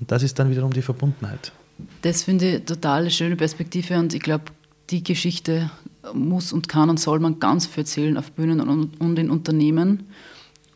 Und 0.00 0.10
das 0.10 0.22
ist 0.22 0.38
dann 0.38 0.50
wiederum 0.50 0.72
die 0.72 0.80
Verbundenheit. 0.80 1.52
Das 2.00 2.22
finde 2.22 2.56
ich 2.56 2.64
total 2.64 3.02
eine 3.02 3.10
schöne 3.10 3.36
Perspektive 3.36 3.98
und 3.98 4.14
ich 4.14 4.22
glaube, 4.22 4.44
die 4.88 5.04
Geschichte 5.04 5.70
muss 6.14 6.50
und 6.50 6.66
kann 6.66 6.88
und 6.88 6.98
soll 6.98 7.20
man 7.20 7.40
ganz 7.40 7.66
viel 7.66 7.82
erzählen 7.82 8.16
auf 8.16 8.32
Bühnen 8.32 8.58
und, 8.58 8.98
und 8.98 9.18
in 9.18 9.28
Unternehmen. 9.28 10.06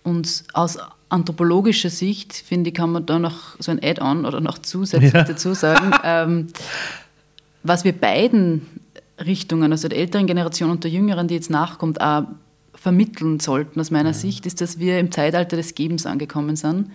Und 0.02 0.44
aus 0.52 0.76
anthropologischer 1.08 1.88
Sicht, 1.88 2.34
finde 2.34 2.68
ich, 2.68 2.74
kann 2.74 2.92
man 2.92 3.06
da 3.06 3.18
noch 3.18 3.58
so 3.58 3.70
ein 3.70 3.82
Add-on 3.82 4.26
oder 4.26 4.42
noch 4.42 4.58
zusätzlich 4.58 5.14
ja. 5.14 5.24
dazu 5.24 5.54
sagen, 5.54 5.92
ähm, 6.04 6.48
was 7.62 7.84
wir 7.84 7.92
beiden 7.92 8.66
Richtungen, 9.18 9.72
also 9.72 9.88
der 9.88 9.98
älteren 9.98 10.26
Generation 10.26 10.70
und 10.70 10.84
der 10.84 10.90
jüngeren, 10.90 11.26
die 11.26 11.36
jetzt 11.36 11.48
nachkommt, 11.48 12.02
auch 12.02 12.24
vermitteln 12.80 13.40
sollten 13.40 13.78
aus 13.78 13.90
meiner 13.90 14.10
ja. 14.10 14.14
Sicht, 14.14 14.46
ist, 14.46 14.62
dass 14.62 14.78
wir 14.78 14.98
im 14.98 15.12
Zeitalter 15.12 15.56
des 15.56 15.74
Gebens 15.74 16.06
angekommen 16.06 16.56
sind. 16.56 16.90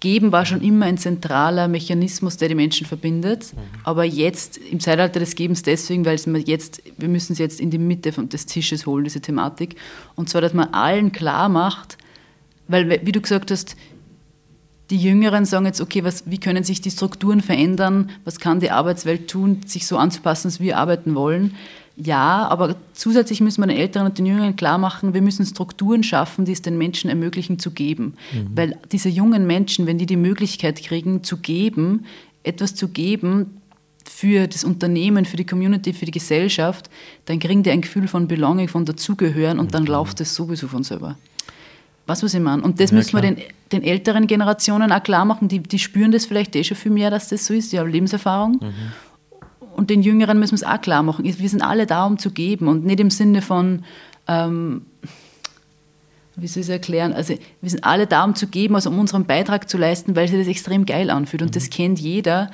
Geben 0.00 0.30
war 0.32 0.44
schon 0.44 0.60
immer 0.60 0.84
ein 0.84 0.98
zentraler 0.98 1.66
Mechanismus, 1.66 2.36
der 2.36 2.48
die 2.48 2.54
Menschen 2.54 2.86
verbindet, 2.86 3.52
mhm. 3.54 3.60
aber 3.84 4.04
jetzt 4.04 4.58
im 4.58 4.80
Zeitalter 4.80 5.18
des 5.18 5.34
Gebens 5.34 5.62
deswegen, 5.62 6.04
weil 6.04 6.18
wir 6.26 6.40
jetzt, 6.40 6.82
wir 6.98 7.08
müssen 7.08 7.32
es 7.32 7.38
jetzt 7.38 7.58
in 7.58 7.70
die 7.70 7.78
Mitte 7.78 8.12
des 8.12 8.44
Tisches 8.44 8.86
holen, 8.86 9.04
diese 9.04 9.22
Thematik, 9.22 9.76
und 10.14 10.28
zwar, 10.28 10.42
dass 10.42 10.52
man 10.52 10.74
allen 10.74 11.10
klar 11.10 11.48
macht, 11.48 11.96
weil, 12.68 13.00
wie 13.04 13.12
du 13.12 13.22
gesagt 13.22 13.50
hast, 13.50 13.76
die 14.90 14.98
Jüngeren 14.98 15.46
sagen 15.46 15.64
jetzt, 15.64 15.80
okay, 15.80 16.04
was, 16.04 16.30
wie 16.30 16.38
können 16.38 16.64
sich 16.64 16.82
die 16.82 16.90
Strukturen 16.90 17.40
verändern, 17.40 18.10
was 18.24 18.38
kann 18.40 18.60
die 18.60 18.70
Arbeitswelt 18.70 19.28
tun, 19.28 19.62
sich 19.66 19.86
so 19.86 19.96
anzupassen, 19.96 20.48
dass 20.48 20.60
wir 20.60 20.76
arbeiten 20.76 21.14
wollen 21.14 21.54
ja, 22.00 22.46
aber 22.48 22.76
zusätzlich 22.92 23.40
müssen 23.40 23.60
wir 23.60 23.66
den 23.66 23.76
Älteren 23.76 24.06
und 24.06 24.18
den 24.18 24.26
Jüngeren 24.26 24.54
klar 24.54 24.78
machen, 24.78 25.14
wir 25.14 25.22
müssen 25.22 25.44
Strukturen 25.44 26.04
schaffen, 26.04 26.44
die 26.44 26.52
es 26.52 26.62
den 26.62 26.78
Menschen 26.78 27.10
ermöglichen 27.10 27.58
zu 27.58 27.72
geben. 27.72 28.14
Mhm. 28.32 28.50
Weil 28.54 28.78
diese 28.92 29.08
jungen 29.08 29.48
Menschen, 29.48 29.86
wenn 29.86 29.98
die 29.98 30.06
die 30.06 30.16
Möglichkeit 30.16 30.80
kriegen 30.80 31.24
zu 31.24 31.38
geben, 31.38 32.04
etwas 32.44 32.76
zu 32.76 32.88
geben 32.88 33.60
für 34.04 34.46
das 34.46 34.62
Unternehmen, 34.62 35.24
für 35.24 35.36
die 35.36 35.44
Community, 35.44 35.92
für 35.92 36.04
die 36.04 36.12
Gesellschaft, 36.12 36.88
dann 37.24 37.40
kriegen 37.40 37.64
die 37.64 37.70
ein 37.70 37.80
Gefühl 37.80 38.06
von 38.06 38.28
Belonging, 38.28 38.68
von 38.68 38.84
Dazugehören 38.84 39.58
und 39.58 39.74
dann 39.74 39.82
mhm. 39.82 39.88
läuft 39.88 40.20
es 40.20 40.34
sowieso 40.36 40.68
von 40.68 40.84
selber. 40.84 41.16
Was, 42.06 42.22
was 42.22 42.32
ich 42.32 42.40
meine? 42.40 42.62
Und 42.62 42.78
das 42.80 42.90
ja, 42.90 42.96
müssen 42.96 43.10
klar. 43.10 43.22
wir 43.24 43.32
den, 43.32 43.44
den, 43.72 43.82
älteren 43.82 44.28
Generationen 44.28 44.92
auch 44.92 45.02
klar 45.02 45.24
machen. 45.24 45.48
Die, 45.48 45.58
die 45.58 45.78
spüren 45.78 46.12
das 46.12 46.26
vielleicht 46.26 46.54
eh 46.56 46.64
schon 46.64 46.76
viel 46.76 46.92
mehr, 46.92 47.10
dass 47.10 47.28
das 47.28 47.44
so 47.44 47.52
ist. 47.52 47.72
Die 47.72 47.78
haben 47.78 47.90
Lebenserfahrung. 47.90 48.52
Mhm. 48.52 48.92
Und 49.78 49.90
den 49.90 50.02
Jüngeren 50.02 50.40
müssen 50.40 50.58
wir 50.58 50.66
es 50.66 50.74
auch 50.74 50.80
klar 50.80 51.04
machen. 51.04 51.24
Wir 51.24 51.48
sind 51.48 51.62
alle 51.62 51.86
da, 51.86 52.04
um 52.04 52.18
zu 52.18 52.32
geben 52.32 52.66
und 52.66 52.84
nicht 52.84 52.98
im 52.98 53.10
Sinne 53.10 53.42
von, 53.42 53.84
ähm, 54.26 54.82
wie 56.34 56.48
soll 56.48 56.62
ich 56.62 56.66
es 56.66 56.68
erklären? 56.68 57.12
Also, 57.12 57.34
wir 57.60 57.70
sind 57.70 57.84
alle 57.84 58.08
da, 58.08 58.24
um 58.24 58.34
zu 58.34 58.48
geben, 58.48 58.74
also 58.74 58.90
um 58.90 58.98
unseren 58.98 59.24
Beitrag 59.24 59.70
zu 59.70 59.78
leisten, 59.78 60.16
weil 60.16 60.26
sich 60.26 60.36
das 60.36 60.48
extrem 60.48 60.84
geil 60.84 61.10
anfühlt. 61.10 61.42
Und 61.42 61.50
mhm. 61.50 61.52
das 61.52 61.70
kennt 61.70 62.00
jeder. 62.00 62.50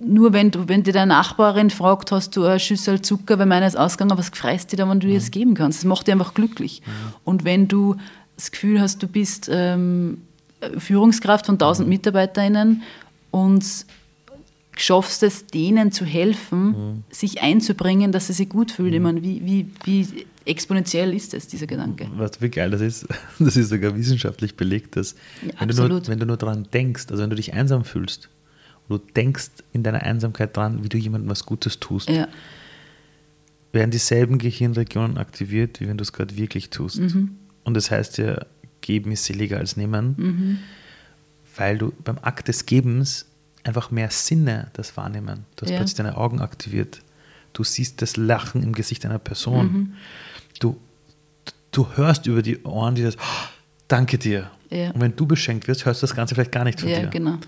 Nur 0.00 0.32
wenn 0.32 0.52
du, 0.52 0.68
wenn 0.68 0.84
dir 0.84 0.92
deine 0.92 1.08
Nachbarin 1.08 1.70
fragt, 1.70 2.12
hast 2.12 2.36
du 2.36 2.44
eine 2.44 2.60
Schüssel 2.60 3.02
Zucker, 3.02 3.40
wenn 3.40 3.48
meiner 3.48 3.66
ist 3.66 3.76
ausgegangen, 3.76 4.16
was 4.16 4.28
freust 4.28 4.72
du 4.72 4.76
da, 4.76 4.88
wenn 4.88 5.00
du 5.00 5.08
mhm. 5.08 5.10
dir 5.10 5.18
das 5.18 5.32
geben 5.32 5.54
kannst? 5.54 5.80
Das 5.80 5.86
macht 5.86 6.06
dich 6.06 6.12
einfach 6.12 6.34
glücklich. 6.34 6.82
Mhm. 6.86 7.14
Und 7.24 7.44
wenn 7.44 7.66
du 7.66 7.96
das 8.36 8.52
Gefühl 8.52 8.80
hast, 8.80 9.02
du 9.02 9.08
bist 9.08 9.50
ähm, 9.52 10.22
Führungskraft 10.78 11.46
von 11.46 11.56
1000 11.56 11.88
mhm. 11.88 11.94
MitarbeiterInnen 11.94 12.82
und 13.32 13.64
schaffst 14.78 15.22
es, 15.22 15.46
denen 15.46 15.92
zu 15.92 16.04
helfen, 16.04 16.66
mhm. 16.66 17.04
sich 17.10 17.42
einzubringen, 17.42 18.12
dass 18.12 18.28
sie 18.28 18.32
sich 18.32 18.48
gut 18.48 18.70
fühlen. 18.70 18.94
Ich 18.94 19.00
meine, 19.00 19.22
wie, 19.22 19.44
wie, 19.44 19.70
wie 19.84 20.26
exponentiell 20.44 21.14
ist 21.14 21.34
das, 21.34 21.46
dieser 21.46 21.66
Gedanke? 21.66 22.08
Was 22.16 22.40
wie 22.40 22.48
geil 22.48 22.70
das 22.70 22.80
ist, 22.80 23.06
das 23.38 23.56
ist 23.56 23.68
sogar 23.68 23.94
wissenschaftlich 23.96 24.56
belegt, 24.56 24.96
dass 24.96 25.14
ja, 25.42 25.52
wenn, 25.60 25.68
du 25.68 25.88
nur, 25.88 26.06
wenn 26.06 26.18
du 26.18 26.26
nur 26.26 26.36
daran 26.36 26.68
denkst, 26.72 27.06
also 27.10 27.22
wenn 27.22 27.30
du 27.30 27.36
dich 27.36 27.54
einsam 27.54 27.84
fühlst, 27.84 28.28
und 28.88 29.02
du 29.02 29.12
denkst 29.12 29.50
in 29.72 29.82
deiner 29.82 30.02
Einsamkeit 30.02 30.56
dran, 30.56 30.82
wie 30.82 30.88
du 30.88 30.96
jemandem 30.96 31.30
was 31.30 31.44
Gutes 31.44 31.78
tust, 31.78 32.08
ja. 32.08 32.26
werden 33.72 33.90
dieselben 33.90 34.38
Gehirnregionen 34.38 35.18
aktiviert, 35.18 35.80
wie 35.80 35.88
wenn 35.88 35.98
du 35.98 36.02
es 36.02 36.12
gerade 36.12 36.36
wirklich 36.36 36.70
tust. 36.70 37.00
Mhm. 37.00 37.36
Und 37.64 37.74
das 37.74 37.90
heißt 37.90 38.16
ja, 38.18 38.46
geben 38.80 39.12
ist 39.12 39.24
seliger 39.24 39.58
als 39.58 39.76
nehmen, 39.76 40.14
mhm. 40.16 40.58
weil 41.56 41.76
du 41.76 41.92
beim 42.02 42.18
Akt 42.22 42.48
des 42.48 42.64
Gebens 42.64 43.26
einfach 43.68 43.90
mehr 43.90 44.10
Sinne 44.10 44.70
das 44.72 44.96
wahrnehmen. 44.96 45.44
Du 45.56 45.62
hast 45.64 45.70
ja. 45.70 45.76
plötzlich 45.76 45.96
deine 45.96 46.16
Augen 46.16 46.40
aktiviert. 46.40 47.00
Du 47.52 47.64
siehst 47.64 48.02
das 48.02 48.16
Lachen 48.16 48.62
im 48.62 48.72
Gesicht 48.72 49.04
einer 49.04 49.18
Person. 49.18 49.72
Mhm. 49.72 49.94
Du, 50.60 50.80
du 51.70 51.86
hörst 51.96 52.26
über 52.26 52.42
die 52.42 52.62
Ohren 52.64 52.94
dieses 52.94 53.16
oh, 53.16 53.48
Danke 53.88 54.18
dir. 54.18 54.50
Ja. 54.68 54.90
Und 54.90 55.00
wenn 55.00 55.16
du 55.16 55.26
beschenkt 55.26 55.66
wirst, 55.66 55.86
hörst 55.86 56.02
du 56.02 56.06
das 56.06 56.14
Ganze 56.14 56.34
vielleicht 56.34 56.52
gar 56.52 56.64
nicht 56.64 56.80
von 56.80 56.90
ja, 56.90 57.00
dir. 57.00 57.06
Genau. 57.06 57.38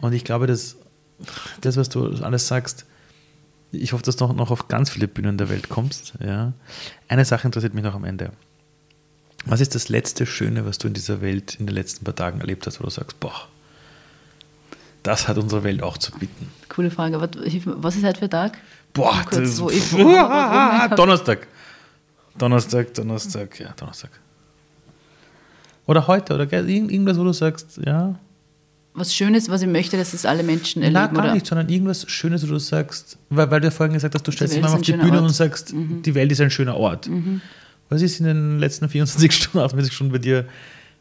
Und 0.00 0.12
ich 0.12 0.24
glaube, 0.24 0.48
dass 0.48 0.76
das, 1.60 1.76
was 1.76 1.88
du 1.88 2.08
alles 2.16 2.48
sagst, 2.48 2.84
ich 3.70 3.92
hoffe, 3.92 4.02
dass 4.02 4.16
du 4.16 4.26
noch 4.32 4.50
auf 4.50 4.68
ganz 4.68 4.90
viele 4.90 5.08
Bühnen 5.08 5.38
der 5.38 5.48
Welt 5.48 5.68
kommst. 5.68 6.14
Ja. 6.20 6.52
Eine 7.08 7.24
Sache 7.24 7.46
interessiert 7.46 7.74
mich 7.74 7.84
noch 7.84 7.94
am 7.94 8.04
Ende. 8.04 8.32
Was 9.46 9.60
ist 9.60 9.74
das 9.74 9.88
letzte 9.88 10.26
Schöne, 10.26 10.66
was 10.66 10.78
du 10.78 10.88
in 10.88 10.94
dieser 10.94 11.20
Welt 11.20 11.56
in 11.56 11.66
den 11.66 11.74
letzten 11.74 12.04
paar 12.04 12.14
Tagen 12.14 12.40
erlebt 12.40 12.66
hast, 12.66 12.80
wo 12.80 12.84
du 12.84 12.90
sagst, 12.90 13.20
boah, 13.20 13.48
das 15.04 15.28
hat 15.28 15.38
unsere 15.38 15.62
Welt 15.62 15.82
auch 15.82 15.98
zu 15.98 16.10
bieten? 16.12 16.48
Coole 16.68 16.90
Frage. 16.90 17.20
Was 17.20 17.96
ist 17.96 18.04
heute 18.04 18.18
für 18.18 18.28
Tag? 18.28 18.58
Boah, 18.92 19.22
kurz, 19.24 19.58
das 19.58 19.72
ist 19.72 19.92
Donnerstag. 20.96 21.46
Donnerstag, 22.36 22.94
Donnerstag, 22.94 23.60
ja, 23.60 23.72
Donnerstag. 23.76 24.10
Oder 25.86 26.06
heute, 26.06 26.34
oder 26.34 26.50
irgendwas, 26.52 27.18
wo 27.18 27.24
du 27.24 27.32
sagst, 27.32 27.78
ja. 27.84 28.18
Was 28.94 29.14
Schönes, 29.14 29.48
was 29.48 29.62
ich 29.62 29.68
möchte, 29.68 29.96
dass 29.96 30.14
es 30.14 30.24
alle 30.24 30.42
Menschen 30.42 30.82
erleben? 30.82 31.02
Nein, 31.04 31.14
gar 31.14 31.24
oder? 31.24 31.34
nicht, 31.34 31.46
sondern 31.46 31.68
irgendwas 31.68 32.08
Schönes, 32.08 32.42
wo 32.42 32.52
du 32.52 32.58
sagst, 32.58 33.18
weil, 33.28 33.50
weil 33.50 33.60
du 33.60 33.66
ja 33.66 33.70
vorhin 33.70 33.92
gesagt 33.92 34.14
hast, 34.14 34.26
du 34.26 34.32
stellst 34.32 34.54
dich 34.54 34.62
mal 34.62 34.72
auf 34.72 34.80
die 34.80 34.92
Bühne 34.92 35.12
Ort. 35.12 35.22
und 35.22 35.30
sagst, 35.30 35.74
mhm. 35.74 36.02
die 36.02 36.14
Welt 36.14 36.32
ist 36.32 36.40
ein 36.40 36.50
schöner 36.50 36.76
Ort. 36.76 37.08
Mhm. 37.08 37.42
Was 37.90 38.00
ist 38.00 38.20
in 38.20 38.26
den 38.26 38.58
letzten 38.58 38.88
24 38.88 39.32
Stunden, 39.36 39.58
28 39.58 39.92
Stunden 39.92 40.12
bei 40.12 40.18
dir 40.18 40.46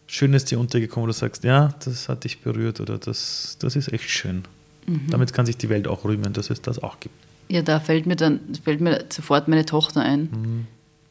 Schönes 0.07 0.45
dir 0.45 0.59
untergekommen, 0.59 1.03
wo 1.03 1.07
du 1.07 1.13
sagst, 1.13 1.43
ja, 1.43 1.73
das 1.84 2.09
hat 2.09 2.23
dich 2.23 2.41
berührt 2.41 2.80
oder 2.81 2.97
das, 2.97 3.57
das 3.59 3.75
ist 3.75 3.91
echt 3.91 4.09
schön. 4.09 4.43
Mhm. 4.85 5.07
Damit 5.09 5.34
kann 5.34 5.45
sich 5.45 5.57
die 5.57 5.69
Welt 5.69 5.88
auch 5.88 6.03
rühmen, 6.05 6.34
dass 6.34 6.49
es 6.49 6.61
das 6.61 6.80
auch 6.80 6.99
gibt. 6.99 7.15
Ja, 7.49 7.61
da 7.61 7.80
fällt 7.80 8.05
mir 8.05 8.15
dann 8.15 8.39
fällt 8.63 8.81
mir 8.81 9.05
sofort 9.09 9.47
meine 9.47 9.65
Tochter 9.65 10.01
ein. 10.01 10.21
Mhm. 10.21 10.67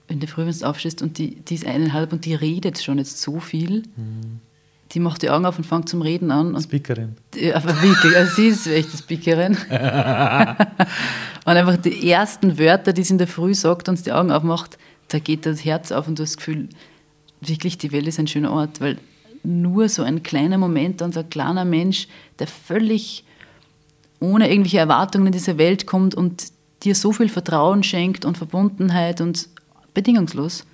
Wenn 0.09 0.21
du 0.21 0.27
früh 0.27 0.51
aufstehst 0.63 1.01
und 1.03 1.19
die, 1.19 1.37
die 1.37 1.55
ist 1.55 1.67
eineinhalb 1.67 2.13
und 2.13 2.25
die 2.25 2.35
redet 2.35 2.83
schon 2.83 2.99
jetzt 2.99 3.21
so 3.21 3.41
viel. 3.41 3.83
Mhm. 3.97 4.41
Die 4.93 5.01
macht 5.01 5.23
die 5.23 5.31
Augen 5.31 5.47
auf 5.47 5.57
und 5.57 5.65
fängt 5.65 5.89
zum 5.89 6.03
Reden 6.03 6.31
an. 6.31 6.55
Und 6.55 6.63
Speakerin. 6.63 7.17
Die, 7.33 7.55
aber 7.55 7.81
wirklich, 7.81 8.15
also 8.15 8.35
sie 8.35 8.49
ist 8.49 8.67
echt 8.67 8.91
eine 8.91 8.99
Speakerin. 8.99 9.53
und 11.47 11.53
einfach 11.53 11.79
die 11.79 12.11
ersten 12.11 12.59
Wörter, 12.59 12.93
die 12.93 13.03
sie 13.03 13.15
in 13.15 13.19
der 13.19 13.27
Früh 13.27 13.55
sagt 13.55 13.89
und 13.89 14.05
die 14.05 14.13
Augen 14.13 14.31
aufmacht, 14.31 14.77
da 15.09 15.19
geht 15.19 15.47
das 15.47 15.65
Herz 15.65 15.93
auf 15.93 16.09
und 16.09 16.19
du 16.19 16.25
hast 16.25 16.33
das 16.33 16.37
Gefühl, 16.37 16.69
wirklich, 17.49 17.79
die 17.79 17.93
Welt 17.93 18.07
ist 18.07 18.19
ein 18.19 18.27
schöner 18.27 18.53
Ort, 18.53 18.81
weil 18.81 18.99
nur 19.43 19.89
so 19.89 20.03
ein 20.03 20.23
kleiner 20.23 20.59
Moment 20.59 21.03
und 21.03 21.15
so 21.15 21.21
ein 21.21 21.31
kleiner 21.31 21.65
Mensch, 21.65 22.09
der 22.39 22.47
völlig 22.47 23.25
ohne 24.21 24.49
irgendwelche 24.49 24.79
Erwartungen 24.79 25.27
in 25.27 25.33
diese 25.33 25.59
Welt 25.59 25.87
kommt 25.87 26.15
und 26.15 26.45
dir 26.85 26.95
so 26.95 27.13
viel 27.13 27.29
Vertrauen 27.29 27.83
schenkt 27.83 28.25
und 28.25 28.39
Verbundenheit 28.39 29.21
und 29.21 29.49
bedingungslos, 29.95 30.65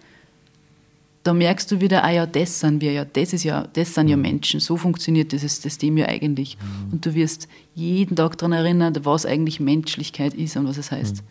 da 1.25 1.35
merkst 1.35 1.71
du 1.71 1.81
wieder, 1.81 2.05
ah 2.05 2.11
ja, 2.11 2.27
das 2.27 2.61
sind 2.61 2.81
wir 2.81 2.93
ja, 2.93 3.05
das 3.05 3.33
ist 3.33 3.45
ja, 3.45 3.67
das 3.73 3.95
sind 3.95 4.09
ja 4.09 4.17
mhm. 4.17 4.23
Menschen, 4.23 4.61
so 4.61 4.77
funktioniert 4.77 5.33
dieses 5.33 5.61
System 5.61 5.97
ja 5.97 6.07
eigentlich. 6.07 6.57
Mhm. 6.57 6.93
Und 6.93 7.07
du 7.07 7.15
wirst 7.15 7.49
jeden 7.75 8.17
Tag 8.17 8.39
daran 8.39 8.53
erinnern, 8.53 8.95
was 9.03 9.27
eigentlich 9.27 9.61
Menschlichkeit 9.61 10.35
ist 10.35 10.57
und 10.57 10.67
was 10.67 10.79
es 10.79 10.91
heißt. 10.91 11.17
Mhm. 11.17 11.23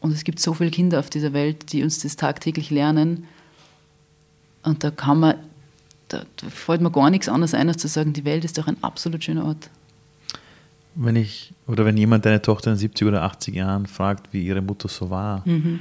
Und 0.00 0.12
es 0.12 0.24
gibt 0.24 0.40
so 0.40 0.54
viele 0.54 0.70
Kinder 0.70 0.98
auf 0.98 1.10
dieser 1.10 1.32
Welt, 1.32 1.72
die 1.72 1.82
uns 1.82 2.00
das 2.00 2.16
tagtäglich 2.16 2.70
lernen. 2.70 3.26
Und 4.62 4.84
da 4.84 4.90
kann 4.90 5.20
man, 5.20 5.34
da, 6.08 6.24
da 6.36 6.48
fällt 6.48 6.80
mir 6.80 6.90
gar 6.90 7.10
nichts 7.10 7.28
anderes 7.28 7.54
ein, 7.54 7.68
als 7.68 7.78
zu 7.78 7.88
sagen, 7.88 8.12
die 8.12 8.24
Welt 8.24 8.44
ist 8.44 8.58
doch 8.58 8.66
ein 8.66 8.82
absolut 8.82 9.24
schöner 9.24 9.44
Ort. 9.44 9.70
Wenn 10.94 11.16
ich, 11.16 11.52
oder 11.66 11.84
wenn 11.84 11.96
jemand 11.96 12.26
deine 12.26 12.42
Tochter 12.42 12.72
in 12.72 12.76
70 12.76 13.06
oder 13.06 13.22
80 13.22 13.54
Jahren 13.54 13.86
fragt, 13.86 14.32
wie 14.32 14.44
ihre 14.44 14.60
Mutter 14.60 14.88
so 14.88 15.08
war, 15.08 15.46
mhm. 15.46 15.80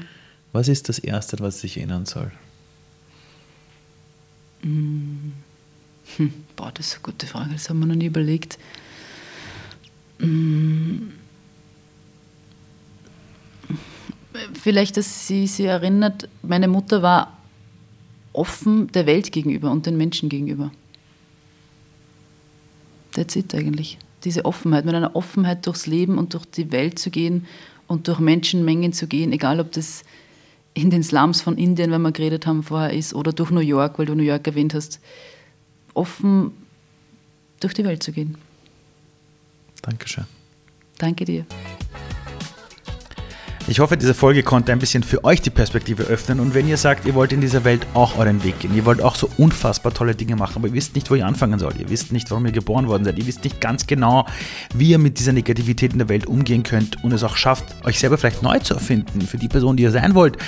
was 0.54 0.68
ist 0.68 0.88
das 0.88 1.00
Erste, 1.00 1.40
was 1.40 1.62
sich 1.62 1.78
erinnern 1.78 2.06
soll? 2.06 2.32
Hm. 4.62 5.34
Hm. 6.18 6.34
Boah, 6.56 6.72
das 6.74 6.88
ist 6.88 6.94
eine 6.96 7.04
gute 7.04 7.28
Frage, 7.28 7.52
das 7.54 7.70
haben 7.70 7.80
wir 7.80 7.86
noch 7.88 7.96
nie 7.96 8.08
überlegt. 8.08 8.58
Hm 10.20 11.14
vielleicht, 14.54 14.98
dass 14.98 15.28
sie 15.28 15.48
sich 15.48 15.66
erinnert, 15.66 16.28
meine 16.42 16.68
Mutter 16.68 17.02
war 17.02 17.38
offen 18.34 18.92
der 18.92 19.06
Welt 19.06 19.32
gegenüber 19.32 19.72
und 19.72 19.86
den 19.86 19.98
Menschen 19.98 20.30
gegenüber. 20.30 20.72
That's 23.14 23.36
it 23.36 23.54
eigentlich. 23.56 23.98
Diese 24.24 24.46
Offenheit, 24.46 24.86
mit 24.86 24.96
einer 24.96 25.16
Offenheit 25.16 25.66
durchs 25.66 25.88
Leben 25.88 26.18
und 26.18 26.34
durch 26.34 26.46
die 26.46 26.72
Welt 26.72 27.00
zu 27.00 27.10
gehen 27.10 27.48
und 27.88 28.08
durch 28.08 28.20
Menschenmengen 28.20 28.94
zu 28.94 29.08
gehen, 29.08 29.32
egal 29.32 29.60
ob 29.60 29.72
das 29.72 30.04
in 30.74 30.90
den 30.90 31.04
Slums 31.04 31.42
von 31.42 31.58
Indien, 31.58 31.92
wenn 31.92 32.02
wir 32.02 32.12
geredet 32.12 32.46
haben 32.46 32.64
vorher, 32.64 32.94
ist, 32.94 33.14
oder 33.14 33.34
durch 33.34 33.50
New 33.50 33.60
York, 33.60 33.98
weil 33.98 34.06
du 34.06 34.16
New 34.16 34.24
York 34.24 34.46
erwähnt 34.48 34.74
hast, 34.74 35.00
offen 35.94 36.52
durch 37.60 37.74
die 37.74 37.84
Welt 37.84 38.04
zu 38.04 38.12
gehen. 38.12 38.38
Dankeschön. 39.82 40.26
Danke 40.98 41.26
dir. 41.26 41.46
Ich 43.70 43.80
hoffe, 43.80 43.98
diese 43.98 44.16
Folge 44.16 44.42
konnte 44.42 44.72
ein 44.72 44.80
bisschen 44.80 45.04
für 45.04 45.24
euch 45.24 45.44
die 45.44 45.52
Perspektive 45.52 46.06
öffnen. 46.06 46.40
Und 46.40 46.56
wenn 46.56 46.68
ihr 46.68 46.78
sagt, 46.78 47.06
ihr 47.06 47.14
wollt 47.14 47.32
in 47.32 47.40
dieser 47.40 47.64
Welt 47.66 47.86
auch 47.94 48.18
euren 48.18 48.44
Weg 48.44 48.60
gehen, 48.60 48.76
ihr 48.76 48.84
wollt 48.84 49.00
auch 49.00 49.14
so 49.14 49.30
unfassbar 49.38 49.94
tolle 49.94 50.16
Dinge 50.16 50.36
machen, 50.36 50.54
aber 50.56 50.70
ihr 50.70 50.74
wisst 50.74 50.96
nicht, 50.96 51.12
wo 51.12 51.16
ihr 51.16 51.28
anfangen 51.28 51.60
sollt, 51.60 51.78
ihr 51.78 51.88
wisst 51.88 52.12
nicht, 52.12 52.32
warum 52.32 52.48
ihr 52.48 52.52
geboren 52.52 52.88
worden 52.88 53.06
seid, 53.06 53.20
ihr 53.20 53.28
wisst 53.28 53.44
nicht 53.44 53.62
ganz 53.62 53.86
genau, 53.86 54.26
wie 54.74 54.90
ihr 54.90 54.98
mit 54.98 55.20
dieser 55.20 55.34
Negativität 55.34 55.94
in 55.94 56.00
der 56.00 56.10
Welt 56.10 56.26
umgehen 56.26 56.64
könnt 56.64 57.04
und 57.04 57.14
es 57.14 57.24
auch 57.24 57.38
schafft, 57.38 57.64
euch 57.86 58.00
selber 58.00 58.18
vielleicht 58.18 58.42
neu 58.42 58.58
zu 58.58 58.74
erfinden 58.74 59.22
für 59.22 59.38
die 59.38 59.50
Person, 59.50 59.78
die 59.78 59.84
ihr 59.84 59.92
sein 59.92 60.16
wollt, 60.16 60.40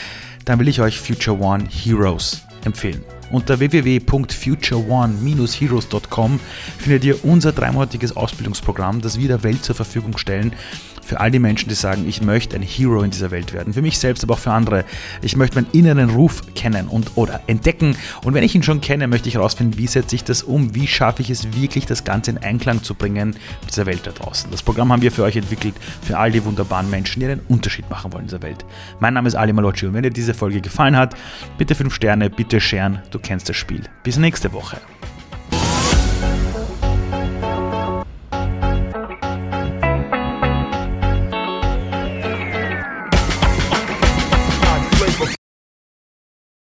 dann 0.46 0.58
will 0.58 0.68
ich 0.68 0.82
euch 0.82 1.00
Future 1.00 1.40
One 1.40 1.66
Heroes 1.70 2.42
empfehlen. 2.66 3.04
Unter 3.30 3.60
www.futureone-heroes.com 3.60 6.40
findet 6.80 7.04
ihr 7.04 7.24
unser 7.24 7.52
dreimonatiges 7.52 8.18
Ausbildungsprogramm, 8.18 9.02
das 9.02 9.20
wir 9.20 9.28
der 9.28 9.44
Welt 9.44 9.64
zur 9.64 9.76
Verfügung 9.76 10.18
stellen 10.18 10.54
für 11.12 11.20
all 11.20 11.30
die 11.30 11.40
Menschen, 11.40 11.68
die 11.68 11.76
sagen, 11.76 12.08
ich 12.08 12.22
möchte 12.22 12.56
ein 12.56 12.62
Hero 12.62 13.04
in 13.04 13.12
dieser 13.12 13.32
Welt 13.32 13.52
werden. 13.52 13.74
Für 13.74 13.82
mich 13.82 14.00
selbst, 14.00 14.24
aber 14.24 14.36
auch 14.36 14.40
für 14.40 14.54
andere. 14.54 14.86
Ich 15.22 15.36
möchte 15.36 15.56
meinen 15.56 15.70
inneren 15.74 16.10
Ruf 16.10 16.42
kennen 16.56 16.88
und 16.88 17.18
oder 17.18 17.42
entdecken. 17.48 17.98
Und 18.24 18.34
wenn 18.34 18.46
ich 18.46 18.56
ihn 18.56 18.64
schon 18.64 18.80
kenne, 18.80 19.10
möchte 19.10 19.28
ich 19.28 19.36
herausfinden, 19.36 19.78
wie 19.78 19.88
setze 19.88 20.16
ich 20.16 20.24
das 20.24 20.42
um? 20.42 20.74
Wie 20.74 20.88
schaffe 20.88 21.22
ich 21.22 21.30
es 21.30 21.54
wirklich, 21.54 21.86
das 21.86 22.06
Ganze 22.06 22.32
in 22.32 22.38
Einklang 22.38 22.82
zu 22.82 22.96
bringen 22.96 23.36
mit 23.60 23.72
dieser 23.72 23.88
Welt 23.88 24.08
da 24.08 24.12
draußen? 24.12 24.50
Das 24.52 24.64
Programm 24.64 24.90
haben 24.94 25.02
wir 25.02 25.12
für 25.12 25.24
euch 25.24 25.36
entwickelt, 25.36 25.76
für 26.02 26.18
all 26.18 26.32
die 26.32 26.46
wunderbaren 26.46 26.90
Menschen, 26.90 27.20
die 27.20 27.26
einen 27.26 27.42
Unterschied 27.50 27.90
machen 27.90 28.14
wollen 28.14 28.24
in 28.24 28.28
dieser 28.30 28.42
Welt. 28.42 28.64
Mein 29.02 29.14
Name 29.14 29.28
ist 29.28 29.36
Ali 29.36 29.52
Malocci 29.52 29.88
und 29.88 29.94
wenn 29.94 30.04
dir 30.04 30.12
diese 30.12 30.34
Folge 30.34 30.62
gefallen 30.62 30.96
hat, 30.96 31.18
bitte 31.58 31.76
5 31.76 31.94
Sterne, 31.94 32.30
bitte 32.30 32.62
scheren. 32.62 33.00
Du 33.12 33.20
kennst 33.20 33.50
das 33.50 33.58
Spiel. 33.58 33.82
Bis 34.04 34.16
nächste 34.16 34.54
Woche. 34.54 34.78